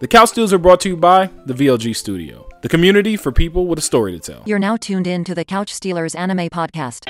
The 0.00 0.06
Couch 0.06 0.28
Stealers 0.28 0.52
are 0.52 0.58
brought 0.58 0.78
to 0.82 0.88
you 0.88 0.96
by 0.96 1.28
the 1.44 1.54
VLG 1.54 1.96
Studio, 1.96 2.48
the 2.62 2.68
community 2.68 3.16
for 3.16 3.32
people 3.32 3.66
with 3.66 3.80
a 3.80 3.82
story 3.82 4.12
to 4.12 4.20
tell. 4.20 4.44
You're 4.46 4.60
now 4.60 4.76
tuned 4.76 5.08
in 5.08 5.24
to 5.24 5.34
the 5.34 5.44
Couch 5.44 5.74
Stealers 5.74 6.14
anime 6.14 6.48
podcast. 6.50 7.06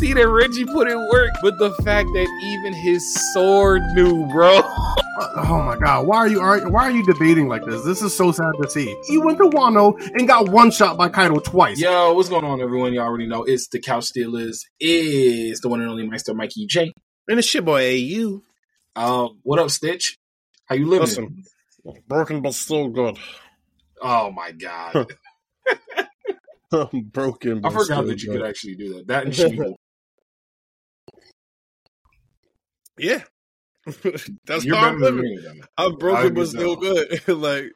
See 0.00 0.14
that 0.14 0.28
Reggie 0.28 0.64
put 0.64 0.88
in 0.88 0.96
work, 1.12 1.30
but 1.42 1.58
the 1.58 1.72
fact 1.84 2.08
that 2.14 2.40
even 2.42 2.72
his 2.72 3.32
sword 3.34 3.82
knew, 3.94 4.26
bro. 4.28 4.62
Oh 5.18 5.62
my 5.62 5.78
god, 5.78 6.06
why 6.06 6.18
are 6.18 6.28
you 6.28 6.40
argu- 6.40 6.70
why 6.70 6.82
are 6.82 6.90
you 6.90 7.02
debating 7.02 7.48
like 7.48 7.64
this? 7.64 7.82
This 7.84 8.02
is 8.02 8.14
so 8.14 8.32
sad 8.32 8.52
to 8.60 8.68
see. 8.68 8.94
He 9.08 9.16
went 9.16 9.38
to 9.38 9.44
Wano 9.44 9.98
and 10.12 10.28
got 10.28 10.50
one 10.50 10.70
shot 10.70 10.98
by 10.98 11.08
Kaido 11.08 11.38
twice. 11.38 11.80
Yo, 11.80 12.12
what's 12.12 12.28
going 12.28 12.44
on, 12.44 12.60
everyone? 12.60 12.92
You 12.92 13.00
already 13.00 13.26
know 13.26 13.42
it's 13.42 13.66
the 13.68 13.80
Couch 13.80 14.04
Stealers. 14.04 14.66
Is 14.78 15.60
the 15.60 15.70
one 15.70 15.80
and 15.80 15.88
only 15.88 16.06
Meister 16.06 16.34
Mikey 16.34 16.66
J. 16.66 16.92
And 17.28 17.38
it's 17.38 17.52
your 17.54 17.62
boy 17.62 17.80
AU. 17.94 18.42
Um, 18.94 19.40
what 19.42 19.58
up, 19.58 19.70
Stitch? 19.70 20.18
How 20.66 20.74
you 20.74 20.86
living? 20.86 21.06
Listen, 21.06 21.44
broken 22.08 22.42
but 22.42 22.54
still 22.54 22.88
good. 22.88 23.18
Oh 24.02 24.30
my 24.30 24.52
god, 24.52 25.06
I'm 26.72 27.02
broken. 27.12 27.64
I 27.64 27.70
forgot 27.70 28.06
that 28.06 28.22
you 28.22 28.30
good. 28.32 28.40
could 28.40 28.48
actually 28.48 28.74
do 28.74 28.94
that. 28.94 29.06
That 29.06 29.24
and 29.24 29.32
Shmigo. 29.32 29.74
Yeah, 32.98 33.22
that's 34.46 34.64
You're 34.64 34.74
how 34.76 34.88
I'm 34.88 34.98
living. 35.00 35.20
me. 35.22 35.38
I'm 35.76 35.96
broken 35.96 36.32
but 36.32 36.46
still 36.48 36.76
good. 36.76 37.28
like 37.28 37.66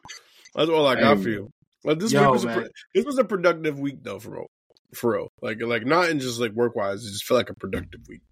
that's 0.55 0.71
all 0.71 0.87
I 0.87 0.95
got 0.99 1.19
Hey, 1.19 1.23
for 1.23 1.29
you. 1.29 1.51
Like 1.85 1.99
this 1.99 2.11
yo, 2.13 2.23
week 2.23 2.31
was 2.33 2.45
a 2.45 2.47
man. 2.47 2.59
pro- 2.61 2.69
this 2.95 3.05
was 3.05 3.19
a 3.19 3.25
productive 3.25 3.79
week 3.79 3.99
though 4.03 4.19
for 4.19 4.31
real. 4.31 4.47
For 4.95 5.13
real, 5.13 5.29
like 5.43 5.59
like 5.61 5.85
not 5.85 6.09
in 6.09 6.19
just 6.21 6.41
like 6.41 6.53
work 6.53 6.75
wise. 6.75 7.05
It 7.05 7.11
just 7.11 7.25
felt 7.25 7.37
like 7.39 7.51
a 7.51 7.55
productive 7.55 8.01
week. 8.09 8.23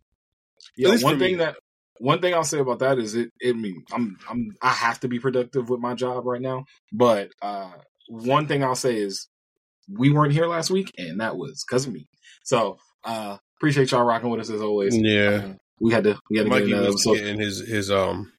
Yeah, 0.76 0.88
one 0.88 0.98
for 0.98 1.10
me. 1.14 1.18
thing 1.18 1.38
that 1.38 1.56
one 1.98 2.20
thing 2.20 2.34
I'll 2.34 2.44
say 2.44 2.58
about 2.58 2.80
that 2.80 2.98
is 2.98 3.14
it. 3.14 3.30
It 3.40 3.56
mean 3.56 3.84
I'm 3.92 4.16
I'm 4.28 4.54
I 4.62 4.70
have 4.70 5.00
to 5.00 5.08
be 5.08 5.18
productive 5.18 5.68
with 5.68 5.80
my 5.80 5.94
job 5.94 6.26
right 6.26 6.40
now. 6.40 6.64
But 6.92 7.30
uh 7.42 7.72
one 8.08 8.46
thing 8.46 8.64
I'll 8.64 8.74
say 8.74 8.96
is 8.96 9.28
we 9.90 10.10
weren't 10.10 10.32
here 10.32 10.46
last 10.46 10.70
week, 10.70 10.92
and 10.98 11.20
that 11.20 11.36
was 11.36 11.64
because 11.66 11.86
of 11.86 11.92
me. 11.92 12.08
So 12.44 12.78
uh 13.04 13.38
appreciate 13.58 13.90
y'all 13.90 14.04
rocking 14.04 14.30
with 14.30 14.40
us 14.40 14.50
as 14.50 14.60
always. 14.60 14.96
Yeah. 14.96 15.42
Uh, 15.44 15.54
we 15.80 15.92
had 15.92 16.04
to 16.04 16.18
we 16.30 16.38
had 16.38 16.44
to 16.44 16.50
Mikey 16.50 16.66
get 16.66 16.72
another 16.74 16.88
episode. 16.88 17.14
getting 17.14 17.40
his 17.40 17.60
his 17.60 17.90
um 17.90 18.32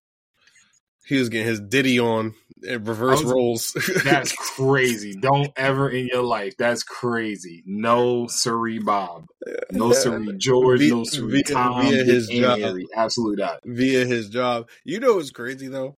he 1.06 1.18
was 1.18 1.30
getting 1.30 1.48
his 1.48 1.60
ditty 1.60 2.00
on 2.00 2.34
in 2.64 2.84
reverse 2.84 3.24
was- 3.24 3.32
rolls. 3.32 3.78
That's 4.04 4.32
crazy. 4.56 5.16
Don't 5.16 5.52
ever 5.56 5.90
in 5.90 6.08
your 6.08 6.24
life. 6.24 6.56
That's 6.58 6.84
crazy. 6.84 7.64
No 7.66 8.28
siree 8.28 8.80
Bob. 8.80 9.26
No 9.72 9.92
siree 9.94 10.36
George. 10.38 10.80
Via- 10.80 10.90
no 10.94 11.04
siree 11.04 11.44
via- 11.44 11.56
Tom. 11.56 11.82
via 11.84 12.04
his 12.04 12.28
job. 12.28 12.60
Harry. 12.60 12.88
Absolutely 12.96 13.44
not. 13.44 13.60
via 13.66 14.06
his 14.06 14.30
job. 14.30 14.68
You 14.84 15.00
know 15.00 15.16
what's 15.16 15.32
crazy 15.32 15.68
though? 15.68 15.96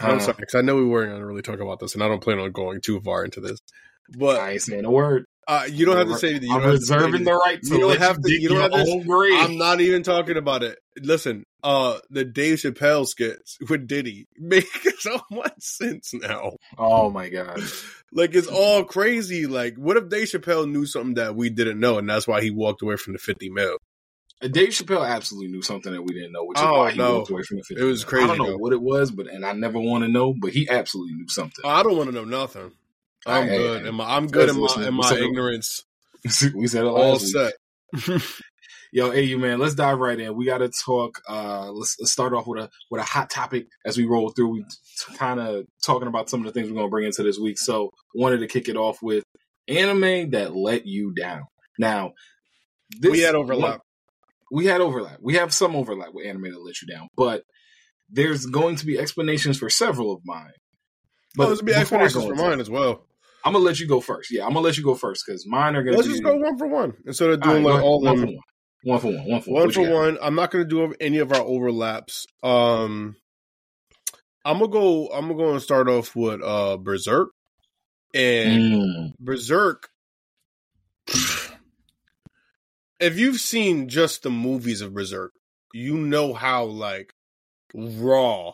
I'm 0.00 0.20
sorry 0.20 0.36
because 0.40 0.56
I 0.56 0.60
know 0.60 0.74
we 0.76 0.84
weren't 0.84 1.10
going 1.10 1.20
to 1.20 1.26
really 1.26 1.42
talk 1.42 1.60
about 1.60 1.78
this, 1.78 1.94
and 1.94 2.02
I 2.02 2.08
don't 2.08 2.22
plan 2.22 2.38
on 2.40 2.50
going 2.50 2.80
too 2.80 3.00
far 3.00 3.24
into 3.24 3.40
this. 3.40 3.60
But 4.18 4.40
I 4.40 4.50
ain't 4.52 4.62
saying 4.62 4.84
a 4.84 4.90
word. 4.90 5.24
Uh, 5.48 5.64
you 5.70 5.84
don't 5.86 5.96
have 5.96 6.08
to 6.08 6.18
say 6.18 6.30
anything. 6.30 6.48
You 6.48 6.54
I'm 6.56 6.60
don't 6.62 6.70
have 6.72 6.80
to 6.80 6.86
say 6.86 6.94
reserving 6.96 7.24
the 7.24 7.32
right 7.34 7.60
to 7.62 7.68
You 7.74 7.80
don't 7.80 7.98
have 7.98 8.20
to- 8.22 8.32
you 8.32 8.48
don't 8.48 8.60
have 8.60 8.72
to- 8.72 9.36
I'm 9.38 9.56
not 9.58 9.80
even 9.80 10.02
talking 10.02 10.36
about 10.36 10.62
it. 10.62 10.78
Listen, 11.00 11.44
uh, 11.62 11.98
the 12.10 12.24
Dave 12.24 12.58
Chappelle 12.58 13.06
skits 13.06 13.56
with 13.68 13.86
Diddy 13.86 14.26
make 14.38 14.66
so 14.98 15.20
much 15.30 15.52
sense 15.60 16.12
now. 16.14 16.52
oh 16.78 17.10
my 17.10 17.28
god. 17.28 17.60
Like 18.16 18.36
it's 18.36 18.46
all 18.46 18.84
crazy. 18.84 19.46
Like, 19.46 19.74
what 19.76 19.96
if 19.96 20.08
Dave 20.08 20.28
Chappelle 20.28 20.70
knew 20.70 20.86
something 20.86 21.14
that 21.14 21.34
we 21.34 21.50
didn't 21.50 21.80
know, 21.80 21.98
and 21.98 22.08
that's 22.08 22.28
why 22.28 22.42
he 22.42 22.50
walked 22.52 22.80
away 22.80 22.94
from 22.94 23.12
the 23.12 23.18
50 23.18 23.50
mil? 23.50 23.76
Dave 24.40 24.68
Chappelle 24.68 25.04
absolutely 25.08 25.50
knew 25.50 25.62
something 25.62 25.92
that 25.92 26.02
we 26.02 26.14
didn't 26.14 26.30
know, 26.30 26.44
which 26.44 26.58
is 26.58 26.64
Oh, 26.64 26.78
why 26.78 26.92
he 26.92 26.98
no. 26.98 27.16
walked 27.18 27.30
away 27.30 27.42
from 27.42 27.56
the 27.56 27.64
50. 27.64 27.82
It 27.82 27.86
was 27.86 28.04
crazy. 28.04 28.24
I 28.24 28.28
don't 28.28 28.38
know 28.38 28.46
though. 28.52 28.56
what 28.58 28.72
it 28.72 28.80
was, 28.80 29.10
but 29.10 29.26
and 29.26 29.44
I 29.44 29.52
never 29.52 29.80
want 29.80 30.04
to 30.04 30.08
know, 30.08 30.32
but 30.40 30.50
he 30.52 30.68
absolutely 30.68 31.14
knew 31.14 31.26
something. 31.28 31.64
I 31.64 31.82
don't 31.82 31.96
want 31.96 32.08
to 32.10 32.14
know 32.14 32.24
nothing. 32.24 32.70
I'm 33.26 33.48
Hey, 33.48 33.58
good. 33.58 33.82
hey, 33.82 33.88
in 33.88 33.94
my, 33.94 34.16
I'm 34.16 34.26
good 34.26 34.48
in 34.48 34.60
my 34.60 34.86
in 34.86 34.94
my 34.94 35.14
ignorance. 35.14 35.84
we 36.54 36.66
said 36.66 36.84
it 36.84 36.88
All 36.88 37.18
set. 37.18 37.54
Yo, 38.92 39.10
hey, 39.10 39.22
you 39.22 39.38
man, 39.38 39.58
let's 39.58 39.74
dive 39.74 39.98
right 39.98 40.20
in. 40.20 40.36
We 40.36 40.46
got 40.46 40.58
to 40.58 40.68
talk. 40.68 41.20
Uh, 41.28 41.70
let's, 41.72 41.96
let's 41.98 42.12
start 42.12 42.32
off 42.32 42.46
with 42.46 42.62
a 42.62 42.70
with 42.90 43.00
a 43.00 43.04
hot 43.04 43.28
topic 43.28 43.66
as 43.84 43.98
we 43.98 44.04
roll 44.04 44.30
through. 44.30 44.50
We 44.50 44.64
kind 45.16 45.40
of 45.40 45.66
talking 45.84 46.06
about 46.06 46.30
some 46.30 46.40
of 46.40 46.46
the 46.46 46.52
things 46.52 46.70
we're 46.70 46.76
gonna 46.76 46.88
bring 46.88 47.06
into 47.06 47.22
this 47.24 47.38
week. 47.38 47.58
So, 47.58 47.90
wanted 48.14 48.38
to 48.38 48.46
kick 48.46 48.68
it 48.68 48.76
off 48.76 49.02
with 49.02 49.24
anime 49.66 50.30
that 50.30 50.54
let 50.54 50.86
you 50.86 51.12
down. 51.12 51.42
Now, 51.78 52.12
this, 53.00 53.10
we 53.10 53.20
had 53.20 53.34
overlap. 53.34 53.80
we 54.52 54.66
had 54.66 54.80
overlap. 54.80 55.18
We 55.20 55.34
have 55.34 55.52
some 55.52 55.74
overlap 55.74 56.10
with 56.12 56.26
anime 56.26 56.52
that 56.52 56.62
let 56.62 56.80
you 56.80 56.86
down, 56.86 57.08
but 57.16 57.42
there's 58.10 58.46
going 58.46 58.76
to 58.76 58.86
be 58.86 58.98
explanations 58.98 59.58
for 59.58 59.68
several 59.68 60.12
of 60.12 60.20
mine. 60.24 60.52
But 61.36 61.46
there's 61.46 61.62
be 61.62 61.72
before 61.72 61.98
I 61.98 62.04
explanations 62.04 62.24
for 62.26 62.34
mine 62.36 62.60
as 62.60 62.70
well. 62.70 63.06
I'm 63.44 63.52
gonna 63.52 63.64
let 63.64 63.78
you 63.78 63.86
go 63.86 64.00
first. 64.00 64.30
Yeah, 64.30 64.44
I'm 64.44 64.54
gonna 64.54 64.60
let 64.60 64.78
you 64.78 64.82
go 64.82 64.94
first 64.94 65.24
because 65.26 65.46
mine 65.46 65.76
are 65.76 65.82
gonna. 65.82 65.96
Let's 65.96 66.08
be, 66.08 66.14
just 66.14 66.24
go 66.24 66.36
one 66.36 66.56
for 66.56 66.66
one 66.66 66.94
instead 67.06 67.30
of 67.30 67.42
doing 67.42 67.62
go 67.62 67.70
like 67.74 67.82
all 67.82 68.00
one 68.00 68.16
for 68.16 68.26
one. 68.26 68.38
One 68.82 69.00
for 69.00 69.06
one. 69.08 69.28
One 69.28 69.40
for 69.42 69.50
one. 69.50 69.60
One 69.62 69.70
for 69.70 69.90
one. 69.90 70.18
I'm 70.22 70.34
not 70.34 70.50
gonna 70.50 70.64
do 70.64 70.94
any 70.98 71.18
of 71.18 71.30
our 71.30 71.42
overlaps. 71.42 72.26
Um, 72.42 73.16
I'm 74.44 74.58
gonna 74.58 74.68
go. 74.68 75.08
I'm 75.08 75.28
gonna 75.28 75.34
go 75.34 75.52
and 75.52 75.62
start 75.62 75.88
off 75.88 76.16
with 76.16 76.42
uh 76.42 76.78
Berserk, 76.78 77.28
and 78.14 78.62
Mm. 78.62 79.12
Berserk. 79.20 79.88
If 83.00 83.18
you've 83.18 83.40
seen 83.40 83.88
just 83.88 84.22
the 84.22 84.30
movies 84.30 84.80
of 84.80 84.94
Berserk, 84.94 85.32
you 85.74 85.98
know 85.98 86.32
how 86.32 86.64
like 86.64 87.12
raw 87.74 88.52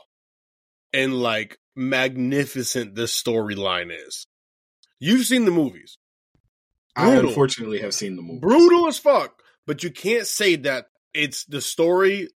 and 0.93 1.15
like 1.15 1.59
magnificent 1.77 2.97
this 2.97 3.21
storyline 3.21 3.93
is. 3.93 4.27
You've 5.00 5.27
seen 5.27 5.47
the 5.47 5.50
movies. 5.50 5.99
I 6.94 7.15
unfortunately 7.15 7.78
have 7.81 7.94
seen 7.94 8.16
the 8.16 8.22
movie. 8.22 8.41
brutal 8.41 8.87
as 8.87 8.99
fuck. 8.99 9.43
But 9.66 9.83
you 9.83 9.91
can't 9.91 10.27
say 10.27 10.56
that 10.56 10.87
it's 11.15 11.44
the 11.44 11.61
story 11.61 12.28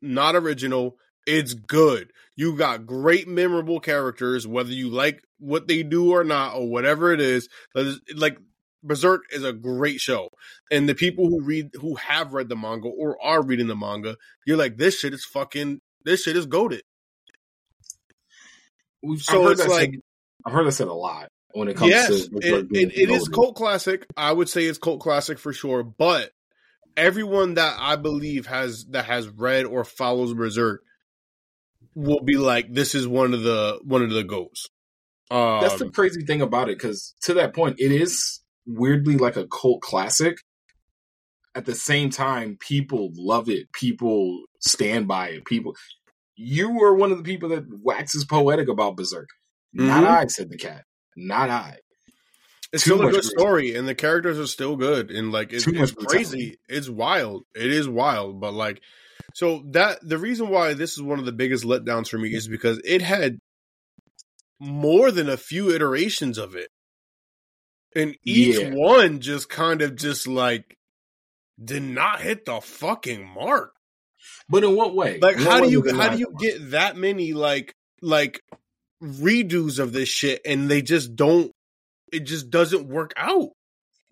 not 0.00 0.34
original. 0.36 0.96
It's 1.26 1.54
good. 1.54 2.12
You 2.36 2.56
got 2.56 2.86
great 2.86 3.26
memorable 3.28 3.80
characters, 3.80 4.46
whether 4.46 4.70
you 4.72 4.88
like 4.88 5.22
what 5.38 5.66
they 5.68 5.82
do 5.82 6.12
or 6.12 6.22
not, 6.24 6.54
or 6.54 6.68
whatever 6.68 7.12
it 7.12 7.20
is. 7.20 7.48
Like 8.14 8.38
Berserk 8.82 9.22
is 9.30 9.42
a 9.42 9.52
great 9.52 10.00
show, 10.00 10.28
and 10.70 10.88
the 10.88 10.94
people 10.94 11.28
who 11.28 11.42
read, 11.42 11.70
who 11.74 11.96
have 11.96 12.32
read 12.32 12.48
the 12.48 12.54
manga 12.56 12.88
or 12.88 13.20
are 13.20 13.42
reading 13.44 13.66
the 13.66 13.74
manga, 13.74 14.16
you're 14.46 14.56
like, 14.56 14.76
this 14.76 15.00
shit 15.00 15.12
is 15.12 15.24
fucking, 15.24 15.80
this 16.04 16.22
shit 16.22 16.36
is 16.36 16.46
goaded. 16.46 16.82
So 19.18 19.48
it's 19.48 19.66
like- 19.66 20.00
I've 20.44 20.52
heard 20.52 20.66
that 20.66 20.72
said 20.72 20.86
a 20.88 20.92
lot 20.92 21.28
when 21.52 21.68
it 21.68 21.76
comes 21.76 21.90
yes, 21.90 22.08
to 22.28 22.36
it, 22.38 22.66
it, 22.70 22.92
it 22.96 23.10
is 23.10 23.28
cult 23.28 23.56
classic. 23.56 24.06
I 24.16 24.32
would 24.32 24.48
say 24.48 24.64
it's 24.64 24.78
cult 24.78 25.00
classic 25.00 25.38
for 25.38 25.52
sure. 25.52 25.82
But 25.82 26.30
everyone 26.96 27.54
that 27.54 27.76
I 27.78 27.96
believe 27.96 28.46
has 28.46 28.84
that 28.90 29.06
has 29.06 29.28
read 29.28 29.64
or 29.64 29.84
follows 29.84 30.34
Berserk 30.34 30.82
will 31.94 32.22
be 32.22 32.36
like, 32.36 32.72
this 32.72 32.94
is 32.94 33.08
one 33.08 33.34
of 33.34 33.42
the 33.42 33.80
one 33.84 34.02
of 34.02 34.10
the 34.10 34.24
goats. 34.24 34.68
Um, 35.30 35.60
That's 35.60 35.78
the 35.78 35.90
crazy 35.90 36.24
thing 36.24 36.40
about 36.40 36.68
it 36.68 36.78
because 36.78 37.14
to 37.22 37.34
that 37.34 37.54
point, 37.54 37.76
it 37.78 37.90
is 37.90 38.40
weirdly 38.66 39.16
like 39.16 39.36
a 39.36 39.46
cult 39.46 39.80
classic. 39.80 40.38
At 41.54 41.64
the 41.64 41.74
same 41.74 42.10
time, 42.10 42.58
people 42.60 43.10
love 43.16 43.48
it. 43.48 43.72
People 43.72 44.44
stand 44.60 45.08
by 45.08 45.28
it. 45.28 45.46
People, 45.46 45.74
you 46.36 46.82
are 46.82 46.94
one 46.94 47.12
of 47.12 47.18
the 47.18 47.24
people 47.24 47.48
that 47.48 47.64
waxes 47.82 48.26
poetic 48.26 48.68
about 48.68 48.96
Berserk. 48.96 49.28
Not 49.72 50.04
Mhm. 50.04 50.06
I, 50.06 50.26
said 50.26 50.50
the 50.50 50.58
cat. 50.58 50.84
Not 51.16 51.48
I. 51.50 51.78
it's 52.72 52.84
too 52.84 52.90
still 52.90 53.00
a 53.00 53.10
good 53.10 53.22
grease. 53.22 53.30
story, 53.30 53.74
and 53.74 53.88
the 53.88 53.94
characters 53.94 54.38
are 54.38 54.46
still 54.46 54.76
good, 54.76 55.10
and 55.10 55.32
like 55.32 55.52
it's, 55.52 55.66
it's 55.66 55.92
crazy. 55.92 56.58
It's 56.68 56.88
wild. 56.88 57.44
It 57.54 57.72
is 57.72 57.88
wild, 57.88 58.40
but 58.40 58.52
like, 58.54 58.80
so 59.34 59.62
that 59.72 59.98
the 60.02 60.18
reason 60.18 60.48
why 60.48 60.74
this 60.74 60.92
is 60.92 61.02
one 61.02 61.18
of 61.18 61.24
the 61.24 61.32
biggest 61.32 61.64
letdowns 61.64 62.08
for 62.08 62.18
me 62.18 62.34
is 62.34 62.48
because 62.48 62.80
it 62.84 63.02
had 63.02 63.38
more 64.60 65.10
than 65.10 65.28
a 65.28 65.36
few 65.36 65.70
iterations 65.74 66.38
of 66.38 66.54
it, 66.54 66.68
and 67.94 68.16
each 68.24 68.58
Yeah. 68.58 68.70
one 68.74 69.20
just 69.20 69.48
kind 69.48 69.82
of 69.82 69.96
just 69.96 70.26
like 70.26 70.76
did 71.62 71.82
not 71.82 72.20
hit 72.20 72.44
the 72.44 72.60
fucking 72.60 73.26
mark. 73.26 73.72
But 74.48 74.64
in 74.64 74.74
what 74.76 74.94
way? 74.94 75.18
Like, 75.20 75.36
what 75.36 75.46
how 75.46 75.60
do 75.60 75.70
you 75.70 75.82
how 75.94 76.08
do 76.10 76.18
you 76.18 76.34
get 76.38 76.70
that 76.72 76.96
many 76.96 77.32
like 77.32 77.74
like 78.02 78.40
redos 79.02 79.78
of 79.78 79.92
this 79.92 80.08
shit, 80.08 80.40
and 80.44 80.70
they 80.70 80.82
just 80.82 81.16
don't. 81.16 81.50
It 82.12 82.20
just 82.20 82.50
doesn't 82.50 82.86
work 82.88 83.12
out. 83.16 83.50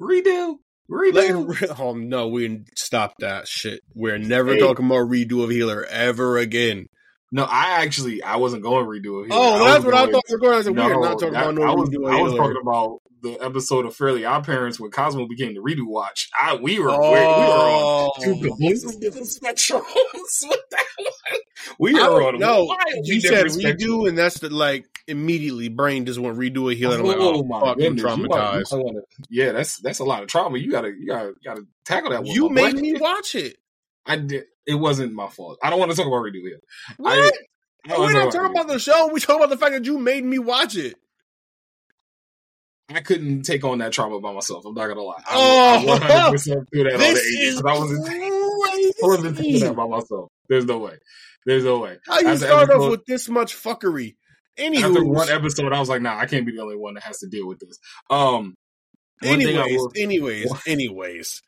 redo? 0.01 0.57
Redo? 0.91 1.61
Like, 1.61 1.79
oh 1.81 1.95
no, 1.95 2.29
we 2.29 2.65
stop 2.77 3.15
that 3.21 3.49
shit. 3.49 3.81
We're 3.95 4.19
never 4.19 4.55
Hey. 4.55 4.61
talking 4.61 4.87
about 4.87 5.09
redo 5.09 5.43
of 5.45 5.51
healer 5.51 5.85
ever 5.87 6.37
again. 6.39 6.87
No, 7.35 7.43
I 7.45 7.83
actually 7.83 8.23
I 8.23 8.37
wasn't 8.37 8.63
going 8.63 8.85
to 8.85 8.89
redo 8.89 9.25
it. 9.25 9.27
Here. 9.27 9.33
Oh, 9.33 9.65
I 9.65 9.73
that's 9.73 9.85
what 9.85 9.95
I 9.95 10.07
thought 10.11 10.23
you 10.29 10.37
were 10.37 10.39
going. 10.39 10.55
I 10.55 10.63
said, 10.63 10.75
No, 10.77 10.87
we're 10.87 11.01
not 11.01 11.19
talking 11.19 11.33
that- 11.33 11.43
about 11.43 11.55
no 11.57 11.63
I 11.65 11.75
was, 11.75 11.89
redo 11.91 12.09
I 12.17 12.23
was 12.23 12.35
talking 12.35 12.57
about 12.63 13.01
the 13.23 13.33
episode 13.45 13.87
of 13.87 13.97
Fairly 13.97 14.25
Odd 14.25 14.45
Parents 14.45 14.79
when 14.79 14.93
Cosmo 14.93 15.27
became 15.27 15.53
the 15.55 15.61
redo 15.61 15.85
watch. 15.85 16.31
I 16.41 16.55
we 16.55 16.79
were 16.79 16.91
Oh, 16.91 17.01
we, 17.11 17.19
we 17.19 17.25
were 17.25 17.25
on 17.25 18.11
two 18.23 18.31
oh. 18.31 18.49
completely 18.49 18.97
different 19.01 19.27
spectrums 19.27 20.49
with 20.49 20.61
that 20.71 20.85
one. 20.99 21.41
We 21.81 21.95
were 21.95 22.23
on 22.23 22.39
wildly 22.39 23.01
You 23.03 23.21
said 23.21 23.45
different 23.49 23.53
spectrums. 23.63 23.81
redo, 23.81 24.09
and 24.09 24.17
that's 24.17 24.39
the 24.39 24.51
like 24.51 24.85
immediately 25.09 25.69
brain 25.69 26.07
just 26.07 26.21
went 26.21 26.39
Redo 26.39 26.71
of 26.71 26.79
Healer. 26.79 26.99
I'm 26.99 27.05
like, 27.05 27.17
oh, 27.19 27.41
oh, 27.41 27.43
my 27.43 27.59
fuck, 27.61 27.77
I'm 27.77 27.81
you 27.81 27.91
might- 28.05 28.17
you 28.19 28.29
traumatized. 28.29 29.01
yeah, 29.29 29.51
that's 29.53 29.79
that's 29.81 29.99
a 29.99 30.05
lot 30.05 30.23
of 30.23 30.29
trauma. 30.29 30.59
You 30.59 30.71
gotta 30.71 30.89
you 30.97 31.09
gotta 31.09 31.29
you 31.31 31.35
gotta 31.45 31.63
tackle 31.85 32.11
that. 32.11 32.23
One, 32.23 32.31
You 32.33 32.49
made 32.49 32.77
me 32.77 32.95
watch 32.95 33.35
it. 33.35 33.57
I 34.07 34.17
did. 34.17 34.45
It 34.67 34.75
wasn't 34.75 35.13
my 35.13 35.29
fault. 35.29 35.59
I 35.63 35.71
don't 35.71 35.79
want 35.79 35.91
to 35.91 35.97
talk 35.97 36.07
about 36.07 36.23
redo 36.23 36.41
here. 36.41 36.61
What? 36.97 37.35
I, 37.89 37.95
I 37.95 37.99
We're 37.99 38.13
not 38.13 38.25
talk 38.25 38.33
talking 38.33 38.51
about 38.53 38.69
the 38.69 38.79
show. 38.79 39.09
We 39.13 39.21
talking 39.21 39.37
about 39.37 39.51
the 39.51 39.59
fact 39.59 39.73
that 39.73 39.85
you 39.85 39.99
made 39.99 40.25
me 40.25 40.39
watch 40.39 40.77
it. 40.77 40.97
I 42.91 43.01
couldn't 43.01 43.43
take 43.43 43.65
on 43.65 43.79
that 43.79 43.93
trauma 43.93 44.21
by 44.21 44.33
myself. 44.33 44.65
I'm 44.67 44.75
not 44.75 44.87
gonna 44.89 45.03
lie. 45.03 45.23
I, 45.27 45.85
Oh, 45.87 45.99
I 46.03 46.31
100% 46.31 46.45
through 46.71 46.85
that 46.85 46.99
This 46.99 47.19
80s, 47.19 47.49
is 47.49 47.63
I 47.63 47.79
wasn't 47.79 48.09
I 48.09 49.07
wasn't 49.07 49.37
taking 49.39 49.61
that 49.61 49.77
by 49.77 49.87
myself. 49.87 50.31
There's 50.49 50.67
no 50.67 50.79
way. 50.79 50.99
There's 51.47 51.65
no 51.65 51.79
way. 51.79 51.99
How 52.07 52.21
you 52.21 52.29
After 52.29 52.47
start 52.47 52.71
off 52.71 52.91
with 52.91 53.07
this 53.07 53.29
much 53.29 53.55
fuckery? 53.55 54.17
After 54.59 55.05
one 55.05 55.29
episode, 55.31 55.73
I 55.73 55.81
was 55.81 55.89
like, 55.89 56.03
nah, 56.03 56.17
I 56.17 56.27
can't 56.27 56.47
be 56.47 56.53
the 56.53 56.63
only 56.63 56.77
one 56.77 56.95
that 56.95 57.03
has 57.03 57.19
to 57.19 57.27
deal 57.29 57.49
with 57.49 57.59
this. 57.59 57.79
Um, 58.09 58.55
anyways, 59.23 59.77
will- 59.77 59.93
anyways, 59.97 60.53
anyways. 60.67 61.43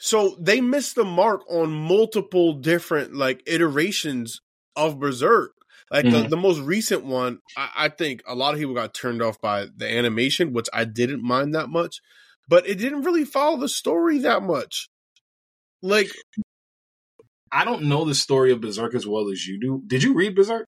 So 0.00 0.34
they 0.40 0.60
missed 0.62 0.94
the 0.96 1.04
mark 1.04 1.42
on 1.50 1.70
multiple 1.72 2.54
different 2.54 3.14
like 3.14 3.42
iterations 3.46 4.40
of 4.74 4.98
Berserk. 4.98 5.52
Like 5.90 6.08
the, 6.08 6.22
Mhm. 6.22 6.30
the 6.30 6.36
most 6.36 6.60
recent 6.60 7.04
one, 7.04 7.40
I, 7.56 7.70
I 7.76 7.88
think 7.90 8.22
a 8.26 8.34
lot 8.34 8.54
of 8.54 8.60
people 8.60 8.74
got 8.74 8.94
turned 8.94 9.20
off 9.22 9.40
by 9.40 9.66
the 9.76 9.86
animation, 9.88 10.52
which 10.52 10.68
I 10.72 10.84
didn't 10.84 11.22
mind 11.22 11.54
that 11.54 11.68
much, 11.68 12.00
but 12.48 12.66
it 12.66 12.76
didn't 12.76 13.02
really 13.02 13.24
follow 13.24 13.58
the 13.58 13.68
story 13.68 14.18
that 14.20 14.42
much. 14.42 14.88
Like 15.82 16.10
I 17.52 17.64
don't 17.64 17.82
know 17.84 18.04
the 18.04 18.14
story 18.14 18.52
of 18.52 18.60
Berserk 18.60 18.94
as 18.94 19.06
well 19.06 19.28
as 19.28 19.46
you 19.46 19.60
do. 19.60 19.82
Did 19.86 20.02
you 20.02 20.14
read 20.14 20.34
Berserk? 20.34 20.66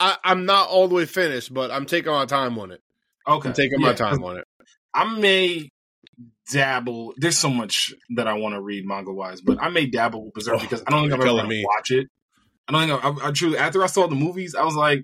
I, 0.00 0.16
I'm 0.22 0.46
not 0.46 0.68
all 0.68 0.86
the 0.88 0.94
way 0.94 1.06
finished, 1.06 1.52
but 1.52 1.70
I'm 1.70 1.86
taking 1.86 2.12
my 2.12 2.26
time 2.26 2.58
on 2.58 2.70
it. 2.70 2.80
Okay, 3.26 3.48
I'm 3.48 3.54
taking 3.54 3.80
Yeah, 3.80 3.88
my 3.88 3.94
time 3.94 4.22
on 4.24 4.38
it. 4.38 4.44
I 4.94 5.18
may 5.18 5.68
dabble. 6.52 7.14
There's 7.16 7.38
so 7.38 7.50
much 7.50 7.92
that 8.16 8.26
I 8.28 8.34
want 8.34 8.54
to 8.54 8.60
read 8.60 8.86
manga 8.86 9.12
wise, 9.12 9.40
but 9.40 9.58
I 9.60 9.68
may 9.68 9.86
dabble 9.86 10.24
with 10.26 10.34
Berserk 10.34 10.54
Oh, 10.56 10.58
because 10.58 10.82
I 10.86 10.90
don't 10.90 11.02
think 11.02 11.14
I'm 11.14 11.20
ever 11.20 11.36
gonna 11.36 11.48
me. 11.48 11.64
watch 11.66 11.90
it. 11.90 12.08
I 12.68 12.72
don't 12.86 13.00
think 13.02 13.22
I, 13.24 13.28
I, 13.28 13.30
truly. 13.32 13.58
After 13.58 13.82
I 13.82 13.86
saw 13.86 14.06
the 14.06 14.14
movies, 14.14 14.54
I 14.54 14.64
was 14.64 14.74
like, 14.74 15.02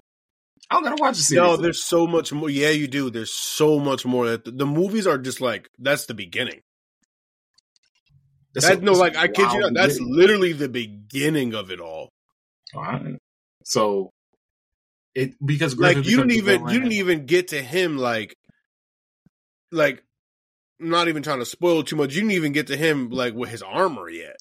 I 0.71 0.75
don't 0.75 0.85
gotta 0.85 1.01
watch 1.01 1.17
the 1.17 1.23
series. 1.23 1.43
No, 1.43 1.57
there's 1.57 1.85
so 1.85 2.07
much 2.07 2.33
more. 2.33 2.51
Yeah, 2.51 2.71
you 2.71 2.87
do. 2.89 3.11
There's 3.11 3.33
so 3.35 3.79
much 3.79 4.05
more. 4.07 4.29
That 4.29 4.45
the, 4.45 4.51
the 4.51 4.67
movies 4.67 5.07
are 5.07 5.19
just 5.19 5.41
like 5.41 5.69
that's 5.79 6.07
the 6.07 6.15
beginning. 6.15 6.61
That's 8.55 8.69
That, 8.69 8.79
a- 8.79 8.85
no, 8.85 8.93
like 8.93 9.17
I 9.17 9.29
kid 9.29 9.51
you 9.53 9.61
not, 9.61 9.75
that's 9.75 9.99
literally 10.01 10.53
the 10.53 10.69
beginning 10.69 11.55
of 11.55 11.71
it 11.71 11.81
all. 11.81 12.11
All 12.75 12.83
right. 12.83 13.17
So 13.65 14.11
it 15.15 15.35
because 15.45 15.77
Like 15.77 15.97
you 15.97 16.17
didn't 16.19 16.33
even 16.33 16.69
you 16.69 16.79
didn't 16.81 16.93
even 16.93 17.27
get 17.27 17.49
to 17.49 17.61
him 17.63 17.99
like 17.99 18.35
like 19.73 20.04
not 20.89 21.09
even 21.09 21.23
trying 21.23 21.41
to 21.41 21.47
spoil 21.47 21.83
too 21.83 21.97
much. 21.97 22.15
You 22.15 22.21
didn't 22.21 22.33
even 22.33 22.53
get 22.53 22.69
to 22.69 22.77
him 22.77 23.11
like 23.11 23.35
with 23.35 23.51
his 23.51 23.63
armor 23.63 24.09
yet. 24.09 24.37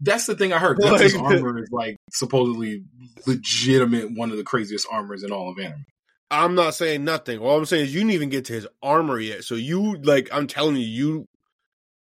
That's 0.00 0.26
the 0.26 0.34
thing 0.36 0.52
I 0.52 0.58
heard. 0.58 0.78
Like- 0.78 0.98
Griffith's 0.98 1.16
armor 1.20 1.58
is 1.58 1.70
like 1.70 1.96
supposedly 2.12 2.84
legitimate, 3.26 4.16
one 4.16 4.30
of 4.30 4.36
the 4.36 4.44
craziest 4.44 4.86
armors 4.90 5.22
in 5.22 5.32
all 5.32 5.50
of 5.50 5.58
anime. 5.58 5.84
I'm 6.30 6.54
not 6.54 6.74
saying 6.74 7.04
nothing. 7.04 7.38
All 7.40 7.58
I'm 7.58 7.64
saying 7.64 7.84
is 7.86 7.94
you 7.94 8.00
didn't 8.00 8.12
even 8.12 8.28
get 8.28 8.44
to 8.46 8.52
his 8.52 8.66
armor 8.82 9.18
yet. 9.18 9.42
So 9.44 9.56
you 9.56 9.96
like 9.96 10.28
I'm 10.32 10.46
telling 10.46 10.76
you, 10.76 10.82
you 10.82 11.26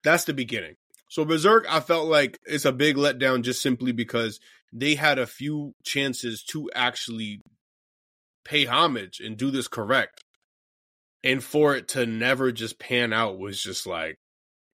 that's 0.04 0.24
the 0.24 0.34
beginning. 0.34 0.76
So 1.10 1.24
Berserk, 1.24 1.66
I 1.70 1.80
felt 1.80 2.08
like 2.08 2.38
it's 2.46 2.66
a 2.66 2.72
big 2.72 2.96
letdown 2.98 3.44
just 3.44 3.62
simply 3.62 3.92
because 3.92 4.40
they 4.74 4.96
had 4.96 5.20
a 5.20 5.28
few 5.28 5.74
chances 5.84 6.44
to 6.50 6.70
actually 6.76 7.42
pay 8.44 8.66
homage 8.66 9.20
and 9.20 9.38
do 9.38 9.52
this 9.52 9.68
correct. 9.68 10.24
And 11.24 11.44
for 11.44 11.76
it 11.76 11.90
to 11.90 12.06
never 12.06 12.52
just 12.52 12.80
pan 12.80 13.12
out 13.12 13.40
was 13.40 13.62
just 13.62 13.88
like, 13.88 14.16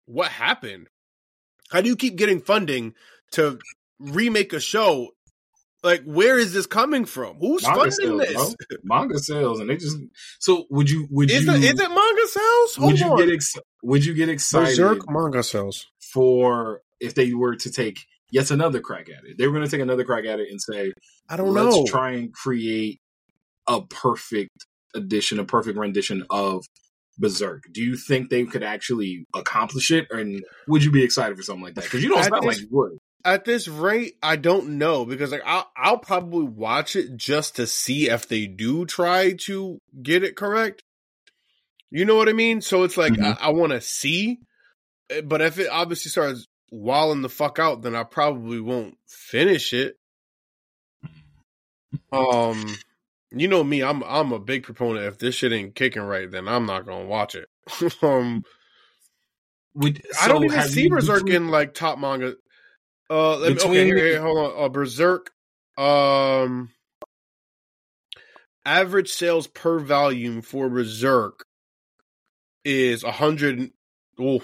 what 0.07 0.31
happened? 0.31 0.89
How 1.71 1.81
do 1.81 1.89
you 1.89 1.97
keep 1.97 2.17
getting 2.17 2.41
funding 2.41 2.95
to 3.33 3.59
remake 3.99 4.53
a 4.53 4.61
show? 4.61 5.09
Like, 5.83 6.05
where 6.05 6.39
is 6.39 6.53
this 6.53 6.67
coming 6.67 7.07
from? 7.07 7.37
Who's 7.37 7.63
Manga 7.63 7.91
funding 7.91 8.21
sales, 8.21 8.21
this? 8.21 8.57
bro. 8.69 8.79
Manga 8.85 9.19
sales, 9.19 9.61
and 9.61 9.69
they 9.71 9.77
just. 9.77 9.97
So 10.39 10.67
would 10.71 10.89
you? 10.89 11.09
Would 11.11 11.31
you 11.31 11.37
Is 11.39 11.47
you? 11.47 11.53
it, 11.55 11.65
is 11.65 11.81
it 11.81 11.89
manga 11.89 12.27
sales? 12.29 12.77
Hold 12.77 12.93
would 12.93 13.01
you 13.01 13.17
get? 13.17 13.35
Ex- 13.35 13.57
would 13.83 14.05
you 14.05 14.15
get 14.15 14.29
excited 14.29 14.77
Berserk 14.77 15.11
manga 15.11 15.43
sales. 15.43 15.87
for 16.13 16.83
if 17.01 17.15
they 17.15 17.35
were 17.35 17.57
to 17.57 17.71
take 17.73 17.99
yet 18.31 18.51
another 18.53 18.81
crack 18.81 19.09
at 19.09 19.25
it? 19.25 19.39
They 19.39 19.47
were 19.47 19.53
going 19.53 19.65
to 19.65 19.71
take 19.71 19.81
another 19.81 20.05
crack 20.05 20.25
at 20.25 20.39
it 20.39 20.51
and 20.51 20.61
say, 20.63 20.93
I 21.29 21.37
don't 21.37 21.53
know 21.53 21.71
let's 21.71 21.91
try 21.91 22.13
and 22.13 22.33
create 22.33 23.01
a 23.67 23.83
perfect 23.83 24.67
edition, 24.95 25.39
a 25.39 25.45
perfect 25.45 25.79
rendition 25.79 26.25
of 26.31 26.65
Berserk. 27.19 27.65
Do 27.73 27.83
you 27.83 27.97
think 27.97 28.31
they 28.31 28.45
could 28.45 28.63
actually 28.63 29.27
accomplish 29.35 29.91
it, 29.91 30.09
and 30.11 30.43
would 30.67 30.83
you 30.85 30.91
be 30.91 31.05
excited 31.05 31.37
for 31.37 31.43
something 31.43 31.65
like 31.65 31.75
that? 31.75 31.85
Because 31.85 32.03
you 32.03 32.09
don't 32.09 32.23
sound 32.23 32.43
this- 32.43 32.45
like 32.45 32.61
you 32.61 32.69
would. 32.71 32.99
At 33.25 33.45
this 33.45 33.69
rate, 33.69 34.17
I 34.21 34.35
don't 34.35 34.79
know 34.79 35.05
because 35.05 35.31
like 35.31 35.43
I'll, 35.47 35.71
I'll 35.77 35.99
probably 35.99 36.45
watch 36.45 36.97
it 36.97 37.17
just 37.17 37.55
to 37.55 37.69
see 37.69 38.11
if 38.11 38.27
they 38.27 38.49
do 38.49 38.85
try 38.85 39.35
to 39.43 39.79
get 40.03 40.25
it 40.25 40.35
correct. 40.37 40.83
You 41.89 42.05
know 42.05 42.17
what 42.17 42.29
I 42.29 42.33
mean? 42.33 42.63
So 42.63 42.83
it's 42.83 42.97
like 42.97 43.13
Mhm. 43.13 43.39
I, 43.41 43.47
I 43.47 43.51
want 43.51 43.71
to 43.71 43.81
see, 43.81 44.41
eh, 45.09 45.21
but 45.21 45.41
if 45.41 45.61
it 45.61 45.69
obviously 45.71 46.09
starts 46.11 46.49
walling 46.73 47.23
the 47.23 47.29
fuck 47.29 47.61
out, 47.61 47.83
then 47.83 47.95
I 47.95 48.03
probably 48.03 48.59
won't 48.61 48.99
finish 49.07 49.73
it. 49.73 49.97
Um, 52.11 52.77
you 53.35 53.49
know 53.49 53.65
me, 53.65 53.83
I'm 53.83 54.03
I'm 54.05 54.33
a 54.33 54.39
big 54.39 54.63
proponent. 54.65 55.07
If 55.07 55.19
this 55.19 55.35
shit 55.35 55.53
ain't 55.53 55.75
kicking 55.75 56.03
right, 56.03 56.31
then 56.31 56.49
I'm 56.49 56.67
not 56.67 56.87
gonna 56.87 57.07
watch 57.07 57.35
it. 57.35 57.49
um, 58.03 58.45
Would, 59.75 60.03
I 60.21 60.29
don't 60.29 60.41
so 60.41 60.45
even 60.45 60.69
see 60.69 60.89
Berserk 60.89 61.29
in 61.29 61.49
like 61.49 61.75
top 61.75 61.99
manga. 61.99 62.35
Uh, 63.11 63.37
let 63.37 63.53
me, 63.53 63.59
okay, 63.61 63.85
here, 63.85 63.97
here, 63.97 64.21
hold 64.21 64.39
on. 64.39 64.65
Uh, 64.65 64.69
Berserk. 64.69 65.31
Um, 65.77 66.71
average 68.65 69.11
sales 69.11 69.47
per 69.47 69.79
volume 69.79 70.43
for 70.43 70.69
Berserk 70.69 71.45
is 72.65 73.05
a 73.05 73.13
hundred, 73.13 73.71
oh, 74.19 74.41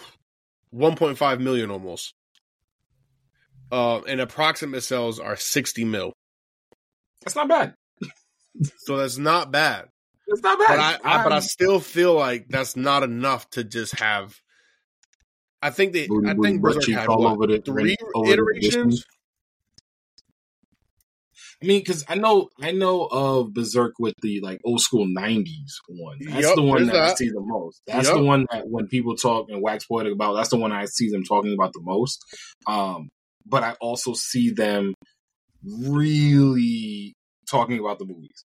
1.5 0.74 1.40
million 1.40 1.70
almost. 1.70 2.14
Uh, 3.70 4.00
and 4.02 4.20
approximate 4.20 4.82
sales 4.82 5.20
are 5.20 5.36
60 5.36 5.84
mil. 5.84 6.12
That's 7.22 7.36
not 7.36 7.48
bad. 7.48 7.74
So 8.78 8.96
that's 8.96 9.18
not 9.18 9.50
bad. 9.50 9.86
That's 10.26 10.42
not 10.42 10.58
bad. 10.58 10.68
But 10.68 11.06
I, 11.06 11.20
I 11.20 11.22
but 11.24 11.32
I 11.32 11.40
still 11.40 11.80
feel 11.80 12.14
like 12.14 12.48
that's 12.48 12.76
not 12.76 13.02
enough 13.02 13.48
to 13.50 13.64
just 13.64 13.98
have. 13.98 14.36
I 15.60 15.70
think 15.70 15.92
they. 15.92 16.06
Booty, 16.06 16.28
I 16.28 16.34
think 16.34 16.62
Berserk 16.62 16.88
had 16.88 17.08
all 17.08 17.22
what, 17.22 17.32
over 17.32 17.46
the 17.46 17.60
three 17.60 17.96
over 18.14 18.26
the 18.26 18.32
iterations. 18.32 19.04
I 21.60 21.66
mean, 21.66 21.80
because 21.80 22.04
I 22.08 22.14
know 22.14 22.50
I 22.60 22.70
know 22.70 23.06
of 23.10 23.52
Berserk 23.52 23.94
with 23.98 24.14
the 24.22 24.40
like 24.40 24.60
old 24.64 24.80
school 24.80 25.06
'90s 25.06 25.72
one. 25.88 26.18
That's 26.20 26.42
Yup, 26.42 26.54
the 26.54 26.62
one 26.62 26.86
there's 26.86 26.92
that, 26.92 27.10
I 27.10 27.14
see 27.14 27.30
the 27.30 27.40
most. 27.40 27.82
That's 27.86 28.06
Yup. 28.06 28.18
the 28.18 28.22
one 28.22 28.46
that 28.52 28.68
when 28.68 28.86
people 28.86 29.16
talk 29.16 29.48
and 29.48 29.60
wax 29.60 29.84
poetic 29.86 30.12
about, 30.12 30.34
that's 30.34 30.50
the 30.50 30.56
one 30.56 30.70
I 30.70 30.84
see 30.84 31.10
them 31.10 31.24
talking 31.24 31.54
about 31.54 31.72
the 31.72 31.80
most. 31.82 32.24
Um, 32.68 33.08
but 33.44 33.64
I 33.64 33.74
also 33.80 34.12
see 34.14 34.50
them 34.50 34.94
really 35.64 37.14
talking 37.50 37.80
about 37.80 37.98
the 37.98 38.04
movies, 38.04 38.44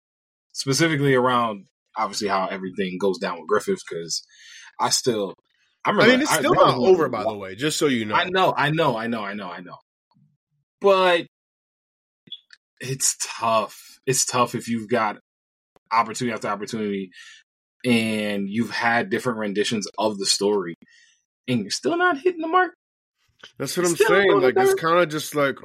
specifically 0.52 1.14
around 1.14 1.66
obviously 1.96 2.28
how 2.28 2.46
everything 2.46 2.98
goes 2.98 3.18
down 3.18 3.38
with 3.40 3.48
Griffith. 3.48 3.80
Because 3.88 4.22
I 4.80 4.90
still, 4.90 5.34
I 5.84 5.90
I 5.90 6.06
mean, 6.06 6.20
it's 6.22 6.32
still 6.32 6.54
was 6.54 6.74
not 6.74 6.78
over, 6.78 7.08
by 7.08 7.22
the 7.24 7.36
way. 7.36 7.54
Just 7.54 7.78
so 7.78 7.86
you 7.86 8.04
know. 8.04 8.14
I 8.14 8.28
know, 8.28 8.54
I 8.56 8.70
know, 8.70 8.96
I 8.96 9.06
know, 9.06 9.22
I 9.22 9.34
know, 9.34 9.50
I 9.50 9.60
know. 9.60 9.76
But 10.80 11.26
it's 12.80 13.16
tough. 13.24 13.78
It's 14.06 14.24
tough 14.26 14.54
if 14.54 14.68
you've 14.68 14.88
got 14.88 15.18
opportunity 15.92 16.34
after 16.34 16.48
opportunity 16.48 17.10
and 17.84 18.48
you've 18.48 18.70
had 18.70 19.10
different 19.10 19.38
renditions 19.38 19.86
of 19.98 20.18
the 20.18 20.26
story 20.26 20.74
and 21.46 21.60
you're 21.60 21.70
still 21.70 21.96
not 21.96 22.18
hitting 22.18 22.40
the 22.40 22.48
mark. 22.48 22.72
That's 23.58 23.76
what 23.76 23.86
I'm 23.86 23.94
Still 23.94 24.08
saying. 24.08 24.40
Like 24.40 24.54
it's 24.56 24.74
kind 24.74 24.98
of 25.00 25.08
just 25.08 25.34
like 25.34 25.56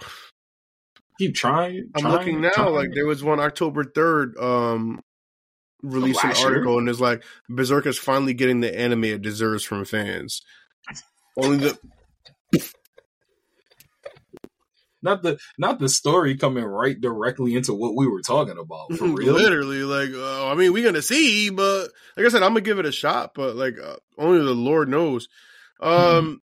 Keep 1.20 1.36
trying. 1.36 1.90
I'm 1.96 2.02
trying, 2.02 2.14
looking 2.14 2.42
now. 2.42 2.50
trying. 2.52 2.74
Like 2.74 2.90
there 2.94 3.06
was 3.06 3.24
one 3.24 3.40
October 3.40 3.84
third 3.84 4.38
um 4.38 5.02
released 5.82 6.24
an 6.24 6.30
last 6.30 6.40
year? 6.42 6.50
article, 6.50 6.78
and 6.78 6.90
it's 6.90 7.00
like 7.00 7.24
Berserk 7.50 7.86
is 7.86 7.98
finally 7.98 8.34
getting 8.34 8.62
the 8.62 8.78
anime 8.78 9.06
it 9.06 9.22
deserves 9.22 9.64
from 9.64 9.86
fans. 9.86 10.42
Only 11.38 11.58
the 11.58 11.78
not 15.04 15.22
the 15.22 15.38
not 15.58 15.80
the 15.80 15.90
story 15.90 16.36
coming 16.36 16.64
right 16.64 17.00
directly 17.00 17.56
into 17.56 17.74
what 17.74 17.96
we 17.96 18.08
were 18.08 18.22
talking 18.22 18.58
about. 18.58 18.94
For 18.94 19.06
real, 19.08 19.34
literally. 19.34 19.84
Like, 19.84 20.10
uh, 20.14 20.48
I 20.52 20.56
mean, 20.56 20.74
we're 20.74 20.84
gonna 20.86 21.02
see, 21.02 21.50
but 21.50 21.90
like 22.16 22.26
I 22.26 22.30
said, 22.30 22.44
I'm 22.44 22.52
gonna 22.52 22.62
give 22.62 22.80
it 22.80 22.86
a 22.86 22.92
shot. 22.92 23.32
But 23.36 23.56
like, 23.56 23.76
uh, 23.80 23.98
only 24.18 24.40
the 24.44 24.54
Lord 24.54 24.90
knows. 24.90 25.28
Um, 25.80 26.42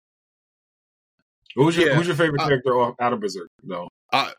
who's 1.55 1.77
your 1.77 1.91
yeah, 1.91 1.95
who's 1.95 2.07
your 2.07 2.17
favorite 2.17 2.41
I- 2.41 2.49
character 2.49 2.79
off 2.79 2.95
out 3.01 3.13
of 3.13 3.21
Berserk? 3.21 3.51
No, 3.63 3.88
I 4.13 4.33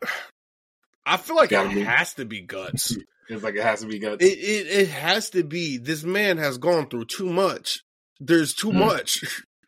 I 1.06 1.16
feel 1.16 1.36
like 1.36 1.52
it 1.52 1.74
be. 1.74 1.80
has 1.82 2.14
to 2.14 2.24
be 2.24 2.40
Guts. 2.40 2.96
it's 3.28 3.42
like 3.42 3.54
it 3.56 3.62
has 3.62 3.80
to 3.80 3.86
be 3.86 3.98
Guts. 3.98 4.24
It, 4.24 4.38
it 4.38 4.66
it 4.66 4.88
has 4.88 5.30
to 5.30 5.42
be. 5.44 5.78
This 5.78 6.04
man 6.04 6.38
has 6.38 6.58
gone 6.58 6.88
through 6.88 7.06
too 7.06 7.30
much. 7.32 7.82
There's 8.20 8.54
too 8.54 8.72
Hmm. 8.72 8.78
much. 8.80 9.24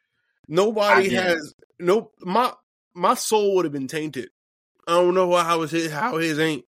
Nobody 0.48 1.06
it. 1.06 1.12
has 1.12 1.54
no 1.78 2.10
my 2.20 2.52
my 2.94 3.14
soul 3.14 3.54
would 3.56 3.64
have 3.64 3.72
been 3.72 3.88
tainted. 3.88 4.28
I 4.86 4.92
don't 4.96 5.14
know 5.14 5.34
how 5.36 5.62
his 5.62 5.90
how 5.90 6.18
his 6.18 6.38
ain't. 6.38 6.64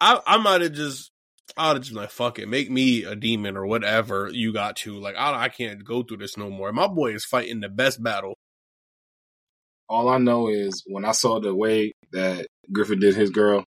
I 0.00 0.20
I 0.26 0.38
might 0.38 0.62
have 0.62 0.72
just 0.72 1.10
I'd 1.56 1.74
have 1.76 1.82
just 1.82 1.92
like 1.94 2.10
fuck 2.10 2.38
it, 2.38 2.48
make 2.48 2.70
me 2.70 3.04
a 3.04 3.14
demon 3.14 3.56
or 3.56 3.66
whatever 3.66 4.30
you 4.32 4.52
got 4.52 4.76
to. 4.76 4.98
Like 4.98 5.14
I 5.16 5.44
I 5.44 5.48
can't 5.48 5.84
go 5.84 6.02
through 6.02 6.16
this 6.18 6.36
no 6.36 6.50
more. 6.50 6.72
My 6.72 6.88
boy 6.88 7.14
is 7.14 7.24
fighting 7.24 7.60
the 7.60 7.68
best 7.68 8.02
battle. 8.02 8.34
All 9.88 10.08
I 10.08 10.18
know 10.18 10.48
is 10.48 10.82
when 10.86 11.04
I 11.04 11.12
saw 11.12 11.40
the 11.40 11.54
way 11.54 11.92
that 12.12 12.46
Griffith 12.72 13.00
did 13.00 13.14
his 13.14 13.30
girl, 13.30 13.64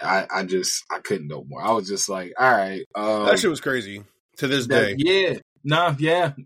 I 0.00 0.26
I 0.34 0.44
just 0.44 0.82
I 0.90 0.98
couldn't 1.00 1.28
no 1.28 1.44
more. 1.46 1.62
I 1.62 1.72
was 1.72 1.88
just 1.88 2.08
like, 2.08 2.32
all 2.38 2.50
right, 2.50 2.82
um, 2.94 3.26
that 3.26 3.38
shit 3.38 3.50
was 3.50 3.60
crazy. 3.60 4.02
To 4.38 4.48
this 4.48 4.66
that- 4.66 4.96
day, 4.96 4.96
yeah, 4.98 5.38
nah, 5.62 5.94
yeah. 5.98 6.32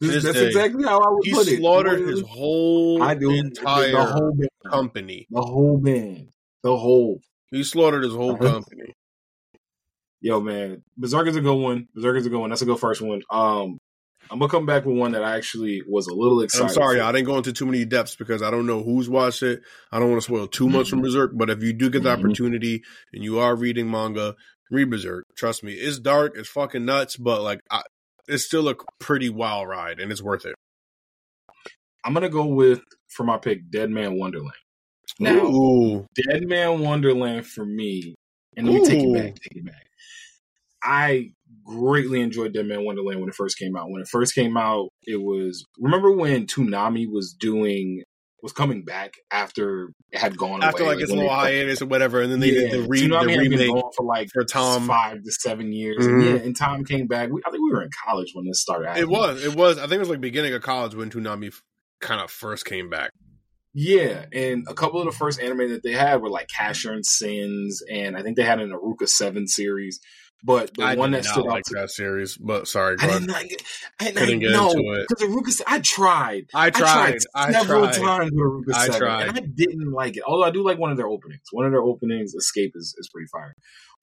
This 0.00 0.24
That's 0.24 0.36
day. 0.36 0.48
exactly 0.48 0.82
how 0.82 0.98
I 1.00 1.10
would 1.10 1.24
he 1.24 1.32
put 1.32 1.46
it. 1.46 1.50
He 1.52 1.56
slaughtered 1.58 2.00
his 2.00 2.22
whole 2.22 3.00
I 3.00 3.14
do 3.14 3.30
entire 3.30 3.92
the 3.92 4.04
whole 4.04 4.32
band, 4.32 4.50
company. 4.68 5.26
the 5.30 5.40
whole 5.42 5.78
band, 5.78 6.28
the 6.64 6.76
whole. 6.76 7.20
He 7.52 7.62
slaughtered 7.62 8.02
his 8.02 8.12
whole 8.14 8.32
Uh-huh. 8.32 8.42
company. 8.44 8.92
Yo, 10.20 10.40
man, 10.40 10.82
Berserk 10.96 11.28
is 11.28 11.36
a 11.36 11.40
good 11.40 11.54
one. 11.54 11.86
Berserk 11.94 12.16
is 12.16 12.26
a 12.26 12.30
good 12.30 12.40
one. 12.40 12.50
That's 12.50 12.62
a 12.62 12.64
good 12.66 12.80
first 12.80 13.00
one. 13.00 13.22
Um, 13.30 13.78
I'm 14.32 14.38
gonna 14.38 14.50
come 14.50 14.64
back 14.64 14.86
with 14.86 14.96
one 14.96 15.12
that 15.12 15.22
I 15.22 15.36
actually 15.36 15.82
was 15.86 16.06
a 16.06 16.14
little 16.14 16.38
And 16.40 16.46
excited. 16.46 16.68
I'm 16.68 16.72
sorry, 16.74 16.98
for. 16.98 17.04
I 17.04 17.12
didn't 17.12 17.26
go 17.26 17.36
into 17.36 17.52
too 17.52 17.66
many 17.66 17.84
depths 17.84 18.16
because 18.16 18.42
I 18.42 18.50
don't 18.50 18.66
know 18.66 18.82
who's 18.82 19.08
watched 19.10 19.42
it. 19.42 19.60
I 19.92 19.98
don't 19.98 20.10
want 20.10 20.22
to 20.22 20.26
spoil 20.26 20.46
too 20.48 20.70
much 20.70 20.88
from 20.88 21.02
Berserk, 21.02 21.32
but 21.34 21.50
if 21.50 21.62
you 21.62 21.74
do 21.74 21.90
get 21.90 22.02
the 22.02 22.08
Mhm. 22.08 22.18
opportunity 22.18 22.82
and 23.12 23.22
you 23.22 23.38
are 23.40 23.54
reading 23.54 23.90
manga, 23.90 24.34
read 24.70 24.88
Berserk. 24.88 25.26
Trust 25.36 25.62
me, 25.62 25.74
it's 25.74 25.98
dark, 25.98 26.32
it's 26.34 26.48
fucking 26.48 26.84
nuts, 26.86 27.16
but 27.16 27.42
like, 27.42 27.60
I, 27.70 27.82
it's 28.26 28.44
still 28.44 28.70
a 28.70 28.74
pretty 28.98 29.28
wild 29.28 29.68
ride 29.68 30.00
and 30.00 30.10
it's 30.10 30.22
worth 30.22 30.46
it. 30.46 30.54
I'm 32.04 32.14
gonna 32.14 32.30
go 32.30 32.46
with 32.46 32.80
for 33.10 33.24
my 33.24 33.36
pick, 33.36 33.70
Deadman 33.70 34.18
Wonderland. 34.18 34.56
Now, 35.20 35.46
Ooh, 35.46 36.06
Deadman 36.14 36.80
Wonderland 36.80 37.46
for 37.46 37.66
me, 37.66 38.14
and 38.56 38.66
let 38.66 38.74
me 38.74 38.86
take 38.86 39.02
it 39.02 39.12
back, 39.12 39.34
take 39.34 39.56
it 39.58 39.64
back. 39.66 39.86
I 40.82 41.32
greatly 41.64 42.20
enjoyed 42.20 42.52
Deadman 42.52 42.84
Wonderland 42.84 43.20
when 43.20 43.28
it 43.28 43.34
first 43.34 43.58
came 43.58 43.76
out. 43.76 43.90
When 43.90 44.02
it 44.02 44.08
first 44.08 44.34
came 44.34 44.56
out, 44.56 44.88
it 45.04 45.20
was 45.22 45.64
remember 45.78 46.12
when 46.12 46.46
Toonami 46.46 47.06
was 47.10 47.32
doing 47.32 48.02
was 48.42 48.52
coming 48.52 48.84
back 48.84 49.14
after 49.30 49.90
it 50.10 50.18
had 50.18 50.36
gone 50.36 50.64
after 50.64 50.82
away, 50.82 50.94
like 50.94 51.02
its 51.02 51.10
when 51.10 51.20
little 51.20 51.34
hiatus 51.34 51.80
or 51.80 51.86
whatever, 51.86 52.20
and 52.20 52.32
then 52.32 52.40
they 52.40 52.50
yeah, 52.50 52.70
did 52.70 52.72
the, 52.72 52.88
re- 52.88 53.02
Toonami 53.02 53.26
the 53.26 53.32
had 53.32 53.50
been 53.50 53.50
remake. 53.50 53.84
for 53.96 54.04
like 54.04 54.28
for 54.32 54.44
Tom. 54.44 54.86
five 54.86 55.22
to 55.22 55.30
seven 55.30 55.72
years. 55.72 55.98
Mhm. 55.98 56.12
And 56.12 56.24
yeah, 56.24 56.44
and 56.44 56.56
Tom 56.56 56.84
came 56.84 57.06
back. 57.06 57.30
We, 57.30 57.40
I 57.46 57.50
think 57.50 57.62
we 57.62 57.70
were 57.70 57.82
in 57.82 57.90
college 58.04 58.32
when 58.34 58.46
this 58.46 58.60
started. 58.60 58.96
It 58.96 59.08
was, 59.08 59.44
it 59.44 59.54
was. 59.54 59.78
I 59.78 59.82
think 59.82 59.92
it 59.92 59.98
was 60.00 60.08
like 60.08 60.20
beginning 60.20 60.54
of 60.54 60.62
college 60.62 60.94
when 60.94 61.10
Toonami 61.10 61.54
kind 62.00 62.20
of 62.20 62.30
first 62.30 62.64
came 62.64 62.90
back. 62.90 63.12
Yeah, 63.74 64.26
and 64.32 64.66
a 64.68 64.74
couple 64.74 65.00
of 65.00 65.06
the 65.06 65.12
first 65.12 65.40
anime 65.40 65.70
that 65.70 65.82
they 65.82 65.92
had 65.92 66.20
were 66.20 66.28
like 66.28 66.48
Casshern 66.48 67.04
Sins, 67.04 67.82
and 67.90 68.16
I 68.16 68.22
think 68.22 68.36
they 68.36 68.42
had 68.42 68.60
an 68.60 68.68
Eureka 68.68 69.06
Seven 69.06 69.46
series. 69.46 69.98
But 70.44 70.74
the 70.74 70.82
I 70.82 70.94
one 70.96 71.12
that 71.12 71.24
not 71.24 71.32
stood 71.32 71.46
out 71.46 71.50
like 71.52 71.62
to 71.64 71.74
that 71.74 71.90
series, 71.90 72.36
but 72.36 72.66
sorry, 72.66 72.96
I 72.98 73.06
didn't 73.06 73.30
ahead. 73.30 73.42
like 73.42 73.52
it. 73.52 73.62
I, 74.00 74.08
I 74.08 74.12
Couldn't 74.12 74.40
get 74.40 74.50
no, 74.50 74.70
into 74.70 74.92
it. 75.00 75.06
because 75.08 75.22
Eureka. 75.60 75.64
I 75.68 75.78
tried. 75.80 76.46
I 76.52 76.66
I 76.66 76.70
tried. 76.70 77.18
I 77.34 77.52
several 77.52 77.84
tried. 77.88 77.94
times 77.96 78.30
with 78.32 78.38
Eureka 78.38 78.72
I 78.74 78.86
7, 78.86 78.98
tried. 79.00 79.28
and 79.28 79.38
I 79.38 79.40
didn't 79.40 79.92
like 79.92 80.16
it. 80.16 80.24
Although 80.26 80.44
I 80.46 80.50
do 80.50 80.64
like 80.64 80.78
one 80.78 80.90
of 80.90 80.96
their 80.96 81.06
openings. 81.06 81.42
One 81.52 81.64
of 81.64 81.70
their 81.72 81.82
openings, 81.82 82.34
Escape, 82.34 82.72
is, 82.74 82.94
is 82.98 83.08
pretty 83.12 83.28
fire. 83.32 83.54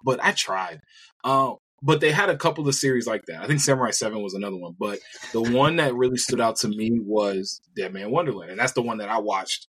But 0.03 0.23
I 0.23 0.31
tried. 0.31 0.79
Um, 1.25 1.57
but 1.81 1.99
they 2.01 2.11
had 2.11 2.29
a 2.29 2.37
couple 2.37 2.67
of 2.67 2.75
series 2.75 3.05
like 3.07 3.25
that. 3.27 3.41
I 3.41 3.47
think 3.47 3.59
Samurai 3.59 3.91
Seven 3.91 4.21
was 4.21 4.33
another 4.33 4.57
one. 4.57 4.75
But 4.79 4.99
the 5.33 5.41
one 5.41 5.75
that 5.77 5.93
really 5.95 6.17
stood 6.17 6.39
out 6.41 6.55
to 6.57 6.67
me 6.69 6.99
was 7.01 7.61
Deadman 7.75 8.11
Wonderland, 8.11 8.51
and 8.51 8.59
that's 8.59 8.73
the 8.73 8.81
one 8.81 8.99
that 8.99 9.09
I 9.09 9.19
watched 9.19 9.67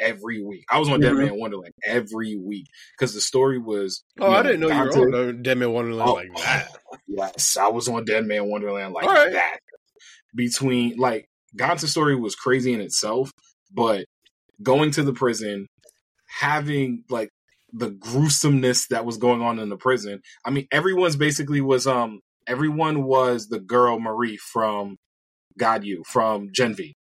every 0.00 0.42
week. 0.42 0.64
I 0.70 0.78
was 0.78 0.88
on 0.88 1.00
Dead 1.00 1.12
Mhm. 1.12 1.26
Man 1.26 1.38
Wonderland 1.38 1.74
every 1.84 2.36
week 2.36 2.66
because 2.96 3.14
the 3.14 3.20
story 3.20 3.58
was. 3.58 4.04
Oh, 4.20 4.30
I 4.30 4.42
didn't 4.42 4.60
know 4.60 4.68
you 4.68 5.00
were 5.00 5.28
on 5.28 5.42
Deadman 5.42 5.72
Wonderland 5.72 6.08
Oh, 6.08 6.14
like 6.14 6.34
that. 6.36 6.68
Yes, 7.06 7.56
I 7.56 7.68
was 7.68 7.88
on 7.88 8.04
Deadman 8.04 8.46
Wonderland 8.48 8.92
like 8.94 9.06
right. 9.06 9.32
that. 9.32 9.58
Between 10.34 10.96
like 10.96 11.26
Ganta's 11.56 11.90
story 11.90 12.14
was 12.14 12.34
crazy 12.34 12.72
in 12.72 12.80
itself, 12.80 13.32
but 13.72 14.04
going 14.62 14.90
to 14.92 15.02
the 15.02 15.12
prison, 15.12 15.66
having 16.26 17.04
like 17.08 17.30
the 17.72 17.90
gruesomeness 17.90 18.88
that 18.88 19.04
was 19.04 19.16
going 19.18 19.42
on 19.42 19.58
in 19.58 19.68
the 19.68 19.76
prison. 19.76 20.20
I 20.44 20.50
mean, 20.50 20.66
everyone's 20.72 21.16
basically 21.16 21.60
was 21.60 21.86
um 21.86 22.20
everyone 22.46 23.04
was 23.04 23.48
the 23.48 23.60
girl 23.60 23.98
Marie 23.98 24.36
from 24.36 24.96
God 25.58 25.84
You 25.84 26.02
from 26.06 26.48
Gen 26.52 26.74
V. 26.74 26.94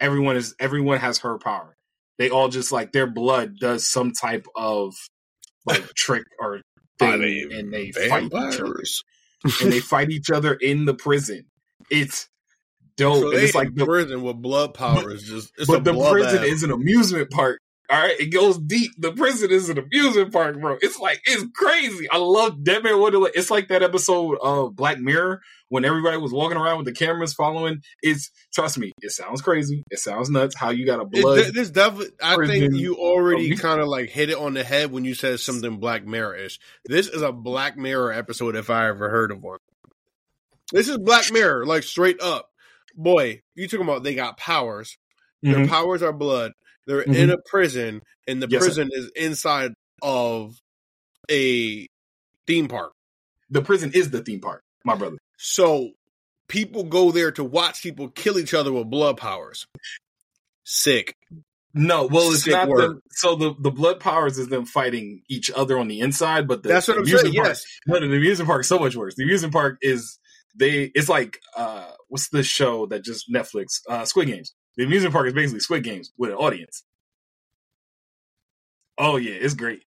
Everyone 0.00 0.36
is 0.36 0.54
everyone 0.60 0.98
has 0.98 1.18
her 1.18 1.38
power. 1.38 1.76
They 2.22 2.30
all 2.30 2.48
just 2.48 2.70
like 2.70 2.92
their 2.92 3.08
blood 3.08 3.58
does 3.58 3.88
some 3.88 4.12
type 4.12 4.46
of 4.54 4.94
like 5.66 5.82
trick 5.96 6.22
or 6.38 6.60
thing, 7.00 7.20
they 7.20 7.58
and 7.58 7.72
they 7.72 7.90
fight 7.90 8.26
each 8.26 8.60
other 8.60 8.84
and 9.60 9.72
they 9.72 9.80
fight 9.80 10.10
each 10.10 10.30
other 10.30 10.54
in 10.54 10.84
the 10.84 10.94
prison. 10.94 11.46
It's 11.90 12.28
dope. 12.96 13.22
So 13.22 13.30
and 13.32 13.38
it's 13.40 13.56
like 13.56 13.74
the, 13.74 13.84
prison 13.84 14.22
with 14.22 14.40
blood 14.40 14.72
power 14.72 15.10
is 15.10 15.24
just 15.24 15.52
but 15.66 15.82
the 15.82 15.92
prison 15.92 16.44
bloodbath. 16.44 16.46
is 16.46 16.62
an 16.62 16.70
amusement 16.70 17.28
park. 17.32 17.58
All 17.90 18.00
right, 18.00 18.20
it 18.20 18.26
goes 18.26 18.56
deep. 18.56 18.92
The 18.98 19.10
prison 19.10 19.50
is 19.50 19.68
an 19.68 19.78
amusement 19.78 20.32
park, 20.32 20.60
bro. 20.60 20.78
It's 20.80 21.00
like 21.00 21.22
it's 21.24 21.44
crazy. 21.56 22.08
I 22.08 22.18
love 22.18 22.62
Deadman 22.62 23.00
Wonderland. 23.00 23.34
It's 23.34 23.50
like 23.50 23.66
that 23.66 23.82
episode 23.82 24.38
of 24.40 24.76
Black 24.76 25.00
Mirror 25.00 25.40
when 25.72 25.86
everybody 25.86 26.18
was 26.18 26.34
walking 26.34 26.58
around 26.58 26.76
with 26.76 26.84
the 26.84 26.92
cameras 26.92 27.32
following. 27.32 27.80
It's 28.02 28.30
trust 28.54 28.76
me, 28.76 28.92
it 29.00 29.10
sounds 29.10 29.40
crazy. 29.40 29.82
It 29.90 30.00
sounds 30.00 30.28
nuts. 30.28 30.54
How 30.54 30.68
you 30.68 30.84
got 30.84 31.00
a 31.00 31.06
blood? 31.06 31.38
th- 31.38 31.54
this 31.54 31.70
definitely, 31.70 32.08
I 32.22 32.36
think 32.46 32.74
you 32.74 32.96
already 32.96 33.56
kind 33.56 33.80
of 33.80 33.88
like 33.88 34.10
hit 34.10 34.28
it 34.28 34.36
on 34.36 34.52
the 34.52 34.62
head 34.64 34.92
when 34.92 35.06
you 35.06 35.14
said 35.14 35.40
something 35.40 35.78
Black 35.78 36.04
Mirror 36.04 36.34
ish. 36.36 36.58
This 36.84 37.08
is 37.08 37.22
a 37.22 37.32
Black 37.32 37.78
Mirror 37.78 38.12
episode 38.12 38.54
if 38.54 38.68
I 38.68 38.88
ever 38.88 39.08
heard 39.08 39.30
of 39.32 39.42
one. 39.42 39.58
This 40.72 40.88
is 40.90 40.98
Black 40.98 41.32
Mirror, 41.32 41.64
like 41.64 41.84
straight 41.84 42.20
up. 42.20 42.50
Boy, 42.94 43.40
you 43.54 43.66
talking 43.66 43.86
about 43.86 44.02
they 44.02 44.14
got 44.14 44.36
powers. 44.36 44.98
Their 45.42 45.56
Mhm. 45.60 45.68
powers 45.68 46.02
are 46.02 46.12
blood. 46.12 46.52
They're 46.86 47.04
Mhm. 47.04 47.16
in 47.16 47.30
a 47.30 47.38
prison, 47.46 48.02
and 48.28 48.42
the 48.42 48.46
Yes, 48.50 48.60
sir. 48.60 48.66
prison 48.66 48.90
is 48.92 49.10
inside 49.16 49.72
of 50.02 50.54
a 51.30 51.86
theme 52.46 52.68
park. 52.68 52.92
The 53.48 53.62
prison 53.62 53.90
is 53.94 54.10
the 54.10 54.22
theme 54.22 54.40
park, 54.40 54.62
my 54.84 54.94
brother. 54.96 55.16
So 55.44 55.90
people 56.46 56.84
go 56.84 57.10
there 57.10 57.32
to 57.32 57.42
watch 57.42 57.82
people 57.82 58.08
kill 58.08 58.38
each 58.38 58.54
other 58.54 58.72
with 58.72 58.88
blood 58.88 59.16
powers. 59.16 59.66
Sick. 60.62 61.16
No, 61.74 62.06
well, 62.06 62.30
it's 62.30 62.44
Sick 62.44 62.52
not 62.52 62.68
work. 62.68 62.80
them. 62.80 63.02
So 63.10 63.34
the 63.34 63.54
the 63.58 63.70
blood 63.72 63.98
powers 63.98 64.38
is 64.38 64.46
them 64.48 64.66
fighting 64.66 65.22
each 65.28 65.50
other 65.50 65.78
on 65.78 65.88
the 65.88 65.98
inside, 66.00 66.46
but 66.46 66.62
the, 66.62 66.68
That's 66.68 66.86
what 66.86 66.94
the 66.94 67.00
I'm 67.00 67.06
saying. 67.06 67.34
park- 67.34 67.46
Yes. 67.48 67.64
No, 67.86 67.98
the 67.98 68.06
amusement 68.06 68.46
park 68.48 68.60
is 68.60 68.68
so 68.68 68.78
much 68.78 68.94
worse. 68.94 69.14
The 69.16 69.24
amusement 69.24 69.52
park 69.52 69.78
is 69.82 70.18
they. 70.54 70.92
It's 70.94 71.08
like 71.08 71.40
uh, 71.56 71.90
what's 72.08 72.28
the 72.28 72.42
show 72.44 72.86
that 72.86 73.02
just 73.02 73.28
Netflix? 73.32 73.80
Uh, 73.88 74.04
Squid 74.04 74.28
Games. 74.28 74.54
The 74.76 74.84
amusement 74.84 75.12
park 75.14 75.26
is 75.26 75.32
basically 75.32 75.60
Squid 75.60 75.82
Games 75.82 76.12
with 76.16 76.30
an 76.30 76.36
audience. 76.36 76.84
Oh 78.98 79.16
yeah, 79.16 79.34
it's 79.34 79.54
great. 79.54 79.82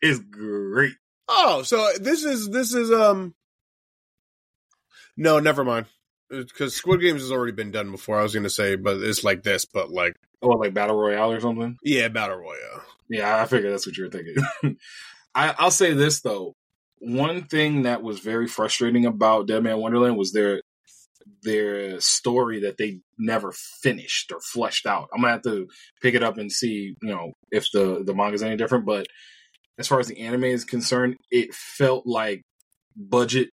It's 0.00 0.20
great. 0.20 0.94
Oh, 1.28 1.62
so 1.62 1.90
this 2.00 2.24
is 2.24 2.48
this 2.48 2.72
is 2.74 2.90
um. 2.92 3.34
No, 5.16 5.38
never 5.38 5.64
mind. 5.64 5.86
Because 6.30 6.74
Squid 6.74 7.00
Games 7.00 7.20
has 7.22 7.30
already 7.30 7.52
been 7.52 7.70
done 7.70 7.90
before. 7.90 8.18
I 8.18 8.22
was 8.22 8.32
going 8.32 8.44
to 8.44 8.50
say, 8.50 8.76
but 8.76 8.96
it's 8.98 9.22
like 9.24 9.42
this, 9.42 9.64
but 9.64 9.90
like 9.90 10.14
Oh, 10.42 10.48
like 10.48 10.74
battle 10.74 10.96
royale 10.96 11.30
or 11.32 11.40
something. 11.40 11.76
yeah, 11.82 12.08
battle 12.08 12.36
royale. 12.36 12.82
Yeah, 13.08 13.40
I 13.40 13.46
figured 13.46 13.72
that's 13.72 13.86
what 13.86 13.96
you 13.96 14.04
were 14.04 14.10
thinking. 14.10 14.36
I, 15.34 15.54
I'll 15.58 15.70
say 15.70 15.92
this 15.94 16.20
though. 16.22 16.54
One 16.98 17.44
thing 17.44 17.82
that 17.82 18.02
was 18.02 18.20
very 18.20 18.46
frustrating 18.46 19.04
about 19.06 19.46
Deadman 19.46 19.78
Wonderland 19.78 20.16
was 20.16 20.32
their 20.32 20.62
their 21.42 22.00
story 22.00 22.60
that 22.60 22.78
they 22.78 23.00
never 23.18 23.52
finished 23.52 24.32
or 24.32 24.40
fleshed 24.40 24.86
out. 24.86 25.08
I'm 25.14 25.20
gonna 25.20 25.32
have 25.34 25.42
to 25.42 25.68
pick 26.02 26.14
it 26.14 26.22
up 26.22 26.38
and 26.38 26.50
see, 26.50 26.96
you 27.02 27.08
know, 27.08 27.32
if 27.50 27.66
the 27.72 28.02
the 28.04 28.14
manga's 28.14 28.42
any 28.42 28.56
different. 28.56 28.86
But 28.86 29.06
as 29.78 29.86
far 29.88 30.00
as 30.00 30.08
the 30.08 30.18
anime 30.20 30.44
is 30.44 30.64
concerned, 30.64 31.16
it 31.30 31.54
felt 31.54 32.06
like 32.06 32.42
budget 32.96 33.50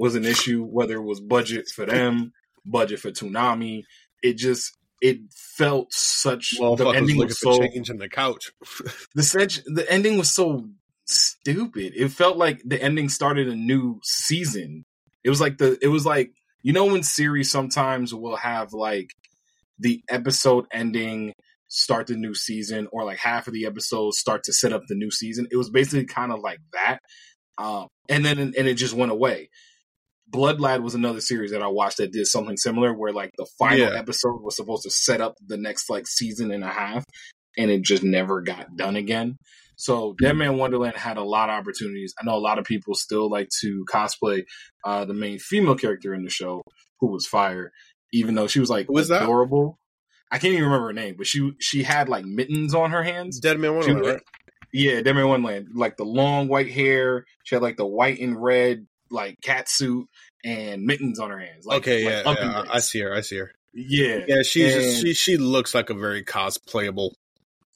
was 0.00 0.14
an 0.14 0.24
issue, 0.24 0.64
whether 0.64 0.96
it 0.96 1.04
was 1.04 1.20
budget 1.20 1.68
for 1.68 1.84
them, 1.84 2.32
budget 2.64 3.00
for 3.00 3.10
Toonami. 3.10 3.82
It 4.22 4.38
just 4.38 4.74
it 5.02 5.18
felt 5.30 5.92
such 5.92 6.54
the 6.58 6.88
ending 6.88 7.18
looking 7.18 7.28
was 7.28 7.38
so 7.38 7.58
change 7.58 7.90
in 7.90 7.98
the 7.98 8.08
couch. 8.08 8.50
the 9.14 9.62
the 9.66 9.86
ending 9.90 10.16
was 10.16 10.32
so 10.34 10.70
stupid. 11.04 11.92
It 11.94 12.08
felt 12.08 12.38
like 12.38 12.62
the 12.64 12.82
ending 12.82 13.10
started 13.10 13.46
a 13.46 13.54
new 13.54 14.00
season. 14.02 14.86
It 15.22 15.28
was 15.28 15.40
like 15.40 15.58
the 15.58 15.78
it 15.82 15.88
was 15.88 16.06
like 16.06 16.32
you 16.62 16.72
know 16.72 16.86
when 16.86 17.02
series 17.02 17.50
sometimes 17.50 18.14
will 18.14 18.36
have 18.36 18.72
like 18.72 19.10
the 19.78 20.02
episode 20.08 20.64
ending 20.72 21.34
start 21.68 22.06
the 22.06 22.16
new 22.16 22.34
season 22.34 22.88
or 22.90 23.04
like 23.04 23.18
half 23.18 23.46
of 23.46 23.52
the 23.52 23.66
episodes 23.66 24.18
start 24.18 24.44
to 24.44 24.52
set 24.54 24.72
up 24.72 24.82
the 24.88 24.94
new 24.94 25.10
season. 25.10 25.46
It 25.50 25.56
was 25.56 25.68
basically 25.68 26.06
kind 26.06 26.32
of 26.32 26.40
like 26.40 26.60
that. 26.72 27.00
Um 27.58 27.88
and 28.08 28.24
then 28.24 28.38
and 28.38 28.54
it 28.54 28.74
just 28.74 28.94
went 28.94 29.12
away. 29.12 29.50
Blood 30.30 30.60
Lad 30.60 30.82
was 30.82 30.94
another 30.94 31.20
series 31.20 31.50
that 31.50 31.62
I 31.62 31.66
watched 31.66 31.98
that 31.98 32.12
did 32.12 32.26
something 32.26 32.56
similar 32.56 32.92
where 32.92 33.12
like 33.12 33.30
the 33.36 33.46
final 33.58 33.78
Yeah. 33.78 33.98
episode 33.98 34.40
was 34.42 34.56
supposed 34.56 34.84
to 34.84 34.90
set 34.90 35.20
up 35.20 35.34
the 35.46 35.56
next 35.56 35.90
like 35.90 36.06
season 36.06 36.50
and 36.52 36.62
a 36.64 36.68
half 36.68 37.04
and 37.58 37.70
it 37.70 37.82
just 37.82 38.02
never 38.02 38.40
got 38.40 38.76
done 38.76 38.96
again. 38.96 39.36
So 39.76 40.14
Deadman 40.20 40.58
Wonderland 40.58 40.96
had 40.96 41.16
a 41.16 41.22
lot 41.24 41.48
of 41.48 41.54
opportunities. 41.58 42.12
I 42.20 42.24
know 42.24 42.34
a 42.34 42.38
lot 42.38 42.58
of 42.58 42.64
people 42.64 42.94
still 42.94 43.30
like 43.30 43.48
to 43.62 43.84
cosplay 43.90 44.44
uh, 44.84 45.04
the 45.06 45.14
main 45.14 45.38
female 45.38 45.74
character 45.74 46.12
in 46.14 46.22
the 46.22 46.30
show, 46.30 46.62
who 47.00 47.10
was 47.10 47.26
fire, 47.26 47.72
even 48.12 48.34
though 48.34 48.46
she 48.46 48.60
was 48.60 48.68
like 48.70 48.90
was 48.90 49.08
that? 49.08 49.22
adorable. 49.22 49.78
I 50.30 50.38
can't 50.38 50.52
even 50.52 50.66
remember 50.66 50.88
her 50.88 50.92
name, 50.92 51.14
but 51.16 51.26
she 51.26 51.52
she 51.60 51.82
had 51.82 52.08
like 52.08 52.24
mittens 52.24 52.74
on 52.74 52.90
her 52.90 53.02
hands. 53.02 53.40
Deadman 53.40 53.74
Wonderland, 53.74 54.04
She- 54.04 54.10
right? 54.12 54.22
Yeah, 54.72 55.00
Deadman 55.02 55.26
Wonderland, 55.26 55.68
like 55.74 55.96
the 55.96 56.04
long 56.04 56.46
white 56.46 56.70
hair. 56.70 57.24
She 57.42 57.54
had 57.56 57.62
like 57.62 57.76
the 57.76 57.86
white 57.86 58.20
and 58.20 58.40
red 58.40 58.86
like 59.10 59.40
cat 59.42 59.68
suit 59.68 60.06
and 60.44 60.82
mittens 60.84 61.18
on 61.18 61.30
her 61.30 61.38
hands. 61.38 61.66
Like, 61.66 61.82
okay, 61.82 62.22
like 62.24 62.38
yeah, 62.38 62.64
I- 62.70 62.78
see 62.80 63.00
her. 63.00 63.14
I 63.14 63.20
see 63.20 63.36
her. 63.38 63.50
Yeah, 63.72 64.24
Yeah, 64.26 64.42
she's 64.42 64.74
And- 64.74 64.82
just, 64.82 65.00
she 65.02 65.14
she 65.14 65.36
looks 65.36 65.74
like 65.74 65.90
a 65.90 65.94
very 65.94 66.24
cosplayable. 66.24 67.12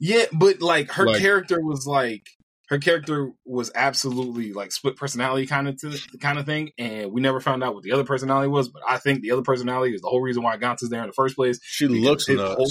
Yeah, 0.00 0.24
but 0.32 0.60
like 0.60 0.90
her 0.92 1.06
Like- 1.06 1.20
character 1.20 1.60
was 1.60 1.86
like 1.86 2.26
her 2.68 2.78
character 2.78 3.30
was 3.44 3.70
absolutely 3.74 4.52
like 4.54 4.72
split 4.72 4.96
personality 4.96 5.46
kind 5.46 5.68
of 5.68 5.78
to 5.82 5.98
kind 6.18 6.38
of 6.38 6.46
thing, 6.46 6.70
and 6.78 7.12
we 7.12 7.20
never 7.20 7.38
found 7.40 7.62
out 7.62 7.74
what 7.74 7.82
the 7.84 7.92
other 7.92 8.04
personality 8.04 8.48
was. 8.48 8.70
But 8.70 8.82
I 8.88 8.96
think 8.98 9.20
the 9.20 9.30
other 9.32 9.42
personality 9.42 9.94
is 9.94 10.00
the 10.00 10.08
whole 10.08 10.22
reason 10.22 10.42
why 10.42 10.56
Ganta 10.56 10.82
is 10.82 10.88
there 10.88 11.02
in 11.02 11.06
the 11.08 11.12
first 11.12 11.36
place. 11.36 11.60
She 11.62 11.86
looks 11.86 12.26
his 12.26 12.38
nuts. 12.38 12.54
whole, 12.56 12.70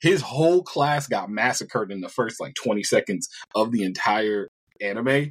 his 0.00 0.20
whole 0.22 0.62
class 0.62 1.06
got 1.06 1.30
massacred 1.30 1.92
in 1.92 2.00
the 2.00 2.08
first 2.08 2.40
like 2.40 2.54
twenty 2.54 2.82
seconds 2.82 3.28
of 3.54 3.70
the 3.70 3.84
entire 3.84 4.48
anime, 4.80 5.30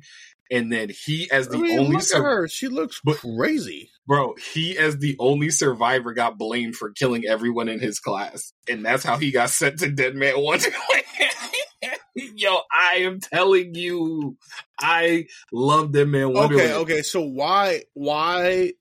and 0.54 0.72
then 0.72 0.90
he 1.06 1.30
as 1.32 1.50
the 1.50 1.58
I 1.58 1.62
mean, 1.62 1.80
only 1.80 1.92
look 1.96 2.02
sur- 2.04 2.24
her. 2.24 2.48
She 2.48 2.68
looks 2.70 3.02
But- 3.04 3.18
crazy. 3.18 3.90
bro, 4.08 4.36
he 4.54 4.78
as 4.78 4.98
the 5.00 5.16
only 5.20 5.50
survivor 5.50 6.14
got 6.14 6.38
blamed 6.38 6.76
for 6.76 6.92
killing 6.92 7.26
everyone 7.28 7.68
in 7.68 7.80
his 7.80 8.00
class, 8.00 8.54
and 8.70 8.86
that's 8.86 9.04
how 9.04 9.18
he 9.18 9.32
got 9.32 9.50
sent 9.50 9.80
to 9.80 9.90
Deadman 9.90 10.40
Wonderland. 10.40 10.74
Yo, 12.16 12.58
I 12.72 12.98
am 13.00 13.20
telling 13.20 13.74
you, 13.74 14.38
I 14.80 15.26
love 15.52 15.92
Deadman 15.92 16.32
Wonderland. 16.32 16.72
Okay, 16.74 16.94
okay. 16.96 17.02
So 17.02 17.22
why 17.22 17.84
why 17.94 18.74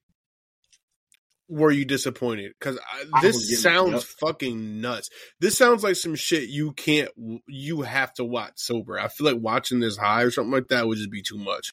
were 1.53 1.71
you 1.71 1.85
disappointed? 1.85 2.53
Because 2.59 2.79
this 3.21 3.61
sounds 3.63 4.05
fucking 4.05 4.81
nuts. 4.81 5.11
This 5.39 5.59
sounds 5.59 5.85
like 5.85 5.97
some 5.97 6.15
shit 6.15 6.49
you 6.49 6.73
can't. 6.73 7.11
You 7.47 7.83
have 7.83 8.15
to 8.15 8.25
watch 8.25 8.55
sober. 8.57 8.99
I 8.99 9.09
feel 9.09 9.27
like 9.27 9.43
watching 9.43 9.81
this 9.81 9.99
high 9.99 10.23
or 10.23 10.31
something 10.31 10.53
like 10.53 10.69
that 10.69 10.87
would 10.87 10.97
just 10.97 11.11
be 11.11 11.23
too 11.23 11.39
much. 11.39 11.73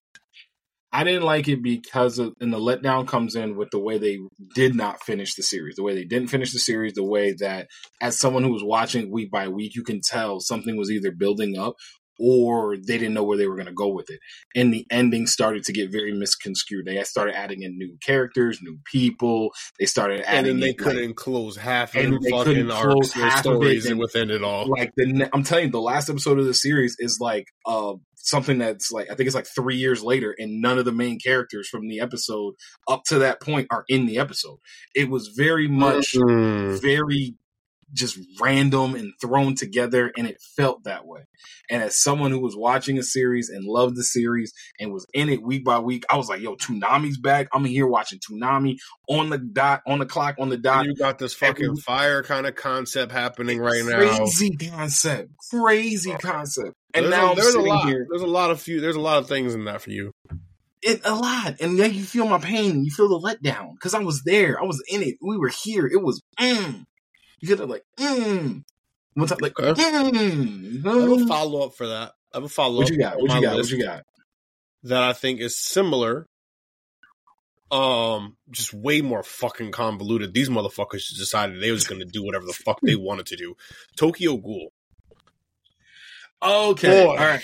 I 0.91 1.03
didn't 1.03 1.23
like 1.23 1.47
it 1.47 1.61
because 1.61 2.17
of, 2.17 2.33
and 2.41 2.51
the 2.51 2.57
letdown 2.57 3.07
comes 3.07 3.35
in 3.35 3.55
with 3.55 3.69
the 3.69 3.79
way 3.79 3.99
they 3.99 4.17
did 4.55 4.73
not 4.73 5.03
finish 5.03 5.35
the 5.35 5.43
series, 5.43 5.75
the 5.75 5.83
way 5.83 5.93
they 5.93 6.03
didn't 6.03 6.29
finish 6.29 6.51
the 6.51 6.57
series, 6.57 6.93
the 6.93 7.03
way 7.03 7.33
that 7.39 7.67
as 8.01 8.19
someone 8.19 8.43
who 8.43 8.51
was 8.51 8.63
watching 8.63 9.11
week 9.11 9.29
by 9.29 9.47
week, 9.47 9.75
you 9.75 9.83
can 9.83 10.01
tell 10.01 10.39
something 10.39 10.75
was 10.75 10.89
either 10.89 11.11
building 11.11 11.57
up 11.57 11.75
or 12.19 12.75
they 12.77 12.97
didn't 12.97 13.13
know 13.13 13.23
where 13.23 13.37
they 13.37 13.47
were 13.47 13.55
going 13.55 13.65
to 13.67 13.73
go 13.73 13.87
with 13.87 14.09
it. 14.09 14.19
And 14.55 14.73
the 14.73 14.85
ending 14.91 15.25
started 15.27 15.63
to 15.63 15.73
get 15.73 15.91
very 15.91 16.13
misconstrued. 16.13 16.85
They 16.85 17.01
started 17.03 17.35
adding 17.35 17.63
in 17.63 17.77
new 17.77 17.97
characters, 18.05 18.59
new 18.61 18.77
people. 18.91 19.51
They 19.79 19.85
started 19.85 20.19
And 20.19 20.27
adding 20.27 20.45
then 20.53 20.59
they 20.59 20.69
in, 20.69 20.75
couldn't 20.75 21.13
close 21.15 21.55
half 21.57 21.95
of 21.95 22.03
the 22.03 22.29
fucking 22.29 22.69
arcs 22.71 23.15
or 23.15 23.21
half 23.21 23.45
of 23.45 23.53
it, 23.53 23.55
stories 23.55 23.85
and- 23.85 23.99
within 23.99 24.29
it 24.29 24.43
all. 24.43 24.67
like 24.67 24.91
the 24.95 25.29
I'm 25.33 25.43
telling 25.43 25.65
you, 25.65 25.71
the 25.71 25.79
last 25.81 26.09
episode 26.09 26.39
of 26.39 26.45
the 26.45 26.53
series 26.53 26.95
is 26.99 27.17
like 27.21 27.45
uh 27.65 27.93
something 28.21 28.57
that's 28.57 28.91
like 28.91 29.09
I 29.09 29.15
think 29.15 29.27
it's 29.27 29.35
like 29.35 29.47
three 29.47 29.77
years 29.77 30.03
later, 30.03 30.35
and 30.37 30.61
none 30.61 30.77
of 30.77 30.85
the 30.85 30.91
main 30.91 31.19
characters 31.19 31.69
from 31.69 31.87
the 31.87 32.01
episode 32.01 32.53
up 32.87 33.03
to 33.07 33.19
that 33.19 33.41
point 33.41 33.67
are 33.71 33.85
in 33.87 34.05
the 34.07 34.19
episode. 34.19 34.57
It 34.93 35.09
was 35.09 35.29
very 35.37 35.67
much 35.69 36.13
Mm. 36.15 36.81
very 36.81 37.35
just 37.93 38.19
random 38.39 38.95
and 38.95 39.13
thrown 39.21 39.55
together, 39.55 40.11
and 40.17 40.27
it 40.27 40.37
felt 40.55 40.83
that 40.83 41.05
way. 41.05 41.21
And 41.69 41.81
as 41.83 41.95
someone 41.95 42.31
who 42.31 42.39
was 42.39 42.55
watching 42.55 42.97
a 42.97 43.03
series 43.03 43.49
and 43.49 43.65
loved 43.65 43.95
the 43.95 44.03
series 44.03 44.53
and 44.79 44.91
was 44.91 45.05
in 45.13 45.29
it 45.29 45.41
week 45.41 45.63
by 45.63 45.79
week, 45.79 46.03
I 46.09 46.17
was 46.17 46.29
like, 46.29 46.41
"Yo, 46.41 46.55
Toonami's 46.55 47.17
back! 47.17 47.47
I'm 47.53 47.65
here 47.65 47.87
watching 47.87 48.19
Toonami 48.19 48.77
on 49.07 49.29
the 49.29 49.37
dot, 49.37 49.81
on 49.87 49.99
the 49.99 50.05
clock, 50.05 50.35
on 50.39 50.49
the 50.49 50.57
dot." 50.57 50.85
And 50.85 50.95
you 50.95 50.95
got 50.95 51.19
this 51.19 51.33
fucking 51.33 51.65
Every- 51.65 51.77
fire 51.81 52.23
kind 52.23 52.45
of 52.47 52.55
concept 52.55 53.11
happening 53.11 53.59
right 53.59 53.83
now. 53.85 53.97
Crazy 53.97 54.55
concept, 54.57 55.31
crazy 55.51 56.11
concept. 56.13 56.73
And 56.93 57.05
there's 57.05 57.11
now 57.11 57.27
a, 57.27 57.29
I'm 57.31 57.35
there's 57.35 57.55
a 57.55 57.61
lot. 57.61 57.87
here, 57.87 58.07
There's 58.09 58.23
a 58.23 58.27
lot 58.27 58.51
of 58.51 58.59
few. 58.61 58.81
There's 58.81 58.95
a 58.95 59.01
lot 59.01 59.19
of 59.19 59.27
things 59.27 59.53
in 59.53 59.65
that 59.65 59.81
for 59.81 59.91
you. 59.91 60.11
it 60.81 61.01
a 61.03 61.13
lot, 61.13 61.55
and 61.59 61.79
then 61.79 61.93
you 61.93 62.03
feel 62.03 62.27
my 62.27 62.39
pain. 62.39 62.83
You 62.83 62.91
feel 62.91 63.09
the 63.09 63.19
letdown 63.19 63.73
because 63.73 63.93
I 63.93 63.99
was 63.99 64.23
there, 64.23 64.59
I 64.59 64.65
was 64.65 64.81
in 64.89 65.03
it. 65.03 65.15
We 65.21 65.37
were 65.37 65.49
here. 65.49 65.85
It 65.85 66.01
was 66.01 66.21
mm. 66.39 66.83
You 67.39 67.47
feel 67.47 67.61
it 67.61 67.69
like 67.69 67.85
mm. 67.97 68.63
One 69.13 69.27
time, 69.27 69.37
like 69.41 69.59
Okay. 69.59 69.81
mm. 69.81 70.85
I 70.85 70.99
have 70.99 71.11
a 71.21 71.27
follow 71.27 71.65
up 71.65 71.73
for 71.73 71.87
that. 71.87 72.13
I 72.33 72.37
have 72.37 72.43
a 72.43 72.49
follow 72.49 72.75
up. 72.75 72.83
What 72.83 72.89
you 72.91 72.97
got? 72.99 73.15
What 73.21 73.33
you 73.33 73.41
got? 73.41 73.55
What 73.55 73.69
you 73.71 73.83
got? 73.83 74.03
That 74.83 75.03
I 75.03 75.13
think 75.13 75.39
is 75.41 75.57
similar. 75.57 76.27
Um, 77.71 78.35
just 78.49 78.73
way 78.73 79.01
more 79.01 79.21
fucking 79.21 79.71
convoluted. 79.71 80.33
These 80.33 80.49
motherfuckers 80.49 81.07
just 81.07 81.17
decided 81.17 81.61
they 81.61 81.71
was 81.71 81.85
going 81.87 81.99
to 81.99 82.05
do 82.05 82.23
whatever 82.23 82.45
the 82.45 82.53
fuck 82.53 82.79
they 82.81 82.95
wanted 82.95 83.27
to 83.27 83.35
do. 83.35 83.55
Tokyo 83.95 84.37
Ghoul. 84.37 84.71
Okay, 86.41 87.05
Boy. 87.05 87.09
all 87.11 87.15
right. 87.17 87.41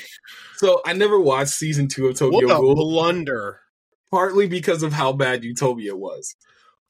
So 0.55 0.81
I 0.85 0.93
never 0.93 1.19
watched 1.19 1.51
season 1.51 1.87
two 1.89 2.07
of 2.07 2.17
Tokyo 2.17 2.35
What 2.37 2.43
a 2.45 2.47
Ghoul, 2.47 2.75
blunder! 2.75 3.59
partly 4.09 4.47
because 4.47 4.81
of 4.83 4.93
how 4.93 5.11
bad 5.11 5.43
Utopia 5.43 5.95
was. 5.95 6.35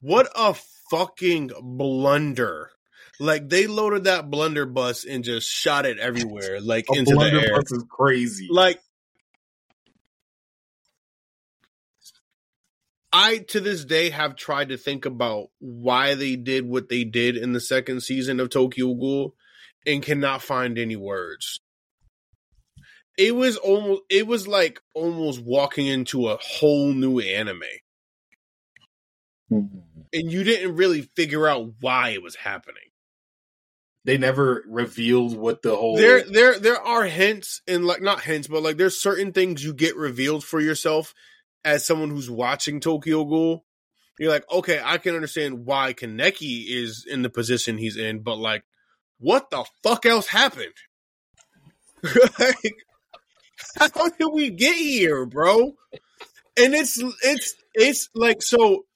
What 0.00 0.28
a 0.36 0.54
fucking 0.90 1.50
blunder! 1.60 2.70
Like 3.18 3.48
they 3.48 3.66
loaded 3.66 4.04
that 4.04 4.30
blunderbuss 4.30 5.04
and 5.04 5.24
just 5.24 5.50
shot 5.50 5.86
it 5.86 5.98
everywhere, 5.98 6.60
like 6.60 6.84
into 6.92 7.14
the 7.14 7.24
air. 7.24 7.60
is 7.60 7.84
crazy. 7.88 8.48
like 8.50 8.80
I 13.18 13.38
to 13.48 13.60
this 13.60 13.86
day 13.86 14.10
have 14.10 14.36
tried 14.36 14.68
to 14.68 14.76
think 14.76 15.06
about 15.06 15.46
why 15.58 16.14
they 16.14 16.36
did 16.36 16.68
what 16.68 16.90
they 16.90 17.04
did 17.04 17.38
in 17.38 17.52
the 17.52 17.60
second 17.60 18.02
season 18.02 18.40
of 18.40 18.50
Tokyo 18.50 18.92
Ghoul 18.92 19.34
and 19.86 20.02
cannot 20.02 20.42
find 20.42 20.78
any 20.78 20.96
words. 20.96 21.60
It 23.16 23.34
was 23.34 23.56
almost 23.56 24.02
it 24.10 24.26
was 24.26 24.46
like 24.46 24.82
almost 24.92 25.42
walking 25.42 25.86
into 25.86 26.28
a 26.28 26.36
whole 26.36 26.92
new 26.92 27.20
anime. 27.20 27.62
Mm-hmm. 29.50 29.78
And 30.12 30.30
you 30.30 30.44
didn't 30.44 30.76
really 30.76 31.02
figure 31.16 31.48
out 31.48 31.72
why 31.80 32.10
it 32.10 32.22
was 32.22 32.36
happening. 32.36 32.85
They 34.06 34.18
never 34.18 34.62
revealed 34.68 35.36
what 35.36 35.62
the 35.62 35.74
whole 35.74 35.96
There 35.96 36.22
there 36.22 36.60
there 36.60 36.80
are 36.80 37.02
hints 37.02 37.60
and 37.66 37.84
like 37.84 38.00
not 38.00 38.20
hints, 38.20 38.46
but 38.46 38.62
like 38.62 38.76
there's 38.76 38.96
certain 38.96 39.32
things 39.32 39.64
you 39.64 39.74
get 39.74 39.96
revealed 39.96 40.44
for 40.44 40.60
yourself 40.60 41.12
as 41.64 41.84
someone 41.84 42.10
who's 42.10 42.30
watching 42.30 42.78
Tokyo 42.78 43.24
Ghoul. 43.24 43.64
You're 44.20 44.30
like, 44.30 44.44
okay, 44.48 44.80
I 44.82 44.98
can 44.98 45.16
understand 45.16 45.66
why 45.66 45.92
Kaneki 45.92 46.66
is 46.68 47.04
in 47.04 47.22
the 47.22 47.28
position 47.28 47.78
he's 47.78 47.96
in, 47.96 48.20
but 48.20 48.36
like, 48.36 48.62
what 49.18 49.50
the 49.50 49.64
fuck 49.82 50.06
else 50.06 50.28
happened? 50.28 50.72
like, 52.38 52.76
how 53.76 54.08
did 54.08 54.28
we 54.32 54.50
get 54.50 54.76
here, 54.76 55.26
bro? 55.26 55.74
And 56.56 56.74
it's 56.74 57.02
it's 57.24 57.56
it's 57.74 58.08
like 58.14 58.40
so. 58.40 58.86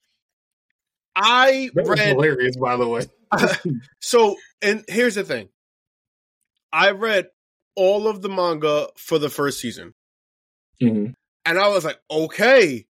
I 1.17 1.71
That 1.75 1.89
was 1.89 1.99
read 1.99 2.11
hilarious, 2.11 2.57
by 2.57 2.77
the 2.77 2.87
way. 2.87 3.07
so, 4.01 4.37
and 4.63 4.85
here's 4.89 5.15
the 5.15 5.25
thing. 5.25 5.49
I 6.73 6.91
read 6.93 7.29
all 7.77 8.09
of 8.09 8.23
the 8.23 8.29
manga 8.29 8.89
for 8.97 9.19
the 9.19 9.29
first 9.31 9.61
season, 9.61 9.95
and 11.45 11.59
I 11.59 11.69
was 11.69 11.85
like, 11.85 11.99
okay, 12.11 12.87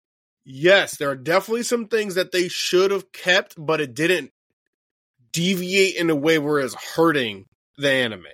yes, 0.44 0.96
there 0.98 1.10
are 1.10 1.16
definitely 1.16 1.62
some 1.62 1.86
things 1.88 2.14
that 2.16 2.32
they 2.32 2.48
should 2.48 2.90
have 2.90 3.12
kept, 3.12 3.54
but 3.58 3.80
it 3.80 3.94
didn't 3.94 4.32
deviate 5.32 5.96
in 5.96 6.10
a 6.10 6.16
way 6.16 6.38
where 6.38 6.58
it's 6.60 6.74
hurting 6.74 7.44
the 7.76 7.90
anime. 7.90 8.24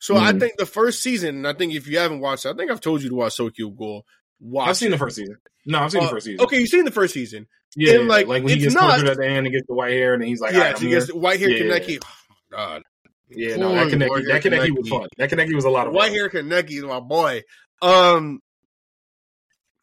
So 0.00 0.16
I 0.16 0.32
Mhm. 0.32 0.40
think 0.40 0.56
the 0.58 0.66
first 0.66 1.02
season, 1.02 1.36
and 1.36 1.48
I 1.48 1.54
think 1.54 1.72
if 1.74 1.86
you 1.88 1.98
haven't 1.98 2.20
watched 2.20 2.44
it, 2.44 2.50
I 2.50 2.54
think 2.54 2.70
I've 2.70 2.80
told 2.80 3.02
you 3.02 3.08
to 3.08 3.14
watch 3.14 3.36
Tokyo 3.36 3.70
Ghoul. 3.70 4.04
Watch 4.40 4.68
I've 4.68 4.76
seen 4.76 4.88
it. 4.88 4.90
the 4.92 4.98
first 4.98 5.16
season. 5.16 5.36
No, 5.66 5.78
I've 5.80 5.90
seen 5.92 6.02
Uh, 6.02 6.04
the 6.06 6.10
first 6.10 6.26
season. 6.26 6.44
Okay, 6.44 6.58
you've 6.60 6.68
seen 6.68 6.84
the 6.84 6.90
first 6.90 7.14
season. 7.14 7.46
Yeah, 7.76 7.94
and, 7.94 8.08
like, 8.08 8.26
like 8.26 8.42
when 8.44 8.52
he 8.52 8.58
gets 8.60 8.74
not- 8.74 8.90
tortured 8.98 9.08
at 9.10 9.16
the 9.18 9.26
end 9.26 9.46
and 9.46 9.52
gets 9.54 9.66
the 9.66 9.74
white 9.74 9.92
hair, 9.92 10.14
and 10.14 10.22
he's 10.22 10.40
like, 10.40 10.52
yeah, 10.52 10.58
"All 10.58 10.64
right, 10.66 10.78
he 10.78 10.88
gets 10.90 11.06
here." 11.06 11.16
white 11.16 11.40
hair 11.40 11.50
Yeah, 11.50 11.64
yeah, 11.64 11.78
Kaneki. 11.78 11.98
Oh 12.04 12.34
my 12.50 12.56
god. 12.56 12.82
Yeah, 13.30 13.56
no, 13.56 13.74
that 13.74 13.88
Kaneki, 13.88 14.26
that 14.28 14.42
Kaneki 14.42 14.76
was 14.78 14.88
fun. 14.88 15.08
That 15.16 15.30
Kaneki 15.30 15.54
was 15.54 15.64
a 15.64 15.70
lot 15.70 15.86
of 15.88 15.92
White 15.94 16.08
fun. 16.10 16.14
hair 16.18 16.28
Kaneki 16.28 16.70
is 16.78 16.82
my 16.84 17.00
boy. 17.00 17.42
Um, 17.82 18.38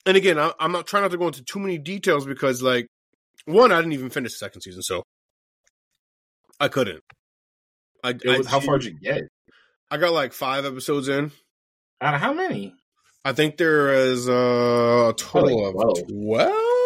and 0.06 0.16
again, 0.18 0.40
I, 0.40 0.54
I'm 0.60 0.72
not 0.72 0.88
trying 0.88 1.04
not 1.04 1.12
to 1.12 1.18
go 1.18 1.28
into 1.28 1.44
too 1.44 1.60
many 1.60 1.78
details 1.78 2.26
because, 2.26 2.62
like, 2.62 2.88
one, 3.46 3.72
I 3.72 3.78
didn't 3.78 3.94
even 3.94 4.10
finish 4.10 4.32
the 4.34 4.38
second 4.38 4.62
season, 4.62 4.82
so 4.84 5.04
I 6.60 6.68
couldn't. 6.70 7.02
I, 8.04 8.12
It 8.12 8.38
was, 8.38 8.48
I 8.48 8.50
how 8.52 8.60
far 8.60 8.78
did 8.78 8.94
you 8.94 9.00
get? 9.00 9.24
I 9.90 9.98
got 9.98 10.14
like 10.14 10.34
five 10.34 10.64
episodes 10.66 11.10
in. 11.10 11.32
Out 12.00 12.14
of 12.16 12.22
how 12.22 12.34
many? 12.34 12.74
I 13.26 13.34
think 13.34 13.58
there 13.58 13.94
is 13.94 14.30
uh, 14.30 15.12
a 15.12 15.14
total 15.18 15.58
Like 15.66 15.76
of 15.76 16.06
12. 16.06 16.08
twelve. 16.08 16.81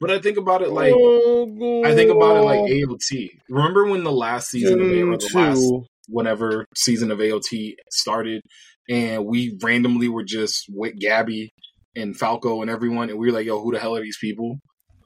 But 0.00 0.10
I 0.10 0.20
think 0.20 0.38
about 0.38 0.62
it 0.62 0.70
like 0.70 0.92
Oh, 0.96 1.82
I 1.84 1.94
think 1.94 2.10
about 2.10 2.36
it 2.36 2.40
like 2.42 2.60
oh, 2.60 2.66
AOT. 2.66 3.30
Remember 3.48 3.86
when 3.86 4.04
the 4.04 4.12
last 4.12 4.50
season 4.50 4.80
of 4.80 4.86
AOT, 4.86 5.28
the 5.30 5.38
last 5.38 5.60
two. 5.60 5.84
whenever 6.08 6.66
season 6.76 7.10
of 7.10 7.18
AOT 7.18 7.74
started, 7.90 8.42
and 8.88 9.26
we 9.26 9.58
randomly 9.62 10.08
were 10.08 10.24
just 10.24 10.66
with 10.68 10.94
Gabi 11.00 11.48
and 11.96 12.16
Falco 12.16 12.62
and 12.62 12.70
everyone, 12.70 13.10
and 13.10 13.18
we 13.18 13.26
were 13.26 13.32
like, 13.32 13.46
"Yo, 13.46 13.60
who 13.60 13.72
the 13.72 13.78
hell 13.80 13.96
are 13.96 14.00
these 14.02 14.18
people?" 14.20 14.58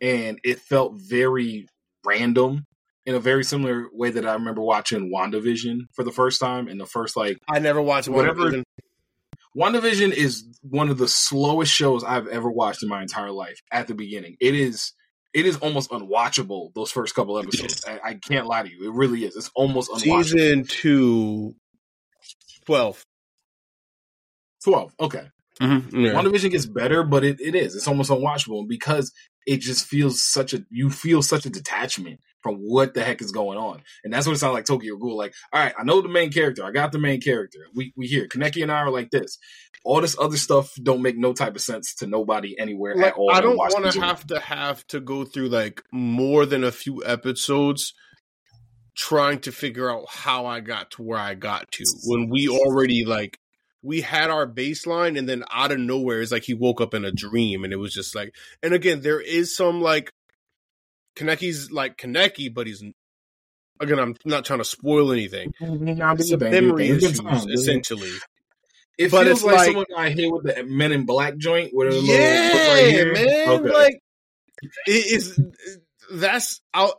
And 0.03 0.39
it 0.45 0.59
felt 0.61 0.95
very 1.09 1.67
random 2.05 2.65
in 3.07 3.15
a 3.15 3.21
very 3.21 3.45
similar 3.45 3.87
way 3.93 4.11
that 4.11 4.27
I 4.27 4.35
remember 4.35 4.61
watching 4.63 5.11
WandaVision 5.13 5.79
for 5.95 6.05
the 6.05 6.13
first 6.13 6.41
time. 6.41 6.69
and 6.69 6.79
the 6.81 6.87
first 6.87 7.17
like 7.17 7.39
I 7.49 7.59
never 7.61 7.81
watched 7.81 8.09
Whatever- 8.09 8.45
whatever. 8.45 8.63
WandaVision 9.57 10.13
is 10.13 10.45
one 10.63 10.89
of 10.89 10.99
the 10.99 11.09
slowest 11.09 11.73
shows 11.73 12.05
I've 12.05 12.27
ever 12.29 12.51
watched 12.51 12.83
in 12.83 12.89
my 12.89 13.03
entire 13.03 13.31
life. 13.31 13.61
At 13.71 13.87
the 13.87 13.95
beginning, 13.95 14.37
it 14.41 14.55
is 14.55 14.93
it 15.35 15.47
is 15.47 15.57
almost 15.59 15.91
unwatchable. 15.91 16.73
Those 16.75 16.91
first 16.91 17.15
couple 17.15 17.39
episodes, 17.39 17.85
I, 17.87 18.01
I 18.11 18.15
can't 18.15 18.47
lie 18.47 18.63
to 18.63 18.71
you, 18.71 18.91
it 18.91 18.95
really 18.95 19.25
is. 19.25 19.37
It's 19.37 19.51
almost 19.55 19.91
unwatchable. 19.91 20.25
Season 20.25 20.65
two, 20.65 21.55
12. 22.67 23.05
Twelve, 24.65 24.95
okay. 25.01 25.29
Mm-hmm. 25.61 26.05
Yeah. 26.05 26.13
WandaVision 26.13 26.51
gets 26.51 26.67
better, 26.67 27.03
but 27.03 27.25
it, 27.25 27.41
it 27.41 27.55
is. 27.55 27.75
It's 27.75 27.89
almost 27.89 28.11
unwatchable 28.11 28.69
because 28.69 29.13
it 29.47 29.61
just 29.61 29.87
feels 29.87 30.23
such 30.23 30.55
a 30.55 30.65
you 30.71 30.89
feel 30.91 31.23
such 31.23 31.47
a 31.47 31.51
detachment 31.51 32.21
from 32.43 32.57
what 32.57 32.95
the 32.95 33.03
heck 33.03 33.21
is 33.21 33.33
going 33.33 33.59
on. 33.59 33.83
And 34.05 34.13
that's 34.13 34.27
what 34.27 34.35
it 34.35 34.39
sounds 34.39 34.55
like 34.55 34.65
Tokyo 34.65 34.97
Ghoul. 34.97 35.17
Like, 35.17 35.35
all 35.53 35.63
right, 35.63 35.75
I 35.79 35.85
know 35.85 36.01
the 36.01 36.09
main 36.09 36.31
character. 36.31 36.65
I 36.65 36.71
got 36.71 36.93
the 36.93 36.99
main 36.99 37.21
character. 37.21 37.61
We 37.75 37.93
we 37.97 38.07
here. 38.07 38.27
Kaneki 38.27 38.63
and 38.63 38.73
I 38.73 38.81
are 38.81 38.91
like 38.91 39.11
this. 39.11 39.39
All 39.85 40.01
this 40.01 40.17
other 40.19 40.37
stuff 40.37 40.73
don't 40.81 41.03
make 41.03 41.17
no 41.17 41.33
type 41.33 41.57
of 41.57 41.63
sense 41.63 41.95
to 41.97 42.07
nobody 42.07 42.59
anywhere 42.59 42.95
like 42.95 43.07
at 43.07 43.15
all. 43.15 43.33
I 43.33 43.41
don't 43.41 43.57
want 43.57 43.93
to 43.93 44.01
have 44.01 44.27
to 44.29 44.39
have 44.39 44.87
to 44.89 45.01
go 45.01 45.25
through 45.25 45.49
like 45.49 45.83
more 45.93 46.47
than 46.47 46.65
a 46.65 46.73
few 46.73 47.03
episodes 47.05 47.95
trying 48.95 49.41
to 49.41 49.53
figure 49.53 49.91
out 49.91 50.05
how 50.09 50.47
I 50.47 50.61
got 50.61 50.91
to 50.93 51.03
where 51.03 51.19
I 51.19 51.35
got 51.35 51.71
to 51.73 51.85
when 52.05 52.29
we 52.29 52.49
already 52.49 53.05
like 53.05 53.39
we 53.83 54.01
had 54.03 54.31
our 54.31 54.47
baseline 54.47 55.19
and 55.19 55.29
then 55.29 55.45
out 55.51 55.73
of 55.73 55.79
nowhere 55.79 56.21
it's 56.21 56.31
like 56.31 56.45
he 56.45 56.55
woke 56.55 56.81
up 56.81 56.95
in 56.95 57.05
a 57.05 57.11
dream 57.11 57.65
and 57.65 57.73
it 57.73 57.77
was 57.77 57.95
just 57.95 58.15
like 58.15 58.35
and 58.63 58.75
again 58.75 59.01
there 59.01 59.21
is 59.21 59.57
some 59.57 59.81
like 59.81 60.13
Kaneki's 61.17 61.71
like 61.71 61.97
Kaneki 61.97 62.53
but 62.53 62.67
he's 62.67 62.83
again 63.81 63.99
I'm 63.99 64.17
not 64.25 64.45
trying 64.45 64.61
to 64.61 64.65
spoil 64.65 65.13
anything 65.13 65.53
mm-hmm. 65.61 65.95
Nah, 65.99 66.15
do 66.15 66.23
some 66.23 66.41
your 66.41 66.51
thing, 66.51 66.51
do 66.51 66.57
your 66.57 66.63
memory 66.67 66.89
issues 66.91 67.21
essentially 67.47 68.11
It 68.99 69.11
But 69.11 69.25
feels 69.27 69.39
it's 69.39 69.45
like, 69.45 69.57
like- 69.57 69.67
someone 69.67 69.87
got 69.91 70.09
hit 70.13 70.33
with 70.33 70.45
the 70.45 70.65
Men 70.65 70.93
in 70.93 71.05
Black 71.07 71.37
joint 71.37 71.71
with 71.75 71.89
a 71.89 71.91
little 71.93 72.05
yeah 72.05 72.75
right 72.75 72.91
here. 72.93 73.13
man 73.13 73.49
Okay. 73.49 73.71
like 73.73 73.99
it 74.87 74.93
is 75.13 75.41
that's 76.13 76.61
out 76.75 76.95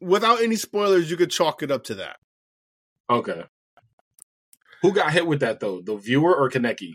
without 0.00 0.42
any 0.42 0.56
spoilers 0.56 1.10
you 1.10 1.16
could 1.16 1.30
chalk 1.30 1.62
it 1.62 1.70
up 1.70 1.84
to 1.84 1.94
that 1.96 2.16
okay. 3.08 3.44
Who 4.82 4.92
got 4.92 5.12
hit 5.14 5.26
with 5.26 5.40
that 5.40 5.60
though? 5.60 5.80
The 5.80 5.96
viewer 5.96 6.36
or 6.36 6.50
Kaneki? 6.50 6.94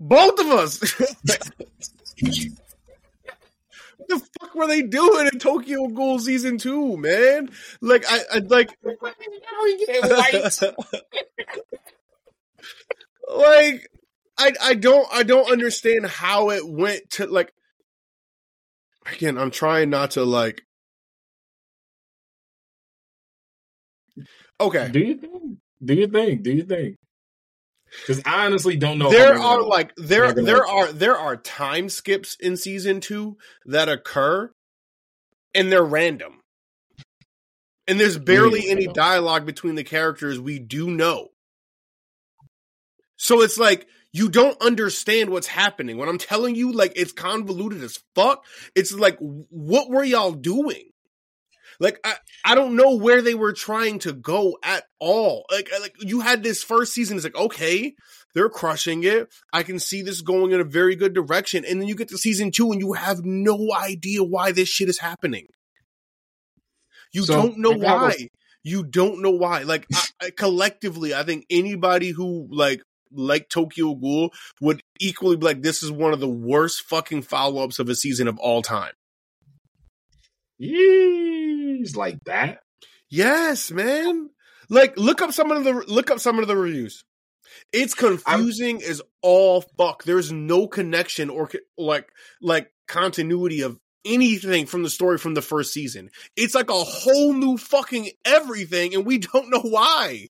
both 0.00 0.38
of 0.38 0.46
us 0.46 1.02
what 3.96 4.08
the 4.08 4.18
fuck 4.40 4.54
were 4.54 4.66
they 4.66 4.82
doing 4.82 5.28
in 5.32 5.38
tokyo 5.38 5.86
ghoul 5.88 6.18
season 6.18 6.58
2 6.58 6.96
man 6.96 7.50
like 7.80 8.04
i, 8.08 8.20
I 8.34 8.38
like 8.38 8.76
like 13.28 13.88
I 14.36 14.52
I 14.60 14.74
don't 14.74 15.06
I 15.12 15.22
don't 15.22 15.50
understand 15.50 16.06
how 16.06 16.50
it 16.50 16.66
went 16.66 17.10
to 17.12 17.26
like 17.26 17.52
again 19.12 19.38
I'm 19.38 19.50
trying 19.50 19.90
not 19.90 20.12
to 20.12 20.24
like 20.24 20.62
okay 24.60 24.88
Do 24.90 24.98
you 24.98 25.16
think? 25.16 25.58
Do 25.84 25.94
you 25.94 26.06
think? 26.06 26.42
Do 26.42 26.52
you 26.52 26.62
think? 26.64 26.96
Because 28.00 28.22
I 28.24 28.46
honestly 28.46 28.76
don't 28.76 28.98
know. 28.98 29.10
there 29.10 29.34
are 29.34 29.38
gonna- 29.38 29.62
like 29.64 29.94
there 29.96 30.32
there 30.32 30.66
are 30.66 30.92
there 30.92 31.16
are 31.16 31.36
time 31.36 31.88
skips 31.88 32.36
in 32.40 32.56
season 32.56 33.00
2 33.00 33.36
that 33.66 33.88
occur 33.88 34.50
and 35.54 35.70
they're 35.70 35.84
random. 35.84 36.40
And 37.86 38.00
there's 38.00 38.18
barely 38.18 38.68
any 38.70 38.86
dialogue 38.86 39.44
between 39.46 39.74
the 39.74 39.84
characters 39.84 40.40
we 40.40 40.58
do 40.58 40.90
know. 40.90 41.28
So 43.16 43.42
it's 43.42 43.58
like 43.58 43.86
you 44.12 44.28
don't 44.28 44.60
understand 44.62 45.30
what's 45.30 45.46
happening. 45.48 45.96
When 45.98 46.08
i'm 46.08 46.18
telling 46.18 46.54
you 46.54 46.72
like 46.72 46.92
it's 46.96 47.12
convoluted 47.12 47.82
as 47.82 47.98
fuck 48.14 48.44
it's 48.74 48.92
like 48.92 49.18
what 49.18 49.90
were 49.90 50.04
y'all 50.04 50.32
doing 50.32 50.90
like 51.84 52.00
I, 52.02 52.14
I 52.44 52.54
don't 52.54 52.76
know 52.76 52.96
where 52.96 53.22
they 53.22 53.34
were 53.34 53.52
trying 53.52 53.98
to 54.00 54.12
go 54.12 54.58
at 54.62 54.84
all. 54.98 55.44
Like 55.50 55.68
like 55.80 55.94
you 56.00 56.20
had 56.20 56.42
this 56.42 56.64
first 56.64 56.94
season, 56.94 57.16
it's 57.16 57.24
like, 57.24 57.36
okay, 57.36 57.94
they're 58.34 58.48
crushing 58.48 59.04
it. 59.04 59.32
I 59.52 59.62
can 59.62 59.78
see 59.78 60.02
this 60.02 60.22
going 60.22 60.52
in 60.52 60.60
a 60.60 60.64
very 60.64 60.96
good 60.96 61.12
direction. 61.14 61.64
And 61.64 61.80
then 61.80 61.86
you 61.86 61.94
get 61.94 62.08
to 62.08 62.18
season 62.18 62.50
two 62.50 62.72
and 62.72 62.80
you 62.80 62.94
have 62.94 63.24
no 63.24 63.68
idea 63.72 64.24
why 64.24 64.52
this 64.52 64.68
shit 64.68 64.88
is 64.88 64.98
happening. 64.98 65.46
You 67.12 67.22
So, 67.22 67.34
don't 67.34 67.58
know 67.58 67.72
why. 67.72 68.28
You 68.64 68.82
don't 68.82 69.20
know 69.20 69.30
why. 69.30 69.62
Like 69.62 69.86
I, 69.94 70.04
I, 70.22 70.30
collectively, 70.30 71.14
I 71.14 71.22
think 71.22 71.44
anybody 71.50 72.10
who 72.10 72.48
like 72.50 72.82
like 73.12 73.48
Tokyo 73.50 73.94
Ghoul 73.94 74.30
would 74.60 74.80
equally 74.98 75.36
be 75.36 75.44
like, 75.44 75.62
this 75.62 75.82
is 75.82 75.92
one 75.92 76.14
of 76.14 76.20
the 76.20 76.28
worst 76.28 76.82
fucking 76.82 77.22
follow 77.22 77.62
ups 77.62 77.78
of 77.78 77.88
a 77.90 77.94
season 77.94 78.26
of 78.26 78.38
all 78.38 78.62
time. 78.62 78.92
Yeesh, 80.60 81.96
like 81.96 82.18
that. 82.24 82.60
Yes, 83.10 83.70
man. 83.70 84.30
Like 84.68 84.96
look 84.96 85.22
up 85.22 85.32
some 85.32 85.50
of 85.50 85.64
the 85.64 85.72
look 85.72 86.10
up 86.10 86.20
some 86.20 86.38
of 86.38 86.48
the 86.48 86.56
reviews. 86.56 87.04
It's 87.72 87.94
confusing 87.94 88.82
as 88.82 89.02
all 89.22 89.62
fuck. 89.78 90.04
There's 90.04 90.32
no 90.32 90.66
connection 90.66 91.30
or 91.30 91.50
like 91.76 92.08
like 92.40 92.70
continuity 92.88 93.62
of 93.62 93.78
anything 94.04 94.66
from 94.66 94.82
the 94.82 94.90
story 94.90 95.18
from 95.18 95.34
the 95.34 95.42
first 95.42 95.72
season. 95.72 96.10
It's 96.36 96.54
like 96.54 96.70
a 96.70 96.74
whole 96.74 97.32
new 97.32 97.56
fucking 97.56 98.10
everything 98.24 98.94
and 98.94 99.06
we 99.06 99.18
don't 99.32 99.50
know 99.50 99.62
why. 99.62 100.28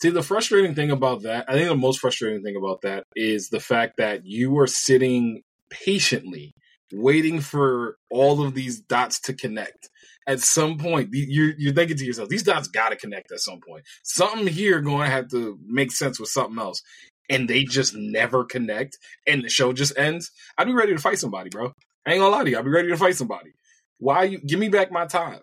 See, 0.00 0.10
the 0.10 0.22
frustrating 0.22 0.74
thing 0.74 0.90
about 0.90 1.22
that, 1.22 1.44
I 1.48 1.52
think 1.52 1.68
the 1.68 1.76
most 1.76 2.00
frustrating 2.00 2.42
thing 2.42 2.56
about 2.56 2.82
that 2.82 3.04
is 3.14 3.50
the 3.50 3.60
fact 3.60 3.98
that 3.98 4.22
you 4.24 4.58
are 4.58 4.66
sitting 4.66 5.42
patiently 5.70 6.54
waiting 6.92 7.40
for 7.40 7.96
all 8.10 8.44
of 8.44 8.54
these 8.54 8.80
dots 8.80 9.20
to 9.22 9.34
connect. 9.34 9.88
At 10.26 10.40
some 10.40 10.78
point, 10.78 11.08
you're, 11.12 11.54
you're 11.58 11.74
thinking 11.74 11.96
to 11.96 12.04
yourself, 12.04 12.28
these 12.28 12.44
dots 12.44 12.68
got 12.68 12.90
to 12.90 12.96
connect 12.96 13.32
at 13.32 13.40
some 13.40 13.60
point. 13.66 13.84
Something 14.04 14.46
here 14.46 14.80
going 14.80 15.06
to 15.06 15.10
have 15.10 15.28
to 15.30 15.58
make 15.66 15.90
sense 15.90 16.20
with 16.20 16.28
something 16.28 16.58
else. 16.58 16.80
And 17.28 17.48
they 17.48 17.64
just 17.64 17.94
never 17.96 18.44
connect, 18.44 18.98
and 19.26 19.42
the 19.42 19.48
show 19.48 19.72
just 19.72 19.96
ends. 19.96 20.30
I'd 20.58 20.66
be 20.66 20.74
ready 20.74 20.92
to 20.92 21.00
fight 21.00 21.18
somebody, 21.18 21.48
bro. 21.50 21.72
I 22.06 22.12
ain't 22.12 22.20
gonna 22.20 22.34
lie 22.34 22.44
to 22.44 22.50
you. 22.50 22.58
I'd 22.58 22.64
be 22.64 22.70
ready 22.70 22.88
to 22.88 22.96
fight 22.96 23.16
somebody. 23.16 23.52
Why 23.98 24.24
you 24.24 24.38
give 24.38 24.58
me 24.58 24.68
back 24.68 24.90
my 24.90 25.06
time? 25.06 25.40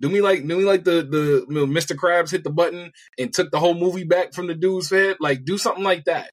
Do 0.00 0.10
me 0.10 0.20
like 0.20 0.46
do 0.46 0.58
me 0.58 0.64
like 0.64 0.84
the 0.84 1.02
the 1.02 1.46
Mr. 1.48 1.96
Krabs 1.96 2.30
hit 2.30 2.44
the 2.44 2.50
button 2.50 2.92
and 3.18 3.32
took 3.32 3.50
the 3.50 3.58
whole 3.58 3.74
movie 3.74 4.04
back 4.04 4.34
from 4.34 4.46
the 4.46 4.54
dude's 4.54 4.90
head. 4.90 5.16
Like 5.20 5.44
do 5.44 5.56
something 5.56 5.84
like 5.84 6.04
that. 6.04 6.30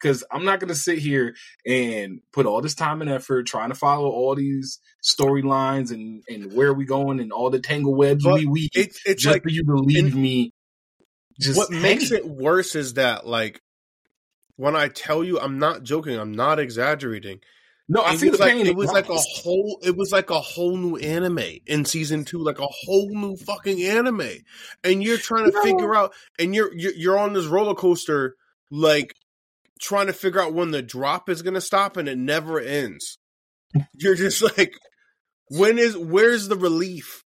Cause 0.00 0.24
I'm 0.30 0.44
not 0.44 0.60
gonna 0.60 0.74
sit 0.74 0.98
here 0.98 1.34
and 1.66 2.20
put 2.32 2.46
all 2.46 2.60
this 2.60 2.74
time 2.74 3.00
and 3.00 3.10
effort 3.10 3.46
trying 3.46 3.70
to 3.70 3.74
follow 3.74 4.08
all 4.08 4.34
these 4.34 4.80
storylines 5.02 5.90
and 5.92 6.22
and 6.28 6.52
where 6.52 6.72
we 6.72 6.84
going 6.84 7.20
and 7.20 7.32
all 7.32 7.50
the 7.50 7.60
tangle 7.60 7.94
webs 7.94 8.24
But 8.24 8.34
we 8.34 8.46
weave 8.46 8.70
It's 8.74 9.00
it's 9.06 9.22
just 9.22 9.32
like 9.34 9.42
for 9.42 9.50
you 9.50 9.64
to 9.64 9.74
leave 9.74 10.14
me. 10.14 10.52
Just 11.40 11.58
what 11.58 11.70
makes 11.70 12.10
it 12.10 12.26
worse 12.26 12.74
is 12.74 12.94
that 12.94 13.26
like 13.26 13.60
when 14.56 14.74
I 14.74 14.88
tell 14.88 15.22
you 15.22 15.38
I'm 15.38 15.58
not 15.58 15.82
joking, 15.84 16.18
I'm 16.18 16.32
not 16.32 16.58
exaggerating. 16.58 17.40
No, 17.88 18.02
I 18.02 18.14
it 18.14 18.18
see 18.18 18.28
the 18.28 18.38
like 18.38 18.52
pain. 18.52 18.66
it 18.66 18.76
was 18.76 18.92
like 18.92 19.08
a 19.08 19.16
whole 19.16 19.78
it 19.82 19.96
was 19.96 20.12
like 20.12 20.30
a 20.30 20.40
whole 20.40 20.76
new 20.76 20.96
anime 20.96 21.60
in 21.66 21.84
season 21.86 22.24
two, 22.24 22.38
like 22.38 22.58
a 22.58 22.66
whole 22.66 23.08
new 23.08 23.36
fucking 23.36 23.82
anime. 23.82 24.28
And 24.84 25.02
you're 25.02 25.16
trying 25.16 25.46
to 25.46 25.52
No. 25.52 25.62
figure 25.62 25.94
out 25.94 26.12
and 26.38 26.54
you're 26.54 26.74
you're 26.76 26.92
you're 26.94 27.18
on 27.18 27.32
this 27.32 27.46
roller 27.46 27.74
coaster 27.74 28.34
like 28.70 29.14
trying 29.80 30.06
to 30.06 30.12
figure 30.12 30.40
out 30.40 30.54
when 30.54 30.70
the 30.70 30.82
drop 30.82 31.28
is 31.28 31.42
gonna 31.42 31.60
stop 31.60 31.96
and 31.96 32.08
it 32.08 32.18
never 32.18 32.60
ends. 32.60 33.18
You're 33.94 34.14
just 34.14 34.42
like 34.58 34.74
when 35.50 35.78
is 35.78 35.96
where's 35.96 36.48
the 36.48 36.56
relief 36.56 37.24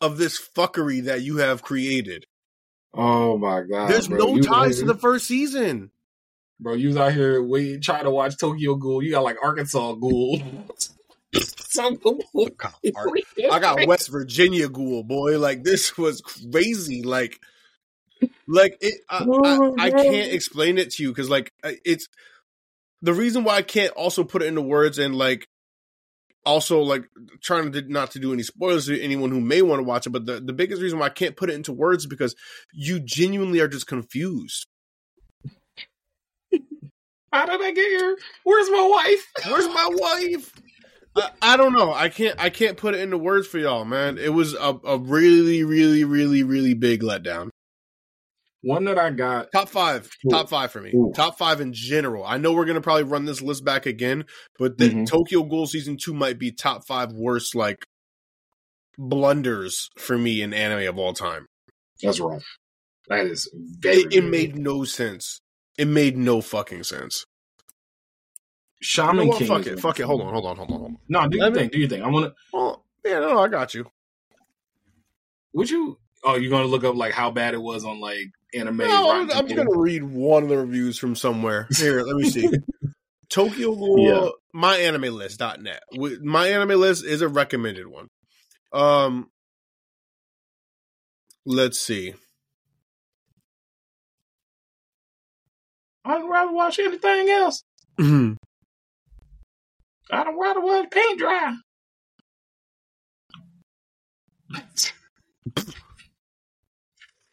of 0.00 0.18
this 0.18 0.40
fuckery 0.56 1.04
that 1.04 1.22
you 1.22 1.38
have 1.38 1.62
created? 1.62 2.24
Oh 2.94 3.36
my 3.38 3.62
god! 3.62 3.90
There's 3.90 4.08
bro. 4.08 4.18
no 4.18 4.36
You- 4.36 4.42
ties 4.42 4.78
to 4.78 4.84
the 4.86 4.94
first 4.94 5.26
season. 5.26 5.90
bro. 6.60 6.74
You 6.74 6.88
was 6.88 6.96
out 6.96 7.12
here 7.12 7.42
waiting, 7.42 7.80
trying 7.80 8.04
to 8.04 8.10
watch 8.10 8.38
Tokyo 8.38 8.76
Ghoul. 8.76 9.02
You 9.02 9.10
got 9.10 9.24
like 9.24 9.36
Arkansas 9.42 9.94
Ghoul. 9.94 10.40
I 11.78 13.58
got 13.60 13.86
West 13.86 14.08
Virginia 14.10 14.68
ghoul, 14.68 15.04
boy. 15.04 15.38
Like 15.38 15.62
this 15.62 15.96
was 15.96 16.20
crazy. 16.20 17.02
Like, 17.02 17.38
like 18.46 18.76
it. 18.80 19.00
I, 19.08 19.18
I, 19.18 19.26
oh, 19.28 19.74
I 19.78 19.90
can't 19.90 20.32
explain 20.32 20.78
it 20.78 20.90
to 20.92 21.02
you 21.02 21.10
because 21.10 21.30
like 21.30 21.52
it's 21.62 22.08
the 23.02 23.14
reason 23.14 23.44
why 23.44 23.56
I 23.56 23.62
can't 23.62 23.92
also 23.92 24.24
put 24.24 24.42
it 24.42 24.46
into 24.46 24.62
words 24.62 24.98
and 24.98 25.14
like 25.14 25.46
also 26.44 26.80
like 26.80 27.04
trying 27.42 27.72
to 27.72 27.82
not 27.82 28.10
to 28.12 28.18
do 28.18 28.32
any 28.32 28.42
spoilers 28.42 28.86
to 28.86 29.00
anyone 29.00 29.30
who 29.30 29.40
may 29.40 29.62
want 29.62 29.80
to 29.80 29.84
watch 29.84 30.06
it. 30.06 30.10
But 30.10 30.26
the 30.26 30.40
the 30.40 30.52
biggest 30.52 30.82
reason 30.82 30.98
why 30.98 31.06
I 31.06 31.10
can't 31.10 31.36
put 31.36 31.50
it 31.50 31.54
into 31.54 31.72
words 31.72 32.04
is 32.04 32.08
because 32.08 32.34
you 32.72 33.00
genuinely 33.00 33.60
are 33.60 33.68
just 33.68 33.86
confused. 33.86 34.66
How 37.32 37.46
did 37.46 37.60
I 37.60 37.70
get 37.72 37.86
here? 37.86 38.16
Where's 38.44 38.70
my 38.70 38.88
wife? 38.90 39.26
Where's 39.50 39.68
my 39.68 39.90
wife? 39.92 40.52
I, 41.16 41.30
I 41.42 41.56
don't 41.56 41.72
know. 41.72 41.92
I 41.92 42.08
can't. 42.08 42.40
I 42.40 42.50
can't 42.50 42.76
put 42.76 42.94
it 42.94 43.00
into 43.00 43.18
words 43.18 43.46
for 43.46 43.58
y'all, 43.58 43.84
man. 43.84 44.18
It 44.18 44.32
was 44.32 44.54
a, 44.54 44.78
a 44.84 44.98
really, 44.98 45.64
really, 45.64 46.04
really, 46.04 46.42
really 46.42 46.74
big 46.74 47.02
letdown. 47.02 47.50
One 48.62 48.84
that 48.86 48.98
I 48.98 49.10
got. 49.10 49.52
Top 49.52 49.68
five. 49.68 50.10
Ooh. 50.26 50.30
Top 50.30 50.48
five 50.48 50.72
for 50.72 50.80
me. 50.80 50.90
Ooh. 50.94 51.12
Top 51.14 51.38
five 51.38 51.60
in 51.60 51.72
general. 51.72 52.24
I 52.24 52.38
know 52.38 52.52
we're 52.52 52.64
gonna 52.64 52.80
probably 52.80 53.04
run 53.04 53.24
this 53.24 53.40
list 53.40 53.64
back 53.64 53.86
again, 53.86 54.24
but 54.58 54.78
the 54.78 54.90
Mhm. 54.90 55.06
Tokyo 55.06 55.44
Ghoul 55.44 55.66
season 55.66 55.96
two 55.96 56.12
might 56.12 56.38
be 56.38 56.50
top 56.50 56.84
five 56.86 57.12
worst 57.12 57.54
like 57.54 57.86
blunders 58.96 59.90
for 59.96 60.18
me 60.18 60.42
in 60.42 60.52
anime 60.52 60.88
of 60.88 60.98
all 60.98 61.12
time. 61.12 61.46
That's 62.02 62.18
wrong. 62.20 62.42
That 63.08 63.26
is 63.26 63.48
very. 63.54 63.98
It, 64.02 64.14
it 64.14 64.24
made 64.24 64.58
no 64.58 64.84
sense. 64.84 65.40
It 65.76 65.86
made 65.86 66.16
no 66.16 66.40
fucking 66.40 66.82
sense. 66.82 67.24
You 68.80 69.02
know 69.04 69.12
Shaman? 69.12 69.32
King. 69.32 69.46
Fuck 69.48 69.66
it. 69.66 69.80
Fuck 69.80 70.00
it. 70.00 70.04
Hold 70.06 70.20
on. 70.22 70.32
Hold 70.32 70.46
on. 70.46 70.56
Hold 70.56 70.70
on. 70.70 70.78
Hold 70.80 70.90
on. 70.92 70.98
No, 71.08 71.28
do 71.28 71.38
Let 71.38 71.46
your 71.46 71.50
me- 71.54 71.58
thing. 71.60 71.68
Do 71.70 71.78
your 71.78 71.88
thing. 71.88 72.02
I 72.02 72.08
want 72.08 72.26
to. 72.26 72.34
Oh, 72.54 72.82
yeah. 73.04 73.20
No, 73.20 73.38
I 73.38 73.48
got 73.48 73.74
you. 73.74 73.90
Would 75.52 75.70
you? 75.70 75.98
Oh, 76.24 76.34
you're 76.36 76.50
gonna 76.50 76.66
look 76.66 76.84
up 76.84 76.96
like 76.96 77.12
how 77.12 77.30
bad 77.30 77.54
it 77.54 77.62
was 77.62 77.84
on 77.84 78.00
like 78.00 78.26
anime. 78.54 78.78
No, 78.78 79.10
I'm, 79.10 79.30
I'm 79.30 79.46
gonna 79.46 79.76
read 79.78 80.02
one 80.02 80.42
of 80.42 80.48
the 80.48 80.58
reviews 80.58 80.98
from 80.98 81.14
somewhere. 81.14 81.68
Here, 81.76 82.02
let 82.02 82.16
me 82.16 82.24
see. 82.24 82.50
Tokyo 83.28 83.74
Ghoul, 83.74 83.98
Yeah. 84.06 84.28
myanimelist.net. 84.60 85.82
My 86.22 86.48
anime 86.48 86.80
list 86.80 87.04
is 87.04 87.20
a 87.20 87.28
recommended 87.28 87.86
one. 87.86 88.08
Um, 88.72 89.28
let's 91.44 91.78
see. 91.78 92.14
I'd 96.04 96.24
rather 96.24 96.52
watch 96.52 96.78
anything 96.78 97.28
else. 97.28 97.62
oh, 98.00 98.34
I'd 100.10 100.34
rather 100.38 100.60
watch 100.60 100.90
paint 100.90 101.18
dry. 101.18 101.54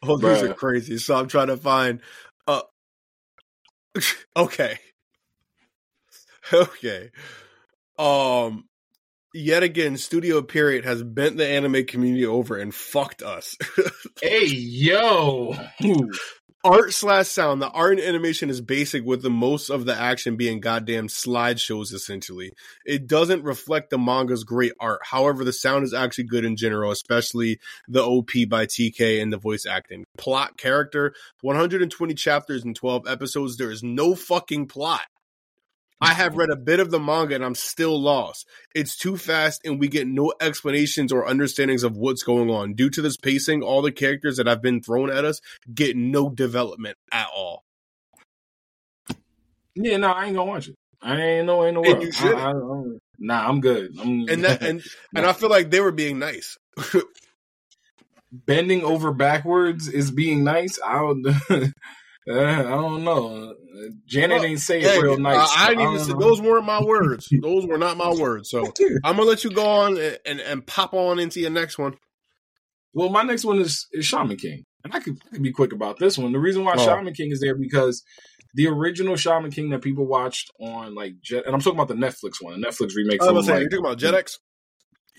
Oh, 0.02 0.16
these 0.16 0.42
are 0.42 0.54
crazy. 0.54 0.98
So 0.98 1.16
I'm 1.16 1.28
trying 1.28 1.48
to 1.48 1.56
find. 1.56 2.00
Uh, 2.46 2.62
okay, 4.36 4.78
okay. 6.52 7.10
Um, 7.98 8.64
yet 9.32 9.62
again, 9.62 9.96
Studio 9.96 10.42
Pierrot 10.42 10.84
has 10.84 11.02
bent 11.02 11.36
the 11.36 11.46
anime 11.46 11.86
community 11.86 12.26
over 12.26 12.56
and 12.56 12.74
fucked 12.74 13.22
us. 13.22 13.56
Hey 14.22 14.46
yo. 14.46 15.54
Art 16.66 16.92
slash 16.92 17.28
sound. 17.28 17.62
The 17.62 17.70
art 17.70 17.92
and 17.92 18.00
animation 18.00 18.50
is 18.50 18.60
basic, 18.60 19.04
with 19.04 19.22
the 19.22 19.30
most 19.30 19.70
of 19.70 19.84
the 19.84 19.94
action 19.94 20.34
being 20.34 20.58
goddamn 20.58 21.06
slideshows. 21.06 21.94
Essentially, 21.94 22.54
it 22.84 23.06
doesn't 23.06 23.44
reflect 23.44 23.90
the 23.90 23.98
manga's 23.98 24.42
great 24.42 24.72
art. 24.80 24.98
However, 25.04 25.44
the 25.44 25.52
sound 25.52 25.84
is 25.84 25.94
actually 25.94 26.24
good 26.24 26.44
in 26.44 26.56
general, 26.56 26.90
especially 26.90 27.60
the 27.86 28.02
OP 28.02 28.30
by 28.48 28.66
TK 28.66 29.22
and 29.22 29.32
the 29.32 29.36
voice 29.36 29.64
acting. 29.64 30.06
Plot, 30.18 30.58
character, 30.58 31.14
120 31.42 32.14
chapters 32.14 32.64
and 32.64 32.74
12 32.74 33.06
episodes. 33.06 33.56
There 33.56 33.70
is 33.70 33.84
no 33.84 34.16
fucking 34.16 34.66
plot. 34.66 35.02
I 36.00 36.12
have 36.12 36.36
read 36.36 36.50
a 36.50 36.56
bit 36.56 36.78
of 36.80 36.90
the 36.90 37.00
manga 37.00 37.34
and 37.34 37.44
I'm 37.44 37.54
still 37.54 38.00
lost. 38.00 38.46
It's 38.74 38.96
too 38.96 39.16
fast 39.16 39.62
and 39.64 39.80
we 39.80 39.88
get 39.88 40.06
no 40.06 40.32
explanations 40.40 41.10
or 41.12 41.26
understandings 41.26 41.82
of 41.84 41.96
what's 41.96 42.22
going 42.22 42.50
on. 42.50 42.74
Due 42.74 42.90
to 42.90 43.00
this 43.02 43.16
pacing, 43.16 43.62
all 43.62 43.80
the 43.82 43.92
characters 43.92 44.36
that 44.36 44.46
have 44.46 44.60
been 44.60 44.82
thrown 44.82 45.10
at 45.10 45.24
us 45.24 45.40
get 45.72 45.96
no 45.96 46.28
development 46.28 46.98
at 47.10 47.28
all. 47.34 47.64
Yeah, 49.74 49.96
no, 49.98 50.08
I 50.08 50.26
ain't 50.26 50.36
gonna 50.36 50.50
watch 50.50 50.68
it. 50.68 50.74
I 51.02 51.20
ain't 51.20 51.46
no 51.46 51.64
ain't 51.64 51.74
no 51.74 51.82
world. 51.82 52.04
I- 52.20 52.32
I- 52.32 52.50
I'm- 52.50 52.98
Nah, 53.18 53.48
I'm 53.48 53.60
good. 53.62 53.92
I'm, 53.98 54.28
And 54.28 54.44
that 54.44 54.62
and 54.62 54.82
and 55.16 55.24
I 55.24 55.32
feel 55.32 55.48
like 55.48 55.70
they 55.70 55.80
were 55.80 55.92
being 55.92 56.18
nice. 56.18 56.58
bending 58.30 58.82
over 58.84 59.12
backwards 59.12 59.88
is 59.88 60.10
being 60.10 60.44
nice. 60.44 60.78
I 60.84 60.98
don't. 60.98 61.26
Uh, 62.28 62.40
I 62.40 62.62
don't 62.62 63.04
know. 63.04 63.54
Janet 64.06 64.42
ain't 64.42 64.60
say 64.60 64.80
it 64.80 64.90
Hey, 64.90 65.00
real 65.00 65.18
nice. 65.18 65.48
I, 65.56 65.66
I 65.66 65.68
didn't 65.70 65.92
even 65.94 66.04
say 66.04 66.12
those 66.18 66.40
weren't 66.40 66.64
my 66.64 66.82
words. 66.84 67.28
Those 67.42 67.66
were 67.66 67.78
not 67.78 67.96
my 67.96 68.12
words. 68.12 68.50
So 68.50 68.72
I'm 69.04 69.16
gonna 69.16 69.28
let 69.28 69.44
you 69.44 69.50
go 69.50 69.64
on 69.64 69.98
and, 69.98 70.18
and, 70.24 70.40
and 70.40 70.66
pop 70.66 70.92
on 70.94 71.18
into 71.18 71.40
your 71.40 71.50
next 71.50 71.78
one. 71.78 71.96
Well, 72.94 73.10
my 73.10 73.22
next 73.22 73.44
one 73.44 73.58
is, 73.58 73.86
is 73.92 74.06
Shaman 74.06 74.38
King, 74.38 74.64
and 74.82 74.94
I 74.94 75.00
could, 75.00 75.18
I 75.26 75.34
could 75.34 75.42
be 75.42 75.52
quick 75.52 75.72
about 75.72 75.98
this 75.98 76.16
one. 76.16 76.32
The 76.32 76.38
reason 76.38 76.64
why 76.64 76.74
Oh. 76.76 76.84
Shaman 76.84 77.12
King 77.14 77.30
is 77.30 77.40
there 77.40 77.54
because 77.54 78.02
the 78.54 78.68
original 78.68 79.16
Shaman 79.16 79.50
King 79.50 79.68
that 79.70 79.82
people 79.82 80.06
watched 80.06 80.50
on 80.58 80.94
like 80.94 81.20
Jet, 81.22 81.44
and 81.44 81.54
I'm 81.54 81.60
talking 81.60 81.78
about 81.78 81.88
the 81.88 81.94
Netflix 81.94 82.40
one, 82.40 82.58
the 82.60 82.66
Netflix 82.66 82.96
remake. 82.96 83.20
I 83.20 83.26
was 83.26 83.28
from, 83.28 83.34
gonna 83.34 83.44
say, 83.44 83.52
like, 83.52 83.60
you're 83.60 83.82
talking 83.82 84.08
about 84.08 84.24
Jetix? 84.24 84.38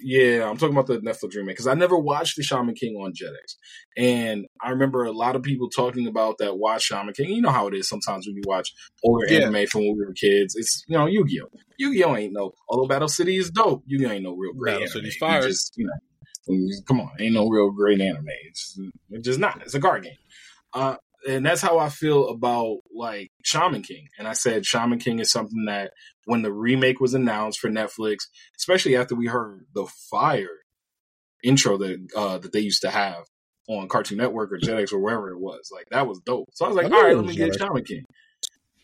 Yeah, 0.03 0.49
I'm 0.49 0.57
talking 0.57 0.75
about 0.75 0.87
the 0.87 0.99
Netflix 0.99 1.35
remake 1.35 1.55
because 1.55 1.67
I 1.67 1.73
never 1.73 1.97
watched 1.97 2.35
the 2.37 2.43
Shaman 2.43 2.75
King 2.75 2.95
on 2.95 3.13
Jetix, 3.13 3.55
and 3.97 4.45
I 4.61 4.69
remember 4.69 5.03
a 5.05 5.11
lot 5.11 5.35
of 5.35 5.41
people 5.43 5.69
talking 5.69 6.07
about 6.07 6.37
that 6.37 6.57
watch 6.57 6.83
Shaman 6.83 7.13
King. 7.13 7.29
You 7.31 7.41
know 7.41 7.49
how 7.49 7.67
it 7.67 7.73
is 7.73 7.89
sometimes 7.89 8.27
when 8.27 8.35
you 8.35 8.43
watch 8.45 8.71
older 9.03 9.25
Yeah. 9.27 9.41
anime 9.47 9.65
from 9.67 9.81
when 9.81 9.97
we 9.97 10.05
were 10.05 10.13
kids. 10.13 10.55
It's 10.55 10.83
you 10.87 10.97
know 10.97 11.07
Yu 11.07 11.25
Gi 11.27 11.41
Oh. 11.41 11.49
Yu 11.79 11.93
Gi 11.93 12.03
Oh 12.03 12.15
ain't 12.15 12.33
no. 12.33 12.51
Although 12.69 12.87
Battle 12.87 13.07
City 13.07 13.37
is 13.37 13.49
dope, 13.49 13.83
Yu 13.87 13.97
Gi 13.99 14.05
Oh 14.05 14.11
ain't 14.11 14.23
no 14.23 14.35
real 14.35 14.53
great. 14.53 14.73
Battle 14.73 14.83
anime. 14.83 14.91
City's 14.93 15.13
You 15.15 15.19
fire. 15.19 15.41
Just, 15.41 15.73
you 15.77 15.85
know, 15.87 16.77
come 16.87 17.01
on, 17.01 17.11
ain't 17.19 17.33
no 17.33 17.47
real 17.49 17.71
great 17.71 17.99
anime. 17.99 18.25
It's, 18.49 18.79
it's 19.09 19.25
just 19.25 19.39
not. 19.39 19.61
It's 19.63 19.73
a 19.73 19.79
card 19.81 20.03
game. 20.03 20.13
Uh, 20.73 20.95
and 21.27 21.45
that's 21.45 21.61
how 21.61 21.79
I 21.79 21.89
feel 21.89 22.29
about 22.29 22.79
like 22.93 23.29
Shaman 23.43 23.81
King. 23.81 24.07
And 24.17 24.27
I 24.27 24.33
said 24.33 24.65
Shaman 24.65 24.99
King 24.99 25.19
is 25.19 25.31
something 25.31 25.65
that 25.65 25.91
when 26.25 26.41
the 26.41 26.51
remake 26.51 26.99
was 26.99 27.13
announced 27.13 27.59
for 27.59 27.69
Netflix, 27.69 28.19
especially 28.57 28.95
after 28.95 29.15
we 29.15 29.27
heard 29.27 29.65
the 29.73 29.85
fire 30.11 30.49
intro 31.43 31.77
that 31.77 32.07
uh, 32.15 32.37
that 32.39 32.51
they 32.51 32.59
used 32.59 32.81
to 32.81 32.89
have 32.89 33.23
on 33.69 33.87
Cartoon 33.87 34.17
Network 34.17 34.51
or 34.51 34.57
Jetix 34.57 34.93
or 34.93 34.99
wherever 34.99 35.29
it 35.29 35.39
was, 35.39 35.69
like 35.73 35.85
that 35.91 36.07
was 36.07 36.19
dope. 36.19 36.49
So 36.53 36.65
I 36.65 36.67
was 36.67 36.77
like, 36.77 36.91
I 36.91 36.95
all 36.95 37.03
right, 37.03 37.15
let 37.15 37.25
me 37.25 37.35
get. 37.35 37.57
Shaman 37.57 37.83
King. 37.83 38.03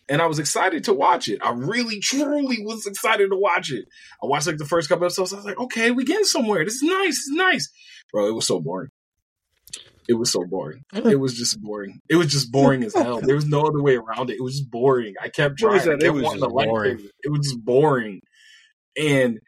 And 0.10 0.22
I 0.22 0.26
was 0.26 0.38
excited 0.38 0.84
to 0.86 0.94
watch 0.94 1.30
it. 1.30 1.40
I 1.42 1.52
really, 1.52 2.02
truly 2.02 2.58
was 2.62 2.86
excited 2.86 3.30
to 3.30 3.38
watch 3.38 3.72
it. 3.72 3.86
I 4.22 4.26
watched 4.26 4.48
like 4.48 4.58
the 4.58 4.66
first 4.66 4.90
couple 4.90 5.06
episodes. 5.06 5.32
I 5.32 5.38
was 5.38 5.46
like, 5.46 5.58
okay, 5.58 5.92
we 5.92 6.04
getting 6.04 6.26
somewhere. 6.26 6.66
This 6.66 6.76
is 6.76 6.84
nice. 6.84 7.08
This 7.08 7.28
is 7.28 7.32
nice. 7.32 7.70
Bro, 8.12 8.28
it 8.28 8.36
was 8.36 8.46
so 8.46 8.60
boring. 8.60 8.90
It 10.08 10.14
was 10.14 10.32
so 10.32 10.46
boring. 10.46 10.84
It 10.94 11.20
was 11.20 11.34
just 11.38 11.62
boring. 11.62 12.00
It 12.10 12.16
was 12.16 12.28
just 12.28 12.52
boring 12.52 12.84
as 12.84 12.94
hell. 12.94 13.22
There 13.22 13.36
was 13.36 13.46
no 13.46 13.62
other 13.62 13.82
way 13.82 13.96
around 13.96 14.30
it. 14.30 14.38
It 14.38 14.44
was 14.44 14.60
just 14.60 14.72
boring. 14.72 15.16
I 15.22 15.30
kept 15.30 15.58
trying. 15.58 15.82
I 15.82 15.84
kept 15.86 16.04
It 16.04 16.10
was 16.12 16.24
just 16.24 16.42
boring. 16.42 17.00
it. 17.00 17.12
It 17.24 17.30
was 17.30 17.40
just 17.48 17.64
boring. 17.64 18.22
And 18.98 19.40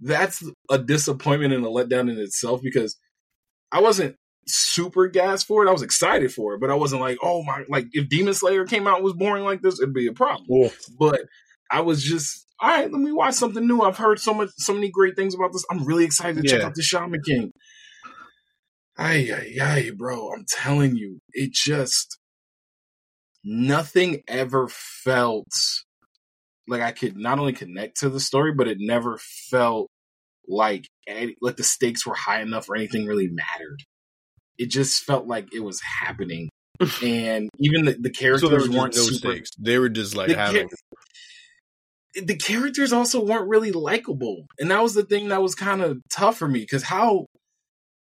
that's 0.00 0.42
a 0.70 0.78
disappointment 0.78 1.52
and 1.52 1.64
a 1.64 1.68
letdown 1.68 2.10
in 2.10 2.18
itself 2.18 2.60
because 2.62 2.96
I 3.72 3.80
wasn't 3.80 4.16
super 4.46 5.08
gassed 5.08 5.46
for 5.46 5.64
it. 5.64 5.68
I 5.68 5.72
was 5.72 5.82
excited 5.82 6.32
for 6.32 6.54
it, 6.54 6.60
but 6.60 6.70
I 6.70 6.74
wasn't 6.74 7.02
like, 7.02 7.18
oh 7.22 7.42
my, 7.42 7.64
like 7.68 7.86
if 7.92 8.08
Demon 8.08 8.34
Slayer 8.34 8.64
came 8.64 8.86
out 8.86 8.96
and 8.96 9.04
was 9.04 9.12
boring 9.14 9.44
like 9.44 9.62
this, 9.62 9.80
it'd 9.80 9.94
be 9.94 10.06
a 10.06 10.12
problem. 10.12 10.46
But 10.98 11.22
I 11.70 11.82
was 11.82 12.02
just, 12.02 12.46
all 12.60 12.68
right, 12.68 12.90
let 12.90 13.00
me 13.00 13.12
watch 13.12 13.34
something 13.34 13.66
new. 13.66 13.82
I've 13.82 13.96
heard 13.96 14.18
so 14.18 14.34
much, 14.34 14.50
so 14.56 14.72
many 14.74 14.90
great 14.90 15.16
things 15.16 15.34
about 15.34 15.52
this. 15.52 15.64
I'm 15.70 15.84
really 15.84 16.04
excited 16.04 16.42
to 16.42 16.48
check 16.48 16.62
out 16.64 16.74
the 16.74 16.82
Shaman 16.82 17.22
King. 17.22 17.52
Ay, 18.98 19.30
ay, 19.32 19.56
ay, 19.62 19.90
bro. 19.96 20.32
I'm 20.32 20.44
telling 20.48 20.96
you, 20.96 21.20
it 21.32 21.52
just, 21.52 22.18
nothing 23.44 24.22
ever 24.28 24.68
felt 24.68 25.48
like 26.68 26.82
I 26.82 26.92
could 26.92 27.16
not 27.16 27.38
only 27.38 27.52
connect 27.52 28.00
to 28.00 28.08
the 28.10 28.20
story, 28.20 28.52
but 28.54 28.68
it 28.68 28.78
never 28.80 29.18
felt 29.50 29.88
like 30.46 30.86
any- 31.06 31.36
like 31.40 31.56
the 31.56 31.62
stakes 31.64 32.06
were 32.06 32.14
high 32.14 32.40
enough 32.42 32.68
or 32.68 32.76
anything 32.76 33.06
really 33.06 33.28
mattered. 33.28 33.82
It 34.58 34.70
just 34.70 35.04
felt 35.04 35.26
like 35.26 35.52
it 35.54 35.60
was 35.60 35.80
happening, 35.80 36.50
and 37.02 37.48
even 37.58 37.86
the, 37.86 37.96
the 37.98 38.10
characters 38.10 38.42
So 38.42 38.50
were 38.50 38.78
weren't 38.78 38.94
no 38.96 39.02
super. 39.02 39.32
stakes. 39.32 39.50
They 39.58 39.78
were 39.78 39.88
just 39.88 40.14
like 40.14 40.28
the, 40.28 40.36
having. 40.36 40.68
char- 40.68 40.76
the 42.26 42.36
characters 42.36 42.92
also 42.92 43.24
weren't 43.24 43.48
really 43.48 43.72
likable, 43.72 44.46
and 44.58 44.70
that 44.70 44.82
was 44.82 44.94
the 44.94 45.04
thing 45.04 45.28
that 45.28 45.40
was 45.42 45.54
kind 45.54 45.80
of 45.80 46.00
tough 46.10 46.36
for 46.36 46.48
me 46.48 46.60
because 46.60 46.82
how 46.82 47.26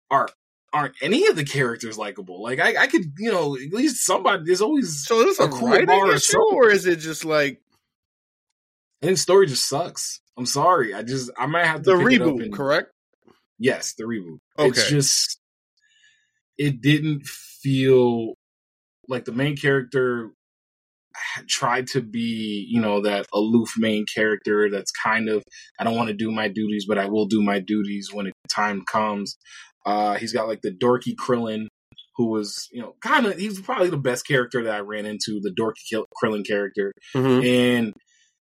are 0.09 0.27
aren't 0.73 0.95
any 1.01 1.27
of 1.27 1.35
the 1.35 1.45
characters 1.45 1.97
likable. 1.97 2.41
Like 2.43 2.59
I, 2.59 2.83
I 2.83 2.87
could, 2.87 3.13
you 3.17 3.31
know, 3.31 3.55
at 3.55 3.71
least 3.73 4.05
somebody. 4.05 4.43
There's 4.45 4.61
always 4.61 5.05
So 5.05 5.21
is 5.21 5.37
this 5.37 5.39
a, 5.39 5.43
A 5.43 5.49
cool 5.49 5.85
bar 5.85 6.11
or 6.11 6.17
something. 6.19 6.49
or 6.57 6.69
is 6.69 6.85
it 6.85 6.97
just 6.99 7.23
like 7.25 7.61
and 9.01 9.11
the 9.13 9.17
story 9.17 9.45
just 9.47 9.67
sucks. 9.69 10.19
I'm 10.37 10.45
sorry. 10.45 10.93
I 10.93 11.03
just 11.03 11.31
I 11.37 11.45
might 11.45 11.65
have 11.65 11.83
to 11.83 11.91
the 11.91 11.97
pick 12.03 12.13
it 12.13 12.21
up 12.21 12.27
reboot? 12.29 12.43
and- 12.43 12.53
Correct. 12.53 12.91
Yes, 13.59 13.93
the 13.97 14.03
reboot. 14.03 14.37
Okay. 14.59 14.69
It's 14.69 14.89
just 14.89 15.39
it 16.57 16.81
didn't 16.81 17.23
feel 17.25 18.33
like 19.07 19.25
the 19.25 19.31
main 19.31 19.55
character 19.55 20.31
tried 21.47 21.87
to 21.87 22.01
be, 22.01 22.67
you 22.69 22.79
know, 22.79 23.01
that 23.01 23.25
aloof 23.33 23.73
main 23.77 24.05
character 24.13 24.69
that's 24.69 24.91
kind 24.91 25.29
of 25.29 25.43
I 25.79 25.83
don't 25.83 25.95
want 25.95 26.09
to 26.09 26.13
do 26.13 26.31
my 26.31 26.47
duties, 26.47 26.85
but 26.87 26.97
I 26.99 27.05
will 27.07 27.25
do 27.25 27.41
my 27.41 27.59
duties 27.59 28.09
when 28.13 28.25
the 28.25 28.31
time 28.49 28.83
comes. 28.91 29.37
Uh 29.87 30.15
he's 30.15 30.33
got 30.33 30.47
like 30.47 30.61
the 30.61 30.71
dorky 30.71 31.15
Krillin 31.15 31.67
who 32.17 32.31
was, 32.31 32.67
you 32.71 32.81
know, 32.81 32.95
kind 33.01 33.25
of 33.27 33.37
he 33.37 33.47
was 33.47 33.61
probably 33.61 33.89
the 33.89 33.97
best 33.97 34.27
character 34.27 34.63
that 34.63 34.73
I 34.73 34.79
ran 34.79 35.05
into, 35.05 35.39
the 35.41 35.53
dorky 35.57 36.03
Krillin 36.21 36.45
character. 36.45 36.91
Mhm. 37.15 37.45
And 37.45 37.93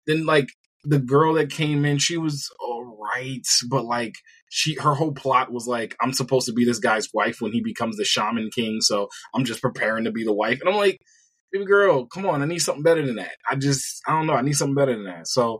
then 0.07 0.25
like 0.25 0.47
the 0.83 0.99
girl 0.99 1.33
that 1.35 1.49
came 1.49 1.85
in, 1.85 1.97
she 1.97 2.17
was 2.17 2.49
all 2.59 2.97
right, 3.15 3.45
but 3.69 3.85
like 3.85 4.13
she 4.49 4.75
her 4.75 4.93
whole 4.93 5.13
plot 5.13 5.51
was 5.51 5.67
like 5.67 5.95
I'm 6.01 6.13
supposed 6.13 6.47
to 6.47 6.53
be 6.53 6.65
this 6.65 6.79
guy's 6.79 7.07
wife 7.13 7.37
when 7.39 7.53
he 7.53 7.61
becomes 7.61 7.97
the 7.97 8.05
shaman 8.05 8.49
king, 8.53 8.81
so 8.81 9.07
I'm 9.33 9.45
just 9.45 9.61
preparing 9.61 10.03
to 10.05 10.11
be 10.11 10.23
the 10.23 10.33
wife. 10.33 10.59
And 10.59 10.69
I'm 10.69 10.75
like, 10.75 10.97
baby 11.51 11.65
girl, 11.65 12.05
come 12.07 12.25
on, 12.25 12.41
I 12.41 12.45
need 12.45 12.59
something 12.59 12.83
better 12.83 13.05
than 13.05 13.15
that. 13.15 13.35
I 13.49 13.55
just 13.55 14.01
I 14.07 14.11
don't 14.11 14.27
know, 14.27 14.33
I 14.33 14.41
need 14.41 14.53
something 14.53 14.75
better 14.75 14.93
than 14.93 15.05
that. 15.05 15.27
So 15.27 15.59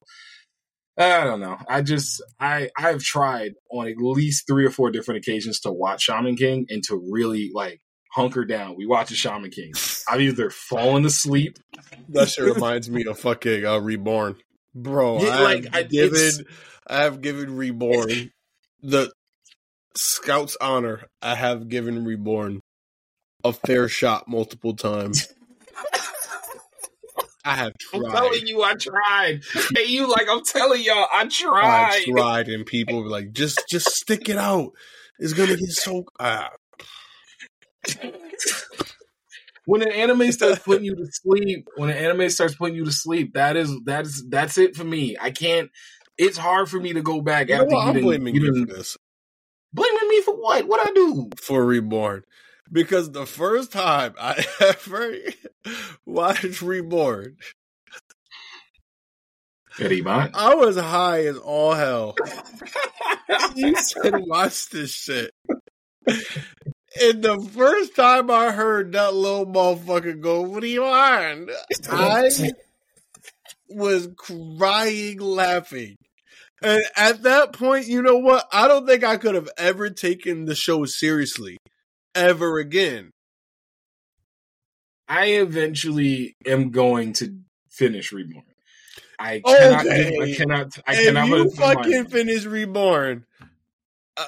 I 0.98 1.24
don't 1.24 1.40
know. 1.40 1.58
I 1.68 1.82
just 1.82 2.22
I 2.40 2.70
I've 2.78 3.02
tried 3.02 3.54
on 3.72 3.88
at 3.88 3.98
least 3.98 4.46
three 4.48 4.66
or 4.66 4.70
four 4.72 4.92
different 4.92 5.20
occasions 5.26 5.60
to 5.62 5.72
watch 5.72 6.04
Shaman 6.04 6.36
King 6.36 6.66
and 6.70 6.84
to 6.86 7.02
really 7.12 7.50
like 7.54 7.80
hunker 8.14 8.44
down. 8.46 8.76
We 8.78 8.86
watch 8.86 9.10
a 9.12 9.16
Shaman 9.16 9.52
King. 9.52 9.72
I've 10.10 10.22
either 10.22 10.50
fallen 10.50 11.06
asleep 11.06 11.58
That 12.10 12.30
shit 12.30 12.54
reminds 12.54 12.90
me 12.90 13.06
of 13.06 13.18
fucking 13.20 13.66
uh, 13.66 13.80
Reborn, 13.80 14.36
bro. 14.76 15.22
Yeah, 15.22 15.40
like, 15.40 15.64
have 15.66 15.76
I- 15.76 15.84
given, 15.84 16.46
I 16.88 16.98
have 17.04 17.22
given 17.22 17.56
Reborn 17.56 18.32
the 18.82 19.12
Scout's 19.96 20.58
honor. 20.60 21.06
I 21.22 21.36
have 21.36 21.70
given 21.70 22.04
Reborn 22.04 22.60
a 23.44 23.54
fair 23.54 23.88
shot 23.88 24.28
multiple 24.28 24.76
times. 24.76 25.34
I 27.44 27.56
have 27.56 27.74
tried. 27.80 28.04
I'm 28.06 28.12
telling 28.12 28.48
you, 28.48 28.62
I 28.64 28.74
tried. 28.76 29.42
hey, 29.76 29.86
you 29.86 30.08
like 30.08 30.28
I'm 30.30 30.44
telling 30.44 30.84
y'all, 30.84 31.08
I 31.12 31.22
I 31.24 31.28
tried. 31.28 32.04
tried, 32.08 32.48
and 32.50 32.66
people 32.66 33.02
were 33.04 33.10
like, 33.10 33.32
"Just, 33.32 33.64
just 33.70 33.90
stick 33.92 34.30
it 34.30 34.38
out. 34.38 34.72
It's 35.20 35.34
gonna 35.34 35.56
get 35.56 35.70
so." 35.72 36.04
Ah. 36.20 36.50
when 39.66 39.82
an 39.82 39.92
anime 39.92 40.32
starts 40.32 40.60
putting 40.60 40.84
you 40.86 40.96
to 40.96 41.08
sleep, 41.12 41.68
when 41.78 41.90
an 41.90 41.98
anime 41.98 42.30
starts 42.30 42.56
putting 42.56 42.76
you 42.76 42.86
to 42.86 42.92
sleep, 42.92 43.34
that 43.34 43.56
is 43.58 43.72
that 43.86 44.06
is 44.06 44.24
that's 44.30 44.58
it 44.58 44.76
for 44.76 44.84
me. 44.84 45.18
I 45.20 45.32
can't. 45.32 45.70
It's 46.18 46.38
hard 46.38 46.70
for 46.70 46.80
me 46.80 46.94
to 46.94 47.02
go 47.02 47.22
back 47.22 47.50
You 47.50 47.56
after 47.56 47.66
what? 47.68 47.86
you 47.86 47.92
I'm 47.94 48.02
blaming 48.02 48.36
you 48.36 48.44
you 48.54 48.66
for 48.66 48.74
this. 48.74 48.98
blaming 49.74 50.08
me 50.10 50.22
for 50.22 50.36
what? 50.36 50.68
What 50.68 50.88
I 50.88 50.92
do? 50.94 51.30
for 51.38 51.66
Reborn 51.66 52.24
because 52.72 53.12
the 53.12 53.26
first 53.26 53.72
time 53.72 54.16
I 54.20 54.44
ever 54.62 55.16
watched 56.06 56.62
Reborn, 56.62 57.38
Bond. 59.78 60.32
I 60.34 60.56
was 60.56 60.78
high 60.78 61.26
as 61.26 61.38
all 61.38 61.74
hell. 61.74 62.16
You 63.56 63.76
said 63.76 64.14
watch 64.28 64.70
this 64.70 64.92
shit. 64.92 65.32
And 66.06 67.24
the 67.24 67.50
first 67.54 67.96
time 67.96 68.30
I 68.30 68.52
heard 68.52 68.92
that 68.92 69.14
little 69.14 69.46
motherfucker 69.46 70.20
go, 70.20 70.42
What 70.42 70.62
do 70.62 70.68
you 70.68 70.82
want? 70.82 71.50
I 71.90 72.30
was 73.70 74.10
crying 74.18 75.20
laughing. 75.20 75.96
And 76.62 76.84
at 76.98 77.24
that 77.24 77.54
point, 77.54 77.88
you 77.88 78.02
know 78.02 78.18
what? 78.18 78.46
I 78.52 78.68
don't 78.68 78.86
think 78.86 79.04
I 79.04 79.16
could 79.16 79.36
have 79.36 79.50
ever 79.58 79.90
taken 79.90 80.46
the 80.46 80.56
show 80.56 80.84
seriously 80.86 81.58
ever 82.16 82.60
again. 82.60 83.12
I 85.08 85.26
eventually 85.26 86.38
am 86.46 86.72
going 86.72 87.14
to 87.14 87.38
finish 87.70 88.12
Reborn. 88.14 88.44
I 89.20 89.42
cannot. 89.46 89.86
Okay. 89.86 90.20
I 90.22 90.36
cannot. 90.36 90.78
I 90.88 90.94
if 90.96 91.06
cannot. 91.06 91.28
you 91.28 91.34
put 91.34 91.48
it 91.48 91.54
in 91.54 91.60
my 91.60 91.74
fucking 91.74 92.06
finish 92.06 92.46
Reborn, 92.46 93.26
uh, 94.18 94.26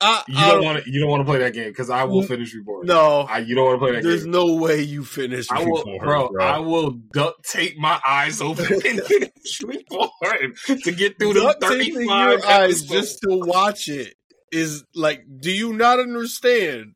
I, 0.00 0.22
You 0.26 0.34
don't 0.34 0.64
want 0.64 0.84
to. 0.84 0.90
You 0.90 1.00
don't 1.00 1.10
want 1.10 1.20
to 1.20 1.24
play 1.24 1.38
that 1.38 1.52
game 1.52 1.68
because 1.68 1.90
I 1.90 2.04
will 2.04 2.22
finish 2.22 2.52
Reborn. 2.54 2.86
No, 2.86 3.20
I, 3.20 3.38
you 3.38 3.54
don't 3.54 3.66
want 3.66 3.76
to 3.76 3.78
play 3.78 3.92
that 3.92 4.02
game 4.02 4.10
there's 4.10 4.24
game. 4.24 4.32
no 4.32 4.54
way 4.54 4.82
you 4.82 5.04
finish 5.04 5.48
I 5.50 5.64
will, 5.64 5.84
Reborn, 5.84 5.98
bro, 6.00 6.30
I 6.40 6.58
will 6.58 6.90
duct 6.90 7.48
tape 7.48 7.78
my 7.78 8.00
eyes 8.06 8.40
open 8.40 8.66
and 8.72 9.02
finish 9.02 9.62
Reborn 9.62 10.54
to 10.82 10.92
get 10.92 11.18
through 11.18 11.34
the 11.34 11.40
Duct 11.40 11.60
taping 11.62 11.94
thirty-five 11.94 12.40
your 12.40 12.46
eyes 12.46 12.82
just 12.82 13.20
to 13.20 13.36
watch 13.36 13.88
it 13.88 14.14
is 14.50 14.84
like, 14.94 15.24
do 15.40 15.52
you 15.52 15.72
not 15.72 16.00
understand 16.00 16.94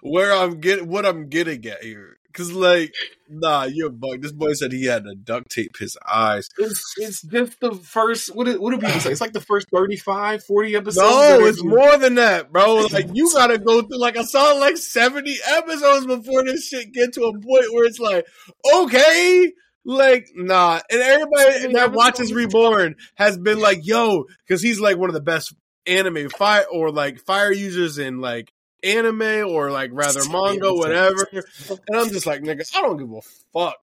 where 0.00 0.32
I'm 0.32 0.60
getting 0.60 0.88
what 0.88 1.06
I'm 1.06 1.28
getting 1.28 1.64
at 1.66 1.82
here? 1.82 2.18
Because 2.26 2.52
like, 2.52 2.94
nah, 3.28 3.64
you're 3.64 3.88
a 3.88 3.90
bug. 3.90 4.22
This 4.22 4.32
boy 4.32 4.52
said 4.52 4.70
he 4.70 4.84
had 4.84 5.04
to 5.04 5.14
duct 5.14 5.50
tape 5.50 5.76
his 5.78 5.96
eyes. 6.06 6.48
It's, 6.58 6.94
it's 6.98 7.22
just 7.22 7.58
the 7.60 7.74
first. 7.74 8.34
What 8.34 8.44
do, 8.44 8.60
what 8.60 8.70
do 8.70 8.78
people 8.78 9.00
say? 9.00 9.10
It's 9.10 9.20
like 9.20 9.32
the 9.32 9.40
first 9.40 9.68
35, 9.72 10.44
40 10.44 10.76
episodes. 10.76 10.96
No, 10.98 11.46
it's 11.46 11.60
are- 11.60 11.64
more 11.64 11.96
than 11.96 12.16
that, 12.16 12.52
bro. 12.52 12.86
Like 12.92 13.08
you 13.12 13.30
gotta 13.34 13.58
go 13.58 13.82
through 13.82 13.98
like 13.98 14.16
I 14.16 14.24
saw 14.24 14.52
like 14.52 14.76
70 14.76 15.36
episodes 15.48 16.06
before 16.06 16.44
this 16.44 16.68
shit 16.68 16.92
get 16.92 17.14
to 17.14 17.24
a 17.24 17.32
point 17.32 17.72
where 17.72 17.86
it's 17.86 17.98
like, 17.98 18.26
okay, 18.72 19.52
like 19.84 20.28
nah. 20.34 20.80
And 20.90 21.00
everybody 21.00 21.72
that 21.72 21.92
watches 21.92 22.32
Reborn 22.32 22.96
has 23.16 23.36
been 23.36 23.58
like, 23.58 23.80
yo, 23.84 24.26
because 24.46 24.62
he's 24.62 24.78
like 24.78 24.96
one 24.96 25.10
of 25.10 25.14
the 25.14 25.20
best 25.20 25.54
anime 25.86 26.28
fire 26.28 26.66
or 26.70 26.92
like 26.92 27.18
fire 27.18 27.52
users 27.52 27.98
in 27.98 28.20
like 28.20 28.52
anime 28.82 29.48
or 29.48 29.70
like 29.70 29.90
rather 29.92 30.20
manga, 30.30 30.72
whatever. 30.72 31.28
And 31.32 31.96
I'm 31.96 32.08
just 32.10 32.26
like, 32.26 32.42
nigga, 32.42 32.70
I 32.76 32.82
don't 32.82 32.96
give 32.96 33.12
a 33.12 33.20
fuck 33.52 33.76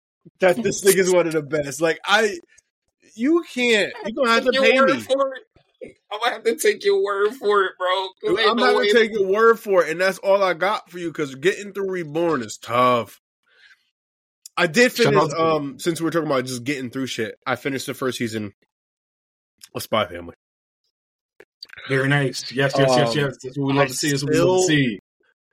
that 0.40 0.62
this 0.62 0.84
nigga's 0.86 1.12
one 1.12 1.26
of 1.26 1.32
the 1.32 1.42
best. 1.42 1.80
Like 1.80 2.00
I 2.04 2.38
you 3.14 3.44
can't. 3.52 3.92
You're 4.04 4.24
gonna 4.24 4.30
have 4.30 4.44
to 4.44 4.52
pay 4.52 4.80
me. 4.80 5.06
I'm 6.12 6.20
gonna 6.20 6.32
have 6.32 6.44
to 6.44 6.56
take 6.56 6.84
your 6.84 7.02
word 7.02 7.32
for 7.34 7.64
it, 7.64 7.72
bro. 7.78 8.36
I'm 8.38 8.56
no 8.56 8.66
not 8.66 8.72
gonna 8.74 8.92
take 8.92 9.12
your 9.12 9.26
word 9.26 9.58
for 9.58 9.84
it, 9.84 9.90
and 9.90 10.00
that's 10.00 10.18
all 10.18 10.42
I 10.42 10.54
got 10.54 10.90
for 10.90 10.98
you. 10.98 11.08
Because 11.08 11.34
getting 11.34 11.72
through 11.72 11.90
Reborn 11.90 12.42
is 12.42 12.58
tough. 12.58 13.20
I 14.56 14.66
did 14.66 14.92
finish. 14.92 15.32
Um, 15.32 15.78
since 15.78 16.00
we're 16.00 16.10
talking 16.10 16.26
about 16.26 16.44
just 16.44 16.64
getting 16.64 16.90
through 16.90 17.06
shit, 17.06 17.36
I 17.46 17.56
finished 17.56 17.86
the 17.86 17.94
first 17.94 18.18
season 18.18 18.52
of 19.74 19.82
Spy 19.82 20.06
Family. 20.06 20.34
Very 21.88 22.08
nice. 22.08 22.50
Yes, 22.52 22.72
yes, 22.76 22.88
yes, 22.88 23.08
Um, 23.10 23.16
yes. 23.18 23.36
That's 23.42 23.58
what 23.58 23.66
we 23.66 23.72
love 23.74 23.84
I 23.84 23.86
to 23.88 23.94
see. 23.94 24.10
That's 24.10 24.22
what 24.24 24.32
we 24.32 24.40
love 24.40 24.60
to 24.60 24.66
see. 24.66 24.98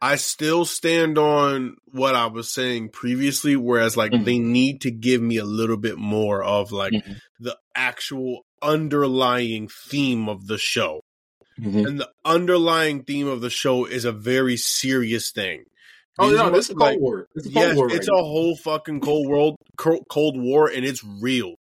I 0.02 0.16
still 0.16 0.64
stand 0.66 1.18
on 1.18 1.76
what 1.92 2.16
I 2.16 2.28
was 2.28 2.50
saying 2.50 2.90
previously, 2.90 3.56
whereas 3.58 3.98
like 3.98 4.14
Mhm. 4.14 4.26
they 4.26 4.40
need 4.40 4.82
to 4.82 4.92
give 4.92 5.22
me 5.22 5.38
a 5.38 5.44
little 5.44 5.76
bit 5.78 5.98
more 5.98 6.42
of 6.42 6.72
like 6.72 6.94
Mhm. 6.94 7.20
the 7.40 7.58
actual 7.76 8.46
underlying 8.62 9.68
theme 9.68 10.30
of 10.30 10.48
the 10.48 10.58
show. 10.58 11.02
Mhm. 11.60 11.86
And 11.86 12.00
the 12.00 12.10
underlying 12.24 13.04
theme 13.04 13.28
of 13.28 13.42
the 13.42 13.50
show 13.50 13.84
is 13.86 14.06
a 14.06 14.14
very 14.14 14.56
serious 14.56 15.32
thing. 15.32 15.66
Oh 16.18 16.30
no, 16.30 16.50
this 16.50 16.70
is 16.70 16.76
Cold 16.76 16.80
like, 16.92 17.00
War. 17.00 17.28
This 17.36 17.46
is 17.46 17.54
Cold 17.54 17.66
Yes, 17.66 17.76
War. 17.76 17.88
it's 17.92 18.10
right 18.10 18.20
a 18.20 18.24
whole 18.24 18.56
fucking 18.56 19.00
cold 19.02 19.28
world, 19.28 19.56
cold 19.78 20.38
war, 20.40 20.70
and 20.70 20.86
it's 20.86 21.04
real. 21.04 21.56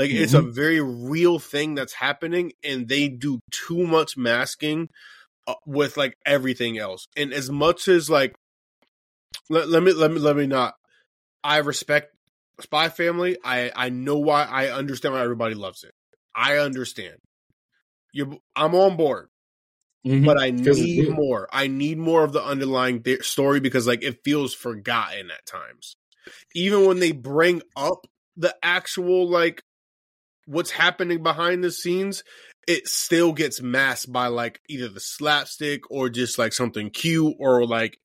Like 0.00 0.12
it's 0.12 0.32
Mm-hmm. 0.32 0.48
a 0.48 0.50
very 0.50 0.80
real 0.80 1.38
thing 1.38 1.74
that's 1.74 1.92
happening, 1.92 2.52
and 2.64 2.88
they 2.88 3.08
do 3.08 3.38
too 3.50 3.86
much 3.86 4.16
masking 4.16 4.88
uh, 5.46 5.56
with 5.66 5.98
like 5.98 6.14
everything 6.24 6.78
else. 6.78 7.06
And 7.18 7.34
as 7.34 7.50
much 7.50 7.86
as 7.86 8.08
like, 8.08 8.34
let, 9.50 9.68
let 9.68 9.82
me 9.82 9.92
let 9.92 10.10
me 10.10 10.18
let 10.18 10.36
me 10.36 10.46
not. 10.46 10.72
I 11.44 11.58
respect 11.58 12.14
Spy 12.62 12.88
Family. 12.88 13.36
I 13.44 13.70
I 13.76 13.90
know 13.90 14.16
why. 14.16 14.44
I 14.44 14.70
understand 14.70 15.12
why 15.12 15.20
everybody 15.22 15.54
loves 15.54 15.84
it. 15.84 15.92
I 16.34 16.56
understand. 16.56 17.16
You, 18.14 18.38
I'm 18.56 18.74
on 18.74 18.96
board 18.96 19.28
Mhm. 20.06 20.24
but 20.24 20.40
I 20.40 20.50
need 20.50 21.10
more. 21.10 21.46
I 21.52 21.66
need 21.66 21.98
more 21.98 22.24
of 22.24 22.32
the 22.32 22.42
underlying 22.42 23.02
th- 23.02 23.22
story 23.22 23.60
because 23.60 23.86
like 23.86 24.02
it 24.02 24.24
feels 24.24 24.54
forgotten 24.54 25.30
at 25.30 25.44
times. 25.44 25.94
Even 26.54 26.86
when 26.86 27.00
they 27.00 27.12
bring 27.12 27.60
up 27.76 28.06
the 28.34 28.56
actual 28.62 29.28
like 29.28 29.62
what's 30.50 30.70
happening 30.72 31.22
behind 31.22 31.62
the 31.62 31.70
scenes, 31.70 32.24
it 32.66 32.86
still 32.88 33.32
gets 33.32 33.60
masked 33.62 34.12
by 34.12 34.26
like 34.26 34.60
either 34.68 34.88
the 34.88 35.00
slapstick 35.00 35.82
or 35.90 36.08
just 36.08 36.38
like 36.38 36.52
something 36.52 36.90
cute 36.90 37.34
or 37.38 37.64
like 37.66 37.98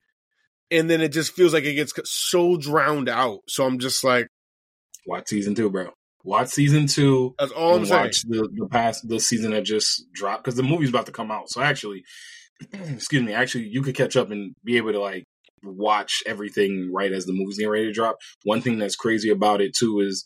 and 0.70 0.90
then 0.90 1.00
it 1.00 1.08
just 1.10 1.32
feels 1.32 1.52
like 1.52 1.64
it 1.64 1.74
gets 1.74 1.92
so 2.04 2.56
drowned 2.56 3.08
out. 3.08 3.40
So 3.48 3.64
I'm 3.64 3.78
just 3.78 4.02
like 4.02 4.28
Watch 5.06 5.28
season 5.28 5.54
two, 5.54 5.70
bro. 5.70 5.90
Watch 6.24 6.48
season 6.48 6.88
two. 6.88 7.34
that's 7.38 7.52
all 7.52 7.74
I'm 7.74 7.78
and 7.78 7.88
saying. 7.88 8.02
watch 8.02 8.22
the 8.22 8.48
the 8.52 8.68
past 8.68 9.08
the 9.08 9.20
season 9.20 9.52
that 9.52 9.62
just 9.62 10.04
dropped 10.12 10.44
because 10.44 10.56
the 10.56 10.64
movie's 10.64 10.88
about 10.88 11.06
to 11.06 11.12
come 11.12 11.30
out. 11.30 11.48
So 11.50 11.62
actually, 11.62 12.02
excuse 12.72 13.22
me, 13.22 13.32
actually, 13.32 13.68
you 13.68 13.82
could 13.82 13.94
catch 13.94 14.16
up 14.16 14.30
and 14.30 14.54
be 14.64 14.76
able 14.76 14.92
to 14.92 15.00
like 15.00 15.24
watch 15.62 16.22
everything 16.26 16.90
right 16.92 17.12
as 17.12 17.26
the 17.26 17.32
movie's 17.32 17.58
getting 17.58 17.70
ready 17.70 17.86
to 17.86 17.92
drop. 17.92 18.16
One 18.42 18.60
thing 18.60 18.78
that's 18.78 18.96
crazy 18.96 19.30
about 19.30 19.60
it 19.60 19.76
too 19.76 20.00
is 20.00 20.24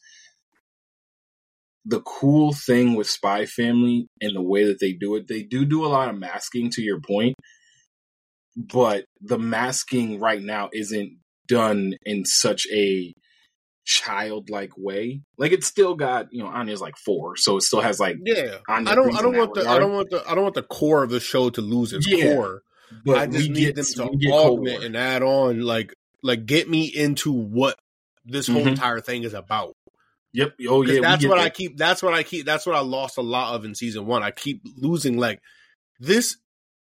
the 1.84 2.00
cool 2.02 2.52
thing 2.52 2.94
with 2.94 3.08
Spy 3.08 3.46
Family 3.46 4.06
and 4.20 4.36
the 4.36 4.42
way 4.42 4.64
that 4.64 4.80
they 4.80 4.92
do 4.92 5.14
it. 5.16 5.28
They 5.28 5.42
do 5.42 5.64
do 5.64 5.84
a 5.84 5.88
lot 5.88 6.08
of 6.08 6.18
masking, 6.18 6.70
to 6.70 6.82
your 6.82 7.00
point, 7.00 7.34
but 8.56 9.04
the 9.20 9.38
masking 9.38 10.20
right 10.20 10.42
now 10.42 10.68
isn't 10.72 11.18
done 11.48 11.94
in 12.04 12.24
such 12.24 12.66
a 12.72 13.12
childlike 13.86 14.72
way. 14.76 15.22
Like 15.38 15.52
it's 15.52 15.66
still 15.66 15.94
got 15.94 16.28
you 16.32 16.42
know 16.42 16.48
Anya's 16.48 16.80
like 16.80 16.96
four, 16.96 17.36
so 17.36 17.56
it 17.56 17.62
still 17.62 17.80
has 17.80 17.98
like 17.98 18.16
Yeah, 18.24 18.58
Anya 18.68 18.92
I 18.92 18.94
don't. 18.94 19.16
I 19.16 19.22
don't 19.22 19.36
want 19.36 19.54
the. 19.54 19.68
I 19.68 19.78
don't 19.78 19.92
want 19.92 20.10
the. 20.10 20.22
I 20.28 20.34
don't 20.34 20.44
want 20.44 20.54
the 20.54 20.62
core 20.62 21.02
of 21.02 21.10
the 21.10 21.20
show 21.20 21.50
to 21.50 21.60
lose 21.60 21.92
its 21.92 22.06
Yeah, 22.06 22.34
core. 22.34 22.62
But 23.04 23.18
I 23.18 23.26
just 23.26 23.48
need 23.50 23.74
get 23.74 23.76
them 23.76 23.84
to 23.84 24.30
augment 24.32 24.82
and 24.84 24.96
add 24.96 25.22
on, 25.22 25.60
like, 25.60 25.94
like 26.22 26.44
get 26.44 26.68
me 26.68 26.86
into 26.86 27.30
what 27.32 27.76
this 28.24 28.48
whole 28.48 28.62
Mhm. 28.62 28.70
entire 28.70 29.00
thing 29.00 29.22
is 29.22 29.32
about. 29.32 29.72
Yep. 30.32 30.54
Oh 30.68 30.82
yeah. 30.82 31.00
that's 31.00 31.22
get 31.22 31.28
what 31.28 31.38
I 31.38 31.50
keep. 31.50 31.76
That's 31.76 32.02
what 32.02 32.14
I 32.14 32.22
keep. 32.22 32.46
That's 32.46 32.66
what 32.66 32.76
I 32.76 32.80
lost 32.80 33.18
a 33.18 33.22
lot 33.22 33.54
of 33.54 33.64
in 33.64 33.74
season 33.74 34.06
one. 34.06 34.22
I 34.22 34.30
keep 34.30 34.62
losing. 34.76 35.16
Like 35.18 35.40
this, 35.98 36.36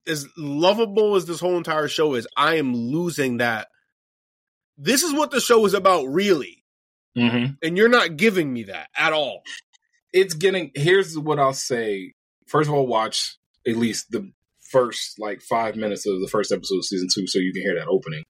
as 0.07 0.27
lovable 0.37 1.17
as 1.17 1.25
this 1.27 1.41
whole 1.41 1.57
entire 1.57 1.89
show 1.89 2.15
is, 2.15 2.27
I 2.37 2.57
am 2.57 2.75
losing 2.75 3.39
that. 3.39 3.69
This 4.77 5.03
is 5.03 5.13
what 5.13 5.31
the 5.31 5.41
show 5.41 5.65
is 5.67 5.75
about, 5.75 6.05
really, 6.07 6.63
Mhm. 7.17 7.57
and 7.63 7.77
you're 7.77 7.89
not 7.89 8.17
giving 8.17 8.53
me 8.53 8.65
that 8.65 8.89
at 8.97 9.13
all. 9.13 9.43
It's 10.13 10.35
getting. 10.35 10.71
Here's 10.75 11.19
what 11.19 11.39
I'll 11.39 11.53
say. 11.55 12.15
First 12.47 12.69
of 12.69 12.75
all, 12.75 12.87
watch 12.87 13.37
at 13.67 13.77
least 13.77 14.11
the 14.11 14.31
first 14.71 15.19
like 15.19 15.41
five 15.41 15.75
minutes 15.75 16.07
of 16.07 16.21
the 16.21 16.29
first 16.29 16.53
episode 16.53 16.77
of 16.79 16.85
season 16.85 17.09
two, 17.13 17.27
so 17.27 17.39
you 17.39 17.53
can 17.53 17.63
hear 17.63 17.75
that 17.77 17.89
opening. 17.89 18.25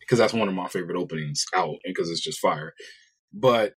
Because 0.00 0.18
that's 0.18 0.32
one 0.34 0.48
of 0.48 0.54
my 0.54 0.68
favorite 0.68 0.96
openings 0.98 1.44
out, 1.54 1.76
and 1.84 1.94
because 1.94 2.10
it's 2.10 2.20
just 2.20 2.38
fire. 2.40 2.74
But 3.32 3.74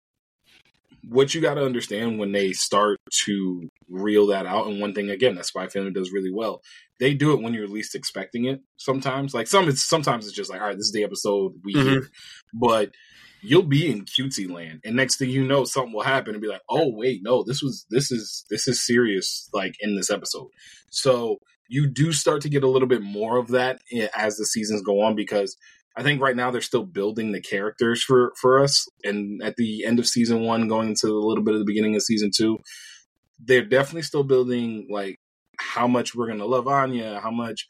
what 1.07 1.33
you 1.33 1.41
got 1.41 1.55
to 1.55 1.65
understand 1.65 2.19
when 2.19 2.31
they 2.31 2.51
start 2.51 2.97
to 3.25 3.69
reel 3.89 4.27
that 4.27 4.45
out, 4.45 4.67
and 4.67 4.79
one 4.79 4.93
thing 4.93 5.09
again 5.09 5.35
that 5.35 5.45
Spy 5.45 5.67
Family 5.67 5.91
does 5.91 6.11
really 6.11 6.31
well, 6.31 6.61
they 6.99 7.13
do 7.13 7.33
it 7.33 7.41
when 7.41 7.53
you're 7.53 7.67
least 7.67 7.95
expecting 7.95 8.45
it. 8.45 8.61
Sometimes, 8.77 9.33
like 9.33 9.47
some, 9.47 9.67
it's 9.69 9.83
sometimes 9.83 10.27
it's 10.27 10.35
just 10.35 10.49
like, 10.49 10.61
all 10.61 10.67
right, 10.67 10.77
this 10.77 10.87
is 10.87 10.91
the 10.91 11.03
episode 11.03 11.53
we 11.63 11.73
Mhm. 11.75 11.83
hear, 11.83 12.07
but 12.53 12.91
you'll 13.41 13.63
be 13.63 13.89
in 13.89 14.03
cutesy 14.05 14.49
land, 14.49 14.81
and 14.83 14.95
next 14.95 15.17
thing 15.17 15.29
you 15.29 15.45
know, 15.45 15.63
something 15.63 15.93
will 15.93 16.03
happen 16.03 16.33
and 16.33 16.41
be 16.41 16.47
like, 16.49 16.61
oh 16.69 16.91
wait, 16.93 17.21
no, 17.23 17.43
this 17.43 17.61
was 17.61 17.85
this 17.89 18.11
is 18.11 18.45
this 18.49 18.67
is 18.67 18.85
serious, 18.85 19.49
like 19.53 19.75
in 19.79 19.95
this 19.95 20.11
episode. 20.11 20.47
So 20.89 21.37
you 21.69 21.87
do 21.87 22.11
start 22.11 22.41
to 22.41 22.49
get 22.49 22.63
a 22.63 22.67
little 22.67 22.87
bit 22.87 23.01
more 23.01 23.37
of 23.37 23.49
that 23.49 23.79
as 24.17 24.37
the 24.37 24.45
seasons 24.45 24.81
go 24.81 25.01
on 25.01 25.15
because 25.15 25.55
I 25.99 26.03
think 26.03 26.21
right 26.21 26.35
now 26.35 26.49
they're 26.49 26.61
still 26.61 26.85
building 26.85 27.33
the 27.33 27.41
characters 27.41 28.01
for 28.01 28.31
for 28.39 28.63
us, 28.63 28.87
and 29.03 29.43
at 29.43 29.57
the 29.57 29.83
end 29.85 29.99
of 29.99 30.07
season 30.07 30.41
one, 30.41 30.67
going 30.69 30.89
into 30.89 31.07
a 31.09 31.25
little 31.27 31.43
bit 31.43 31.53
of 31.55 31.59
the 31.59 31.65
beginning 31.65 31.95
of 31.95 32.01
season 32.01 32.31
two, 32.35 32.57
they're 33.43 33.65
definitely 33.65 34.03
still 34.03 34.23
building 34.23 34.87
like 34.89 35.17
how 35.59 35.87
much 35.87 36.15
we're 36.15 36.27
gonna 36.27 36.45
love 36.45 36.67
Anya, 36.67 37.19
how 37.21 37.31
much 37.31 37.67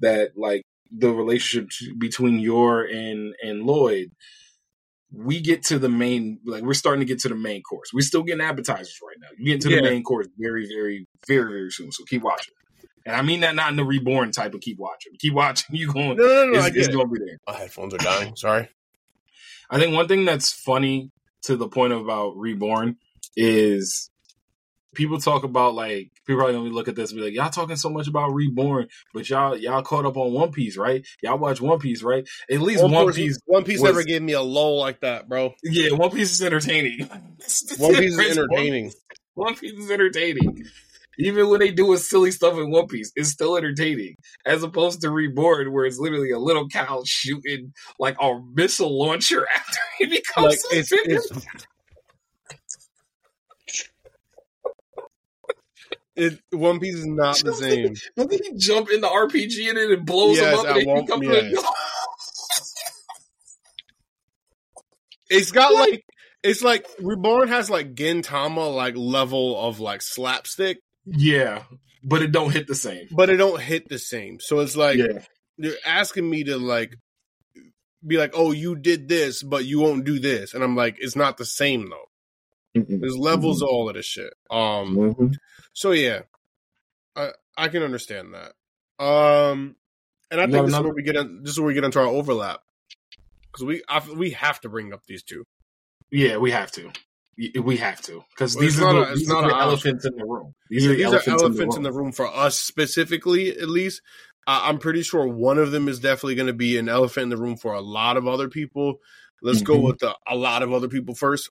that 0.00 0.32
like 0.36 0.62
the 0.90 1.10
relationship 1.14 1.68
between 1.98 2.38
Yor 2.38 2.84
and 2.84 3.34
and 3.42 3.62
Loid. 3.64 4.10
We 5.14 5.40
get 5.40 5.62
to 5.64 5.78
the 5.78 5.90
main, 5.90 6.40
like 6.46 6.62
we're 6.62 6.72
starting 6.72 7.00
to 7.00 7.06
get 7.06 7.18
to 7.20 7.28
the 7.28 7.34
main 7.34 7.62
course. 7.62 7.90
We're 7.92 8.00
still 8.00 8.22
getting 8.22 8.40
appetizers 8.40 8.98
right 9.06 9.16
now. 9.20 9.28
You 9.38 9.52
get 9.52 9.60
to 9.62 9.70
Yeah. 9.70 9.76
the 9.76 9.82
main 9.82 10.02
course 10.02 10.26
very, 10.38 10.66
very, 10.66 11.06
very, 11.28 11.50
very 11.52 11.70
soon. 11.70 11.92
So 11.92 12.04
keep 12.04 12.22
watching. 12.22 12.54
And 13.06 13.16
I 13.16 13.22
mean 13.22 13.40
that 13.40 13.54
not 13.54 13.70
in 13.70 13.76
the 13.76 13.84
reborn 13.84 14.30
type 14.32 14.54
of 14.54 14.60
keep 14.60 14.78
watching. 14.78 15.12
Keep 15.18 15.34
watching. 15.34 15.74
You 15.76 15.92
going? 15.92 16.16
No, 16.16 16.24
no, 16.24 16.50
no. 16.52 16.66
It's, 16.66 16.76
it's 16.76 16.88
going 16.88 17.08
to 17.08 17.12
be 17.12 17.18
there. 17.18 17.38
My 17.46 17.54
headphones 17.54 17.94
are 17.94 17.98
dying. 17.98 18.36
Sorry. 18.36 18.68
I 19.70 19.78
think 19.78 19.94
one 19.94 20.06
thing 20.08 20.24
that's 20.24 20.52
funny 20.52 21.10
to 21.44 21.56
the 21.56 21.68
point 21.68 21.92
about 21.92 22.36
Reborn 22.36 22.96
is 23.36 24.10
people 24.94 25.18
talk 25.18 25.42
about 25.44 25.74
like 25.74 26.10
people 26.26 26.40
probably 26.40 26.54
gonna 26.54 26.68
look 26.68 26.86
at 26.88 26.94
this 26.94 27.10
and 27.10 27.18
be 27.18 27.24
like, 27.24 27.32
y'all 27.34 27.48
talking 27.48 27.76
so 27.76 27.88
much 27.88 28.06
about 28.06 28.34
Reborn, 28.34 28.88
but 29.14 29.28
y'all 29.30 29.56
y'all 29.56 29.82
caught 29.82 30.04
up 30.04 30.16
on 30.18 30.32
One 30.34 30.52
Piece, 30.52 30.76
right? 30.76 31.06
Y'all 31.22 31.38
watch 31.38 31.60
One 31.60 31.78
Piece, 31.78 32.02
right? 32.02 32.28
At 32.50 32.60
least 32.60 32.82
One, 32.84 33.06
Piece, 33.06 33.16
Piece, 33.16 33.38
One 33.46 33.64
Piece 33.64 33.80
was- 33.80 33.90
never 33.92 34.04
gave 34.04 34.20
me 34.22 34.34
a 34.34 34.42
lull 34.42 34.78
like 34.78 35.00
that, 35.00 35.28
bro. 35.28 35.54
yeah, 35.62 35.92
One 35.92 36.10
Piece 36.10 36.32
is 36.32 36.42
entertaining. 36.42 37.06
One 37.78 37.94
Piece 37.94 38.18
is 38.18 38.18
entertaining. 38.38 38.92
One 39.34 39.54
Piece 39.56 39.72
is 39.72 39.90
entertaining. 39.90 40.66
Even 41.18 41.48
when 41.50 41.60
they 41.60 41.70
do 41.70 41.92
a 41.92 41.98
silly 41.98 42.30
stuff 42.30 42.54
in 42.54 42.70
One 42.70 42.86
Piece, 42.86 43.12
it's 43.16 43.28
still 43.30 43.56
entertaining. 43.56 44.16
As 44.46 44.62
opposed 44.62 45.00
to 45.02 45.10
Reborn, 45.10 45.72
where 45.72 45.84
it's 45.84 45.98
literally 45.98 46.30
a 46.30 46.38
little 46.38 46.68
cow 46.68 47.02
shooting 47.04 47.72
like 47.98 48.16
a 48.20 48.40
missile 48.54 48.98
launcher 48.98 49.46
after 49.54 49.78
he 49.98 50.06
becomes 50.06 50.46
Like 50.46 50.58
a 50.72 50.78
it's, 50.78 50.92
it's 50.92 51.32
it, 56.14 56.38
One 56.50 56.78
Piece 56.80 56.96
is 56.96 57.06
not 57.06 57.38
the 57.42 57.54
same. 57.58 57.94
Doesn't 58.16 58.44
he 58.44 58.52
jump 58.58 58.90
in 58.90 59.00
the 59.00 59.08
RPG 59.08 59.68
and 59.70 59.78
it 59.78 60.04
blows 60.04 60.36
Yes, 60.36 60.54
him 60.54 60.58
up 60.60 60.66
and 60.68 60.76
he 60.78 60.84
one- 60.86 61.04
becomes 61.04 61.26
yes. 61.26 61.64
It's 65.30 65.50
got 65.50 65.72
like 65.72 66.04
it's 66.42 66.62
like 66.62 66.86
Reborn 67.00 67.48
has 67.48 67.70
like 67.70 67.94
Gintama 67.94 68.74
like 68.74 68.96
level 68.96 69.58
of 69.58 69.80
like 69.80 70.02
slapstick, 70.02 70.78
Yeah, 71.06 71.64
but 72.02 72.22
it 72.22 72.32
don't 72.32 72.52
hit 72.52 72.66
the 72.66 72.74
same. 72.74 73.08
but 73.10 73.30
it 73.30 73.36
don't 73.36 73.60
hit 73.60 73.88
the 73.88 73.98
same. 73.98 74.38
So 74.40 74.60
it's 74.60 74.76
like 74.76 74.98
yeah, 74.98 75.24
you're 75.56 75.74
asking 75.84 76.28
me 76.28 76.44
to 76.44 76.56
like 76.58 76.94
be 78.06 78.16
like, 78.18 78.32
oh, 78.34 78.50
you 78.52 78.74
did 78.76 79.08
this, 79.08 79.42
but 79.42 79.64
you 79.64 79.78
won't 79.80 80.04
do 80.04 80.18
this, 80.18 80.54
and 80.54 80.62
I'm 80.64 80.76
like, 80.76 80.96
it's 80.98 81.16
not 81.16 81.36
the 81.36 81.44
same 81.44 81.88
though. 81.90 82.08
There's 82.74 83.16
levels 83.16 83.58
Mm-hmm. 83.58 83.64
of 83.64 83.68
all 83.70 83.88
of 83.88 83.94
this 83.96 84.06
shit. 84.06 84.32
Um, 84.50 85.32
so 85.72 85.90
yeah, 85.92 86.22
I 87.16 87.30
I 87.56 87.68
can 87.68 87.82
understand 87.82 88.34
that. 88.34 88.52
Um, 89.04 89.76
and 90.30 90.40
I 90.40 90.44
You 90.44 90.52
think 90.52 90.54
have 90.56 90.64
this 90.66 90.68
is 90.68 90.74
another- 90.74 90.88
where 90.88 90.94
we 90.94 91.02
get 91.02 91.16
in, 91.16 91.42
this 91.42 91.52
is 91.52 91.58
where 91.60 91.66
we 91.66 91.74
get 91.74 91.84
into 91.84 91.98
our 92.00 92.06
overlap 92.06 92.60
because 93.50 93.64
we 93.66 93.82
I, 93.88 94.00
we 94.16 94.30
have 94.30 94.60
to 94.62 94.68
bring 94.70 94.92
up 94.94 95.02
these 95.06 95.22
two. 95.22 95.44
yeah, 96.10 96.38
we 96.38 96.50
have 96.52 96.70
to. 96.72 96.90
We 97.38 97.76
have 97.78 98.00
to 98.02 98.22
because 98.30 98.54
Well, 98.54 98.62
these 98.62 98.80
are 98.80 98.92
the, 98.92 99.12
a- 99.12 99.14
these 99.16 99.30
are 99.30 99.42
the 99.48 99.54
an 99.54 99.60
elephants 99.60 100.04
in 100.04 100.16
the 100.16 100.24
room. 100.24 100.54
These 100.68 100.84
Yeah, 100.84 100.90
are 100.90 100.92
the 100.92 100.96
these 100.98 101.06
elephants, 101.06 101.28
are 101.42 101.46
elephants 101.46 101.76
in 101.76 101.82
the 101.82 101.90
room. 101.92 101.98
room 102.04 102.12
for 102.12 102.26
us 102.26 102.58
specifically, 102.58 103.50
at 103.56 103.68
least. 103.68 104.02
Uh, 104.46 104.60
I'm 104.64 104.78
pretty 104.78 105.02
sure 105.02 105.26
one 105.26 105.58
of 105.58 105.70
them 105.70 105.88
is 105.88 105.98
definitely 106.00 106.34
going 106.34 106.48
to 106.48 106.52
be 106.52 106.76
an 106.76 106.88
elephant 106.88 107.24
in 107.24 107.28
the 107.30 107.36
room 107.36 107.56
for 107.56 107.72
a 107.74 107.80
lot 107.80 108.16
of 108.16 108.26
other 108.26 108.48
people. 108.48 108.96
Let's 109.40 109.62
go 109.62 109.78
Mhm. 109.80 109.84
with 109.86 109.98
the 110.00 110.14
a 110.26 110.36
lot 110.36 110.62
of 110.62 110.72
other 110.72 110.88
people 110.88 111.14
first. 111.14 111.48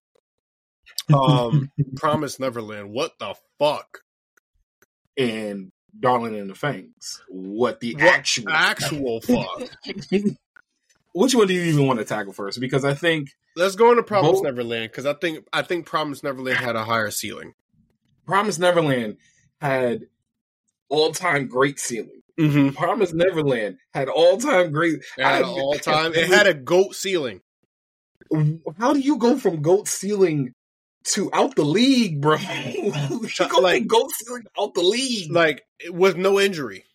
Um, 1.14 1.72
Promise 1.96 2.40
Neverland. 2.40 2.92
What 2.92 3.18
the 3.20 3.36
fuck? 3.60 4.00
and 5.18 5.72
Darling 6.00 6.36
in 6.36 6.48
the 6.48 6.54
Franxx. 6.54 7.20
What 7.28 7.80
the 7.82 7.96
What 7.96 8.04
actual 8.04 8.50
Actual 8.50 9.22
fuck. 9.22 9.62
Which 11.14 11.36
one 11.36 11.48
do 11.48 11.54
you 11.54 11.64
even 11.64 11.88
want 11.88 12.00
to 12.00 12.06
tackle 12.06 12.32
first? 12.34 12.60
Because 12.60 12.86
I 12.86 12.94
think 12.94 13.30
Let's 13.56 13.76
go 13.76 13.92
into 13.92 14.04
Promise 14.04 14.32
Both- 14.32 14.44
Neverland 14.44 14.92
because 14.92 15.06
I 15.06 15.14
think 15.14 15.46
I 15.52 15.62
think 15.62 15.86
Promise 15.86 16.24
Neverland 16.24 16.58
had 16.58 16.76
a 16.76 16.84
higher 16.86 17.12
ceiling. 17.12 17.54
Promise 18.26 18.60
Neverland 18.60 19.18
had 19.60 20.04
all 20.90 21.12
time 21.12 21.48
great 21.48 21.80
ceiling. 21.80 22.22
Mm-hmm. 22.40 22.70
Promise 22.76 23.12
Neverland 23.14 23.78
had 23.94 24.08
all 24.08 24.38
time 24.38 24.72
great. 24.72 25.00
It 25.18 25.24
had 25.24 25.44
all 25.44 25.74
time. 25.74 26.14
It 26.14 26.28
had 26.30 26.48
a 26.48 26.54
goat 26.54 26.96
ceiling. 26.96 27.42
How 28.78 28.94
do 28.94 29.00
you 29.00 29.18
go 29.18 29.38
from 29.38 29.62
goat 29.62 29.90
ceiling 29.90 30.54
to 31.04 31.30
out 31.34 31.56
the 31.56 31.66
league, 31.66 32.22
bro? 32.22 32.38
you 32.74 32.94
go 33.50 33.60
Like- 33.60 33.80
from 33.82 33.88
goat 33.88 34.12
ceiling 34.16 34.44
out 34.58 34.74
the 34.76 34.82
league. 34.82 35.30
Like 35.32 35.64
with 35.90 36.16
no 36.16 36.40
injury, 36.40 36.86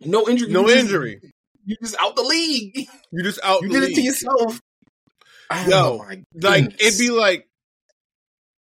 no 0.00 0.28
injury. 0.28 0.50
no 0.50 0.68
injury. 0.68 1.20
You 1.64 1.76
just 1.82 1.96
out 2.00 2.16
the 2.16 2.22
league. 2.22 2.86
You 3.12 3.22
just 3.22 3.40
out. 3.42 3.62
You 3.62 3.68
did 3.68 3.84
it 3.84 3.94
to 3.94 4.02
yourself. 4.02 4.60
Yo, 5.66 6.00
Oh 6.00 6.10
Like 6.34 6.80
it'd 6.80 6.98
be 6.98 7.10
like 7.10 7.48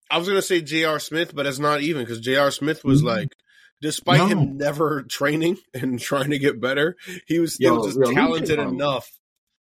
I 0.09 0.17
was 0.17 0.27
gonna 0.27 0.41
say 0.41 0.61
J.R. 0.61 0.99
Smith, 0.99 1.33
but 1.35 1.45
it's 1.45 1.59
not 1.59 1.81
even 1.81 2.03
because 2.03 2.19
J.R. 2.19 2.51
Smith 2.51 2.83
was 2.83 3.01
Mhm. 3.01 3.05
like, 3.05 3.29
despite 3.81 4.17
No. 4.19 4.27
him 4.27 4.57
never 4.57 5.03
training 5.03 5.57
and 5.73 5.99
trying 5.99 6.31
to 6.31 6.39
get 6.39 6.59
better, 6.59 6.97
he 7.27 7.39
was 7.39 7.55
still 7.55 7.75
Yo, 7.77 7.85
just 7.87 8.13
talented 8.13 8.59
enough 8.59 9.09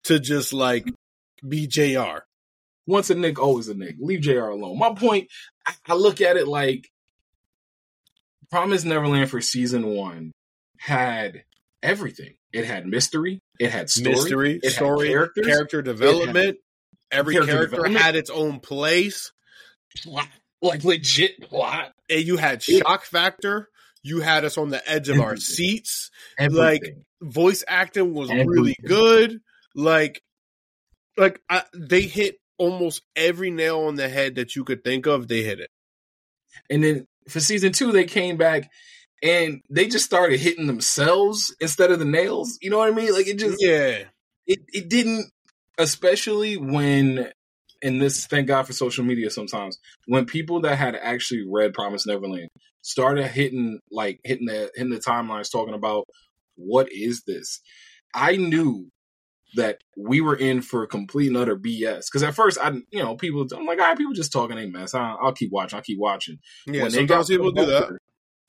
to 0.04 0.18
just 0.18 0.52
like 0.52 0.86
be 1.46 1.66
J.R. 1.66 2.24
once 2.86 3.10
a 3.10 3.14
Knick, 3.14 3.38
always 3.38 3.68
a 3.68 3.74
Knick. 3.74 3.96
Leave 4.00 4.20
JR 4.22 4.48
alone. 4.48 4.78
My 4.78 4.92
point, 4.94 5.28
I, 5.66 5.72
I 5.86 5.94
look 5.94 6.20
at 6.20 6.36
it 6.36 6.48
like 6.48 6.90
Promise 8.50 8.84
Neverland 8.84 9.30
for 9.30 9.40
season 9.40 9.86
one 9.86 10.32
had 10.78 11.44
everything. 11.82 12.34
It 12.54 12.66
had 12.66 12.86
mystery. 12.86 13.42
It 13.58 13.70
had 13.70 13.90
story. 13.90 14.14
Mystery, 14.14 14.60
it 14.62 14.70
story, 14.70 15.08
characters, 15.08 15.46
character 15.46 15.82
development. 15.82 16.58
Every 17.10 17.34
character 17.34 17.52
character 17.52 17.76
development. 17.76 18.00
had 18.00 18.14
its 18.14 18.30
own 18.30 18.60
place. 18.60 19.32
plot, 20.04 20.28
like 20.62 20.84
legit 20.84 21.40
plot. 21.42 21.92
And 22.08 22.24
you 22.24 22.36
had 22.36 22.62
shock 22.62 23.02
factor. 23.02 23.68
You 24.04 24.20
had 24.20 24.44
us 24.44 24.56
on 24.56 24.68
the 24.68 24.88
edge 24.88 25.08
of 25.08 25.18
our 25.18 25.32
Everything. 25.32 25.40
seats. 25.40 26.10
Everything. 26.38 27.04
Voice 27.20 27.64
acting 27.66 28.14
was 28.14 28.30
really 28.30 28.76
good. 28.84 29.40
Like, 29.74 30.22
like 31.16 31.40
I, 31.50 31.64
they 31.74 32.02
hit 32.02 32.36
almost 32.56 33.02
every 33.16 33.50
nail 33.50 33.80
on 33.80 33.96
the 33.96 34.08
head 34.08 34.36
that 34.36 34.54
you 34.54 34.62
could 34.62 34.84
think 34.84 35.06
of. 35.06 35.26
They 35.26 35.42
hit 35.42 35.58
it. 35.58 35.70
And 36.70 36.84
then 36.84 37.06
for 37.28 37.40
season 37.40 37.72
two, 37.72 37.90
they 37.90 38.04
came 38.04 38.36
back 38.36 38.70
and 39.24 39.62
they 39.70 39.88
just 39.88 40.04
started 40.04 40.38
hitting 40.38 40.66
themselves 40.66 41.56
instead 41.58 41.90
of 41.90 41.98
the 41.98 42.04
nails. 42.04 42.58
You 42.60 42.70
know 42.70 42.78
what 42.78 42.92
I 42.92 42.94
mean? 42.94 43.12
Like 43.12 43.26
it 43.26 43.38
just 43.38 43.56
Yeah, 43.58 44.04
it, 44.46 44.60
it 44.72 44.88
didn't 44.88 45.30
especially 45.78 46.56
when 46.56 47.32
and 47.82 48.00
this 48.00 48.26
thank 48.26 48.46
God 48.46 48.66
for 48.66 48.72
social 48.72 49.04
media 49.04 49.30
sometimes, 49.30 49.78
when 50.06 50.26
people 50.26 50.60
that 50.60 50.76
had 50.76 50.94
actually 50.94 51.44
read 51.50 51.74
Promise 51.74 52.06
Neverland 52.06 52.48
started 52.82 53.26
hitting 53.28 53.80
like 53.90 54.20
hitting 54.24 54.46
the 54.46 54.70
hitting 54.74 54.92
the 54.92 54.98
timelines 54.98 55.50
talking 55.50 55.74
about 55.74 56.04
what 56.56 56.92
is 56.92 57.22
this? 57.26 57.60
I 58.14 58.36
knew 58.36 58.88
that 59.56 59.78
we 59.96 60.20
were 60.20 60.36
in 60.36 60.60
for 60.62 60.86
complete 60.86 61.28
and 61.28 61.36
utter 61.36 61.56
BS. 61.56 62.06
Because 62.10 62.22
at 62.22 62.34
first, 62.34 62.58
I, 62.60 62.72
you 62.90 63.02
know, 63.02 63.16
people, 63.16 63.46
I'm 63.56 63.66
like, 63.66 63.78
all 63.78 63.86
right, 63.86 63.96
people 63.96 64.12
just 64.12 64.32
talking 64.32 64.58
a 64.58 64.66
mess. 64.66 64.94
I, 64.94 65.14
I'll 65.22 65.32
keep 65.32 65.52
watching. 65.52 65.76
I'll 65.76 65.82
keep 65.82 65.98
watching 65.98 66.38
yeah. 66.66 66.82
when 66.82 66.92
they 66.92 67.06
got 67.06 67.26
Sometimes 67.26 67.28
people 67.28 67.52
do 67.52 67.66
that. 67.66 67.98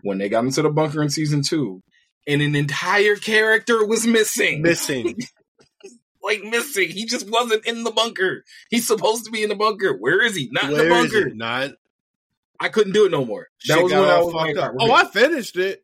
When 0.06 0.20
they 0.20 0.30
got 0.30 0.43
into 0.45 0.62
the 0.62 0.70
bunker 0.70 1.01
in 1.01 1.10
season 1.10 1.41
two, 1.41 1.82
and 2.28 2.39
an 2.43 2.56
entire 2.56 3.16
character 3.16 3.84
was 3.86 4.06
missing, 4.06 4.62
Missing. 4.62 5.18
like 6.24 6.43
missing. 6.43 6.89
He 6.89 7.06
just 7.06 7.28
wasn't 7.30 7.66
in 7.66 7.84
the 7.84 7.89
bunker. 7.89 8.43
He's 8.70 8.86
supposed 8.86 9.26
to 9.26 9.32
be 9.32 9.41
in 9.41 9.49
the 9.49 9.56
bunker. 9.56 9.93
Where 9.97 10.22
is 10.24 10.36
he? 10.36 10.47
Not 10.51 10.66
in 10.66 10.72
the 10.72 10.84
Where 10.84 10.89
bunker. 10.89 11.30
Not. 11.34 11.72
I 12.60 12.70
couldn't 12.70 12.93
do 12.93 13.06
it 13.06 13.12
no 13.12 13.26
more. 13.26 13.47
That 13.68 13.74
Shit 13.76 13.84
was 13.84 13.91
when 13.93 14.01
I 14.03 14.20
was 14.22 14.32
fucked 14.34 14.56
like, 14.56 14.58
up. 14.58 14.72
Oh, 14.80 14.91
I 14.91 15.06
finished 15.06 15.58
it. 15.58 15.84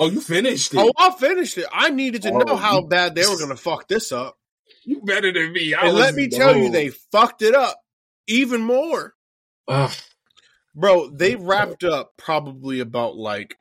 oh, 0.00 0.08
you 0.10 0.20
finished 0.22 0.72
it. 0.74 0.78
Oh, 0.80 0.90
I 0.98 1.10
finished 1.12 1.58
it. 1.58 1.66
I 1.72 1.90
needed 1.90 2.22
to 2.22 2.30
Oh, 2.32 2.38
know 2.38 2.56
how 2.56 2.80
bad 2.80 3.14
they 3.14 3.26
were 3.26 3.36
going 3.38 3.50
to 3.50 3.56
fuck 3.56 3.86
this 3.86 4.12
up. 4.12 4.36
you 4.84 5.00
better 5.02 5.30
than 5.32 5.52
me. 5.52 5.74
I 5.74 5.86
And 5.88 5.94
let 5.96 6.14
me 6.14 6.28
tell 6.28 6.56
you, 6.56 6.70
they 6.70 6.88
fucked 6.88 7.42
it 7.42 7.54
up 7.54 7.78
even 8.26 8.62
more. 8.62 9.12
Ugh. 9.68 9.92
Bro, 10.74 11.10
they 11.10 11.36
wrapped 11.36 11.84
up 11.84 12.12
probably 12.16 12.80
about 12.80 13.16
like, 13.16 13.56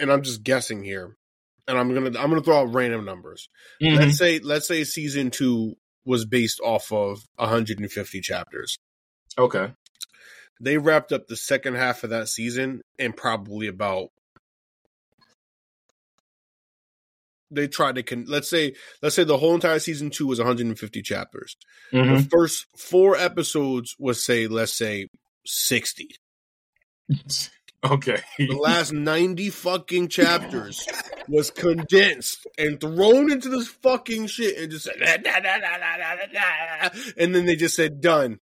and 0.00 0.10
I'm 0.10 0.22
just 0.22 0.42
guessing 0.42 0.82
here, 0.82 1.16
and 1.68 1.78
I'm 1.78 1.92
gonna 1.94 2.18
I'm 2.18 2.30
gonna 2.30 2.42
throw 2.42 2.58
out 2.60 2.74
random 2.74 3.04
numbers. 3.04 3.48
Mhm. 3.82 3.96
Let's 3.96 4.18
say 4.18 4.38
let's 4.40 4.66
say 4.66 4.82
season 4.84 5.30
two 5.30 5.76
was 6.04 6.24
based 6.24 6.60
off 6.60 6.90
of 6.92 7.22
150 7.36 8.20
chapters. 8.20 8.78
Okay. 9.36 9.72
They 10.60 10.78
wrapped 10.78 11.12
up 11.12 11.28
the 11.28 11.36
second 11.36 11.74
half 11.74 12.02
of 12.02 12.10
that 12.10 12.28
season 12.28 12.80
and 12.98 13.16
probably 13.16 13.68
about. 13.68 14.08
They 17.50 17.66
tried 17.68 17.94
to 17.94 18.02
con- 18.02 18.26
let's 18.28 18.50
say 18.50 18.74
let's 19.00 19.14
say 19.14 19.24
the 19.24 19.38
whole 19.38 19.54
entire 19.54 19.78
season 19.78 20.10
two 20.10 20.26
was 20.26 20.38
150 20.38 21.02
chapters. 21.02 21.56
Mhm. 21.92 22.22
The 22.24 22.28
first 22.30 22.66
four 22.76 23.16
episodes 23.16 23.94
was 23.98 24.22
say 24.24 24.48
let's 24.48 24.76
say 24.76 25.06
60. 25.48 26.08
Okay. 27.84 28.20
The 28.38 28.56
last 28.56 28.92
90 28.92 29.50
fucking 29.50 30.08
chapters 30.08 30.86
was 31.28 31.50
condensed 31.50 32.46
and 32.58 32.80
thrown 32.80 33.30
into 33.30 33.48
this 33.48 33.68
fucking 33.68 34.26
shit 34.26 34.58
and 34.58 34.70
just 34.70 34.84
said, 34.84 34.96
"Da, 34.98 35.16
da, 35.16 35.40
da, 35.40 35.58
da, 35.58 35.78
da, 35.78 36.16
da, 36.16 36.26
da," 36.32 36.88
and 37.16 37.34
then 37.34 37.46
they 37.46 37.56
just 37.56 37.76
said, 37.76 38.00
done. 38.00 38.40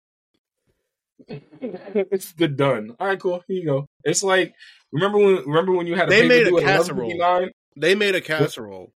it's 1.28 2.34
the 2.34 2.48
done. 2.48 2.96
All 3.00 3.08
right, 3.08 3.20
cool. 3.20 3.44
Here 3.48 3.58
you 3.58 3.66
go. 3.66 3.88
It's 4.04 4.24
like 4.24 4.54
remember 4.92 5.18
when 5.18 5.38
remember 5.46 5.72
when 5.74 5.88
you 5.88 5.96
had 5.96 6.10
to 6.10 6.10
They 6.10 6.28
made 6.28 6.48
a 6.48 6.62
casserole. 6.62 7.12
$11.59? 7.12 7.50
They 7.76 7.96
made 7.96 8.16
a 8.16 8.22
casserole. 8.22 8.94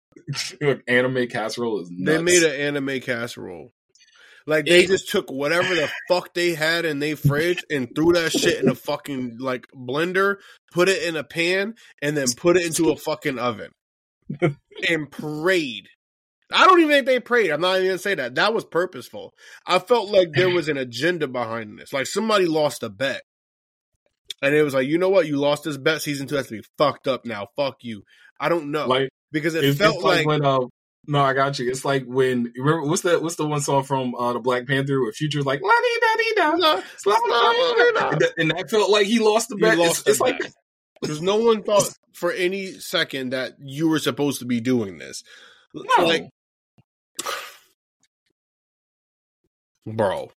anime 0.86 1.26
casserole 1.28 1.80
is 1.80 1.90
nuts. 1.90 2.16
They 2.16 2.22
made 2.22 2.42
an 2.42 2.60
anime 2.60 3.00
casserole. 3.00 3.72
Like 4.48 4.64
they 4.64 4.86
just 4.86 5.10
took 5.10 5.30
whatever 5.30 5.74
the 5.74 5.90
fuck 6.08 6.32
they 6.32 6.54
had 6.54 6.86
in 6.86 7.00
their 7.00 7.16
fridge 7.16 7.62
and 7.70 7.86
threw 7.94 8.14
that 8.14 8.32
shit 8.32 8.62
in 8.62 8.70
a 8.70 8.74
fucking 8.74 9.36
like 9.38 9.66
blender, 9.76 10.36
put 10.72 10.88
it 10.88 11.02
in 11.02 11.16
a 11.16 11.22
pan, 11.22 11.74
and 12.00 12.16
then 12.16 12.28
put 12.34 12.56
it 12.56 12.64
into 12.64 12.90
a 12.90 12.96
fucking 12.96 13.38
oven. 13.38 13.72
and 14.88 15.10
prayed. 15.10 15.88
I 16.50 16.64
don't 16.64 16.80
even 16.80 16.90
think 16.90 17.06
they 17.06 17.20
prayed. 17.20 17.50
I'm 17.50 17.60
not 17.60 17.76
even 17.76 17.88
gonna 17.88 17.98
say 17.98 18.14
that. 18.14 18.36
That 18.36 18.54
was 18.54 18.64
purposeful. 18.64 19.34
I 19.66 19.80
felt 19.80 20.10
like 20.10 20.32
there 20.32 20.48
was 20.48 20.70
an 20.70 20.78
agenda 20.78 21.28
behind 21.28 21.78
this. 21.78 21.92
Like 21.92 22.06
somebody 22.06 22.46
lost 22.46 22.82
a 22.82 22.88
bet. 22.88 23.20
And 24.40 24.54
it 24.54 24.62
was 24.62 24.72
like, 24.72 24.86
you 24.86 24.96
know 24.96 25.10
what? 25.10 25.26
You 25.26 25.36
lost 25.36 25.64
this 25.64 25.76
bet. 25.76 26.00
Season 26.00 26.26
two 26.26 26.36
has 26.36 26.46
to 26.46 26.54
be 26.54 26.64
fucked 26.78 27.06
up 27.06 27.26
now. 27.26 27.48
Fuck 27.54 27.76
you. 27.82 28.02
I 28.40 28.48
don't 28.48 28.70
know. 28.70 28.86
like 28.86 29.10
because 29.30 29.54
it 29.54 29.74
felt 29.74 30.02
like, 30.02 30.24
like, 30.24 30.26
when 30.26 30.44
uh 30.44 30.60
no, 31.08 31.20
I 31.20 31.32
got 31.32 31.58
you. 31.58 31.68
It's 31.70 31.84
like 31.84 32.04
when 32.04 32.52
remember 32.56 32.82
what's 32.88 33.02
the 33.02 33.18
what's 33.18 33.36
the 33.36 33.46
one 33.46 33.60
song 33.62 33.82
from 33.82 34.14
uh 34.14 34.34
the 34.34 34.38
Black 34.40 34.66
Panther 34.66 35.00
where 35.00 35.10
Future's 35.12 35.46
like 35.46 35.60
la 35.62 35.70
di 35.70 36.00
da 36.00 36.16
di 36.16 36.34
da 36.36 36.50
and 38.38 38.50
that- 38.52 38.70
felt 38.70 38.90
like 38.90 39.06
he 39.06 39.18
lost 39.18 39.48
the 39.48 39.56
He 39.56 39.62
bet. 39.62 39.78
lost 39.78 40.00
it's 40.00 40.08
it's 40.10 40.18
the 40.18 40.24
like 40.24 40.38
bet. 40.38 40.52
Because 41.00 41.20
no 41.22 41.36
one 41.36 41.62
thought 41.62 41.88
for 42.12 42.30
any 42.32 42.72
second 42.72 43.30
that 43.30 43.54
you 43.60 43.88
were 43.88 43.98
supposed 44.00 44.40
to 44.40 44.44
be 44.44 44.60
doing 44.60 44.98
this. 44.98 45.22
no. 45.74 46.04
Like, 46.04 46.28
bro, 49.86 50.30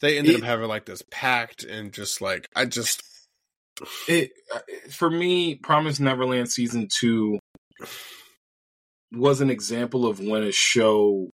they 0.00 0.18
ended 0.18 0.34
It- 0.36 0.40
up 0.42 0.46
having 0.46 0.68
like 0.68 0.84
this 0.86 1.02
pact 1.10 1.64
and 1.64 1.92
just 1.92 2.20
like 2.20 2.48
I 2.54 2.64
just 2.66 3.02
it 4.08 4.30
uh, 4.54 4.60
for 4.90 5.10
me 5.10 5.56
promise 5.56 5.98
neverland 5.98 6.48
season 6.50 6.88
two 6.96 7.38
was 9.16 9.40
an 9.40 9.50
example 9.50 10.06
of 10.06 10.20
when 10.20 10.42
a 10.42 10.52
show 10.52 11.30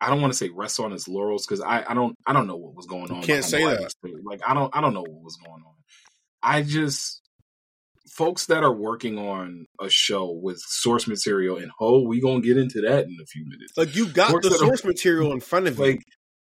i 0.00 0.08
don't 0.08 0.20
want 0.20 0.32
to 0.32 0.36
say 0.36 0.48
rests 0.50 0.78
on 0.78 0.92
its 0.92 1.08
laurels 1.08 1.46
because 1.46 1.60
I, 1.60 1.84
I 1.88 1.94
don't 1.94 2.14
i 2.26 2.32
don't 2.32 2.46
know 2.46 2.56
what 2.56 2.74
was 2.74 2.86
going 2.86 3.10
on 3.10 3.22
can't 3.22 3.44
say 3.44 3.64
that. 3.64 3.92
like 4.24 4.40
i 4.46 4.54
don't 4.54 4.74
i 4.74 4.80
don't 4.80 4.94
know 4.94 5.02
what 5.02 5.22
was 5.22 5.36
going 5.36 5.62
on 5.64 5.74
i 6.42 6.62
just 6.62 7.20
folks 8.10 8.46
that 8.46 8.64
are 8.64 8.72
working 8.72 9.18
on 9.18 9.66
a 9.80 9.88
show 9.88 10.30
with 10.30 10.58
source 10.58 11.06
material 11.06 11.56
and 11.56 11.70
oh 11.80 12.06
we 12.06 12.20
gonna 12.20 12.40
get 12.40 12.56
into 12.56 12.80
that 12.80 13.04
in 13.04 13.16
a 13.22 13.26
few 13.26 13.44
minutes 13.44 13.72
like 13.76 13.94
you 13.94 14.08
got 14.08 14.32
Works 14.32 14.48
the 14.48 14.54
source 14.56 14.84
material 14.84 15.32
in 15.32 15.40
front 15.40 15.66
of 15.66 15.78
you. 15.78 15.84
like 15.84 16.02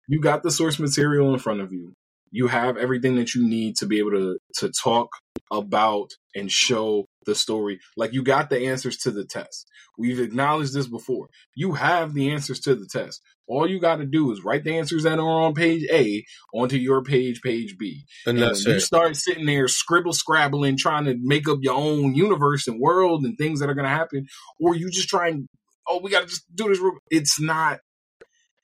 you 0.09 0.21
got 0.21 0.43
the 0.43 0.51
source 0.51 0.79
material 0.79 1.33
in 1.33 1.41
front 1.41 1.61
of 1.61 1.73
you 1.73 1.95
you 2.31 2.49
have 2.49 2.77
everything 2.77 3.15
that 3.17 3.35
you 3.35 3.49
need 3.49 3.77
to 3.77 3.87
be 3.87 3.99
able 3.99 4.11
to 4.11 4.39
to 4.57 4.71
talk 4.83 5.09
about 5.51 6.11
and 6.35 6.51
show 6.51 7.04
the 7.25 7.35
story 7.35 7.81
like 7.97 8.13
you 8.13 8.23
got 8.23 8.51
the 8.51 8.67
answers 8.67 8.97
to 8.97 9.11
the 9.11 9.25
test 9.25 9.69
we've 9.99 10.21
acknowledged 10.21 10.75
this 10.75 10.87
before 10.87 11.29
you 11.55 11.73
have 11.73 12.15
the 12.15 12.31
answers 12.31 12.61
to 12.61 12.75
the 12.75 12.87
test 12.87 13.21
all 13.47 13.69
you 13.69 13.79
got 13.81 13.97
to 13.97 14.07
do 14.07 14.33
is 14.33 14.45
write 14.45 14.65
the 14.65 14.77
answers 14.77 15.03
that 15.05 15.19
are 15.19 15.43
on 15.43 15.55
page 15.55 15.87
a 15.93 16.25
onto 16.55 16.77
your 16.77 17.03
page 17.03 17.41
page 17.43 17.77
b 17.79 18.05
and 18.27 18.39
and 18.39 18.43
that's 18.43 18.65
when 18.65 18.73
you 18.73 18.77
it. 18.77 18.81
start 18.81 19.17
sitting 19.17 19.47
there 19.47 19.69
scribble 19.69 20.13
scrabbling 20.13 20.77
trying 20.77 21.05
to 21.05 21.17
make 21.21 21.49
up 21.49 21.59
your 21.63 21.75
own 21.75 22.15
universe 22.15 22.67
and 22.67 22.81
world 22.81 23.25
and 23.25 23.37
things 23.39 23.61
that 23.61 23.69
are 23.69 23.75
going 23.75 23.85
to 23.85 23.91
happen 23.91 24.27
or 24.61 24.75
you 24.75 24.91
just 24.91 25.09
try 25.09 25.29
and 25.29 25.47
oh 25.89 26.01
we 26.01 26.11
got 26.11 26.21
to 26.23 26.27
just 26.27 26.45
do 26.55 26.69
this 26.69 26.81
it's 27.11 27.41
not 27.41 27.81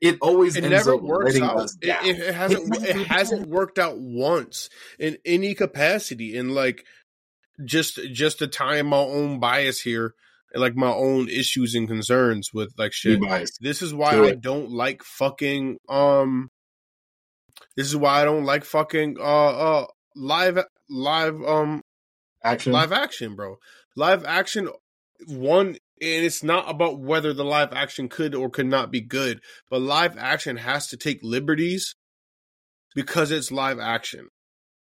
it 0.00 0.18
always 0.22 0.56
It 0.56 0.64
ends 0.64 0.86
never 0.86 0.94
up 0.94 1.02
works 1.02 1.34
letting 1.34 1.42
out. 1.42 1.58
us 1.58 1.76
It, 1.82 1.88
it, 2.02 2.18
it 2.18 2.34
hasn't. 2.34 2.74
It 2.84 2.96
It 2.96 3.06
hasn't. 3.08 3.48
worked 3.48 3.78
out 3.78 3.98
once 3.98 4.70
in 4.98 5.18
any 5.26 5.54
capacity. 5.54 6.36
And 6.38 6.54
like, 6.54 6.86
just 7.64 8.00
just 8.12 8.38
to 8.38 8.46
tie 8.46 8.76
in 8.76 8.86
my 8.86 8.98
own 8.98 9.40
bias 9.40 9.80
here, 9.80 10.14
and 10.52 10.60
like 10.60 10.76
my 10.76 10.92
own 10.92 11.28
issues 11.28 11.74
and 11.74 11.88
concerns 11.88 12.50
with 12.52 12.72
like 12.78 12.92
shit. 12.92 13.20
This 13.60 13.82
is 13.82 13.94
why 13.94 14.12
Do 14.12 14.24
I 14.24 14.28
it. 14.28 14.40
don't 14.40 14.70
like 14.70 15.02
fucking 15.02 15.78
um. 15.88 16.50
This 17.76 17.86
is 17.86 17.96
why 17.96 18.20
I 18.20 18.24
don't 18.24 18.44
like 18.44 18.64
fucking 18.64 19.16
uh 19.18 19.22
uh 19.22 19.86
live 20.16 20.58
live 20.88 21.40
um 21.42 21.82
Action. 22.42 22.72
live 22.72 22.92
action, 22.92 23.36
bro. 23.36 23.56
Live 23.96 24.24
action 24.24 24.68
one 25.26 25.76
and 26.02 26.24
it's 26.24 26.42
not 26.42 26.70
about 26.70 26.98
whether 26.98 27.34
the 27.34 27.44
live 27.44 27.72
action 27.74 28.08
could 28.08 28.34
or 28.34 28.48
could 28.48 28.66
not 28.66 28.90
be 28.90 29.02
good, 29.02 29.40
but 29.68 29.82
live 29.82 30.16
action 30.16 30.56
has 30.56 30.86
to 30.88 30.96
take 30.96 31.18
liberties 31.22 31.94
because 32.94 33.30
it's 33.30 33.52
live 33.52 33.78
action. 33.78 34.28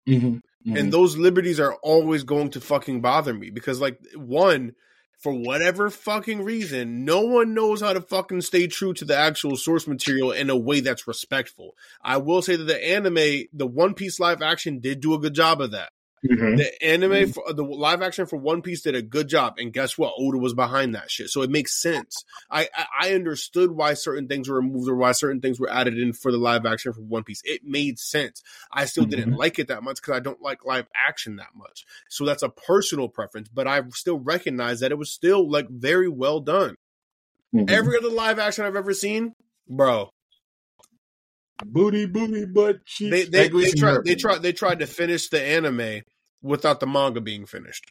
Mhm. 0.06 0.40
Mhm. 0.66 0.78
And 0.78 0.92
those 0.92 1.16
liberties 1.16 1.60
are 1.60 1.74
always 1.82 2.24
going 2.24 2.50
to 2.50 2.60
fucking 2.60 3.00
bother 3.00 3.32
me 3.32 3.50
because 3.50 3.80
like 3.80 3.98
one 4.14 4.74
for 5.18 5.32
whatever 5.32 5.88
fucking 5.88 6.42
reason, 6.42 7.04
no 7.04 7.22
one 7.22 7.54
knows 7.54 7.80
how 7.80 7.92
to 7.92 8.00
fucking 8.00 8.42
stay 8.42 8.66
true 8.66 8.92
to 8.94 9.04
the 9.04 9.16
actual 9.16 9.56
source 9.56 9.86
material 9.86 10.30
in 10.30 10.50
a 10.50 10.56
way 10.56 10.80
that's 10.80 11.08
respectful. 11.08 11.74
I 12.02 12.18
will 12.18 12.42
say 12.42 12.56
that 12.56 12.64
the 12.64 12.86
anime, 12.86 13.44
the 13.52 13.66
One 13.66 13.94
Piece 13.94 14.20
live 14.20 14.42
action 14.42 14.78
did 14.80 15.00
do 15.00 15.14
a 15.14 15.18
good 15.18 15.34
job 15.34 15.60
of 15.60 15.70
that. 15.70 15.90
Mhm. 16.26 16.56
The 16.56 16.82
anime, 16.84 17.32
for, 17.32 17.52
the 17.52 17.62
live 17.64 18.02
action 18.02 18.26
for 18.26 18.36
One 18.36 18.62
Piece 18.62 18.82
did 18.82 18.94
a 18.94 19.02
good 19.02 19.28
job, 19.28 19.54
and 19.58 19.72
guess 19.72 19.96
what? 19.96 20.14
Oda 20.18 20.38
was 20.38 20.54
behind 20.54 20.94
that 20.94 21.10
shit, 21.10 21.30
so 21.30 21.42
it 21.42 21.50
makes 21.50 21.80
sense. 21.80 22.24
I, 22.50 22.68
I 22.74 22.86
I 23.02 23.14
understood 23.14 23.70
why 23.72 23.94
certain 23.94 24.28
things 24.28 24.48
were 24.48 24.56
removed 24.56 24.88
or 24.88 24.96
why 24.96 25.12
certain 25.12 25.40
things 25.40 25.60
were 25.60 25.70
added 25.70 25.98
in 25.98 26.12
for 26.12 26.32
the 26.32 26.38
live 26.38 26.66
action 26.66 26.92
for 26.92 27.02
One 27.02 27.24
Piece. 27.24 27.42
It 27.44 27.62
made 27.64 27.98
sense. 27.98 28.42
I 28.72 28.84
still 28.86 29.04
didn't 29.04 29.32
Mhm. 29.32 29.38
like 29.38 29.58
it 29.58 29.68
that 29.68 29.82
much 29.82 29.96
because 29.96 30.14
I 30.16 30.20
don't 30.20 30.40
like 30.42 30.64
live 30.64 30.86
action 30.94 31.36
that 31.36 31.50
much. 31.54 31.84
So 32.08 32.24
that's 32.24 32.42
a 32.42 32.48
personal 32.48 33.08
preference, 33.08 33.48
but 33.48 33.66
I 33.66 33.82
still 33.90 34.18
recognize 34.18 34.80
that 34.80 34.90
it 34.92 34.98
was 34.98 35.12
still 35.12 35.48
like 35.48 35.68
very 35.70 36.08
well 36.08 36.40
done. 36.40 36.76
Mhm. 37.54 37.70
Every 37.70 37.96
other 37.96 38.08
live 38.10 38.38
action 38.38 38.64
I've 38.64 38.76
ever 38.76 38.92
seen, 38.92 39.32
bro, 39.68 40.10
booty, 41.64 42.06
booty, 42.06 42.44
butt 42.44 42.84
cheeks. 42.84 43.10
they 43.10 43.24
they, 43.24 43.48
they 43.48 43.72
tried 43.72 44.04
they 44.04 44.14
tried 44.14 44.42
they 44.42 44.52
tried 44.52 44.80
to 44.80 44.86
finish 44.86 45.28
the 45.28 45.40
anime 45.42 46.02
without 46.42 46.80
the 46.80 46.86
manga 46.86 47.20
being 47.20 47.46
finished. 47.46 47.84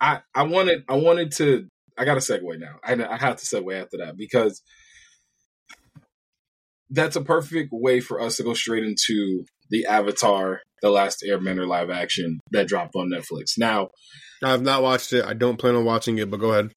I 0.00 0.20
I 0.34 0.42
wanted 0.42 0.84
I 0.88 0.96
wanted 0.96 1.32
to 1.32 1.68
I 1.96 2.04
got 2.04 2.16
a 2.16 2.20
segue 2.20 2.58
now. 2.58 2.76
I 2.84 2.92
I 2.94 3.16
have 3.16 3.36
to 3.36 3.44
segue 3.44 3.80
after 3.80 3.98
that 3.98 4.16
because 4.16 4.62
that's 6.90 7.16
a 7.16 7.22
perfect 7.22 7.70
way 7.72 8.00
for 8.00 8.20
us 8.20 8.36
to 8.36 8.42
go 8.42 8.54
straight 8.54 8.84
into 8.84 9.44
the 9.70 9.86
Avatar: 9.86 10.60
The 10.82 10.90
Last 10.90 11.24
Airbender 11.26 11.66
live 11.66 11.90
action 11.90 12.40
that 12.50 12.68
dropped 12.68 12.94
on 12.94 13.08
Netflix. 13.08 13.56
Now 13.58 13.88
I 14.42 14.50
have 14.50 14.62
not 14.62 14.82
watched 14.82 15.12
it. 15.12 15.24
I 15.24 15.32
don't 15.34 15.58
plan 15.58 15.74
on 15.74 15.84
watching 15.84 16.18
it, 16.18 16.30
but 16.30 16.40
go 16.40 16.52
ahead. 16.52 16.72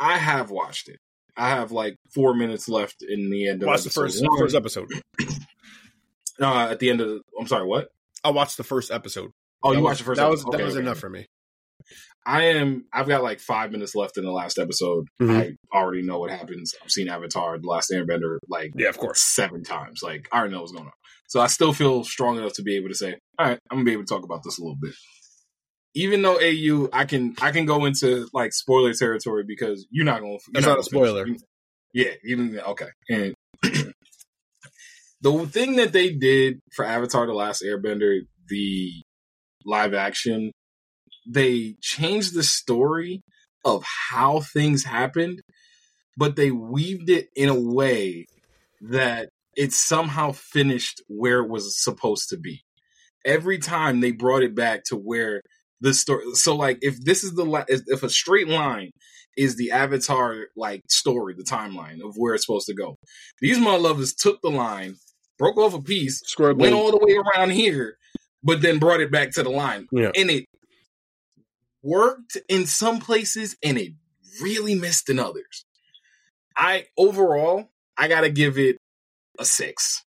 I 0.00 0.16
have 0.16 0.50
watched 0.50 0.88
it. 0.88 0.96
I 1.36 1.50
have 1.50 1.72
like 1.72 1.96
four 2.14 2.34
minutes 2.34 2.68
left 2.68 2.96
in 3.06 3.30
the 3.30 3.48
end 3.48 3.62
of 3.62 3.66
Watch 3.66 3.82
the 3.84 3.90
first 3.90 4.22
one. 4.26 4.38
first 4.38 4.54
episode. 4.54 4.88
Uh, 6.40 6.68
at 6.70 6.78
the 6.78 6.90
end 6.90 7.00
of 7.00 7.08
the, 7.08 7.20
I'm 7.38 7.46
sorry, 7.46 7.66
what? 7.66 7.88
I 8.24 8.30
watched 8.30 8.56
the 8.56 8.64
first 8.64 8.90
episode. 8.90 9.30
Oh, 9.62 9.70
That 9.70 9.76
you 9.78 9.82
was- 9.82 9.90
watched 9.90 9.98
the 10.00 10.04
first. 10.04 10.18
That 10.18 10.30
was 10.30 10.40
episode. 10.42 10.58
that 10.58 10.64
was 10.64 10.74
okay. 10.76 10.82
enough 10.84 10.98
for 10.98 11.10
me. 11.10 11.26
I 12.24 12.42
am. 12.44 12.84
I've 12.92 13.08
got 13.08 13.24
like 13.24 13.40
five 13.40 13.72
minutes 13.72 13.96
left 13.96 14.16
in 14.16 14.24
the 14.24 14.30
last 14.30 14.56
episode. 14.58 15.08
Mhm. 15.20 15.56
I 15.72 15.76
already 15.76 16.02
know 16.02 16.20
what 16.20 16.30
happens. 16.30 16.72
I've 16.82 16.90
seen 16.92 17.08
Avatar: 17.08 17.58
The 17.58 17.66
Last 17.66 17.90
Airbender 17.92 18.38
like 18.48 18.70
Yeah, 18.76 18.88
of 18.90 18.96
course. 18.98 19.20
seven 19.20 19.64
times. 19.64 20.00
Like 20.02 20.28
I 20.30 20.38
already 20.38 20.54
know 20.54 20.60
what's 20.60 20.70
going 20.72 20.86
on. 20.86 20.92
So 21.28 21.40
I 21.40 21.48
still 21.48 21.72
feel 21.72 22.04
strong 22.04 22.36
enough 22.38 22.52
to 22.54 22.62
be 22.62 22.76
able 22.76 22.88
to 22.90 22.94
say, 22.94 23.18
all 23.38 23.46
right, 23.46 23.58
I'm 23.70 23.78
gonna 23.78 23.84
be 23.84 23.92
able 23.92 24.04
to 24.04 24.14
talk 24.14 24.22
about 24.22 24.42
this 24.44 24.58
a 24.58 24.62
little 24.62 24.76
bit. 24.80 24.94
Even 25.94 26.22
though 26.22 26.38
AU, 26.40 26.88
I 26.92 27.04
can 27.06 27.34
I 27.42 27.50
can 27.50 27.66
go 27.66 27.84
into 27.86 28.28
like 28.32 28.52
spoiler 28.52 28.94
territory 28.94 29.42
because 29.46 29.86
you're 29.90 30.04
not 30.06 30.20
gonna. 30.20 30.32
You're 30.32 30.40
That's 30.52 30.66
not 30.66 30.78
a 30.78 30.82
spoiler. 30.84 31.24
finish. 31.24 31.40
Yeah, 31.92 32.12
even 32.24 32.58
okay. 32.60 32.88
And 33.10 33.34
the 35.22 35.46
thing 35.46 35.76
that 35.76 35.92
they 35.92 36.12
did 36.12 36.60
for 36.72 36.84
Avatar: 36.84 37.26
The 37.26 37.32
Last 37.32 37.62
Airbender, 37.62 38.20
the 38.48 38.92
live 39.64 39.94
action, 39.94 40.52
they 41.26 41.76
changed 41.80 42.34
the 42.34 42.42
story 42.42 43.22
of 43.64 43.84
how 44.10 44.40
things 44.40 44.84
happened, 44.84 45.40
but 46.16 46.36
they 46.36 46.50
weaved 46.50 47.08
it 47.10 47.28
in 47.36 47.48
a 47.48 47.60
way 47.60 48.26
that 48.80 49.28
it 49.56 49.72
somehow 49.72 50.32
finished 50.32 51.02
where 51.08 51.40
it 51.40 51.48
was 51.48 51.80
supposed 51.82 52.28
to 52.30 52.38
be. 52.38 52.62
Every 53.24 53.58
time 53.58 54.00
they 54.00 54.10
brought 54.10 54.42
it 54.42 54.54
back 54.54 54.82
to 54.86 54.96
where 54.96 55.42
the 55.80 55.94
story. 55.94 56.24
So, 56.34 56.56
like, 56.56 56.78
if 56.80 57.04
this 57.04 57.22
is 57.22 57.34
the 57.34 57.44
la- 57.44 57.64
if 57.68 58.02
a 58.02 58.10
straight 58.10 58.48
line 58.48 58.90
is 59.36 59.56
the 59.56 59.72
Avatar 59.72 60.46
like 60.56 60.82
story, 60.88 61.34
the 61.36 61.44
timeline 61.44 62.00
of 62.04 62.14
where 62.16 62.34
it's 62.34 62.46
supposed 62.46 62.66
to 62.66 62.74
go, 62.74 62.96
these 63.40 63.58
motherfuckers 63.58 64.16
took 64.16 64.40
the 64.42 64.50
line, 64.50 64.96
broke 65.38 65.56
off 65.56 65.74
a 65.74 65.82
piece, 65.82 66.22
went 66.38 66.74
all 66.74 66.90
the 66.90 66.98
way 67.00 67.16
around 67.16 67.50
here, 67.50 67.96
but 68.42 68.62
then 68.62 68.78
brought 68.78 69.00
it 69.00 69.10
back 69.10 69.32
to 69.32 69.42
the 69.42 69.50
line. 69.50 69.86
Yeah. 69.92 70.10
And 70.16 70.30
it 70.30 70.46
worked 71.82 72.36
in 72.48 72.66
some 72.66 73.00
places 73.00 73.56
and 73.62 73.78
it 73.78 73.92
really 74.40 74.74
missed 74.74 75.08
in 75.10 75.18
others. 75.18 75.64
I 76.56 76.86
overall, 76.96 77.70
I 77.96 78.08
gotta 78.08 78.30
give 78.30 78.58
it 78.58 78.76
a 79.38 79.44
six. 79.44 80.04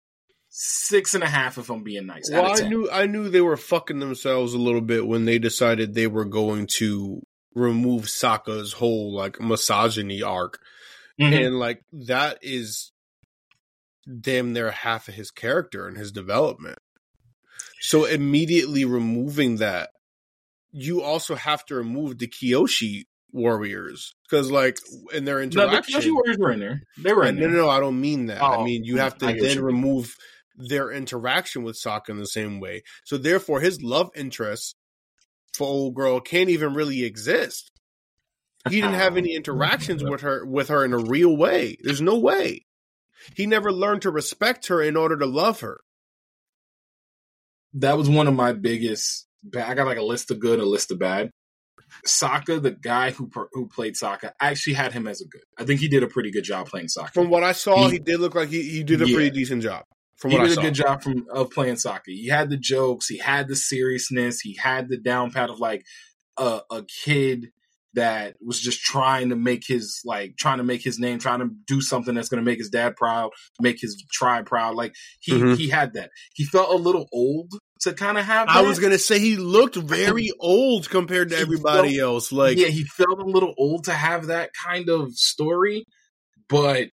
Six 0.50 1.14
and 1.16 1.24
a 1.24 1.28
half 1.28 1.58
if 1.58 1.70
I'm 1.70 1.82
being 1.84 2.06
nice. 2.08 2.30
Well, 2.32 2.52
I 2.52 2.68
knew 2.68 2.90
I 2.92 3.06
knew 3.06 3.30
they 3.30 3.42
were 3.42 3.56
fucking 3.58 4.00
themselves 4.00 4.54
a 4.54 4.60
little 4.60 4.82
bit 4.82 5.08
when 5.08 5.26
they 5.26 5.40
decided 5.40 5.94
they 5.94 6.08
were 6.08 6.26
going 6.26 6.68
to 6.78 7.22
remove 7.56 8.04
Sokka's 8.06 8.74
whole 8.74 9.14
like 9.14 9.40
misogyny 9.40 10.22
arc, 10.22 10.60
Mhm. 11.20 11.46
and 11.48 11.60
like 11.60 11.82
that 11.94 12.40
is 12.42 12.92
damn 14.20 14.54
near 14.54 14.72
half 14.72 15.08
of 15.08 15.14
his 15.16 15.32
character 15.32 15.88
and 15.88 15.98
his 15.98 16.12
development. 16.12 16.80
So 17.82 18.06
immediately 18.06 18.86
removing 18.86 19.58
that, 19.58 19.90
you 20.72 21.02
also 21.02 21.36
have 21.36 21.66
to 21.66 21.76
remove 21.76 22.18
the 22.18 22.28
Kyoshi 22.28 23.06
warriors 23.34 24.14
because 24.30 24.52
like 24.52 24.78
in 25.14 25.26
their 25.26 25.40
No, 25.40 25.46
the 25.50 25.64
interaction. 25.64 26.02
Kyoshi 26.02 26.14
Warriors 26.14 26.38
were 26.38 26.52
in 26.52 26.60
there. 26.60 26.82
They 26.98 27.14
were 27.14 27.24
uh, 27.24 27.30
in 27.30 27.36
No, 27.36 27.42
there. 27.42 27.50
no, 27.50 27.56
no, 27.58 27.64
no 27.64 27.70
I 27.70 27.80
don't 27.80 28.00
mean 28.00 28.28
that. 28.28 28.42
I 28.42 28.58
Oh, 28.58 28.64
mean 28.64 28.84
you 28.84 28.98
have 28.98 29.18
to 29.20 29.28
I 29.28 29.34
then 29.34 29.58
you 29.58 29.64
remove 29.64 30.16
their 30.56 30.92
interaction 30.92 31.64
with 31.64 31.76
Sokka 31.82 32.10
in 32.10 32.18
the 32.18 32.28
same 32.28 32.60
way. 32.60 32.84
So 33.06 33.18
therefore, 33.18 33.62
his 33.62 33.82
love 33.82 34.12
interest 34.16 34.76
for 35.54 35.68
old 35.68 35.96
girl 35.96 36.20
can't 36.20 36.50
even 36.50 36.74
really 36.74 37.04
exist. 37.04 37.72
He 38.70 38.82
didn't 38.82 38.96
have 38.96 39.18
any 39.18 39.36
interactions 39.36 40.04
with 40.04 40.22
her 40.22 40.46
with 40.46 40.70
her 40.70 40.86
in 40.86 40.94
a 40.94 40.98
real 41.00 41.36
way. 41.36 41.78
There's 41.82 42.02
no 42.02 42.18
way. 42.18 42.66
He 43.36 43.46
never 43.46 43.72
learned 43.72 44.02
to 44.04 44.12
respect 44.12 44.68
her 44.68 44.82
in 44.82 44.96
order 44.96 45.18
to 45.18 45.26
love 45.26 45.62
her. 45.62 45.82
That 47.74 47.98
was 47.98 48.10
one 48.10 48.28
of 48.28 48.34
my 48.34 48.54
biggest. 48.54 49.28
I 49.56 49.74
got 49.74 49.88
like 49.88 49.98
a 49.98 50.04
list 50.04 50.30
of 50.32 50.40
good, 50.40 50.60
a 50.60 50.66
list 50.66 50.92
of 50.92 51.00
bad. 51.00 51.32
Sokka, 52.06 52.62
the 52.62 52.72
guy 52.72 53.12
who 53.12 53.30
who 53.54 53.68
played 53.68 53.96
Sokka, 53.96 54.32
I 54.40 54.50
actually 54.52 54.74
had 54.74 54.94
him 54.94 55.08
as 55.08 55.22
a 55.22 55.26
good. 55.28 55.42
I 55.58 55.66
think 55.66 55.80
he 55.80 55.88
did 55.88 56.04
a 56.04 56.08
pretty 56.08 56.32
good 56.32 56.44
job 56.44 56.68
playing 56.68 56.88
Sokka. 56.88 57.14
From 57.14 57.30
what 57.30 57.44
I 57.44 57.52
saw, 57.52 57.88
He- 57.88 57.94
he, 57.94 58.00
did 58.00 58.20
look 58.20 58.36
like 58.36 58.50
he, 58.50 58.62
he 58.70 58.84
did 58.84 59.02
a 59.02 59.08
Yeah. 59.08 59.16
pretty 59.16 59.32
decent 59.32 59.64
job. 59.64 59.84
From 60.18 60.32
he 60.32 60.38
what 60.38 60.46
I 60.46 60.50
saw, 60.54 60.62
he 60.62 60.68
did 60.68 60.68
a 60.68 60.70
good 60.70 60.74
job 60.76 61.04
from 61.04 61.26
of 61.32 61.50
playing 61.52 61.76
Sokka. 61.76 62.08
He 62.08 62.28
had 62.28 62.50
the 62.50 62.58
jokes, 62.58 63.08
he 63.08 63.18
had 63.18 63.48
the 63.48 63.56
seriousness, 63.56 64.40
he 64.40 64.56
had 64.56 64.88
the 64.90 64.98
down 64.98 65.32
pat 65.32 65.50
of 65.50 65.60
like 65.60 65.84
a 66.38 66.62
a 66.70 66.84
kid 66.84 67.52
that 67.94 68.36
was 68.40 68.60
just 68.60 68.80
trying 68.82 69.30
to 69.30 69.36
make 69.36 69.64
his 69.68 70.02
like 70.06 70.36
trying 70.38 70.60
to 70.60 70.64
make 70.64 70.82
his 70.84 70.98
name, 71.00 71.20
trying 71.20 71.40
to 71.40 71.50
do 71.68 71.82
something 71.82 72.16
that's 72.16 72.30
going 72.30 72.44
to 72.44 72.50
make 72.50 72.58
his 72.60 72.70
dad 72.70 72.96
proud, 72.96 73.32
make 73.60 73.82
his 73.82 74.02
tribe 74.12 74.46
proud. 74.46 74.76
Like 74.76 74.94
he 75.20 75.34
Mhm. 75.34 75.58
he 75.58 75.70
had 75.70 75.94
that. 75.94 76.10
He 76.34 76.46
felt 76.46 76.70
a 76.74 76.78
little 76.78 77.08
old 77.12 77.52
to 77.82 77.94
kind 77.94 78.18
of 78.18 78.26
have. 78.26 78.48
I 78.48 78.62
was 78.62 78.80
gonna 78.80 78.98
say 78.98 79.20
he 79.20 79.36
looked 79.36 79.76
very 79.76 80.30
old 80.40 80.90
compared 80.90 81.30
to 81.30 81.36
He 81.36 81.42
everybody 81.42 81.98
felt- 81.98 82.14
else. 82.14 82.32
Like 82.32 82.58
yeah, 82.58 82.68
he 82.68 82.84
felt 82.86 83.20
a 83.20 83.26
little 83.26 83.54
old 83.58 83.86
to 83.86 83.94
have 83.94 84.28
that 84.28 84.52
kind 84.66 84.88
of 84.90 85.12
story, 85.14 85.86
but 86.48 86.90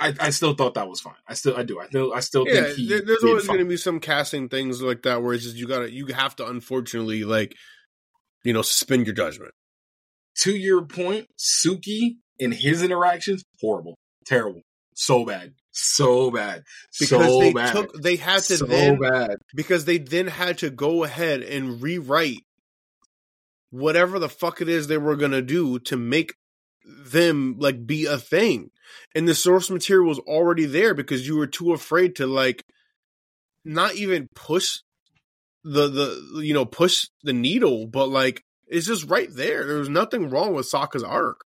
I, 0.00 0.14
I 0.20 0.30
still 0.30 0.54
thought 0.54 0.74
that 0.74 0.88
was 0.88 1.00
fine. 1.00 1.14
I 1.26 1.34
still 1.34 1.56
I 1.56 1.64
do. 1.64 1.80
I 1.80 1.86
still 1.88 2.14
I 2.14 2.20
still 2.20 2.44
yeah, 2.46 2.62
think 2.66 2.76
he 2.76 2.86
there's 3.00 3.24
always 3.24 3.46
going 3.48 3.58
to 3.58 3.64
be 3.64 3.76
some 3.76 3.98
casting 3.98 4.48
things 4.48 4.80
like 4.80 5.02
that 5.02 5.20
where 5.22 5.34
it's 5.34 5.42
just 5.42 5.56
you 5.56 5.66
gotta 5.66 5.90
you 5.90 6.06
have 6.06 6.36
to 6.36 6.46
unfortunately 6.46 7.24
like 7.24 7.56
you 8.44 8.52
know 8.52 8.62
suspend 8.62 9.06
your 9.06 9.14
judgment. 9.16 9.52
To 10.40 10.56
your 10.56 10.82
point, 10.84 11.26
Suki 11.38 12.16
and 12.40 12.52
his 12.52 12.82
interactions, 12.82 13.44
horrible, 13.60 13.96
terrible, 14.26 14.62
so 14.94 15.24
bad, 15.24 15.54
so 15.70 16.30
bad, 16.30 16.62
because 16.98 17.26
so 17.26 17.38
they 17.40 17.52
bad, 17.52 17.72
took 17.72 18.02
they 18.02 18.16
had 18.16 18.42
to 18.44 18.56
so 18.58 18.66
then 18.66 18.98
bad. 18.98 19.36
because 19.54 19.84
they 19.84 19.98
then 19.98 20.26
had 20.26 20.58
to 20.58 20.70
go 20.70 21.04
ahead 21.04 21.42
and 21.42 21.82
rewrite 21.82 22.44
whatever 23.70 24.18
the 24.18 24.28
fuck 24.28 24.60
it 24.60 24.68
is 24.68 24.86
they 24.86 24.98
were 24.98 25.16
gonna 25.16 25.42
do 25.42 25.78
to 25.78 25.96
make 25.96 26.34
them 26.84 27.56
like 27.58 27.86
be 27.86 28.06
a 28.06 28.18
thing. 28.18 28.70
And 29.14 29.26
the 29.26 29.34
source 29.34 29.70
material 29.70 30.08
was 30.08 30.18
already 30.20 30.66
there 30.66 30.94
because 30.94 31.26
you 31.26 31.36
were 31.36 31.46
too 31.46 31.72
afraid 31.72 32.16
to 32.16 32.26
like 32.26 32.64
not 33.64 33.94
even 33.94 34.28
push 34.34 34.80
the 35.64 35.88
the 35.88 36.42
you 36.42 36.52
know 36.52 36.64
push 36.64 37.06
the 37.22 37.32
needle 37.32 37.86
but 37.86 38.08
like 38.08 38.42
it's 38.72 38.86
just 38.86 39.08
right 39.08 39.28
there 39.34 39.66
there 39.66 39.78
was 39.78 39.88
nothing 39.88 40.30
wrong 40.30 40.54
with 40.54 40.70
Sokka's 40.70 41.04
arc 41.04 41.44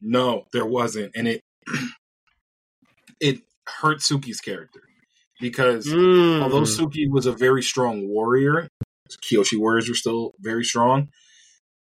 No, 0.00 0.44
there 0.52 0.66
wasn't, 0.66 1.12
and 1.16 1.26
it 1.28 1.40
it 3.20 3.40
hurt 3.80 3.98
Suki's 4.00 4.40
character 4.40 4.80
because 5.40 5.86
Mm. 5.86 6.42
although 6.42 6.62
Suki 6.62 7.06
was 7.10 7.26
a 7.26 7.32
very 7.32 7.62
strong 7.62 8.08
warrior, 8.08 8.68
Kyoshi 9.30 9.58
warriors 9.58 9.88
were 9.88 9.94
still 9.94 10.32
very 10.40 10.64
strong. 10.64 11.08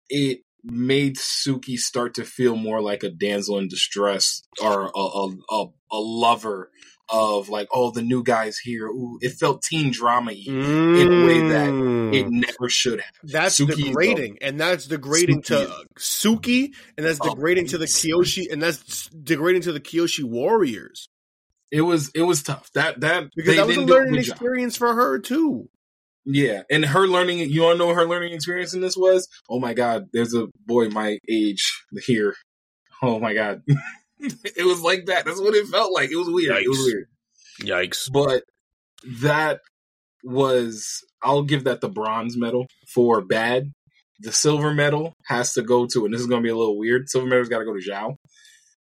It 0.09 0.39
made 0.63 1.15
Suki 1.17 1.77
start 1.77 2.13
to 2.15 2.23
feel 2.25 2.55
more 2.55 2.81
like 2.81 3.03
a 3.03 3.09
damsel 3.09 3.57
in 3.59 3.67
distress 3.67 4.41
or 4.61 4.91
a 4.95 4.99
a, 4.99 5.29
a, 5.51 5.65
a 5.91 5.99
lover 5.99 6.69
of 7.09 7.49
like, 7.49 7.67
oh, 7.71 7.91
the 7.91 8.01
new 8.01 8.23
guy's 8.23 8.57
here. 8.57 8.87
Ooh, 8.87 9.17
it 9.21 9.33
felt 9.33 9.61
teen 9.61 9.91
drama 9.91 10.31
y. 10.31 10.43
in 10.47 11.13
a 11.13 11.25
way 11.25 11.47
that 11.49 11.69
It 11.69 12.25
mm. 12.25 12.29
never 12.29 12.69
should 12.69 13.01
have. 13.01 13.13
That's 13.23 13.59
Suki 13.59 13.75
degrading, 13.87 14.37
and 14.41 14.59
that's 14.59 14.87
degrading 14.87 15.43
Suki 15.43 15.67
to 15.67 15.85
Suki, 15.99 16.73
and 16.97 17.05
that's 17.05 17.19
Oh, 17.21 17.29
degrading 17.33 17.67
to 17.67 17.77
the 17.77 17.85
Kyoshi, 17.85 18.51
and 18.51 18.61
that's 18.61 19.09
degrading 19.09 19.63
to 19.63 19.71
the 19.71 19.79
Kyoshi 19.79 20.23
warriors. 20.23 21.07
it 21.71 21.81
was 21.81 22.09
it 22.15 22.21
was 22.23 22.43
tough. 22.43 22.69
That 22.73 23.01
that 23.01 23.29
because 23.35 23.55
that 23.55 23.67
was 23.67 23.77
a 23.77 23.81
a 23.81 23.83
learning 23.83 24.21
job. 24.21 24.33
experience 24.33 24.77
for 24.77 24.93
her 24.93 25.19
too. 25.19 25.69
Yeah, 26.25 26.63
and 26.71 26.83
her 26.83 27.07
learning. 27.07 27.39
You 27.51 27.71
to 27.71 27.77
know 27.77 27.93
her 27.93 28.05
learning 28.05 28.33
experience 28.33 28.73
in 28.73 28.81
this 28.81 28.97
was? 28.97 29.27
Oh 29.49 29.59
my 29.59 29.73
god, 29.73 30.07
there's 30.11 30.33
a 30.33 30.47
boy 30.65 30.89
my 30.89 31.19
age 31.29 31.83
here. 32.05 32.35
Oh 33.01 33.19
my 33.19 33.33
god, 33.33 33.61
it 34.19 34.65
was 34.65 34.81
like 34.81 35.05
that. 35.05 35.25
That's 35.25 35.41
what 35.41 35.55
it 35.55 35.67
felt 35.67 35.93
like. 35.93 36.11
It 36.11 36.15
was 36.17 36.29
weird. 36.29 36.57
It 36.57 36.69
was 36.69 36.79
Yikes. 36.79 36.85
weird. 36.85 37.07
Yikes! 37.61 38.11
But 38.11 38.43
that 39.21 39.61
was. 40.23 41.03
I'll 41.21 41.43
give 41.43 41.63
that 41.63 41.81
the 41.81 41.89
bronze 41.89 42.37
medal 42.37 42.67
for 42.93 43.21
bad. 43.21 43.71
The 44.19 44.31
silver 44.31 44.73
medal 44.73 45.13
has 45.25 45.53
to 45.53 45.61
go 45.61 45.87
to, 45.87 46.05
and 46.05 46.13
this 46.13 46.21
is 46.21 46.27
going 46.27 46.41
to 46.41 46.45
be 46.45 46.51
a 46.51 46.55
little 46.55 46.77
weird. 46.77 47.09
Silver 47.09 47.27
medal's 47.27 47.49
got 47.49 47.59
to 47.59 47.65
go 47.65 47.73
to 47.73 47.89
Zhao. 47.89 48.15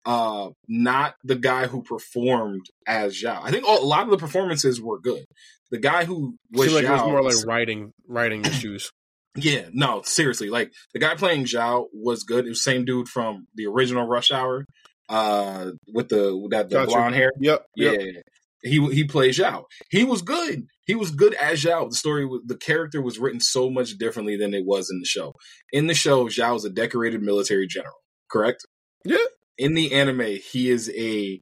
Uh, 0.04 0.50
not 0.68 1.14
the 1.22 1.36
guy 1.36 1.66
who 1.68 1.82
performed 1.82 2.66
as 2.86 3.14
Zhao. 3.14 3.40
I 3.42 3.50
think 3.50 3.64
all, 3.66 3.82
a 3.82 3.86
lot 3.86 4.02
of 4.02 4.10
the 4.10 4.18
performances 4.18 4.80
were 4.82 4.98
good. 5.00 5.24
The 5.70 5.78
guy 5.78 6.04
who 6.04 6.36
was 6.52 6.68
Seemed 6.68 6.74
like 6.74 6.84
it 6.84 6.90
was 6.90 7.00
Zhao 7.00 7.06
more 7.10 7.22
like 7.22 7.46
writing 7.46 7.92
writing 8.06 8.44
issues. 8.44 8.90
yeah, 9.36 9.68
no, 9.72 10.02
seriously. 10.02 10.50
Like 10.50 10.72
the 10.92 10.98
guy 10.98 11.14
playing 11.14 11.44
Zhao 11.44 11.86
was 11.94 12.24
good. 12.24 12.44
It 12.46 12.50
was 12.50 12.62
same 12.64 12.84
dude 12.84 13.08
from 13.08 13.46
the 13.54 13.66
original 13.66 14.06
Rush 14.06 14.30
Hour, 14.32 14.66
uh, 15.12 15.72
with 15.92 16.08
the 16.08 16.36
with 16.36 16.52
that 16.52 16.70
the 16.70 16.76
Gotcha. 16.76 16.86
blonde 16.86 17.14
hair. 17.14 17.32
Yep. 17.38 17.66
Yeah, 17.76 17.90
yep. 17.92 18.24
he 18.62 18.92
he 18.92 19.04
plays 19.04 19.38
Zhao. 19.38 19.64
He 19.90 20.04
was 20.04 20.22
good. 20.22 20.66
He 20.86 20.94
was 20.94 21.10
good 21.10 21.34
as 21.34 21.62
Zhao. 21.62 21.90
The 21.90 21.96
story, 21.96 22.26
the 22.46 22.56
character 22.56 23.02
was 23.02 23.18
written 23.18 23.40
so 23.40 23.70
much 23.70 23.98
differently 23.98 24.36
than 24.36 24.54
it 24.54 24.64
was 24.64 24.90
in 24.90 25.00
the 25.00 25.06
show. 25.06 25.34
In 25.70 25.86
the 25.86 25.94
show, 25.94 26.26
Zhao 26.26 26.56
is 26.56 26.64
a 26.64 26.70
decorated 26.70 27.22
military 27.22 27.66
general. 27.66 28.02
Correct. 28.30 28.66
Yeah. 29.04 29.18
In 29.58 29.74
the 29.74 29.92
anime, 29.92 30.38
he 30.50 30.70
is 30.70 30.90
a 30.96 31.40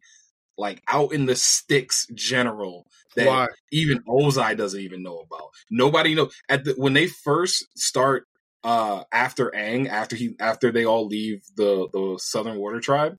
like 0.58 0.82
out 0.88 1.12
in 1.12 1.26
the 1.26 1.36
sticks 1.36 2.06
general 2.12 2.86
that 3.14 3.28
Why? 3.28 3.46
even 3.70 4.02
Ozai 4.08 4.56
doesn't 4.56 4.80
even 4.80 5.02
know 5.04 5.20
about. 5.20 5.50
Nobody 5.70 6.16
know 6.16 6.30
at 6.48 6.64
the 6.64 6.74
when 6.76 6.92
they 6.92 7.06
first 7.06 7.66
start 7.76 8.24
uh 8.64 9.04
after 9.12 9.52
Aang, 9.52 9.88
after 9.88 10.16
he 10.16 10.34
after 10.40 10.72
they 10.72 10.84
all 10.84 11.06
leave 11.06 11.42
the 11.56 11.88
the 11.92 12.18
Southern 12.20 12.58
Water 12.58 12.80
Tribe, 12.80 13.16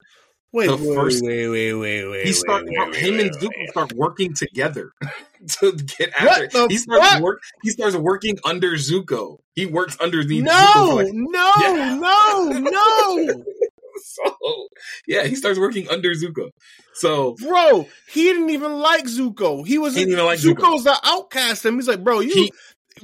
Wait, 0.54 0.68
the 0.68 0.76
wait, 0.76 0.96
first- 0.96 1.24
wait, 1.24 1.48
wait, 1.48 1.74
wait, 1.74 2.06
wait. 2.08 2.26
he 2.28 2.34
start 2.34 2.66
wait, 2.66 2.78
wait, 2.78 2.96
him 2.96 3.20
and 3.20 3.32
Zuko 3.38 3.68
start 3.70 3.94
working 3.94 4.34
together 4.34 4.92
to 5.60 5.72
get 5.72 6.12
What 6.20 6.44
after. 6.44 6.48
the 6.50 6.68
he 6.70 6.78
starts 6.78 7.08
fuck? 7.08 7.22
work. 7.22 7.40
He 7.64 7.70
starts 7.70 7.96
working 7.96 8.38
under 8.44 8.72
Zuko. 8.74 9.38
He 9.56 9.66
works 9.66 9.98
underneath. 10.02 10.44
Zuko 10.44 10.76
No, 10.76 10.88
for 10.98 11.04
like- 11.04 11.14
no, 11.14 11.54
Yeah. 11.62 11.96
no, 11.96 12.50
no, 12.60 13.44
so 14.04 14.68
yeah, 15.08 15.24
he 15.26 15.36
starts 15.36 15.58
working 15.60 15.90
under 15.90 16.10
Zuko. 16.12 16.50
So 16.96 17.36
bro. 17.36 17.88
He 18.12 18.24
didn't 18.24 18.50
even 18.50 18.74
like 18.80 19.06
Zuko. 19.06 19.66
He 19.66 19.78
was 19.78 19.94
He 19.96 20.02
didn't 20.02 20.14
even 20.14 20.26
like 20.26 20.40
Zuko. 20.40 20.56
Zuko's 20.56 20.84
the 20.84 21.00
outcast. 21.06 21.64
And 21.66 21.76
he's 21.78 21.88
like, 21.88 22.04
bro, 22.04 22.20
you. 22.20 22.34
He- 22.34 22.52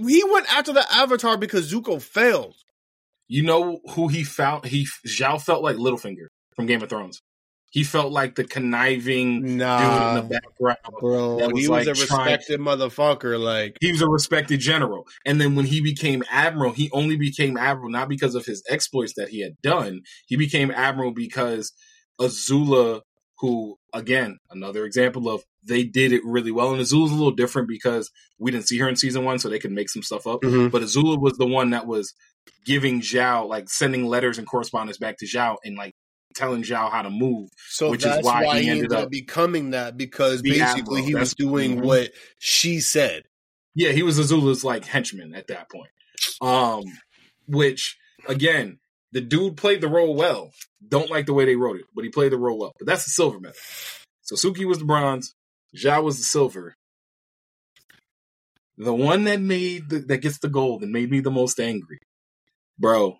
He, 0.05 0.23
went 0.25 0.53
after 0.53 0.73
the 0.73 0.85
Avatar 0.93 1.37
because 1.37 1.71
Zuko 1.71 2.01
failed. 2.01 2.55
you 3.29 3.41
know 3.43 3.79
who 3.91 4.09
he 4.09 4.23
found? 4.25 4.65
He 4.65 4.85
Zhao 5.07 5.41
felt 5.41 5.63
like 5.63 5.77
Littlefinger 5.77 6.27
from 6.55 6.65
Game 6.65 6.83
of 6.83 6.89
Thrones. 6.89 7.21
He 7.77 7.83
felt 7.83 8.11
like 8.11 8.33
the 8.33 8.43
conniving 8.43 9.43
dude 9.43 9.51
in 9.51 9.57
the 9.59 10.27
background. 10.27 10.77
bro. 10.99 11.35
was, 11.35 11.47
he 11.61 11.67
was 11.67 11.69
like, 11.69 11.87
a 11.87 11.93
trying- 11.93 12.25
respected 12.25 12.59
motherfucker. 12.59 13.39
Like, 13.39 13.77
he 13.79 13.91
was 13.91 14.01
a 14.01 14.07
respected 14.09 14.59
general. 14.59 15.05
And 15.27 15.39
then 15.39 15.53
when 15.53 15.67
he 15.67 15.79
became 15.81 16.23
admiral, 16.31 16.71
he 16.71 16.89
only 16.91 17.17
became 17.17 17.55
admiral 17.55 17.91
not 17.91 18.09
because 18.09 18.33
of 18.33 18.47
his 18.47 18.63
exploits 18.67 19.13
that 19.17 19.29
he 19.29 19.43
had 19.43 19.61
done. 19.61 20.01
He 20.25 20.37
became 20.37 20.71
admiral 20.71 21.11
because 21.11 21.71
Azula, 22.19 23.01
who 23.37 23.77
again, 23.93 24.39
another 24.49 24.83
example 24.83 25.29
of 25.29 25.43
they 25.63 25.83
did 25.83 26.11
it 26.13 26.21
really 26.25 26.51
well. 26.51 26.71
And 26.73 26.81
Azula's 26.81 27.11
a 27.11 27.15
little 27.15 27.29
different 27.29 27.67
because 27.67 28.09
we 28.39 28.49
didn't 28.49 28.67
see 28.67 28.79
her 28.79 28.89
in 28.89 28.95
season 28.95 29.23
one, 29.23 29.37
so 29.37 29.49
they 29.49 29.59
could 29.59 29.71
make 29.71 29.89
some 29.91 30.01
stuff 30.01 30.25
up. 30.25 30.41
Mhm. 30.41 30.71
But 30.71 30.81
Azula 30.81 31.21
was 31.21 31.37
the 31.37 31.45
one 31.45 31.69
that 31.69 31.85
was 31.85 32.11
giving 32.65 33.01
Zhao, 33.01 33.47
like 33.47 33.69
sending 33.69 34.07
letters 34.07 34.39
and 34.39 34.47
correspondence 34.47 34.97
back 34.97 35.17
to 35.19 35.27
Zhao 35.27 35.57
and 35.63 35.77
like 35.77 35.93
telling 36.37 36.63
Zhao 36.63 36.91
how 36.91 37.01
to 37.01 37.09
move. 37.09 37.49
so 37.69 37.89
Which 37.89 38.05
is 38.05 38.23
why 38.23 38.45
why, 38.45 38.59
he 38.61 38.69
ended 38.69 38.85
ended 38.85 38.97
up 39.05 39.09
becoming 39.11 39.71
that 39.71 39.97
because 39.97 40.41
basically 40.41 40.81
admiral. 40.81 40.95
he 40.97 41.15
was 41.15 41.31
That's- 41.31 41.33
doing 41.35 41.77
Mhm. 41.77 41.85
what 41.85 42.11
she 42.39 42.79
said. 42.79 43.23
Yeah, 43.75 43.91
he 43.91 44.03
was 44.03 44.17
Azula's 44.19 44.63
like 44.63 44.85
henchman 44.85 45.35
at 45.35 45.47
that 45.47 45.69
point. 45.69 45.89
Um, 46.41 46.83
which 47.47 47.97
again, 48.27 48.79
the 49.11 49.21
dude 49.21 49.57
played 49.57 49.81
the 49.81 49.87
role 49.87 50.15
well. 50.15 50.51
Don't 50.87 51.09
like 51.09 51.25
the 51.25 51.33
way 51.33 51.45
they 51.45 51.55
wrote 51.55 51.77
it, 51.79 51.85
but 51.95 52.03
he 52.03 52.09
played 52.09 52.31
the 52.31 52.37
role 52.37 52.57
well. 52.59 52.73
But 52.79 52.87
that's 52.87 53.05
the 53.05 53.11
silver 53.11 53.39
medal. 53.39 53.57
So 54.21 54.35
Suki 54.35 54.65
was 54.65 54.79
the 54.79 54.85
bronze, 54.85 55.33
Zhao 55.75 56.03
was 56.03 56.17
the 56.17 56.23
silver. 56.23 56.75
The 58.77 58.93
one 58.93 59.23
that 59.23 59.41
made 59.41 59.89
the, 59.89 59.99
that 59.99 60.17
gets 60.19 60.37
the 60.39 60.49
gold 60.49 60.83
and 60.83 60.91
made 60.91 61.09
me 61.09 61.19
the 61.19 61.31
most 61.31 61.59
angry, 61.59 61.99
bro. 62.77 63.17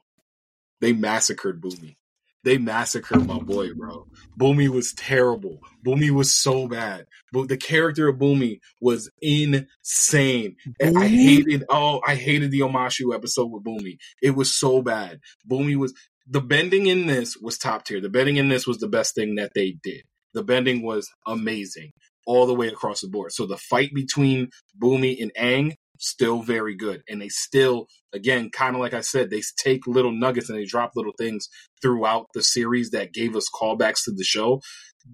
They 0.82 0.93
massacred 0.93 1.59
Bumi. 1.61 1.95
They 2.43 2.57
massacred 2.57 3.27
my 3.27 3.39
boy, 3.39 3.73
bro. 3.73 4.07
Bumi 4.39 4.69
was 4.69 4.93
terrible. 4.93 5.59
Bumi 5.85 6.09
was 6.09 6.33
so 6.33 6.67
bad. 6.67 7.07
But 7.33 7.49
the 7.49 7.57
character 7.57 8.07
of 8.07 8.17
Bumi 8.17 8.59
was 8.79 9.09
insane. 9.21 10.55
And 10.79 10.97
I 10.97 11.07
hated 11.07 11.65
oh, 11.69 12.01
I 12.07 12.15
hated 12.15 12.51
the 12.51 12.61
Omashu 12.61 13.13
episode 13.13 13.47
with 13.47 13.63
Bumi. 13.63 13.97
It 14.21 14.35
was 14.35 14.53
so 14.53 14.81
bad. 14.81 15.19
Bumi 15.49 15.75
was 15.75 15.93
the 16.29 16.41
bending 16.41 16.88
in 16.88 17.07
this 17.07 17.38
was 17.38 17.57
top 17.57 17.85
tier. 17.85 18.01
The 18.01 18.09
bending 18.09 18.38
in 18.38 18.49
this 18.49 18.67
was 18.67 18.77
the 18.77 18.88
best 18.88 19.15
thing 19.15 19.35
that 19.35 19.51
they 19.55 19.77
did. 19.83 20.03
The 20.33 20.43
bending 20.43 20.83
was 20.83 21.09
amazing 21.25 21.91
all 22.25 22.45
the 22.45 22.53
way 22.53 22.67
across 22.67 23.01
the 23.01 23.07
board. 23.07 23.31
So 23.31 23.45
the 23.45 23.57
fight 23.57 23.93
between 23.93 24.49
Bumi 24.79 25.21
and 25.21 25.33
Aang 25.35 25.75
still 25.99 26.41
very 26.41 26.75
good, 26.75 27.01
and 27.09 27.21
they 27.21 27.29
still, 27.29 27.87
again, 28.13 28.49
kind 28.49 28.75
of 28.75 28.81
like 28.81 28.93
I 28.93 29.01
said, 29.01 29.29
they 29.29 29.41
take 29.57 29.87
little 29.87 30.11
nuggets 30.11 30.49
and 30.49 30.57
they 30.57 30.65
drop 30.65 30.91
little 30.95 31.13
things 31.17 31.47
throughout 31.81 32.27
the 32.33 32.43
series 32.43 32.91
that 32.91 33.13
gave 33.13 33.35
us 33.35 33.45
callbacks 33.53 34.03
to 34.05 34.11
the 34.11 34.23
show. 34.23 34.61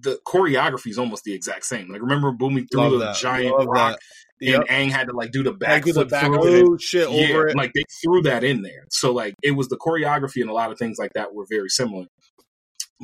The 0.00 0.18
choreography 0.26 0.88
is 0.90 0.98
almost 0.98 1.24
the 1.24 1.34
exact 1.34 1.64
same. 1.64 1.88
Like 1.88 2.00
remember 2.02 2.32
Bumi 2.32 2.66
threw 2.70 3.00
a 3.02 3.14
giant 3.14 3.56
Love 3.58 3.66
rock. 3.68 3.98
Yep. 4.40 4.64
and 4.68 4.90
Aang 4.90 4.92
had 4.92 5.06
to 5.06 5.12
like 5.16 5.30
do 5.30 5.42
the 5.44 5.52
do 5.52 5.58
the 5.58 5.64
backflip 5.66 6.10
back 6.10 6.26
through 6.26 6.74
oh 6.74 6.76
shit 6.78 7.08
Yeah, 7.10 7.28
over 7.28 7.46
it. 7.48 7.56
like 7.56 7.70
they 7.74 7.84
threw 8.02 8.20
that 8.22 8.42
in 8.42 8.62
there. 8.62 8.86
So 8.90 9.12
like 9.12 9.34
it 9.42 9.52
was 9.52 9.68
the 9.68 9.76
choreography 9.78 10.40
and 10.40 10.50
a 10.50 10.52
lot 10.52 10.72
of 10.72 10.78
things 10.78 10.96
like 10.98 11.12
that 11.14 11.32
were 11.34 11.46
very 11.48 11.68
similar. 11.68 12.06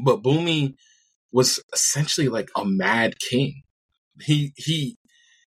But 0.05 0.23
Bumi 0.23 0.75
was 1.33 1.63
essentially 1.73 2.29
like 2.29 2.51
a 2.57 2.65
mad 2.65 3.15
king. 3.21 3.63
He 4.21 4.53
he 4.57 4.97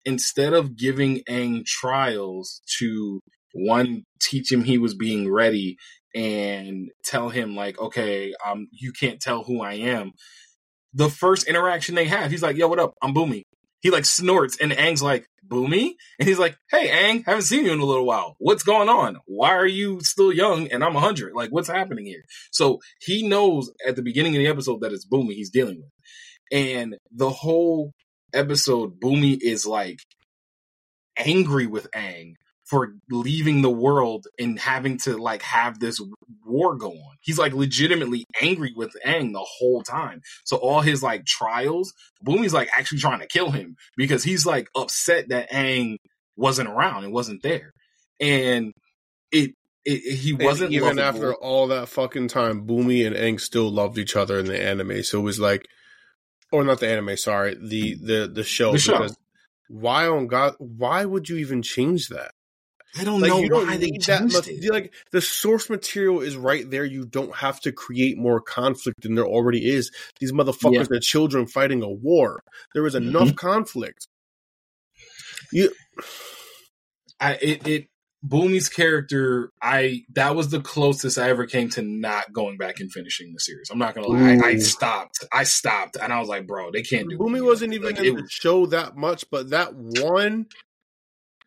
instead 0.05 0.53
of 0.53 0.77
giving 0.77 1.21
Aang 1.29 1.65
trials 1.65 2.61
to 2.79 3.21
one 3.53 4.03
teach 4.21 4.51
him 4.51 4.63
he 4.63 4.77
was 4.77 4.93
being 4.93 5.31
ready 5.31 5.77
and 6.15 6.89
tell 7.03 7.29
him 7.29 7.55
like 7.55 7.79
okay 7.79 8.33
um 8.45 8.67
you 8.71 8.91
can't 8.91 9.19
tell 9.19 9.43
who 9.43 9.61
I 9.61 9.73
am 9.73 10.11
the 10.93 11.09
first 11.09 11.47
interaction 11.47 11.95
they 11.95 12.05
have 12.05 12.31
he's 12.31 12.43
like 12.43 12.57
yo 12.57 12.67
what 12.67 12.79
up? 12.79 12.93
I'm 13.01 13.13
Bumi. 13.13 13.43
He 13.81 13.91
like 13.91 14.05
snorts 14.05 14.57
and 14.59 14.71
Aang's 14.71 15.01
like 15.01 15.25
Bumi? 15.47 15.93
And 16.19 16.27
he's 16.27 16.39
like 16.39 16.57
hey 16.71 16.89
Aang 16.89 17.25
haven't 17.25 17.43
seen 17.43 17.65
you 17.65 17.73
in 17.73 17.79
a 17.79 17.85
little 17.85 18.05
while. 18.05 18.35
What's 18.39 18.63
going 18.63 18.89
on? 18.89 19.17
Why 19.25 19.51
are 19.51 19.67
you 19.67 19.99
still 20.01 20.31
young 20.31 20.67
and 20.67 20.83
I'm 20.83 20.91
a 20.91 20.95
100 20.95 21.33
like 21.33 21.49
what's 21.49 21.69
happening 21.69 22.05
here? 22.05 22.23
So 22.51 22.79
he 23.01 23.27
knows 23.27 23.71
at 23.87 23.95
the 23.95 24.03
beginning 24.03 24.35
of 24.35 24.39
the 24.39 24.47
episode 24.47 24.81
that 24.81 24.93
it's 24.93 25.07
Bumi 25.07 25.33
he's 25.33 25.51
dealing 25.51 25.77
with. 25.77 25.91
And 26.51 26.97
the 27.11 27.29
whole 27.29 27.93
episode 28.33 28.99
Bumi 28.99 29.37
is 29.41 29.65
like 29.65 29.99
angry 31.17 31.67
with 31.67 31.89
Aang 31.91 32.33
for 32.65 32.93
leaving 33.09 33.61
the 33.63 33.69
world 33.69 34.27
and 34.37 34.59
having 34.59 34.97
to 34.99 35.17
like 35.17 35.41
have 35.41 35.79
this 35.79 35.99
war 36.45 36.75
go 36.75 36.91
on. 36.91 37.15
He's 37.21 37.39
like 37.39 37.53
legitimately 37.53 38.25
angry 38.41 38.73
with 38.75 38.95
Aang 39.05 39.33
the 39.33 39.45
whole 39.57 39.81
time. 39.81 40.21
So 40.45 40.57
all 40.57 40.81
his 40.81 41.01
like 41.01 41.25
trials, 41.25 41.93
Bumi's 42.25 42.53
like 42.53 42.69
actually 42.71 42.99
trying 42.99 43.19
to 43.21 43.27
kill 43.27 43.49
him 43.51 43.75
because 43.97 44.23
he's 44.23 44.45
like 44.45 44.67
upset 44.75 45.29
that 45.29 45.49
Aang 45.51 45.97
wasn't 46.37 46.69
around 46.69 47.05
and 47.05 47.13
wasn't 47.13 47.41
there. 47.41 47.71
And 48.19 48.71
it 49.31 49.51
it, 49.83 50.01
it- 50.05 50.15
he 50.17 50.33
wasn't 50.33 50.71
even 50.71 50.97
lovable. 50.97 51.01
after 51.01 51.33
all 51.35 51.67
that 51.67 51.89
fucking 51.89 52.27
time, 52.27 52.67
Bumi 52.67 53.05
and 53.07 53.15
Aang 53.15 53.39
still 53.41 53.71
loved 53.71 53.97
each 53.97 54.15
other 54.15 54.37
in 54.37 54.45
the 54.45 54.61
anime. 54.61 55.01
So 55.01 55.19
it 55.19 55.23
was 55.23 55.39
like, 55.39 55.65
or 56.51 56.63
not 56.63 56.79
the 56.79 56.87
anime, 56.87 57.17
sorry, 57.17 57.55
the 57.55 57.95
the 57.95 58.31
the 58.33 58.43
show. 58.43 58.71
The 58.71 58.79
show. 58.79 59.07
Why 59.67 60.07
on 60.07 60.27
God? 60.27 60.55
Why 60.57 61.05
would 61.05 61.29
you 61.29 61.37
even 61.37 61.61
change 61.61 62.09
that? 62.09 62.31
I 62.97 63.03
don't 63.03 63.21
Like 63.21 63.29
know 63.29 63.39
you 63.39 63.49
don't 63.49 63.67
why 63.67 63.77
they 63.77 63.91
need 63.91 64.01
that 64.03 64.23
much. 64.23 64.47
it. 64.47 64.71
Like 64.71 64.93
the 65.11 65.21
source 65.21 65.69
material 65.69 66.21
is 66.21 66.35
right 66.35 66.69
there. 66.69 66.85
You 66.85 67.05
don't 67.05 67.35
have 67.35 67.59
to 67.61 67.71
create 67.71 68.17
more 68.17 68.41
conflict 68.41 69.01
than 69.03 69.13
there 69.13 69.27
already 69.27 69.69
is. 69.69 69.91
These 70.19 70.31
motherfuckers 70.31 70.89
are 70.89 70.99
children 70.99 71.45
fighting 71.45 71.83
a 71.83 71.89
war. 71.89 72.41
There 72.73 72.85
is 72.87 72.95
enough 72.95 73.27
mm-hmm. 73.27 73.35
conflict. 73.35 74.07
You 75.51 75.71
I 77.19 77.33
it, 77.33 77.67
it 77.67 77.87
Bumi's 78.27 78.67
character, 78.67 79.51
I 79.61 80.03
that 80.13 80.35
was 80.35 80.49
the 80.49 80.59
closest 80.59 81.17
I 81.17 81.29
ever 81.29 81.45
came 81.45 81.69
to 81.71 81.81
not 81.81 82.33
going 82.33 82.57
back 82.57 82.79
and 82.81 82.91
finishing 82.91 83.31
the 83.33 83.39
series. 83.39 83.69
I'm 83.69 83.79
not 83.79 83.95
gonna 83.95 84.07
lie, 84.07 84.37
I, 84.43 84.47
I 84.49 84.57
stopped. 84.57 85.23
I 85.31 85.43
stopped, 85.45 85.95
and 86.01 86.11
I 86.11 86.19
was 86.19 86.27
like, 86.27 86.45
bro, 86.45 86.69
they 86.71 86.81
can't 86.81 87.09
do. 87.09 87.17
Bumi 87.17 87.37
it. 87.37 87.41
wasn't 87.45 87.73
even 87.73 87.87
Like, 87.87 87.99
in 87.99 88.15
the 88.15 88.21
was- 88.23 88.31
show 88.31 88.65
that 88.67 88.97
much, 88.97 89.23
but 89.31 89.51
that 89.51 89.73
one, 89.73 90.47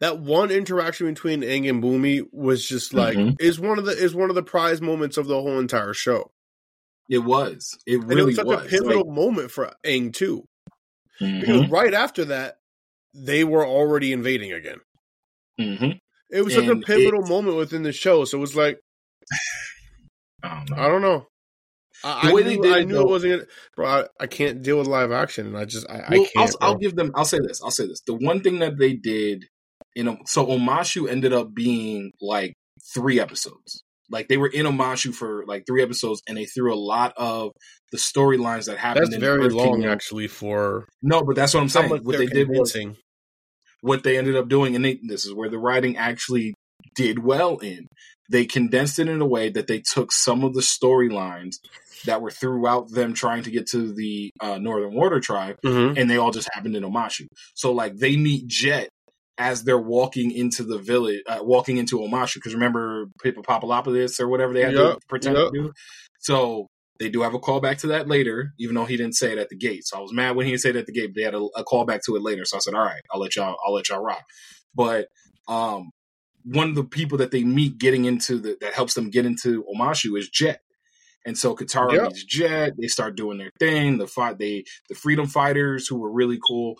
that 0.00 0.18
one 0.18 0.50
interaction 0.50 1.06
between 1.08 1.42
Aang 1.42 1.68
and 1.68 1.82
Bumi 1.82 2.22
was 2.32 2.66
just 2.66 2.94
like 2.94 3.18
Mhm. 3.18 3.36
is 3.38 3.60
one 3.60 3.78
of 3.78 3.84
the 3.84 3.92
is 3.92 4.14
one 4.14 4.30
of 4.30 4.34
the 4.34 4.42
prize 4.42 4.80
moments 4.80 5.18
of 5.18 5.26
the 5.26 5.34
whole 5.40 5.58
entire 5.58 5.92
show. 5.92 6.30
It 7.10 7.18
was. 7.18 7.76
It 7.86 7.96
And 8.00 8.04
it 8.04 8.14
really 8.14 8.26
was 8.28 8.36
such 8.36 8.46
was. 8.46 8.64
a 8.64 8.68
pivotal 8.68 9.04
moment 9.12 9.50
for 9.50 9.70
Aang 9.84 10.10
too, 10.14 10.48
Like, 11.20 11.40
because 11.40 11.68
right 11.68 11.92
after 11.92 12.24
that, 12.26 12.56
they 13.12 13.44
were 13.44 13.66
already 13.66 14.12
invading 14.14 14.52
again. 14.54 14.78
mhm, 15.60 15.78
mhm. 15.78 15.98
It 16.32 16.42
was 16.44 16.54
such 16.54 16.66
a 16.66 16.76
pivotal 16.76 17.22
it- 17.24 17.28
moment 17.28 17.56
within 17.56 17.82
the 17.82 17.92
show. 17.92 18.24
So 18.24 18.38
it 18.38 18.40
was 18.40 18.56
like 18.56 18.78
I 20.42 20.48
don't 20.66 20.70
know. 20.70 20.76
I 20.82 20.88
don't 20.88 21.02
know. 21.02 21.26
I, 22.04 22.30
I 22.30 22.32
way 22.32 22.42
they 22.42 22.56
knew, 22.56 22.62
did 22.62 22.72
I 22.72 22.78
it, 22.80 22.86
knew 22.88 22.94
though- 22.94 23.00
it 23.02 23.08
wasn't. 23.08 23.32
Gonna, 23.32 23.46
bro, 23.76 23.86
I, 23.86 24.04
I 24.18 24.26
can't 24.26 24.60
deal 24.62 24.78
with 24.78 24.88
live 24.88 25.12
action, 25.12 25.46
and 25.46 25.56
I 25.56 25.64
just 25.66 25.88
I, 25.88 25.98
I 26.00 26.06
Well, 26.10 26.26
can't. 26.34 26.50
I'll, 26.60 26.68
I'll 26.70 26.76
give 26.78 26.96
them. 26.96 27.12
I'll 27.14 27.24
say 27.24 27.38
this. 27.38 27.62
I'll 27.62 27.70
say 27.70 27.86
this. 27.86 28.00
The 28.06 28.14
one 28.14 28.40
thing 28.40 28.58
that 28.58 28.76
they 28.78 28.94
did, 28.94 29.44
you 29.94 30.02
know, 30.02 30.18
so 30.26 30.44
Omashu 30.46 31.08
ended 31.08 31.32
up 31.32 31.54
being 31.54 32.10
like 32.20 32.54
three 32.92 33.20
episodes. 33.20 33.84
Like 34.10 34.26
they 34.28 34.36
were 34.36 34.48
in 34.48 34.66
Omashu 34.66 35.14
for 35.14 35.44
like 35.46 35.64
three 35.66 35.82
episodes, 35.82 36.22
and 36.26 36.36
they 36.36 36.44
threw 36.44 36.74
a 36.74 36.76
lot 36.76 37.12
of 37.16 37.52
the 37.92 37.98
storylines 37.98 38.66
that 38.66 38.78
happened. 38.78 39.06
That's 39.06 39.14
in 39.14 39.20
very 39.20 39.46
Earth 39.46 39.52
long, 39.52 39.74
Kingdom. 39.74 39.90
actually, 39.92 40.26
for 40.26 40.88
No, 41.02 41.22
but 41.22 41.36
that's 41.36 41.54
what 41.54 41.60
I'm 41.60 41.68
saying. 41.68 41.88
What 41.88 42.04
they're 42.04 42.26
did 42.26 42.48
was 42.48 42.72
convincing. 42.72 42.96
What 43.82 44.02
they 44.04 44.16
ended 44.16 44.36
up 44.36 44.48
doing, 44.48 44.74
and 44.74 44.84
they, 44.84 44.98
this 45.02 45.26
is 45.26 45.34
where 45.34 45.50
the 45.50 45.58
writing 45.58 45.96
actually 45.98 46.54
did 46.94 47.18
well 47.18 47.58
in. 47.58 47.86
They 48.30 48.46
condensed 48.46 48.98
it 48.98 49.08
in 49.08 49.20
a 49.20 49.26
way 49.26 49.50
that 49.50 49.66
they 49.66 49.80
took 49.80 50.10
some 50.12 50.42
of 50.44 50.54
the 50.54 50.60
storylines 50.62 51.56
that 52.06 52.22
were 52.22 52.30
throughout 52.30 52.90
them 52.90 53.12
trying 53.12 53.42
to 53.42 53.50
get 53.50 53.66
to 53.68 53.92
the 53.92 54.30
uh, 54.40 54.58
Northern 54.58 54.94
Water 54.94 55.20
Tribe, 55.20 55.56
Mhm. 55.64 55.98
and 56.00 56.08
they 56.10 56.16
all 56.16 56.30
just 56.30 56.48
happened 56.52 56.74
in 56.76 56.82
Omashu. 56.82 57.26
So 57.54 57.72
like 57.72 57.96
they 57.96 58.16
meet 58.16 58.46
Jet 58.46 58.88
as 59.38 59.64
they're 59.64 59.78
walking 59.78 60.30
into 60.30 60.62
the 60.64 60.78
village, 60.78 61.22
uh, 61.26 61.38
walking 61.42 61.76
into 61.78 61.98
Omashu. 61.98 62.34
Because 62.36 62.54
remember 62.54 63.06
Papalopoulos 63.24 64.20
or 64.20 64.28
whatever 64.28 64.52
they 64.52 64.62
had 64.62 64.74
Yep, 64.74 64.94
to 64.94 64.98
pretend 65.08 65.36
yep. 65.36 65.52
to 65.52 65.58
do. 65.62 65.72
So 66.20 66.66
they 67.02 67.10
do 67.10 67.22
have 67.22 67.34
a 67.34 67.40
callback 67.40 67.78
to 67.78 67.88
that 67.88 68.06
later, 68.08 68.52
even 68.60 68.76
though 68.76 68.84
he 68.84 68.96
didn't 68.96 69.16
say 69.16 69.32
it 69.32 69.38
at 69.38 69.48
the 69.48 69.56
gate. 69.56 69.84
So 69.84 69.98
I 69.98 70.00
was 70.00 70.12
mad 70.12 70.36
when 70.36 70.46
he 70.46 70.52
didn't 70.52 70.62
say 70.62 70.70
it 70.70 70.76
at 70.76 70.86
the 70.86 70.92
gate. 70.92 71.08
But 71.08 71.16
they 71.16 71.24
had 71.24 71.34
a, 71.34 71.42
a 71.56 71.64
callback 71.64 72.00
to 72.06 72.14
it 72.14 72.22
later. 72.22 72.44
So 72.44 72.56
I 72.56 72.60
said, 72.60 72.74
"All 72.74 72.84
right, 72.84 73.02
I'll 73.12 73.20
let 73.20 73.34
y'all, 73.34 73.56
I'll 73.66 73.74
let 73.74 73.88
y'all 73.88 74.02
rock." 74.02 74.22
But 74.74 75.08
um, 75.48 75.90
one 76.44 76.68
of 76.70 76.74
the 76.76 76.84
people 76.84 77.18
that 77.18 77.32
they 77.32 77.42
meet 77.42 77.78
getting 77.78 78.04
into 78.04 78.38
the 78.38 78.56
that 78.60 78.74
helps 78.74 78.94
them 78.94 79.10
get 79.10 79.26
into 79.26 79.64
Omashu 79.74 80.16
is 80.18 80.28
Jet. 80.30 80.60
And 81.24 81.38
so 81.38 81.54
Katara 81.54 81.92
Yep. 81.92 82.00
meets 82.00 82.24
Jet. 82.24 82.72
They 82.80 82.88
start 82.88 83.16
doing 83.16 83.38
their 83.38 83.52
thing. 83.60 83.98
The 83.98 84.06
fight, 84.06 84.38
they 84.38 84.64
the 84.88 84.94
freedom 84.94 85.26
fighters 85.26 85.86
who 85.86 85.98
were 85.98 86.10
really 86.10 86.38
cool. 86.46 86.76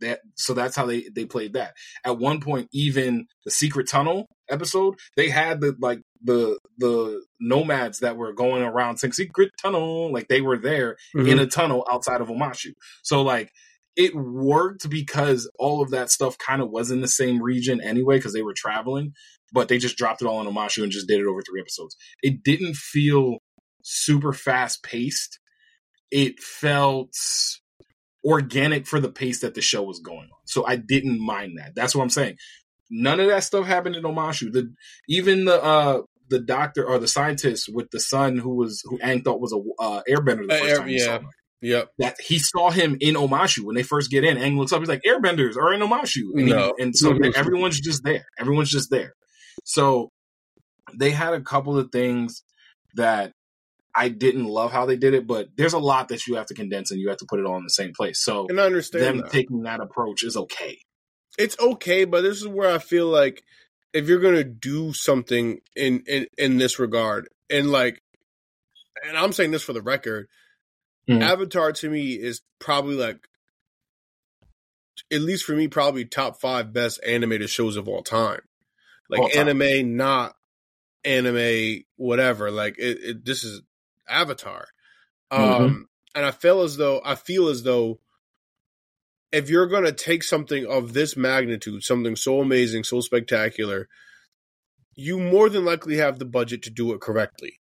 That 0.00 0.20
so 0.36 0.54
that's 0.54 0.76
how 0.76 0.86
they 0.86 1.08
they 1.14 1.24
played 1.24 1.54
that. 1.54 1.74
At 2.04 2.18
one 2.18 2.40
point, 2.40 2.68
even 2.72 3.26
the 3.44 3.50
secret 3.50 3.88
tunnel 3.88 4.26
episode, 4.50 4.96
they 5.16 5.28
had 5.30 5.60
the 5.60 5.74
like 5.80 6.00
the 6.22 6.58
the 6.78 7.22
nomads 7.40 8.00
that 8.00 8.16
were 8.16 8.32
going 8.32 8.62
around 8.62 8.98
saying 8.98 9.12
secret 9.12 9.50
tunnel, 9.62 10.12
like 10.12 10.28
they 10.28 10.40
were 10.40 10.58
there 10.58 10.96
Mhm. 11.14 11.28
in 11.28 11.38
a 11.38 11.46
tunnel 11.46 11.86
outside 11.90 12.20
of 12.20 12.28
Omashu. 12.28 12.72
So 13.02 13.22
like 13.22 13.50
it 13.96 14.14
worked 14.14 14.88
because 14.88 15.50
all 15.58 15.82
of 15.82 15.90
that 15.90 16.10
stuff 16.10 16.38
kind 16.38 16.62
of 16.62 16.70
was 16.70 16.90
in 16.90 17.00
the 17.00 17.08
same 17.08 17.42
region 17.42 17.80
anyway 17.80 18.16
because 18.18 18.32
they 18.32 18.42
were 18.42 18.54
traveling, 18.54 19.12
but 19.52 19.68
they 19.68 19.78
just 19.78 19.96
dropped 19.96 20.22
it 20.22 20.26
all 20.26 20.40
in 20.40 20.46
Omashu 20.46 20.82
and 20.82 20.92
just 20.92 21.08
did 21.08 21.20
it 21.20 21.26
over 21.26 21.42
three 21.42 21.60
episodes. 21.60 21.96
It 22.22 22.42
didn't 22.44 22.76
feel 22.76 23.38
super 23.82 24.32
fast 24.32 24.82
paced. 24.84 25.40
It 26.10 26.38
felt 26.40 27.12
organic 28.24 28.86
for 28.86 29.00
the 29.00 29.10
pace 29.10 29.40
that 29.40 29.54
the 29.54 29.60
show 29.62 29.82
was 29.82 30.00
going 30.00 30.18
on. 30.18 30.38
So 30.44 30.66
I 30.66 30.76
didn't 30.76 31.20
mind 31.20 31.58
that. 31.58 31.74
That's 31.74 31.94
what 31.94 32.02
I'm 32.02 32.10
saying. 32.10 32.36
None 32.90 33.20
of 33.20 33.28
that 33.28 33.44
stuff 33.44 33.66
happened 33.66 33.96
in 33.96 34.02
Omashu. 34.04 34.52
The 34.52 34.72
even 35.08 35.44
the 35.44 35.62
uh 35.62 36.02
the 36.30 36.38
doctor 36.40 36.84
or 36.84 36.98
the 36.98 37.08
scientist 37.08 37.68
with 37.72 37.90
the 37.90 38.00
son 38.00 38.36
who 38.38 38.54
was 38.54 38.82
who 38.84 38.98
Aang 38.98 39.24
thought 39.24 39.40
was 39.40 39.52
a 39.52 39.82
uh, 39.82 40.02
airbender 40.08 40.46
the 40.48 40.54
Uh, 40.54 40.58
first 40.58 40.70
air- 40.70 40.76
time 40.78 40.88
he 40.88 40.98
saw 40.98 41.10
yeah. 41.12 41.18
him 41.18 41.28
Yep. 41.60 41.88
that 41.98 42.20
he 42.20 42.38
saw 42.38 42.70
him 42.70 42.96
in 43.00 43.16
Omashu 43.16 43.64
when 43.64 43.74
they 43.74 43.82
first 43.82 44.10
get 44.12 44.22
in. 44.22 44.36
Aang 44.36 44.56
looks 44.56 44.72
up, 44.72 44.78
he's 44.80 44.88
like, 44.88 45.02
"Airbenders 45.02 45.56
are 45.56 45.72
in 45.72 45.80
Omashu," 45.80 46.30
and, 46.34 46.46
he- 46.48 46.72
and 46.82 46.96
so 46.96 47.18
everyone's 47.34 47.80
just 47.80 48.04
there. 48.04 48.26
Everyone's 48.38 48.70
just 48.70 48.90
there. 48.90 49.14
So 49.64 50.10
they 50.94 51.10
had 51.10 51.34
a 51.34 51.40
couple 51.40 51.76
of 51.76 51.90
things 51.90 52.44
that 52.94 53.32
I 53.94 54.08
didn't 54.08 54.44
love 54.44 54.70
how 54.70 54.86
they 54.86 54.96
did 54.96 55.14
it, 55.14 55.26
but 55.26 55.48
there's 55.56 55.72
a 55.72 55.78
lot 55.80 56.08
that 56.10 56.26
you 56.28 56.36
have 56.36 56.46
to 56.46 56.54
condense 56.54 56.92
and 56.92 57.00
you 57.00 57.08
have 57.08 57.18
to 57.18 57.26
put 57.28 57.40
it 57.40 57.46
all 57.46 57.56
in 57.56 57.64
the 57.64 57.70
same 57.70 57.92
place. 57.92 58.20
So 58.22 58.46
And 58.48 58.60
I 58.60 58.64
understand 58.64 59.04
them 59.04 59.16
that. 59.18 59.32
taking 59.32 59.62
that 59.62 59.80
approach 59.80 60.22
is 60.22 60.36
okay. 60.36 60.78
it's 61.38 61.58
okay, 61.58 62.04
but 62.04 62.22
this 62.22 62.38
is 62.40 62.46
where 62.46 62.70
I 62.72 62.78
feel 62.78 63.06
like 63.06 63.42
if 63.92 64.08
you're 64.08 64.20
gonna 64.20 64.44
do 64.44 64.92
something 64.92 65.60
in 65.76 66.02
in 66.06 66.26
in 66.36 66.58
this 66.58 66.78
regard, 66.78 67.28
and 67.50 67.70
like, 67.70 68.02
and 69.06 69.16
I'm 69.16 69.32
saying 69.32 69.50
this 69.50 69.62
for 69.62 69.72
the 69.72 69.82
record, 69.82 70.28
Mhm. 71.08 71.22
Avatar 71.22 71.72
to 71.72 71.88
me 71.90 72.12
is 72.12 72.42
probably 72.58 72.96
like, 72.96 73.26
at 75.10 75.20
least 75.20 75.44
for 75.44 75.52
me, 75.52 75.68
probably 75.68 76.04
top 76.04 76.40
five 76.40 76.72
best 76.72 77.00
animated 77.06 77.48
shows 77.50 77.76
of 77.76 77.88
all 77.88 78.02
time. 78.02 78.40
Like 79.08 79.20
All 79.20 79.28
time. 79.30 79.48
anime, 79.48 79.96
not 79.96 80.34
anime, 81.04 81.84
whatever. 81.96 82.50
Like 82.50 82.76
it, 82.78 82.98
it 83.02 83.24
this 83.24 83.42
is 83.44 83.62
Avatar. 84.08 84.66
Um, 85.30 85.40
Mhm. 85.40 85.84
and 86.14 86.26
I 86.26 86.30
feel 86.30 86.60
as 86.62 86.76
though 86.76 87.00
I 87.04 87.14
feel 87.14 87.48
as 87.48 87.62
though 87.62 88.00
if 89.32 89.50
you're 89.50 89.66
going 89.66 89.84
to 89.84 89.92
take 89.92 90.22
something 90.22 90.66
of 90.66 90.92
this 90.92 91.16
magnitude, 91.16 91.82
something 91.82 92.16
so 92.16 92.40
amazing, 92.40 92.84
so 92.84 93.00
spectacular, 93.00 93.88
you 94.94 95.18
more 95.18 95.48
than 95.48 95.64
likely 95.64 95.96
have 95.96 96.18
the 96.18 96.24
budget 96.24 96.62
to 96.62 96.70
do 96.70 96.92
it 96.92 97.00
correctly. 97.00 97.60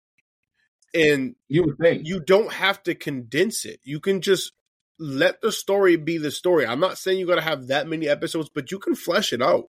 And 0.94 1.34
You 1.48 1.64
would 1.64 1.78
think. 1.78 2.06
you 2.06 2.20
don't 2.20 2.52
have 2.52 2.82
to 2.84 2.94
condense 2.94 3.64
it. 3.64 3.80
You 3.82 4.00
can 4.00 4.20
just 4.20 4.52
let 4.98 5.40
the 5.42 5.52
story 5.52 5.96
be 5.96 6.18
the 6.18 6.30
story. 6.30 6.66
I'm 6.66 6.80
not 6.80 6.96
saying 6.98 7.18
you 7.18 7.26
got 7.26 7.34
to 7.34 7.42
have 7.42 7.66
that 7.66 7.86
many 7.86 8.08
episodes, 8.08 8.48
but 8.54 8.70
you 8.70 8.78
can 8.78 8.94
flesh 8.94 9.32
it 9.32 9.42
out. 9.42 9.64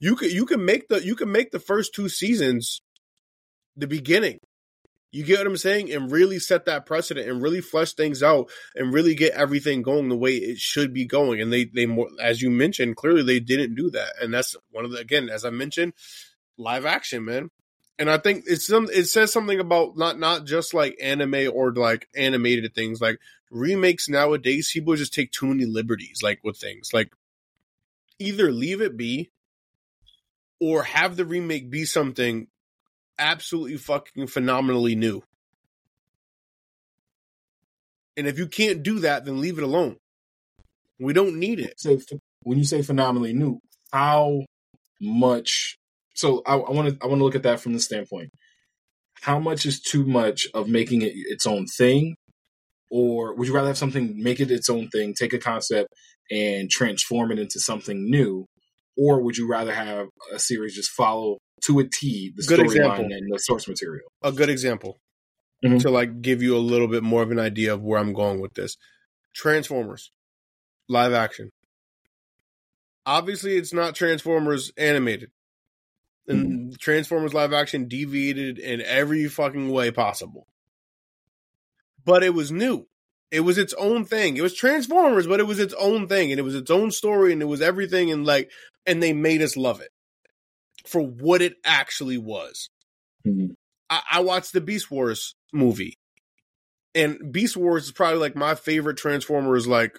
You 0.00 0.16
can 0.16 0.30
you 0.30 0.44
can 0.46 0.64
make 0.64 0.88
the 0.88 1.04
you 1.04 1.16
can 1.16 1.32
make 1.32 1.50
the 1.50 1.58
first 1.58 1.94
two 1.94 2.08
seasons 2.08 2.82
the 3.76 3.86
beginning. 3.86 4.38
You 5.10 5.24
get 5.24 5.38
what 5.38 5.46
I'm 5.46 5.56
saying? 5.56 5.90
And 5.92 6.10
really 6.10 6.38
set 6.38 6.66
that 6.66 6.84
precedent 6.84 7.28
and 7.28 7.40
really 7.40 7.62
flesh 7.62 7.94
things 7.94 8.22
out 8.22 8.50
and 8.74 8.92
really 8.92 9.14
get 9.14 9.32
everything 9.32 9.80
going 9.82 10.08
the 10.08 10.16
way 10.16 10.36
it 10.36 10.58
should 10.58 10.92
be 10.92 11.06
going. 11.06 11.40
And 11.40 11.52
they 11.52 11.64
they 11.64 11.86
more 11.86 12.08
as 12.20 12.42
you 12.42 12.50
mentioned, 12.50 12.96
clearly 12.96 13.22
they 13.22 13.40
didn't 13.40 13.74
do 13.74 13.90
that. 13.90 14.12
And 14.20 14.32
that's 14.34 14.54
one 14.70 14.84
of 14.84 14.90
the 14.90 14.98
again, 14.98 15.30
as 15.30 15.44
I 15.44 15.50
mentioned, 15.50 15.94
live 16.58 16.84
action, 16.84 17.24
man. 17.24 17.50
And 17.98 18.10
I 18.10 18.18
think 18.18 18.44
it's 18.46 18.66
some 18.66 18.88
it 18.92 19.04
says 19.04 19.32
something 19.32 19.58
about 19.58 19.96
not 19.96 20.18
not 20.18 20.44
just 20.44 20.74
like 20.74 20.98
anime 21.02 21.50
or 21.52 21.72
like 21.72 22.06
animated 22.14 22.74
things, 22.74 23.00
like 23.00 23.18
remakes 23.50 24.08
nowadays, 24.08 24.70
people 24.72 24.94
just 24.94 25.14
take 25.14 25.32
too 25.32 25.46
many 25.46 25.64
liberties 25.64 26.20
like 26.22 26.40
with 26.44 26.58
things. 26.58 26.90
Like 26.92 27.10
either 28.18 28.52
leave 28.52 28.82
it 28.82 28.96
be 28.96 29.30
or 30.60 30.82
have 30.82 31.16
the 31.16 31.24
remake 31.24 31.70
be 31.70 31.84
something 31.84 32.48
absolutely 33.18 33.76
fucking 33.76 34.26
phenomenally 34.26 34.94
new. 34.94 35.22
And 38.16 38.26
if 38.26 38.38
you 38.38 38.46
can't 38.48 38.82
do 38.82 39.00
that, 39.00 39.24
then 39.24 39.40
leave 39.40 39.58
it 39.58 39.64
alone. 39.64 39.96
We 40.98 41.12
don't 41.12 41.38
need 41.38 41.60
it. 41.60 41.78
say 41.78 41.98
when 42.42 42.58
you 42.58 42.64
say 42.64 42.82
phenomenally 42.82 43.32
new, 43.32 43.60
how 43.92 44.44
much? 45.00 45.78
So 46.14 46.42
I 46.44 46.56
want 46.56 46.88
to 46.88 47.04
I 47.04 47.06
want 47.06 47.20
to 47.20 47.24
look 47.24 47.36
at 47.36 47.44
that 47.44 47.60
from 47.60 47.74
the 47.74 47.80
standpoint. 47.80 48.30
How 49.20 49.38
much 49.38 49.66
is 49.66 49.80
too 49.80 50.04
much 50.04 50.48
of 50.54 50.68
making 50.68 51.02
it 51.02 51.12
its 51.14 51.46
own 51.46 51.66
thing, 51.66 52.16
or 52.90 53.34
would 53.34 53.46
you 53.46 53.54
rather 53.54 53.68
have 53.68 53.78
something 53.78 54.20
make 54.20 54.40
it 54.40 54.50
its 54.50 54.68
own 54.68 54.88
thing, 54.88 55.14
take 55.14 55.32
a 55.32 55.38
concept 55.38 55.88
and 56.30 56.68
transform 56.68 57.30
it 57.30 57.38
into 57.38 57.60
something 57.60 58.10
new, 58.10 58.46
or 58.98 59.22
would 59.22 59.36
you 59.36 59.48
rather 59.48 59.72
have 59.72 60.08
a 60.32 60.38
series 60.38 60.74
just 60.74 60.90
follow 60.90 61.38
to 61.64 61.78
a 61.78 61.84
T 61.88 62.32
the 62.36 62.42
storyline 62.42 63.14
and 63.14 63.32
the 63.32 63.38
source 63.38 63.68
material? 63.68 64.10
A 64.22 64.32
good 64.32 64.48
example 64.50 64.98
Mhm. 65.64 65.80
to 65.82 65.90
like 65.90 66.20
give 66.20 66.42
you 66.42 66.56
a 66.56 66.58
little 66.58 66.88
bit 66.88 67.02
more 67.02 67.22
of 67.22 67.30
an 67.30 67.38
idea 67.38 67.72
of 67.74 67.82
where 67.82 67.98
I'm 67.98 68.12
going 68.12 68.40
with 68.40 68.54
this. 68.54 68.76
Transformers 69.34 70.10
live 70.88 71.12
action. 71.12 71.50
Obviously, 73.06 73.56
it's 73.56 73.72
not 73.72 73.94
Transformers 73.94 74.70
animated. 74.76 75.30
And 76.26 76.78
Transformers 76.78 77.32
live 77.32 77.54
action 77.54 77.88
deviated 77.88 78.58
in 78.58 78.82
every 78.82 79.26
fucking 79.28 79.70
way 79.70 79.90
possible. 79.90 80.46
But 82.04 82.22
it 82.22 82.34
was 82.34 82.52
new. 82.52 82.86
It 83.30 83.40
was 83.40 83.58
its 83.58 83.72
own 83.74 84.04
thing. 84.04 84.36
It 84.36 84.42
was 84.42 84.54
Transformers, 84.54 85.26
but 85.26 85.40
it 85.40 85.44
was 85.46 85.58
its 85.58 85.74
own 85.78 86.06
thing 86.06 86.30
and 86.30 86.38
it 86.38 86.42
was 86.42 86.54
its 86.54 86.70
own 86.70 86.90
story 86.90 87.32
and 87.32 87.40
it 87.42 87.46
was 87.46 87.60
everything 87.62 88.10
and 88.10 88.26
like 88.26 88.50
and 88.88 89.00
they 89.02 89.12
made 89.12 89.42
us 89.42 89.56
love 89.56 89.80
it. 89.80 89.90
for 90.86 91.02
what 91.02 91.42
it 91.42 91.56
actually 91.64 92.16
was. 92.18 92.70
Mhm. 93.26 93.54
I, 93.90 94.00
I 94.12 94.20
watched 94.20 94.52
the 94.54 94.60
Beast 94.60 94.90
Wars 94.90 95.34
movie, 95.52 95.98
and 96.94 97.30
Beast 97.32 97.56
Wars 97.56 97.84
is 97.86 97.92
probably 97.92 98.18
like 98.18 98.34
my 98.34 98.54
favorite 98.54 98.96
Transformers, 98.96 99.66
like 99.66 99.98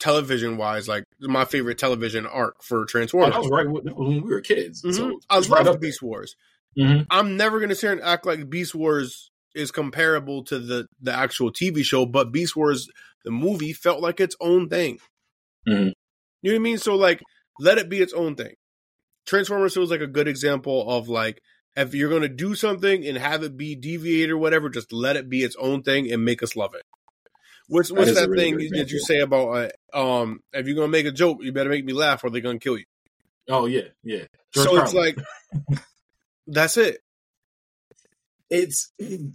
television 0.00 0.56
wise, 0.56 0.88
like 0.88 1.04
my 1.20 1.44
favorite 1.44 1.78
television 1.78 2.24
arc 2.26 2.62
for 2.62 2.80
Oh, 2.80 2.84
Transformers. 2.86 3.32
that 3.34 3.42
was 3.42 3.50
right 3.50 3.68
when 3.68 4.22
we 4.22 4.34
were 4.34 4.40
kids. 4.40 4.82
Mhm. 4.82 4.94
So 4.94 5.20
I 5.28 5.38
it's 5.38 5.48
love 5.50 5.66
right 5.66 5.80
Beast 5.80 6.00
Wars. 6.02 6.34
Mhm. 6.78 7.06
I'm 7.10 7.36
never 7.36 7.60
gonna 7.60 7.74
sit 7.74 7.86
here 7.88 7.92
and 7.92 8.00
act 8.02 8.24
like 8.26 8.48
Beast 8.48 8.74
Wars 8.74 9.30
is 9.54 9.70
comparable 9.70 10.44
to 10.44 10.58
the 10.58 10.86
the 11.00 11.12
actual 11.12 11.52
TV 11.52 11.82
show, 11.84 12.06
but 12.06 12.32
Beast 12.32 12.56
Wars 12.56 12.88
the 13.24 13.30
movie 13.30 13.72
felt 13.72 14.00
like 14.00 14.20
its 14.20 14.36
own 14.40 14.68
thing. 14.68 14.98
Mhm. 15.68 15.92
You 16.42 16.52
know 16.52 16.54
what 16.54 16.54
I 16.54 16.58
mean? 16.58 16.78
So 16.78 16.94
like, 16.94 17.20
let 17.58 17.78
it 17.78 17.88
be 17.88 18.00
its 18.00 18.12
own 18.12 18.34
thing. 18.34 18.54
Transformers 19.26 19.74
feels 19.74 19.90
like 19.90 20.00
a 20.00 20.06
good 20.06 20.28
example 20.28 20.88
of 20.90 21.08
like 21.08 21.40
if 21.76 21.94
you're 21.94 22.10
gonna 22.10 22.28
do 22.28 22.54
something 22.54 23.06
and 23.06 23.18
have 23.18 23.42
it 23.42 23.56
be 23.56 23.74
deviated 23.74 24.30
or 24.30 24.38
whatever, 24.38 24.68
just 24.68 24.92
let 24.92 25.16
it 25.16 25.28
be 25.28 25.42
its 25.42 25.56
own 25.56 25.82
thing 25.82 26.10
and 26.10 26.24
make 26.24 26.42
us 26.42 26.56
love 26.56 26.74
it. 26.74 26.82
What's 27.68 27.90
what's 27.90 28.12
a 28.12 28.14
that 28.14 28.30
really 28.30 28.68
thing 28.68 28.70
that 28.78 28.90
you 28.90 29.00
say 29.00 29.18
about 29.20 29.72
uh, 29.94 30.20
um 30.22 30.40
if 30.52 30.66
you're 30.66 30.76
gonna 30.76 30.88
make 30.88 31.06
a 31.06 31.12
joke, 31.12 31.38
you 31.40 31.52
better 31.52 31.70
make 31.70 31.84
me 31.84 31.92
laugh 31.92 32.22
or 32.22 32.30
they're 32.30 32.40
gonna 32.40 32.58
kill 32.58 32.78
you. 32.78 32.84
Oh 33.48 33.66
yeah, 33.66 33.88
yeah. 34.04 34.24
George 34.54 34.66
so 34.66 34.82
it's 34.82 34.94
like 34.94 35.18
that's 36.46 36.76
it. 36.76 36.98
it's 38.50 38.92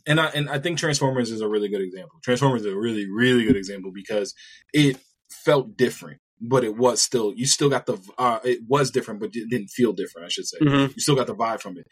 and 0.07 0.19
I 0.19 0.27
and 0.27 0.49
I 0.49 0.59
think 0.59 0.77
Transformers 0.77 1.31
is 1.31 1.41
a 1.41 1.47
really 1.47 1.67
good 1.67 1.81
example. 1.81 2.19
Transformers 2.23 2.61
is 2.61 2.73
a 2.73 2.77
really 2.77 3.09
really 3.09 3.43
good 3.43 3.57
example 3.57 3.91
because 3.93 4.33
it 4.73 4.97
felt 5.29 5.75
different, 5.75 6.20
but 6.41 6.63
it 6.63 6.75
was 6.75 7.01
still 7.01 7.33
you 7.35 7.45
still 7.45 7.69
got 7.69 7.85
the 7.85 7.97
uh 8.17 8.39
it 8.43 8.59
was 8.67 8.91
different, 8.91 9.19
but 9.19 9.29
it 9.33 9.49
didn't 9.49 9.69
feel 9.69 9.93
different. 9.93 10.25
I 10.25 10.29
should 10.29 10.47
say 10.47 10.57
Mhm. 10.61 10.95
you 10.95 11.01
still 11.01 11.15
got 11.15 11.27
the 11.27 11.35
vibe 11.35 11.61
from 11.61 11.77
it. 11.77 11.85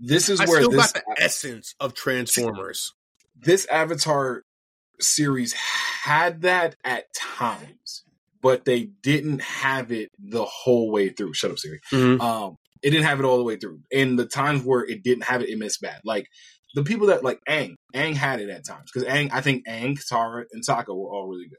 This 0.00 0.28
is 0.28 0.40
I 0.40 0.46
where 0.46 0.60
still 0.62 0.70
this 0.70 0.92
got 0.92 1.02
the 1.06 1.22
essence 1.22 1.74
of 1.80 1.94
Transformers. 1.94 2.92
this 3.36 3.66
Avatar 3.66 4.42
series 5.00 5.52
had 5.52 6.42
that 6.42 6.76
at 6.84 7.12
times, 7.14 8.04
but 8.40 8.64
they 8.64 8.84
didn't 9.02 9.40
have 9.42 9.92
it 9.92 10.10
the 10.18 10.44
whole 10.44 10.90
way 10.90 11.08
through. 11.10 11.34
Shut 11.34 11.50
up, 11.50 11.58
Siri. 11.58 11.80
Mhm. 11.92 12.20
Um, 12.20 12.56
it 12.82 12.90
didn't 12.90 13.06
have 13.06 13.18
it 13.18 13.24
all 13.24 13.38
the 13.38 13.44
way 13.44 13.56
through. 13.56 13.80
And 13.92 14.18
the 14.18 14.26
times 14.26 14.62
where 14.62 14.84
it 14.84 15.02
didn't 15.02 15.24
have 15.24 15.42
it, 15.42 15.48
it 15.48 15.58
missed 15.58 15.80
bad. 15.80 16.00
Like 16.04 16.26
the 16.74 16.82
people 16.84 17.06
that 17.08 17.24
like 17.24 17.40
Aang, 17.48 17.74
Aang 17.94 18.14
had 18.14 18.40
it 18.40 18.50
at 18.50 18.64
times 18.66 18.90
because 18.92 19.08
Aang, 19.08 19.30
I 19.32 19.40
think 19.40 19.66
Aang, 19.66 19.98
Tara, 20.06 20.44
and 20.52 20.62
Taka 20.64 20.94
were 20.94 21.08
all 21.08 21.26
really 21.28 21.48
good. 21.48 21.58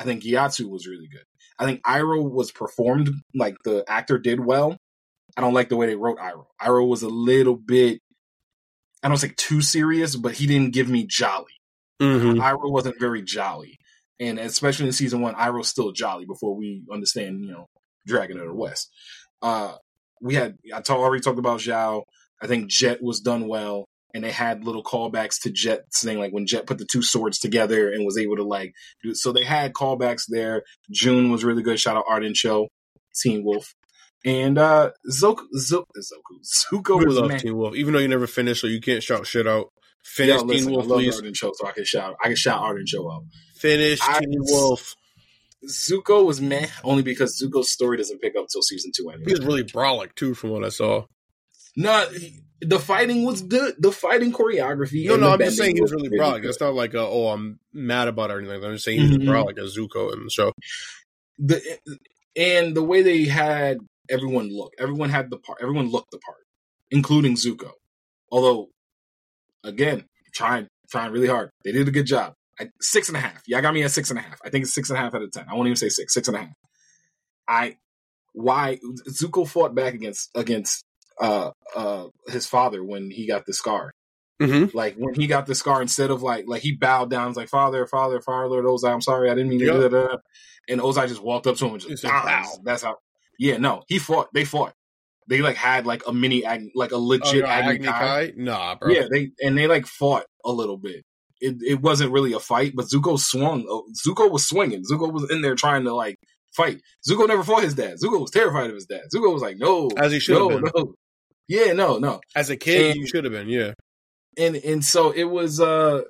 I 0.00 0.04
think 0.04 0.22
Gyatso 0.22 0.68
was 0.68 0.86
really 0.88 1.08
good. 1.08 1.24
I 1.58 1.66
think 1.66 1.82
Iroh 1.82 2.30
was 2.30 2.50
performed 2.50 3.10
like 3.34 3.56
the 3.64 3.84
actor 3.86 4.18
did 4.18 4.40
well. 4.40 4.78
I 5.36 5.42
don't 5.42 5.52
like 5.52 5.68
the 5.68 5.76
way 5.76 5.86
they 5.86 5.94
wrote 5.94 6.18
Iroh. 6.18 6.46
Iroh 6.60 6.88
was 6.88 7.02
a 7.02 7.08
little 7.08 7.54
bit, 7.54 8.00
I 9.02 9.08
don't 9.08 9.18
say 9.18 9.34
too 9.36 9.60
serious, 9.60 10.16
but 10.16 10.32
he 10.32 10.46
didn't 10.46 10.72
give 10.72 10.88
me 10.88 11.04
jolly. 11.06 11.52
Mhm. 12.00 12.36
Iroh 12.40 12.72
wasn't 12.72 12.98
very 12.98 13.20
jolly, 13.20 13.78
and 14.18 14.38
especially 14.38 14.86
in 14.86 14.92
season 14.92 15.20
one, 15.20 15.34
Iroh's 15.34 15.68
still 15.68 15.92
jolly 15.92 16.24
before 16.24 16.56
we 16.56 16.82
understand, 16.90 17.44
you 17.44 17.52
know, 17.52 17.66
Dragon 18.06 18.40
of 18.40 18.46
the 18.46 18.54
West. 18.54 18.90
Uh, 19.42 19.76
we 20.22 20.34
had 20.34 20.56
I 20.74 20.80
already 20.88 21.22
talked 21.22 21.38
about 21.38 21.60
Zhao. 21.60 22.04
I 22.42 22.46
think 22.46 22.70
Jet 22.70 23.02
was 23.02 23.20
done 23.20 23.48
well, 23.48 23.86
and 24.14 24.24
they 24.24 24.30
had 24.30 24.64
little 24.64 24.82
callbacks 24.82 25.40
to 25.42 25.50
Jet 25.50 25.82
saying 25.90 26.18
like 26.18 26.32
when 26.32 26.46
Jet 26.46 26.66
put 26.66 26.78
the 26.78 26.84
two 26.84 27.02
swords 27.02 27.38
together 27.38 27.90
and 27.92 28.04
was 28.04 28.18
able 28.18 28.36
to 28.36 28.44
like 28.44 28.72
do. 29.02 29.14
So 29.14 29.32
they 29.32 29.44
had 29.44 29.72
callbacks 29.72 30.22
there. 30.28 30.62
June 30.90 31.30
was 31.30 31.44
really 31.44 31.62
good. 31.62 31.78
Shout 31.80 31.96
out 31.96 32.04
Arden 32.08 32.34
Cho, 32.34 32.68
Teen 33.22 33.44
Wolf, 33.44 33.74
and 34.24 34.58
uh 34.58 34.90
Zoku, 35.10 35.44
Zoku, 35.56 35.84
Zoku, 35.98 36.72
Zuko 36.72 37.04
was 37.06 37.16
love 37.16 37.28
man. 37.28 37.40
Teen 37.40 37.56
Wolf, 37.56 37.74
even 37.76 37.92
though 37.92 38.00
you 38.00 38.08
never 38.08 38.26
finished, 38.26 38.60
so 38.60 38.66
you 38.66 38.80
can't 38.80 39.02
shout 39.02 39.26
shit 39.26 39.46
out. 39.46 39.68
Finish 40.02 40.36
Yo, 40.36 40.42
listen, 40.44 40.66
Teen 40.66 40.72
I 40.74 40.76
Wolf, 40.76 40.86
love 40.88 40.98
please. 40.98 41.16
Arden 41.16 41.34
Cho, 41.34 41.52
so 41.54 41.66
I 41.68 41.72
can 41.72 41.84
shout. 41.84 42.16
I 42.22 42.28
can 42.28 42.36
shout 42.36 42.60
Arden 42.60 42.86
Cho 42.86 43.10
out. 43.10 43.22
Finish 43.56 44.00
I- 44.02 44.20
Teen 44.20 44.38
Wolf. 44.40 44.94
Zuko 45.68 46.24
was 46.24 46.40
meh, 46.40 46.68
only 46.84 47.02
because 47.02 47.38
Zuko's 47.38 47.70
story 47.70 47.98
doesn't 47.98 48.22
pick 48.22 48.34
up 48.34 48.46
till 48.50 48.62
season 48.62 48.92
two 48.96 49.10
anyway. 49.10 49.24
He 49.26 49.32
was 49.34 49.44
really 49.44 49.62
brolic 49.64 50.14
too, 50.14 50.32
from 50.32 50.50
what 50.50 50.64
I 50.64 50.70
saw. 50.70 51.04
No, 51.76 52.08
the 52.60 52.78
fighting 52.78 53.24
was 53.24 53.42
good. 53.42 53.74
The 53.78 53.92
fighting 53.92 54.32
choreography. 54.32 55.06
No, 55.06 55.16
no, 55.16 55.30
I'm 55.30 55.38
just 55.38 55.56
saying 55.56 55.76
he 55.76 55.82
was 55.82 55.92
really 55.92 56.10
brolic. 56.10 56.44
It's 56.44 56.60
not 56.60 56.74
like, 56.74 56.94
uh, 56.94 57.08
oh, 57.08 57.28
I'm 57.28 57.58
mad 57.72 58.08
about 58.08 58.30
it 58.30 58.34
or 58.34 58.38
anything. 58.40 58.62
I'm 58.64 58.72
just 58.72 58.84
saying 58.84 59.00
he 59.00 59.08
was 59.08 59.18
Mhm. 59.18 59.28
brolic 59.28 59.58
as 59.58 59.76
Zuko 59.76 60.12
in 60.12 60.24
the 60.24 60.30
show. 60.30 60.52
The 61.38 61.62
and 62.36 62.76
the 62.76 62.82
way 62.82 63.02
they 63.02 63.24
had 63.24 63.78
everyone 64.10 64.48
look. 64.54 64.72
Everyone 64.78 65.08
had 65.10 65.30
the 65.30 65.38
part. 65.38 65.58
Everyone 65.62 65.90
looked 65.90 66.10
the 66.10 66.18
part, 66.18 66.44
including 66.90 67.34
Zuko. 67.36 67.70
Although, 68.30 68.68
again, 69.64 70.04
trying 70.34 70.68
trying 70.90 71.12
really 71.12 71.28
hard. 71.28 71.50
They 71.64 71.72
did 71.72 71.88
a 71.88 71.92
good 71.92 72.06
job. 72.06 72.34
I, 72.58 72.68
six 72.80 73.08
and 73.08 73.16
a 73.16 73.20
half. 73.20 73.42
Y'all 73.46 73.62
got 73.62 73.72
me 73.72 73.82
at 73.84 73.90
six 73.90 74.10
and 74.10 74.18
a 74.18 74.22
half. 74.22 74.38
I 74.44 74.50
think 74.50 74.64
it's 74.64 74.74
six 74.74 74.90
and 74.90 74.98
a 74.98 75.00
half 75.00 75.14
out 75.14 75.22
of 75.22 75.30
ten. 75.32 75.46
I 75.50 75.54
won't 75.54 75.68
even 75.68 75.76
say 75.76 75.88
six. 75.88 76.12
Six 76.12 76.28
and 76.28 76.36
a 76.36 76.40
half. 76.40 76.54
I 77.48 77.76
why 78.32 78.78
Zuko 79.08 79.48
fought 79.48 79.74
back 79.74 79.94
against 79.94 80.28
against 80.34 80.84
uh 81.20 81.50
uh 81.76 82.06
his 82.28 82.46
father 82.46 82.82
when 82.84 83.10
he 83.10 83.26
got 83.26 83.46
the 83.46 83.52
scar. 83.54 83.92
Mm-hmm. 84.40 84.74
Like 84.76 84.94
when 84.96 85.14
he 85.14 85.26
got 85.26 85.46
the 85.46 85.54
scar, 85.54 85.82
instead 85.82 86.10
of 86.10 86.22
like 86.22 86.46
like 86.48 86.62
he 86.62 86.72
bowed 86.74 87.10
down, 87.10 87.32
like 87.34 87.48
Father, 87.48 87.86
Father, 87.86 88.20
Father, 88.22 88.48
Lord 88.48 88.64
Ozai, 88.64 88.92
I'm 88.92 89.02
sorry, 89.02 89.30
I 89.30 89.34
didn't 89.34 89.50
mean 89.50 89.60
to. 89.60 89.66
Da, 89.66 89.88
da, 89.88 89.88
da." 89.88 90.16
And 90.68 90.80
Ozai 90.80 91.08
just 91.08 91.22
walked 91.22 91.46
up 91.46 91.56
to 91.56 91.66
him 91.66 91.72
and 91.74 91.80
just. 91.82 92.02
"Bow." 92.02 92.44
That's 92.64 92.82
how. 92.82 92.96
Yeah, 93.38 93.58
no, 93.58 93.82
he 93.88 93.98
fought. 93.98 94.28
They 94.32 94.44
fought. 94.46 94.72
They 95.28 95.42
like 95.42 95.56
had 95.56 95.84
like 95.86 96.02
a 96.06 96.12
mini, 96.12 96.44
Ag- 96.44 96.70
like 96.74 96.92
a 96.92 96.96
Oh, 96.96 97.02
legit 97.02 97.34
you're 97.34 97.46
Agni 97.46 97.74
Agni 97.74 97.86
Kai. 97.86 97.92
Kai? 97.98 98.32
Nah, 98.36 98.74
bro. 98.76 98.90
Yeah, 98.92 99.06
they 99.12 99.30
and 99.42 99.56
they 99.58 99.66
like 99.66 99.86
fought 99.86 100.24
a 100.44 100.50
little 100.50 100.78
bit. 100.78 101.04
It 101.42 101.56
it 101.60 101.80
wasn't 101.82 102.12
really 102.12 102.32
a 102.32 102.40
fight, 102.40 102.72
but 102.74 102.86
Zuko 102.86 103.18
swung. 103.18 103.66
Oh, 103.68 103.84
Zuko 104.06 104.30
was 104.30 104.46
swinging. 104.48 104.84
Zuko 104.90 105.12
was 105.12 105.30
in 105.30 105.42
there 105.42 105.54
trying 105.54 105.84
to 105.84 105.94
like 105.94 106.16
fight. 106.56 106.80
Zuko 107.08 107.28
never 107.28 107.44
fought 107.44 107.62
his 107.62 107.74
dad. 107.74 107.96
Zuko 108.02 108.20
was 108.22 108.30
terrified 108.30 108.70
of 108.70 108.74
his 108.74 108.86
dad. 108.86 109.02
Zuko 109.14 109.32
was 109.32 109.42
like, 109.42 109.58
no, 109.58 109.90
As 109.96 110.12
he 110.12 110.18
should 110.18 110.34
no, 110.38 110.48
have 110.48 110.62
been. 110.62 110.72
no. 110.74 110.94
Yeah, 111.50 111.72
no, 111.72 111.98
no. 111.98 112.20
As 112.36 112.48
a 112.48 112.56
kid, 112.56 112.92
And- 112.92 112.96
you 113.00 113.06
should 113.08 113.24
have 113.24 113.32
been. 113.32 113.48
Yeah. 113.48 113.72
and 114.38 114.54
and 114.56 114.84
so 114.84 115.10
it 115.10 115.24
was 115.24 115.60
uh 115.60 116.02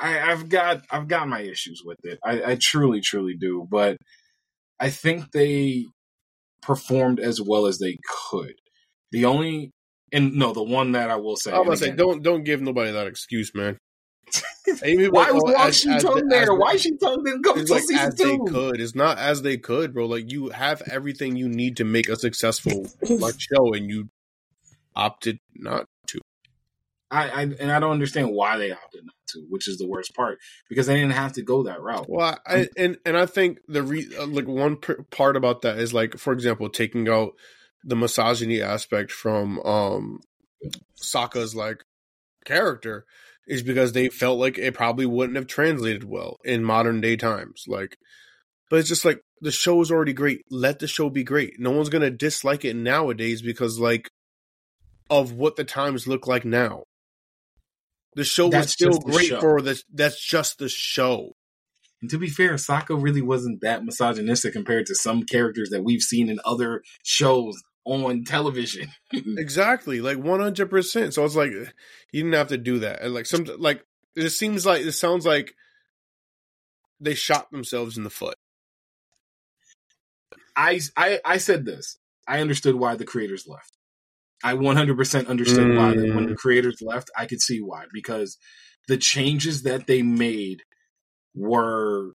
I, 0.00 0.32
I've 0.32 0.48
got 0.48 0.82
I've 0.90 1.06
got 1.08 1.28
my 1.28 1.40
issues 1.40 1.82
with 1.84 1.98
it. 2.04 2.18
I, 2.24 2.52
I 2.52 2.58
truly, 2.60 3.00
truly 3.00 3.34
do. 3.38 3.66
But 3.70 3.96
I 4.80 4.90
think 4.90 5.30
they 5.32 5.86
performed 6.60 7.20
as 7.20 7.40
well 7.40 7.66
as 7.66 7.78
they 7.78 7.96
could. 8.30 8.54
The 9.12 9.24
only 9.26 9.70
and 10.12 10.34
no, 10.34 10.52
the 10.52 10.62
one 10.62 10.92
that 10.92 11.08
I 11.10 11.16
will 11.16 11.36
say. 11.36 11.52
I 11.52 11.58
was 11.58 11.80
gonna 11.80 11.92
say, 11.92 11.96
don't 11.96 12.22
don't 12.22 12.42
give 12.44 12.60
nobody 12.60 12.90
that 12.92 13.06
excuse, 13.06 13.52
man. 13.54 13.78
Why 14.82 15.30
was 15.30 15.42
why 15.44 15.68
as- 15.68 15.78
she 15.78 15.90
as- 15.90 16.02
tongue 16.02 16.18
as- 16.18 16.24
there? 16.30 16.54
Why 16.54 16.76
she 16.76 16.96
tongue 16.96 17.22
didn't 17.24 17.46
It's 17.46 17.70
until 17.70 17.74
like 17.76 17.84
season 17.84 18.08
as 18.08 18.14
they 18.16 18.36
two? 18.36 18.44
could. 18.48 18.80
It's 18.80 18.94
not 18.94 19.18
as 19.18 19.42
they 19.42 19.56
could, 19.56 19.94
bro. 19.94 20.06
Like 20.06 20.32
you 20.32 20.48
have 20.48 20.82
everything 20.90 21.36
you 21.36 21.48
need 21.48 21.76
to 21.76 21.84
make 21.84 22.08
a 22.08 22.16
successful 22.16 22.86
like 23.08 23.38
show, 23.52 23.72
and 23.74 23.88
you 23.88 24.08
opted 24.94 25.38
not 25.54 25.86
to. 26.08 26.20
I, 27.10 27.28
I 27.28 27.42
and 27.42 27.70
I 27.70 27.78
don't 27.78 27.92
understand 27.92 28.32
why 28.32 28.56
they 28.56 28.72
opted 28.72 29.04
not 29.04 29.14
to, 29.28 29.46
which 29.48 29.68
is 29.68 29.78
the 29.78 29.86
worst 29.86 30.14
part 30.14 30.38
because 30.68 30.86
they 30.86 30.94
didn't 30.94 31.12
have 31.12 31.32
to 31.34 31.42
go 31.42 31.64
that 31.64 31.80
route. 31.80 32.06
Well, 32.08 32.38
I 32.46 32.68
and 32.76 32.98
and 33.04 33.16
I 33.16 33.26
think 33.26 33.58
the 33.68 33.82
re, 33.82 34.08
uh, 34.18 34.26
like 34.26 34.48
one 34.48 34.76
pr- 34.76 35.02
part 35.10 35.36
about 35.36 35.62
that 35.62 35.78
is 35.78 35.94
like, 35.94 36.18
for 36.18 36.32
example, 36.32 36.68
taking 36.68 37.08
out 37.08 37.32
the 37.84 37.96
misogyny 37.96 38.62
aspect 38.62 39.12
from 39.12 39.60
um 39.60 40.20
Sokka's 41.00 41.54
like 41.54 41.84
character 42.44 43.04
is 43.46 43.62
because 43.62 43.92
they 43.92 44.08
felt 44.08 44.38
like 44.38 44.58
it 44.58 44.74
probably 44.74 45.06
wouldn't 45.06 45.36
have 45.36 45.46
translated 45.46 46.04
well 46.04 46.38
in 46.44 46.64
modern 46.64 47.00
day 47.00 47.16
times. 47.16 47.64
Like, 47.68 47.96
but 48.70 48.78
it's 48.78 48.88
just 48.88 49.04
like 49.04 49.20
the 49.40 49.52
show 49.52 49.80
is 49.82 49.90
already 49.90 50.14
great. 50.14 50.40
Let 50.50 50.78
the 50.78 50.86
show 50.86 51.10
be 51.10 51.24
great. 51.24 51.60
No 51.60 51.70
one's 51.70 51.90
gonna 51.90 52.10
dislike 52.10 52.64
it 52.64 52.74
nowadays 52.74 53.42
because 53.42 53.78
like 53.78 54.08
of 55.10 55.32
what 55.32 55.56
the 55.56 55.64
times 55.64 56.06
look 56.06 56.26
like 56.26 56.44
now. 56.44 56.84
The 58.16 58.24
show 58.24 58.48
was 58.48 58.70
still 58.70 58.98
great 58.98 59.28
show. 59.28 59.40
for 59.40 59.60
this. 59.60 59.84
That's 59.92 60.20
just 60.20 60.58
the 60.58 60.68
show. 60.68 61.32
And 62.00 62.10
to 62.10 62.18
be 62.18 62.28
fair, 62.28 62.54
Sokka 62.54 63.00
really 63.00 63.22
wasn't 63.22 63.60
that 63.62 63.84
misogynistic 63.84 64.52
compared 64.52 64.86
to 64.86 64.94
some 64.94 65.24
characters 65.24 65.70
that 65.70 65.82
we've 65.82 66.02
seen 66.02 66.28
in 66.28 66.38
other 66.44 66.82
shows 67.02 67.60
on 67.84 68.24
television. 68.24 68.88
Exactly, 69.38 70.00
like 70.00 70.18
one 70.18 70.40
hundred 70.40 70.70
percent. 70.70 71.14
So 71.14 71.24
it's 71.24 71.36
like 71.36 71.50
you 71.50 71.68
didn't 72.12 72.32
have 72.32 72.48
to 72.48 72.58
do 72.58 72.80
that, 72.80 73.02
and 73.02 73.14
like 73.14 73.26
some 73.26 73.46
like 73.58 73.84
it 74.16 74.30
seems 74.30 74.66
like 74.66 74.82
it 74.82 74.92
sounds 74.92 75.24
like 75.24 75.54
they 77.00 77.14
shot 77.14 77.50
themselves 77.50 77.96
in 77.96 78.04
the 78.04 78.10
foot. 78.10 78.36
I, 80.56 80.80
I 80.96 81.20
I 81.24 81.38
said 81.38 81.64
this. 81.64 81.98
I 82.26 82.40
understood 82.40 82.74
why 82.74 82.96
the 82.96 83.04
creators 83.04 83.46
left. 83.46 83.72
I 84.42 84.54
100% 84.54 85.26
understood 85.28 85.76
why 85.76 85.94
Mm. 85.94 86.14
when 86.14 86.26
the 86.26 86.34
creators 86.34 86.78
left. 86.82 87.10
I 87.16 87.26
could 87.26 87.40
see 87.40 87.60
why 87.60 87.84
because 87.92 88.36
the 88.88 88.96
changes 88.96 89.62
that 89.62 89.86
they 89.86 90.02
made 90.02 90.62
were 91.34 92.12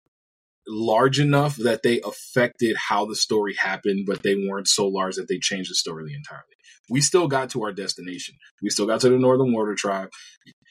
large 0.66 1.18
enough 1.18 1.56
that 1.56 1.82
they 1.82 2.00
affected 2.02 2.76
how 2.76 3.06
the 3.06 3.16
story 3.16 3.54
happened, 3.54 4.04
but 4.06 4.22
they 4.22 4.34
weren't 4.34 4.68
so 4.68 4.86
large 4.86 5.16
that 5.16 5.26
they 5.28 5.38
changed 5.38 5.70
the 5.70 5.74
story 5.74 6.12
entirely. 6.14 6.44
We 6.90 7.00
still 7.00 7.26
got 7.28 7.50
to 7.50 7.62
our 7.64 7.72
destination. 7.72 8.34
We 8.62 8.70
still 8.70 8.86
got 8.86 9.00
to 9.00 9.08
the 9.08 9.18
Northern 9.18 9.52
Water 9.52 9.74
Tribe 9.74 10.10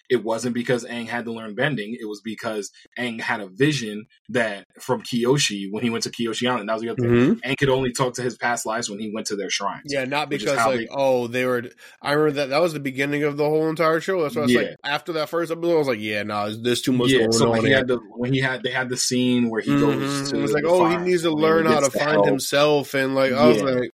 it 0.09 0.23
wasn't 0.23 0.53
because 0.53 0.85
Aang 0.85 1.07
had 1.07 1.25
to 1.25 1.31
learn 1.33 1.53
bending. 1.55 1.97
It 1.99 2.05
was 2.07 2.21
because 2.21 2.71
Aang 2.97 3.19
had 3.19 3.41
a 3.41 3.47
vision 3.47 4.05
that 4.29 4.65
from 4.79 5.01
Kyoshi 5.01 5.67
when 5.71 5.83
he 5.83 5.89
went 5.89 6.03
to 6.05 6.09
Kyoshi 6.11 6.49
Island. 6.49 6.69
That 6.69 6.73
was 6.73 6.81
the 6.81 6.89
other 6.89 7.03
Mhm. 7.03 7.39
thing. 7.41 7.51
Aang 7.51 7.57
could 7.57 7.69
only 7.69 7.91
talk 7.91 8.13
to 8.15 8.21
his 8.21 8.37
past 8.37 8.65
lives 8.65 8.89
when 8.89 8.99
he 8.99 9.11
went 9.13 9.27
to 9.27 9.35
their 9.35 9.49
shrines. 9.49 9.83
Yeah, 9.91 10.05
not 10.05 10.29
because 10.29 10.55
like 10.57 10.79
they- 10.79 10.87
oh 10.91 11.27
they 11.27 11.45
were. 11.45 11.63
I 12.01 12.13
remember 12.13 12.39
that 12.41 12.49
that 12.49 12.61
was 12.61 12.73
the 12.73 12.79
beginning 12.79 13.23
of 13.23 13.37
the 13.37 13.45
whole 13.45 13.69
entire 13.69 13.99
show. 13.99 14.21
That's 14.23 14.35
why 14.35 14.41
I 14.41 14.45
was 14.45 14.51
Yeah. 14.53 14.59
like 14.61 14.75
after 14.83 15.13
that 15.13 15.29
first 15.29 15.51
episode, 15.51 15.75
I 15.75 15.77
was 15.79 15.87
like, 15.87 15.99
yeah, 15.99 16.23
no, 16.23 16.47
nah, 16.47 16.55
there's 16.61 16.81
too 16.81 16.91
much 16.93 17.09
yeah. 17.11 17.19
going 17.19 17.31
So 17.33 17.45
on. 17.45 17.51
when 17.57 17.65
he 17.65 17.71
had 17.71 17.87
the 17.87 17.99
when 18.15 18.33
he 18.33 18.39
had 18.39 18.63
they 18.63 18.71
had 18.71 18.89
the 18.89 18.97
scene 18.97 19.49
where 19.49 19.61
he 19.61 19.71
Mhm. 19.71 19.79
goes 19.79 20.31
to 20.31 20.37
it 20.37 20.41
was 20.41 20.53
like, 20.53 20.63
the 20.63 20.69
oh, 20.69 20.87
he 20.87 20.97
needs 20.97 21.23
to 21.23 21.29
and 21.31 21.39
learn 21.41 21.65
how 21.65 21.79
to 21.79 21.91
find 21.91 22.11
help. 22.11 22.25
himself, 22.27 22.93
and 22.93 23.13
like 23.15 23.33
I 23.33 23.47
was 23.47 23.61
like, 23.61 23.91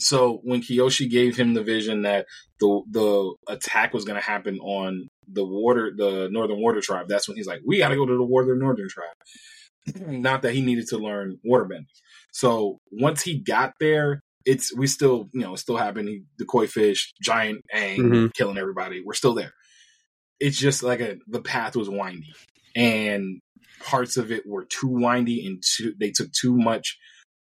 So 0.00 0.40
when 0.42 0.62
Kyoshi 0.62 1.08
gave 1.10 1.36
him 1.36 1.54
the 1.54 1.62
vision 1.62 2.02
that 2.02 2.26
the 2.58 2.82
the 2.90 3.34
attack 3.48 3.92
was 3.94 4.04
going 4.04 4.20
to 4.20 4.26
happen 4.26 4.58
on 4.60 5.08
the 5.30 5.44
water, 5.44 5.92
the 5.96 6.28
Northern 6.30 6.60
Water 6.60 6.80
Tribe, 6.80 7.06
that's 7.08 7.28
when 7.28 7.36
he's 7.36 7.46
like, 7.46 7.60
"We 7.64 7.78
got 7.78 7.88
to 7.88 7.96
go 7.96 8.06
to 8.06 8.16
the 8.16 8.22
Water 8.22 8.54
Northern 8.56 8.88
Tribe." 8.88 10.00
Not 10.06 10.42
that 10.42 10.52
he 10.54 10.60
needed 10.60 10.88
to 10.88 10.98
learn 10.98 11.38
waterbending. 11.48 11.86
So 12.32 12.78
once 12.92 13.22
he 13.22 13.38
got 13.38 13.74
there, 13.80 14.20
it's 14.44 14.74
we 14.74 14.86
still 14.86 15.28
you 15.32 15.40
know 15.42 15.54
it 15.54 15.58
still 15.58 15.76
happened. 15.76 16.08
He, 16.08 16.22
the 16.38 16.44
koi 16.44 16.66
fish, 16.66 17.12
giant 17.22 17.62
Aang 17.74 17.98
Mhm. 17.98 18.34
killing 18.34 18.58
everybody. 18.58 19.02
We're 19.04 19.14
still 19.14 19.34
there. 19.34 19.52
It's 20.38 20.58
just 20.58 20.82
like 20.82 21.00
a 21.00 21.18
the 21.26 21.42
path 21.42 21.76
was 21.76 21.88
windy, 21.90 22.32
and 22.74 23.40
parts 23.80 24.16
of 24.16 24.30
it 24.30 24.46
were 24.46 24.64
too 24.64 24.88
windy 24.88 25.46
and 25.46 25.62
too 25.62 25.94
they 25.98 26.10
took 26.10 26.30
too 26.32 26.56
much 26.56 26.98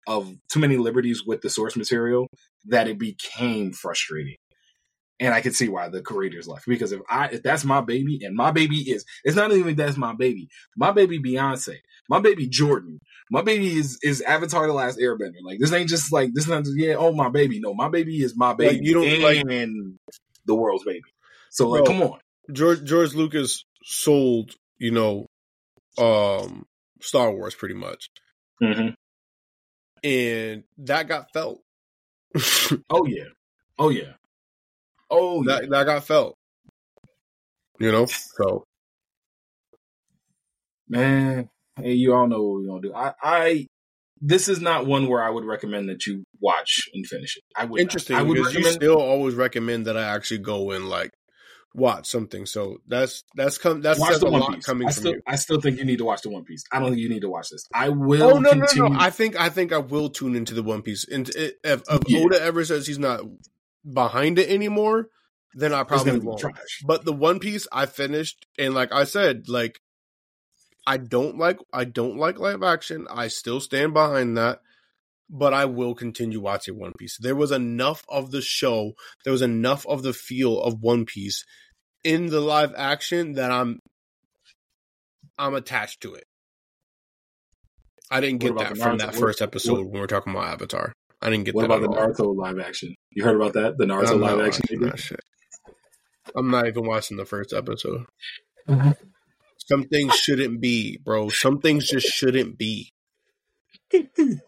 of 0.08 0.34
too 0.50 0.58
many 0.58 0.76
liberties 0.76 1.24
with 1.24 1.42
the 1.42 1.50
source 1.50 1.76
material 1.76 2.26
that 2.66 2.88
it 2.88 2.98
became 2.98 3.72
frustrating. 3.72 4.34
And 5.20 5.34
I 5.34 5.40
can 5.40 5.52
see 5.52 5.68
why 5.68 5.88
the 5.88 6.00
creators 6.00 6.46
left 6.48 6.64
because 6.66 6.92
if 6.92 7.00
I 7.10 7.26
if 7.28 7.42
that's 7.42 7.64
my 7.64 7.80
baby 7.80 8.20
and 8.24 8.34
my 8.36 8.50
baby 8.52 8.78
is 8.78 9.04
it's 9.24 9.36
not 9.36 9.52
even 9.52 9.74
that's 9.76 9.96
my 9.96 10.14
baby, 10.14 10.48
my 10.76 10.92
baby 10.92 11.18
Beyonce, 11.20 11.76
my 12.08 12.20
baby 12.20 12.48
Jordan, 12.48 13.00
my 13.30 13.42
baby 13.42 13.76
is 13.76 13.98
is 14.02 14.22
Avatar: 14.22 14.66
The 14.66 14.72
Last 14.72 14.98
Airbender. 14.98 15.42
Like 15.42 15.58
this 15.58 15.72
ain't 15.72 15.88
just 15.90 16.12
like 16.12 16.30
this 16.34 16.44
is 16.44 16.50
not 16.50 16.64
just, 16.64 16.76
yeah 16.78 16.94
oh 16.94 17.12
my 17.12 17.28
baby 17.28 17.60
no 17.60 17.74
my 17.74 17.88
baby 17.88 18.22
is 18.22 18.36
my 18.36 18.54
baby 18.54 18.76
Like, 18.76 18.86
you 18.86 18.94
don't, 18.94 19.06
and 19.06 19.22
like- 19.22 20.14
the 20.46 20.54
world's 20.54 20.84
baby. 20.84 21.02
So 21.50 21.68
like 21.68 21.84
Bro. 21.84 21.92
come 21.94 22.02
on, 22.02 22.20
George 22.52 22.84
George 22.84 23.14
Lucas 23.14 23.64
sold 23.84 24.54
you 24.78 24.92
know, 24.92 25.26
um, 25.98 26.64
Star 27.00 27.32
Wars 27.32 27.54
pretty 27.56 27.74
much, 27.74 28.08
Mhm. 28.62 28.94
And 30.04 30.64
that 30.78 31.08
got 31.08 31.32
felt. 31.32 31.62
oh 32.90 33.06
yeah, 33.06 33.24
oh 33.78 33.88
yeah, 33.90 34.12
oh 35.10 35.42
yeah. 35.44 35.60
that 35.60 35.70
that 35.70 35.84
got 35.84 36.04
felt. 36.04 36.36
You 37.80 37.92
know, 37.92 38.06
so 38.06 38.64
Man, 40.88 41.50
hey, 41.76 41.92
you 41.92 42.14
all 42.14 42.26
know 42.26 42.42
what 42.42 42.60
we're 42.60 42.66
gonna 42.66 42.80
do. 42.80 42.94
I, 42.94 43.12
I, 43.22 43.66
this 44.20 44.48
is 44.48 44.60
not 44.60 44.86
one 44.86 45.06
where 45.06 45.22
I 45.22 45.28
would 45.28 45.44
recommend 45.44 45.88
that 45.90 46.06
you 46.06 46.24
watch 46.40 46.88
and 46.94 47.06
finish 47.06 47.36
it. 47.36 47.44
I 47.56 47.66
would. 47.66 47.78
not. 47.78 47.82
interesting 47.82 48.16
I 48.16 48.22
would 48.22 48.38
you 48.38 48.64
still 48.64 49.00
always 49.00 49.34
recommend 49.34 49.86
that 49.86 49.96
I 49.96 50.04
actually 50.04 50.38
go 50.38 50.70
and 50.70 50.88
like 50.88 51.10
watch 51.74 52.06
something. 52.06 52.46
So 52.46 52.78
that's 52.86 53.24
that's 53.34 53.58
come 53.58 53.80
that's 53.80 54.00
Watch 54.00 54.20
the 54.20 54.26
a 54.26 54.30
One 54.30 54.40
lot 54.40 54.54
Piece. 54.54 54.66
coming 54.66 54.88
I 54.88 54.90
from 54.92 55.00
still, 55.00 55.12
you. 55.12 55.22
I 55.26 55.36
still 55.36 55.60
think 55.60 55.78
you 55.78 55.84
need 55.84 55.98
to 55.98 56.04
watch 56.04 56.22
the 56.22 56.30
One 56.30 56.44
Piece. 56.44 56.64
I 56.72 56.78
don't 56.78 56.90
think 56.90 57.00
you 57.00 57.08
need 57.08 57.22
to 57.22 57.28
watch 57.28 57.50
this. 57.50 57.64
I 57.74 57.88
oh, 57.88 57.92
will. 57.92 58.22
Oh 58.22 58.38
no, 58.38 58.52
no, 58.52 58.66
continue. 58.66 58.90
no! 58.90 58.98
I 58.98 59.10
think 59.10 59.38
I 59.38 59.48
think 59.48 59.72
I 59.72 59.78
will 59.78 60.10
tune 60.10 60.34
into 60.36 60.54
the 60.54 60.62
One 60.62 60.82
Piece. 60.82 61.06
And 61.08 61.28
eh, 61.36 61.50
if, 61.64 61.82
if 61.88 62.02
Yeah. 62.08 62.20
Oda 62.20 62.40
ever 62.42 62.64
says 62.64 62.86
he's 62.86 62.98
not 62.98 63.20
behind 63.90 64.38
it 64.38 64.48
anymore, 64.48 65.08
then 65.54 65.72
I 65.72 65.82
probably 65.84 66.18
won't. 66.18 66.40
trash. 66.40 66.82
But 66.86 67.04
the 67.04 67.12
One 67.12 67.38
Piece 67.38 67.66
I 67.72 67.86
finished, 67.86 68.46
and 68.58 68.74
like 68.74 68.92
I 68.92 69.04
said, 69.04 69.48
like 69.48 69.80
I 70.86 70.96
don't 70.96 71.38
like 71.38 71.58
I 71.72 71.84
don't 71.84 72.16
like 72.16 72.38
live 72.38 72.62
action. 72.62 73.06
I 73.10 73.28
still 73.28 73.60
stand 73.60 73.92
behind 73.94 74.36
that, 74.38 74.60
but 75.30 75.52
I 75.54 75.64
will 75.66 75.94
continue 75.94 76.40
watching 76.40 76.78
One 76.78 76.92
Piece. 76.98 77.18
There 77.20 77.36
was 77.36 77.50
enough 77.52 78.04
of 78.08 78.30
the 78.30 78.40
show, 78.42 78.92
there 79.24 79.32
was 79.32 79.42
enough 79.42 79.86
of 79.86 80.02
the 80.02 80.12
feel 80.12 80.60
of 80.60 80.80
One 80.80 81.04
Piece 81.04 81.44
in 82.04 82.26
the 82.26 82.40
live 82.40 82.72
action 82.76 83.32
that 83.34 83.50
I'm 83.50 83.78
I'm 85.38 85.54
attached 85.54 86.00
to 86.02 86.14
it. 86.14 86.24
I 88.10 88.20
didn't 88.20 88.40
get 88.40 88.56
that 88.58 88.76
from 88.78 88.96
Naruto- 88.96 88.98
that 89.00 89.14
first 89.14 89.42
episode 89.42 89.78
what- 89.78 89.90
when 89.90 90.00
we're 90.00 90.06
talking 90.06 90.32
about 90.32 90.48
Avatar. 90.48 90.92
I 91.20 91.30
didn't 91.30 91.44
get 91.44 91.54
What 91.56 91.68
that 91.68 91.74
about 91.82 91.90
the 91.92 92.00
all. 92.00 92.08
Naruto 92.08 92.36
live 92.36 92.58
action? 92.60 92.94
You 93.10 93.24
heard 93.24 93.36
about 93.36 93.52
that? 93.54 93.76
The 93.76 93.84
Naruto 93.86 94.12
I'm 94.12 94.20
live 94.20 94.40
action. 94.40 94.62
watching 94.62 94.78
they 94.80 94.84
did? 94.86 94.92
that 94.92 94.98
shit. 95.00 95.20
I'm 96.36 96.50
not 96.50 96.66
even 96.68 96.86
watching 96.86 97.16
the 97.16 97.24
first 97.26 97.52
episode. 97.52 98.04
Mhm. 98.68 98.96
Some 99.68 99.84
things 99.84 100.14
shouldn't 100.16 100.60
be, 100.60 100.96
bro. 100.98 101.28
Some 101.28 101.60
things 101.60 101.88
just 101.88 102.06
shouldn't 102.06 102.56
be. 102.56 102.92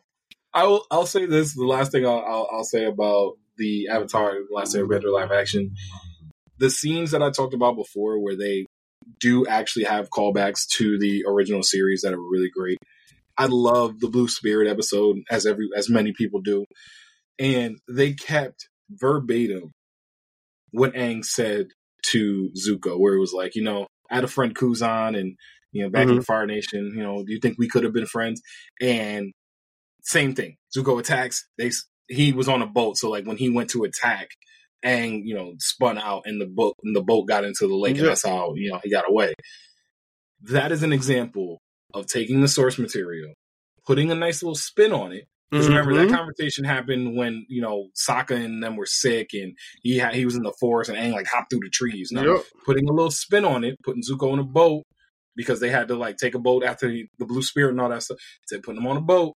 I 0.53 0.67
will. 0.67 0.85
I'll 0.91 1.07
say 1.07 1.27
this. 1.27 1.55
The 1.55 1.65
last 1.65 1.93
thing 1.93 2.07
I'll, 2.07 2.25
I'll, 2.27 2.49
I'll 2.53 2.65
say 2.65 2.85
about 2.85 3.35
the 3.57 3.89
Avatar: 3.89 4.33
The 4.33 4.55
Last 4.55 4.75
Airbender 4.75 5.05
mm-hmm. 5.05 5.15
live 5.15 5.33
action, 5.33 5.75
the 6.59 6.71
scenes 6.71 7.13
that 7.13 7.23
I 7.23 7.31
talked 7.31 7.55
about 7.55 7.77
before, 7.77 8.19
where 8.19 8.37
they 8.37 8.67
do 9.19 9.47
actually 9.47 9.85
have 9.85 10.11
callbacks 10.11 10.67
to 10.77 10.99
the 10.99 11.25
original 11.27 11.63
series 11.63 12.03
that 12.03 12.13
are 12.13 12.21
really 12.21 12.51
great. 12.55 12.79
I 13.39 13.47
love 13.47 14.01
the 14.01 14.09
Blue 14.09 14.29
Spirit 14.29 14.69
episode, 14.69 15.19
as 15.31 15.47
every 15.47 15.69
as 15.77 15.89
many 15.89 16.13
people 16.13 16.41
do, 16.41 16.65
and 17.39 17.79
they 17.89 18.13
kept 18.13 18.69
verbatim 18.91 19.71
what 20.73 20.95
Aang 20.95 21.25
said 21.25 21.69
to 22.11 22.51
Zuko, 22.57 22.99
where 22.99 23.15
it 23.15 23.21
was 23.21 23.33
like, 23.33 23.55
you 23.55 23.63
know, 23.63 23.87
I 24.11 24.17
had 24.17 24.25
a 24.25 24.29
friend 24.29 24.55
Kuzon, 24.55 25.19
and 25.19 25.37
you 25.73 25.83
know, 25.83 25.91
back 25.91 26.03
in 26.03 26.09
mm-hmm. 26.09 26.19
the 26.19 26.25
Fire 26.25 26.47
Nation, 26.47 26.93
you 26.95 27.03
know, 27.03 27.25
do 27.25 27.33
you 27.33 27.39
think 27.41 27.57
we 27.59 27.69
could 27.69 27.85
have 27.85 27.93
been 27.93 28.07
friends? 28.07 28.43
And 28.81 29.33
same 30.11 30.35
thing. 30.35 30.57
Zuko 30.77 30.99
attacks. 30.99 31.47
They 31.59 31.71
he 32.09 32.33
was 32.33 32.49
on 32.49 32.63
a 32.63 32.67
boat, 32.67 32.97
so 32.97 33.09
like 33.11 33.25
when 33.27 33.37
he 33.37 33.49
went 33.51 33.71
to 33.71 33.85
attack, 33.85 34.29
Aang, 34.85 35.23
you 35.25 35.35
know, 35.35 35.55
spun 35.59 35.99
out 35.99 36.23
and 36.27 36.41
the 36.41 36.47
boat 36.47 36.75
and 36.83 36.95
the 36.97 37.03
boat 37.03 37.29
got 37.29 37.45
into 37.45 37.67
the 37.69 37.75
lake, 37.75 37.97
Yeah. 37.97 38.03
and 38.03 38.09
that's 38.11 38.27
how 38.27 38.55
you 38.57 38.71
know 38.71 38.81
he 38.83 38.91
got 38.91 39.09
away. 39.09 39.33
That 40.43 40.73
is 40.73 40.83
an 40.83 40.93
example 40.93 41.59
of 41.95 42.07
taking 42.07 42.41
the 42.41 42.49
source 42.49 42.79
material, 42.79 43.33
putting 43.87 44.11
a 44.11 44.15
nice 44.15 44.43
little 44.43 44.55
spin 44.55 44.93
on 44.93 45.13
it. 45.13 45.25
Because 45.51 45.67
remember 45.69 45.93
Mhm. 45.93 46.09
that 46.09 46.17
conversation 46.17 46.65
happened 46.65 47.17
when 47.17 47.45
you 47.49 47.61
know 47.61 47.89
Sokka 47.97 48.37
and 48.37 48.63
them 48.63 48.77
were 48.77 48.87
sick, 48.87 49.31
and 49.35 49.57
he 49.83 49.99
had, 49.99 50.15
he 50.15 50.25
was 50.25 50.37
in 50.37 50.45
the 50.45 50.55
forest, 50.61 50.91
and 50.91 50.99
Aang 50.99 51.13
like 51.13 51.27
hopped 51.27 51.51
through 51.51 51.61
the 51.61 51.71
trees. 51.71 52.11
Now, 52.13 52.23
Yep. 52.37 52.45
putting 52.65 52.89
a 52.89 52.93
little 52.93 53.11
spin 53.11 53.45
on 53.45 53.65
it, 53.65 53.75
putting 53.83 54.03
Zuko 54.03 54.33
in 54.33 54.39
a 54.39 54.45
boat 54.45 54.85
because 55.37 55.59
they 55.61 55.69
had 55.71 55.89
to 55.89 55.97
like 55.97 56.17
take 56.19 56.35
a 56.35 56.39
boat 56.39 56.63
after 56.65 56.89
the, 56.89 57.07
the 57.19 57.27
Blue 57.27 57.43
Spirit 57.43 57.71
and 57.73 57.81
all 57.81 57.89
that 57.89 58.03
stuff. 58.05 58.19
So 58.47 58.61
putting 58.61 58.81
him 58.81 58.87
on 58.87 58.97
a 58.97 59.01
boat, 59.01 59.35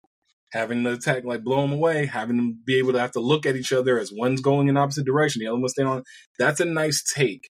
having 0.54 0.84
the 0.84 0.94
attack 0.94 1.24
like 1.26 1.44
blow 1.44 1.62
them 1.62 1.74
away, 1.74 2.06
having 2.06 2.38
them 2.38 2.60
be 2.64 2.78
able 2.78 2.94
to 2.94 3.00
have 3.00 3.12
to 3.14 3.20
look 3.20 3.46
at 3.46 3.56
each 3.56 3.74
other 3.74 4.00
as 4.00 4.12
one's 4.14 4.40
going 4.40 4.68
in 4.70 4.78
opposite 4.78 5.06
direction, 5.06 5.40
the 5.42 5.48
other 5.48 5.58
one's 5.60 5.72
staying 5.72 5.90
on. 5.90 6.04
That's 6.40 6.60
a 6.60 6.66
nice 6.66 7.04
take 7.04 7.50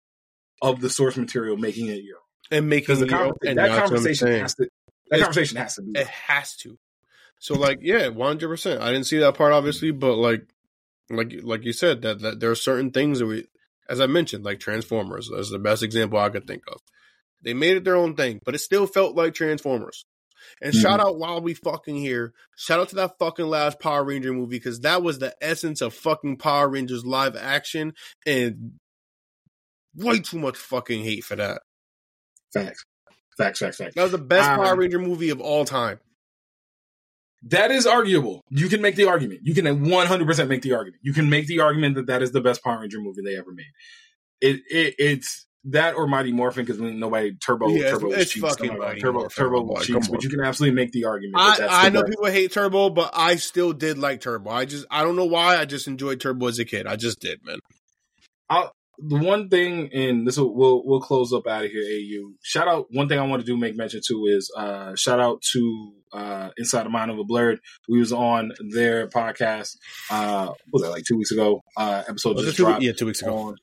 of 0.62 0.80
the 0.80 0.88
source 0.88 1.16
material, 1.16 1.56
making 1.56 1.88
it 1.88 2.02
your 2.04 2.18
and 2.50 2.68
making 2.68 3.00
the 3.00 3.06
your- 3.08 3.18
con- 3.18 3.32
and 3.44 3.58
that 3.58 3.68
that's 3.68 3.70
what 3.72 3.82
I'm 3.82 3.88
conversation 3.88 4.28
has 4.28 4.54
to 4.54 4.68
that 5.10 5.16
It's- 5.16 5.24
conversation 5.26 5.56
has 5.58 5.74
to 5.74 5.82
be. 5.82 5.98
It 5.98 6.06
has 6.06 6.56
to. 6.58 6.78
So 7.38 7.54
like, 7.54 7.80
yeah, 7.82 8.06
one 8.08 8.28
hundred 8.28 8.48
percent. 8.48 8.80
I 8.80 8.92
didn't 8.92 9.06
see 9.06 9.18
that 9.18 9.34
part 9.34 9.52
obviously, 9.52 9.90
but 9.90 10.14
like, 10.14 10.46
like 11.10 11.32
like 11.42 11.64
you 11.64 11.72
said 11.72 12.02
that 12.02 12.20
that 12.20 12.38
there 12.40 12.52
are 12.52 12.54
certain 12.54 12.92
things 12.92 13.18
that 13.18 13.26
we, 13.26 13.46
as 13.88 14.00
I 14.00 14.06
mentioned, 14.06 14.44
like 14.44 14.60
Transformers. 14.60 15.28
That's 15.34 15.50
the 15.50 15.58
best 15.58 15.82
example 15.82 16.18
I 16.20 16.28
could 16.30 16.46
think 16.46 16.62
of. 16.68 16.80
They 17.42 17.52
made 17.52 17.76
it 17.76 17.82
their 17.82 17.96
own 17.96 18.14
thing, 18.14 18.38
but 18.44 18.54
it 18.54 18.58
still 18.60 18.86
felt 18.86 19.16
like 19.16 19.34
Transformers. 19.34 20.04
And 20.60 20.74
shout 20.74 21.00
out 21.00 21.18
while 21.18 21.40
we 21.40 21.54
fucking 21.54 21.96
here, 21.96 22.32
shout 22.56 22.80
out 22.80 22.88
to 22.90 22.96
that 22.96 23.18
fucking 23.18 23.46
last 23.46 23.80
Power 23.80 24.04
Ranger 24.04 24.32
movie 24.32 24.56
because 24.56 24.80
that 24.80 25.02
was 25.02 25.18
the 25.18 25.34
essence 25.40 25.80
of 25.80 25.94
fucking 25.94 26.36
Power 26.36 26.68
Rangers 26.68 27.04
live 27.04 27.36
action, 27.36 27.94
and 28.26 28.72
way 29.94 30.20
too 30.20 30.38
much 30.38 30.56
fucking 30.56 31.02
hate 31.02 31.24
for 31.24 31.36
that. 31.36 31.62
Facts, 32.52 32.84
facts, 33.36 33.58
facts, 33.60 33.76
facts. 33.78 33.94
That 33.94 34.02
was 34.02 34.12
the 34.12 34.18
best 34.18 34.50
Um, 34.50 34.58
Power 34.58 34.76
Ranger 34.76 34.98
movie 34.98 35.30
of 35.30 35.40
all 35.40 35.64
time. 35.64 36.00
That 37.44 37.72
is 37.72 37.86
arguable. 37.86 38.44
You 38.50 38.68
can 38.68 38.80
make 38.80 38.94
the 38.94 39.08
argument. 39.08 39.40
You 39.42 39.54
can 39.54 39.64
100% 39.64 40.48
make 40.48 40.62
the 40.62 40.74
argument. 40.74 41.00
You 41.02 41.12
can 41.12 41.28
make 41.28 41.48
the 41.48 41.58
argument 41.60 41.96
that 41.96 42.06
that 42.06 42.22
is 42.22 42.30
the 42.30 42.40
best 42.40 42.62
Power 42.62 42.80
Ranger 42.80 43.00
movie 43.00 43.22
they 43.24 43.36
ever 43.36 43.52
made. 43.52 43.66
It, 44.40 44.60
it 44.70 44.94
it's 44.98 45.46
that 45.66 45.94
or 45.94 46.06
Mighty 46.06 46.32
Morphin 46.32 46.64
because 46.64 46.80
nobody 46.80 47.34
Turbo 47.34 47.68
Yeah, 47.68 47.76
it's- 47.76 47.92
Turbo 47.92 48.06
was 48.08 48.16
it's 48.18 48.32
cheeks. 48.32 48.46
fucking 48.48 48.70
Turbo 49.00 49.20
Morphin, 49.20 49.30
Turbo 49.30 49.80
cheeks, 49.80 50.08
but 50.08 50.22
you 50.24 50.30
can 50.30 50.40
absolutely 50.40 50.74
make 50.74 50.90
the 50.92 51.04
argument. 51.04 51.36
That 51.36 51.70
I, 51.70 51.86
I 51.86 51.88
know 51.90 52.00
best. 52.02 52.10
people 52.10 52.26
hate 52.30 52.52
Turbo, 52.52 52.90
but 52.90 53.10
I 53.14 53.36
still 53.36 53.72
did 53.72 53.96
like 53.98 54.20
Turbo. 54.20 54.50
I 54.50 54.64
just 54.64 54.86
I 54.90 55.04
don't 55.04 55.16
know 55.16 55.24
why. 55.24 55.56
I 55.58 55.64
just 55.64 55.86
enjoyed 55.86 56.20
Turbo 56.20 56.48
as 56.48 56.58
a 56.58 56.64
kid. 56.64 56.86
I 56.86 56.96
just 56.96 57.20
did, 57.20 57.40
man. 57.44 57.58
the 58.98 59.16
one 59.18 59.48
thing, 59.48 59.90
and 59.92 60.26
this 60.26 60.36
will 60.36 60.54
we'll, 60.54 60.82
we'll 60.84 61.00
close 61.00 61.32
up 61.32 61.46
out 61.46 61.64
of 61.64 61.70
here. 61.70 61.82
Au 61.82 62.32
shout 62.42 62.68
out. 62.68 62.86
One 62.90 63.08
thing 63.08 63.18
I 63.18 63.26
want 63.26 63.40
to 63.42 63.46
do 63.46 63.56
make 63.56 63.76
mention 63.76 64.00
to 64.08 64.26
is 64.26 64.52
uh, 64.56 64.94
shout 64.96 65.18
out 65.20 65.42
to 65.52 65.92
uh, 66.12 66.50
Inside 66.58 66.84
the 66.84 66.90
Mind 66.90 67.10
of 67.10 67.18
a 67.18 67.24
Blerd. 67.24 67.58
We 67.88 67.98
was 67.98 68.12
on 68.12 68.52
their 68.72 69.08
podcast. 69.08 69.76
Uh, 70.10 70.52
was 70.72 70.82
that 70.82 70.90
like 70.90 71.04
two 71.04 71.16
weeks 71.16 71.30
ago? 71.32 71.62
Uh, 71.76 72.02
episode 72.06 72.36
just 72.38 72.56
two, 72.56 72.64
dropped. 72.64 72.82
yeah, 72.82 72.92
two 72.92 73.06
weeks 73.06 73.22
ago. 73.22 73.34
On, 73.36 73.56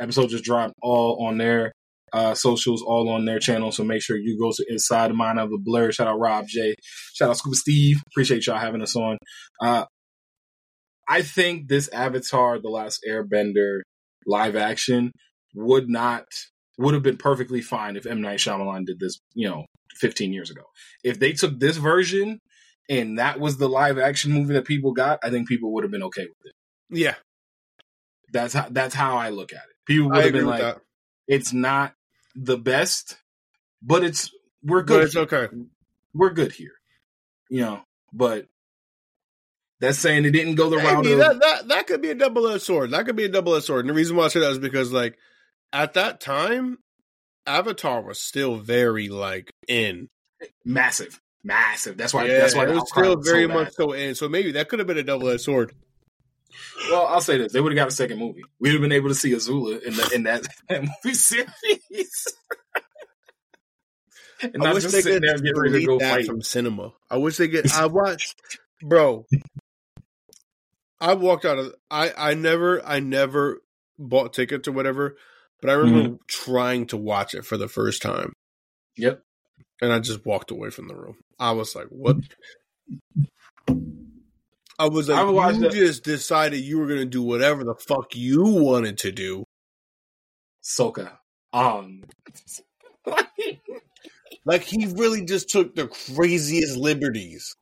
episode 0.00 0.30
just 0.30 0.44
dropped 0.44 0.74
all 0.82 1.26
on 1.26 1.38
their 1.38 1.72
uh, 2.12 2.34
socials, 2.34 2.82
all 2.82 3.08
on 3.08 3.24
their 3.24 3.38
channel. 3.38 3.70
So 3.72 3.84
make 3.84 4.02
sure 4.02 4.16
you 4.16 4.38
go 4.38 4.52
to 4.52 4.64
Inside 4.68 5.10
the 5.10 5.14
Mind 5.14 5.38
of 5.38 5.52
a 5.52 5.58
Blerd. 5.58 5.94
Shout 5.94 6.08
out 6.08 6.18
Rob 6.18 6.46
J. 6.48 6.74
Shout 7.14 7.30
out 7.30 7.36
Scuba 7.36 7.56
Steve. 7.56 8.02
Appreciate 8.08 8.46
y'all 8.46 8.58
having 8.58 8.82
us 8.82 8.96
on. 8.96 9.18
Uh, 9.62 9.84
I 11.08 11.22
think 11.22 11.68
this 11.68 11.88
Avatar: 11.88 12.60
The 12.60 12.68
Last 12.70 13.04
Airbender 13.08 13.80
live 14.26 14.56
action 14.56 15.12
would 15.54 15.88
not 15.88 16.24
would 16.78 16.94
have 16.94 17.02
been 17.02 17.16
perfectly 17.18 17.60
fine 17.60 17.96
if 17.96 18.06
M 18.06 18.20
Night 18.22 18.38
Shyamalan 18.38 18.86
did 18.86 18.98
this, 19.00 19.18
you 19.34 19.48
know, 19.48 19.66
15 19.96 20.32
years 20.32 20.50
ago. 20.50 20.62
If 21.04 21.18
they 21.18 21.32
took 21.32 21.60
this 21.60 21.76
version 21.76 22.38
and 22.88 23.18
that 23.18 23.38
was 23.38 23.58
the 23.58 23.68
live 23.68 23.98
action 23.98 24.32
movie 24.32 24.54
that 24.54 24.64
people 24.64 24.92
got, 24.92 25.18
I 25.22 25.30
think 25.30 25.48
people 25.48 25.72
would 25.74 25.84
have 25.84 25.90
been 25.92 26.02
okay 26.04 26.22
with 26.22 26.46
it. 26.46 26.52
Yeah, 26.90 27.14
That's 28.32 28.54
how 28.54 28.66
that's 28.70 28.94
how 28.94 29.16
I 29.16 29.30
look 29.30 29.52
at 29.52 29.58
it. 29.58 29.69
People 29.90 30.10
would 30.10 30.18
I 30.20 30.22
have 30.24 30.32
been 30.32 30.46
like, 30.46 30.60
that. 30.62 30.78
it's 31.28 31.52
not 31.52 31.94
the 32.36 32.56
best, 32.56 33.16
but 33.82 34.04
it's 34.04 34.30
we're 34.62 34.82
But 34.82 34.86
good. 34.86 35.04
it's 35.04 35.14
here. 35.14 35.22
okay. 35.22 35.48
We're 36.14 36.30
good 36.30 36.52
here, 36.52 36.72
you 37.48 37.60
know. 37.62 37.82
But 38.12 38.46
that's 39.80 39.98
saying 39.98 40.24
it 40.26 40.30
didn't 40.32 40.56
go 40.56 40.70
the 40.70 40.76
route 40.76 41.02
Maybe 41.04 41.12
of 41.12 41.18
that, 41.18 41.40
that 41.40 41.68
that 41.68 41.86
could 41.86 42.02
be 42.02 42.10
a 42.10 42.14
double 42.14 42.46
edged 42.48 42.62
sword. 42.62 42.90
That 42.92 43.06
could 43.06 43.16
be 43.16 43.24
a 43.24 43.28
double 43.28 43.54
edged 43.54 43.64
sword. 43.66 43.80
And 43.80 43.90
the 43.90 43.94
reason 43.94 44.16
why 44.16 44.26
I 44.26 44.28
say 44.28 44.40
that 44.40 44.50
is 44.52 44.58
because 44.58 44.92
like 44.92 45.16
at 45.72 45.94
that 45.94 46.20
time, 46.20 46.78
Avatar 47.46 48.02
was 48.02 48.20
still 48.20 48.56
very 48.56 49.08
like 49.08 49.50
in. 49.68 50.08
massive, 50.64 51.20
massive. 51.42 51.96
That's 51.96 52.12
why. 52.14 52.26
yeah, 52.26 52.38
that's 52.40 52.54
why 52.54 52.64
it 52.66 52.74
was 52.74 52.88
still 52.90 53.16
was 53.16 53.26
so 53.26 53.32
very 53.32 53.46
bad. 53.46 53.54
much 53.54 53.72
so 53.74 53.92
in. 53.92 54.14
So 54.14 54.28
maybe 54.28 54.52
that 54.52 54.68
could 54.68 54.78
have 54.80 54.88
been 54.88 54.98
a 54.98 55.02
double 55.02 55.28
edged 55.28 55.42
sword. 55.42 55.72
Well, 56.90 57.06
I'll 57.06 57.20
say 57.20 57.38
this: 57.38 57.52
they 57.52 57.60
would 57.60 57.72
have 57.72 57.76
got 57.76 57.88
a 57.88 57.92
second 57.92 58.18
movie. 58.18 58.42
We'd 58.58 58.72
have 58.72 58.80
been 58.80 58.92
able 58.92 59.08
to 59.08 59.14
see 59.14 59.32
Azula 59.32 59.82
in 59.82 59.94
the, 59.94 60.10
in 60.14 60.22
that, 60.24 60.46
that 60.68 60.82
movie 60.82 61.14
series. 61.14 62.26
and 64.42 64.56
I 64.60 64.66
not 64.66 64.74
wish 64.74 64.84
just 64.84 64.94
they 64.94 65.02
could 65.02 65.22
there 65.22 65.38
get 65.38 65.56
ready 65.56 65.72
to 65.72 65.80
delete 65.80 65.86
go 65.88 65.98
that 65.98 66.16
fight. 66.16 66.26
from 66.26 66.42
cinema. 66.42 66.92
I 67.10 67.18
wish 67.18 67.36
they 67.36 67.48
could. 67.48 67.70
I 67.72 67.86
watched, 67.86 68.40
bro. 68.82 69.26
I 71.00 71.14
walked 71.14 71.44
out 71.44 71.58
of. 71.58 71.74
I 71.90 72.12
I 72.16 72.34
never 72.34 72.84
I 72.84 73.00
never 73.00 73.60
bought 73.98 74.32
tickets 74.32 74.68
or 74.68 74.72
whatever, 74.72 75.16
but 75.60 75.70
I 75.70 75.74
remember 75.74 76.08
mm-hmm. 76.10 76.16
trying 76.26 76.86
to 76.88 76.96
watch 76.96 77.34
it 77.34 77.44
for 77.44 77.56
the 77.56 77.68
first 77.68 78.02
time, 78.02 78.32
Yep. 78.96 79.22
and 79.80 79.92
I 79.92 79.98
just 80.00 80.26
walked 80.26 80.50
away 80.50 80.70
from 80.70 80.88
the 80.88 80.96
room. 80.96 81.16
I 81.38 81.52
was 81.52 81.74
like, 81.74 81.86
"What?" 81.88 82.16
I 84.80 84.88
was 84.88 85.08
like, 85.08 85.18
I 85.18 85.24
watched 85.24 85.58
"You 85.60 85.66
it. 85.66 85.72
just 85.72 86.04
decided 86.04 86.58
you 86.58 86.78
were 86.78 86.86
gonna 86.86 87.04
do 87.04 87.22
whatever 87.22 87.62
the 87.64 87.74
fuck 87.74 88.14
you 88.16 88.42
wanted 88.44 88.98
to 88.98 89.12
do." 89.12 89.44
Soka. 90.62 91.18
Um. 91.52 92.02
Like 94.46 94.62
he 94.62 94.86
really 94.86 95.24
just 95.26 95.50
took 95.50 95.74
the 95.74 95.86
craziest 95.86 96.76
liberties 96.76 97.54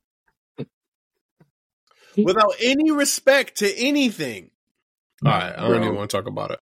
without 2.16 2.54
any 2.62 2.92
respect 2.92 3.56
to 3.58 3.76
anything. 3.76 4.50
All 5.26 5.32
right, 5.32 5.52
I 5.52 5.62
don't 5.62 5.70
Bro. 5.70 5.82
even 5.82 5.96
want 5.96 6.10
to 6.10 6.16
talk 6.16 6.28
about 6.28 6.52
it. 6.52 6.60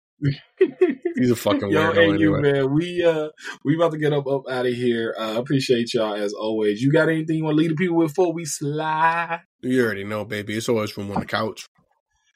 He's 1.17 1.31
a 1.31 1.37
fucking 1.37 1.71
Yo, 1.71 1.81
weirdo 1.81 1.95
hey, 1.95 2.03
anyway. 2.05 2.19
you 2.19 2.41
man, 2.41 2.73
we 2.75 3.05
uh 3.05 3.29
we 3.65 3.77
about 3.77 3.93
to 3.93 3.99
get 3.99 4.13
up 4.13 4.27
up 4.27 4.43
out 4.51 4.67
of 4.67 4.73
here. 4.73 5.15
Uh, 5.19 5.35
appreciate 5.39 5.93
y'all 5.95 6.15
as 6.15 6.33
always. 6.33 6.83
You 6.83 6.91
got 6.93 7.09
anything 7.09 7.37
you 7.37 7.45
want 7.45 7.55
to 7.57 7.61
leave 7.61 7.71
the 7.71 7.77
people 7.77 7.97
with 7.97 8.09
before 8.09 8.33
we 8.33 8.45
slide? 8.45 9.41
You 9.63 9.85
already 9.85 10.05
know, 10.05 10.25
baby. 10.25 10.57
It's 10.57 10.69
always 10.69 10.91
from 10.91 11.11
on 11.11 11.21
the 11.21 11.27
couch. 11.27 11.67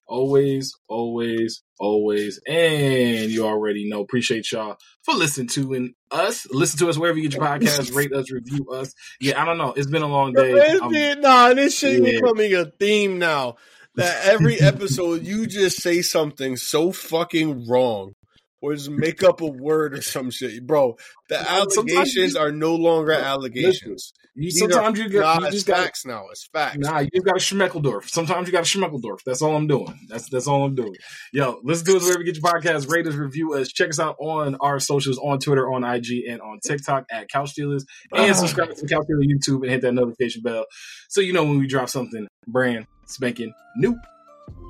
Always, 0.07 0.73
always, 0.89 1.63
always, 1.79 2.41
and 2.49 3.31
you 3.31 3.45
already 3.45 3.91
know. 3.91 4.01
Appreciate 4.01 4.51
y'all 4.53 4.79
for 5.03 5.13
listening 5.15 5.49
to 5.49 5.75
and 5.75 5.91
us. 6.11 6.47
Listen 6.51 6.79
to 6.79 6.89
us 6.89 6.97
wherever 6.97 7.19
you 7.19 7.29
get 7.29 7.35
your 7.39 7.45
podcast. 7.47 7.95
rate 7.97 8.15
us, 8.15 8.31
review 8.31 8.67
us. 8.73 8.95
Yeah, 9.21 9.41
I 9.43 9.45
don't 9.45 9.59
know. 9.59 9.75
It's 9.75 9.87
been 9.91 10.01
a 10.01 10.07
long 10.09 10.33
day. 10.33 10.53
It's 10.53 10.81
I'm- 10.81 10.91
been- 10.93 11.21
nah, 11.21 11.53
this 11.53 11.77
shit 11.77 12.03
Yeah. 12.03 12.21
becoming 12.21 12.55
a 12.55 12.65
theme 12.81 13.19
now. 13.19 13.57
That 13.99 14.25
every 14.27 14.61
episode 14.61 15.27
you 15.27 15.47
just 15.47 15.83
say 15.83 16.03
something 16.03 16.57
so 16.57 16.93
fucking 16.93 17.67
wrong. 17.69 18.13
Or 18.61 18.75
just 18.75 18.91
make 18.91 19.23
up 19.23 19.41
a 19.41 19.47
word 19.47 19.95
or 19.97 20.03
some 20.03 20.33
shit. 20.33 20.67
Bro, 20.67 20.97
the 21.29 21.37
Sometimes 21.37 21.77
you 21.77 21.97
allegations 21.97 22.35
are 22.35 22.51
no 22.51 22.75
longer 22.75 23.13
allegations. 23.13 24.13
you, 24.35 24.51
sometimes 24.51 24.99
you, 24.99 25.09
got, 25.09 25.43
you 25.43 25.51
just 25.53 25.65
got 25.65 25.85
facts 25.85 26.05
now. 26.05 26.25
It's 26.33 26.49
facts. 26.53 26.79
Nah, 26.79 26.99
you 26.99 27.09
just 27.15 27.25
got 27.25 27.37
a 27.37 27.39
Schmeckeldorf. 27.39 28.09
Sometimes 28.09 28.49
you 28.49 28.53
got 28.53 28.63
a 28.63 28.79
Schmeckeldorf. 28.79 29.19
That's 29.25 29.43
all 29.43 29.55
I'm 29.55 29.69
doing. 29.69 29.97
That's 30.09 30.29
that's 30.29 30.49
all 30.49 30.65
I'm 30.65 30.75
doing. 30.75 30.97
Yo, 31.33 31.61
let's 31.63 31.83
do 31.83 31.99
it 31.99 32.03
wherever 32.03 32.19
you 32.19 32.33
get 32.33 32.43
your 32.43 32.53
podcast. 32.53 32.91
Rate 32.91 33.07
us, 33.07 33.15
review 33.15 33.55
us. 33.55 33.69
Check 33.69 33.91
us 33.91 34.01
out 34.01 34.17
on 34.19 34.57
our 34.57 34.81
socials 34.81 35.19
on 35.19 35.39
Twitter, 35.39 35.73
on 35.73 35.85
IG, 35.85 36.25
and 36.29 36.41
on 36.41 36.59
TikTok 36.67 37.05
at 37.13 37.29
Couch 37.29 37.51
Stealers. 37.51 37.85
And 38.13 38.35
subscribe 38.35 38.75
to 38.75 38.83
the 38.83 38.89
Couch 38.89 39.05
Stealer 39.05 39.23
YouTube 39.23 39.63
and 39.63 39.71
hit 39.71 39.83
that 39.83 39.93
notification 39.93 40.43
bell 40.43 40.65
so 41.09 41.21
you 41.21 41.33
know 41.33 41.45
when 41.45 41.61
we 41.61 41.69
drop 41.69 41.89
something 41.89 42.27
brand 42.49 42.89
spanking 43.09 43.53
new. 43.77 43.99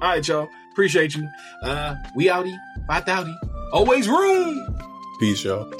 All 0.00 0.10
right, 0.10 0.26
y'all. 0.26 0.48
Appreciate 0.72 1.14
you. 1.14 1.28
Uh, 1.62 1.94
we 2.16 2.26
outie. 2.26 2.56
Bye, 2.86 3.00
outie. 3.02 3.36
Always 3.72 4.08
room. 4.08 4.78
Peace, 5.20 5.44
y'all. 5.44 5.70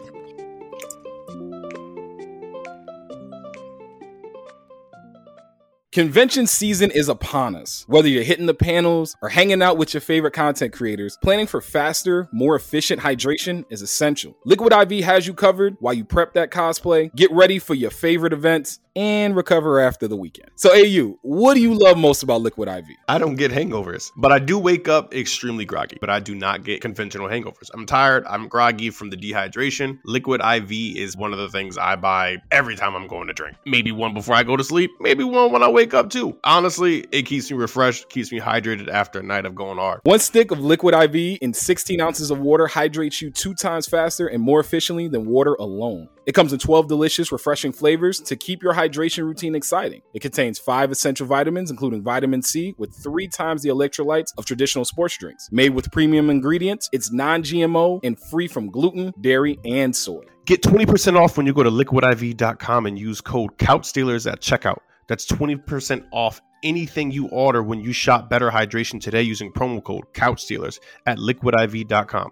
Convention 5.98 6.46
season 6.46 6.92
is 6.92 7.08
upon 7.08 7.56
us. 7.56 7.84
Whether 7.88 8.06
you're 8.06 8.22
hitting 8.22 8.46
the 8.46 8.54
panels 8.54 9.16
or 9.20 9.30
hanging 9.30 9.60
out 9.60 9.78
with 9.78 9.92
your 9.94 10.00
favorite 10.00 10.32
content 10.32 10.72
creators, 10.72 11.18
planning 11.24 11.48
for 11.48 11.60
faster, 11.60 12.28
more 12.30 12.54
efficient 12.54 13.00
hydration 13.00 13.64
is 13.68 13.82
essential. 13.82 14.36
Liquid 14.44 14.72
IV 14.72 15.04
has 15.04 15.26
you 15.26 15.34
covered 15.34 15.76
while 15.80 15.94
you 15.94 16.04
prep 16.04 16.34
that 16.34 16.52
cosplay, 16.52 17.12
get 17.16 17.32
ready 17.32 17.58
for 17.58 17.74
your 17.74 17.90
favorite 17.90 18.32
events, 18.32 18.78
and 18.98 19.36
recover 19.36 19.78
after 19.78 20.08
the 20.08 20.16
weekend. 20.16 20.50
So, 20.56 20.70
AU, 20.72 21.18
what 21.22 21.54
do 21.54 21.60
you 21.60 21.72
love 21.72 21.96
most 21.96 22.24
about 22.24 22.40
Liquid 22.40 22.68
IV? 22.68 22.84
I 23.06 23.18
don't 23.18 23.36
get 23.36 23.52
hangovers, 23.52 24.10
but 24.16 24.32
I 24.32 24.40
do 24.40 24.58
wake 24.58 24.88
up 24.88 25.14
extremely 25.14 25.64
groggy, 25.64 25.98
but 26.00 26.10
I 26.10 26.18
do 26.18 26.34
not 26.34 26.64
get 26.64 26.80
conventional 26.80 27.28
hangovers. 27.28 27.70
I'm 27.74 27.86
tired, 27.86 28.24
I'm 28.26 28.48
groggy 28.48 28.90
from 28.90 29.10
the 29.10 29.16
dehydration. 29.16 30.00
Liquid 30.04 30.40
IV 30.40 30.96
is 30.96 31.16
one 31.16 31.32
of 31.32 31.38
the 31.38 31.48
things 31.48 31.78
I 31.78 31.94
buy 31.94 32.38
every 32.50 32.74
time 32.74 32.96
I'm 32.96 33.06
going 33.06 33.28
to 33.28 33.32
drink. 33.32 33.56
Maybe 33.66 33.92
one 33.92 34.14
before 34.14 34.34
I 34.34 34.42
go 34.42 34.56
to 34.56 34.64
sleep, 34.64 34.90
maybe 35.00 35.22
one 35.22 35.52
when 35.52 35.62
I 35.62 35.68
wake 35.68 35.87
up 35.94 36.10
too. 36.10 36.38
Honestly, 36.44 37.04
it 37.12 37.22
keeps 37.22 37.50
me 37.50 37.56
refreshed, 37.56 38.08
keeps 38.08 38.32
me 38.32 38.40
hydrated 38.40 38.88
after 38.88 39.20
a 39.20 39.22
night 39.22 39.46
of 39.46 39.54
going 39.54 39.78
hard. 39.78 40.00
One 40.04 40.18
stick 40.18 40.50
of 40.50 40.60
Liquid 40.60 40.94
IV 40.94 41.38
in 41.40 41.54
16 41.54 42.00
ounces 42.00 42.30
of 42.30 42.38
water 42.40 42.66
hydrates 42.66 43.20
you 43.20 43.30
two 43.30 43.54
times 43.54 43.86
faster 43.86 44.26
and 44.26 44.42
more 44.42 44.60
efficiently 44.60 45.08
than 45.08 45.26
water 45.26 45.54
alone. 45.54 46.08
It 46.26 46.34
comes 46.34 46.52
in 46.52 46.58
12 46.58 46.88
delicious, 46.88 47.32
refreshing 47.32 47.72
flavors 47.72 48.20
to 48.20 48.36
keep 48.36 48.62
your 48.62 48.74
hydration 48.74 49.24
routine 49.24 49.54
exciting. 49.54 50.02
It 50.12 50.20
contains 50.20 50.58
five 50.58 50.90
essential 50.90 51.26
vitamins, 51.26 51.70
including 51.70 52.02
vitamin 52.02 52.42
C, 52.42 52.74
with 52.76 52.94
three 52.94 53.28
times 53.28 53.62
the 53.62 53.70
electrolytes 53.70 54.34
of 54.36 54.44
traditional 54.44 54.84
sports 54.84 55.16
drinks. 55.16 55.48
Made 55.50 55.70
with 55.70 55.90
premium 55.90 56.28
ingredients, 56.28 56.90
it's 56.92 57.10
non 57.10 57.42
GMO 57.42 58.00
and 58.04 58.20
free 58.20 58.46
from 58.46 58.70
gluten, 58.70 59.14
dairy, 59.22 59.58
and 59.64 59.96
soy. 59.96 60.22
Get 60.44 60.62
20% 60.62 61.18
off 61.18 61.36
when 61.36 61.46
you 61.46 61.52
go 61.52 61.62
to 61.62 61.70
liquidiv.com 61.70 62.86
and 62.86 62.98
use 62.98 63.20
code 63.20 63.56
CouchStealers 63.58 64.30
at 64.30 64.40
checkout. 64.40 64.78
That's 65.08 65.26
20% 65.26 66.06
off 66.12 66.40
anything 66.62 67.10
you 67.10 67.28
order 67.28 67.62
when 67.62 67.80
you 67.80 67.92
shop 67.92 68.28
Better 68.28 68.50
Hydration 68.50 69.00
today 69.00 69.22
using 69.22 69.52
promo 69.52 69.82
code 69.82 70.04
CouchStealers 70.12 70.78
at 71.06 71.18
liquidiv.com. 71.18 72.26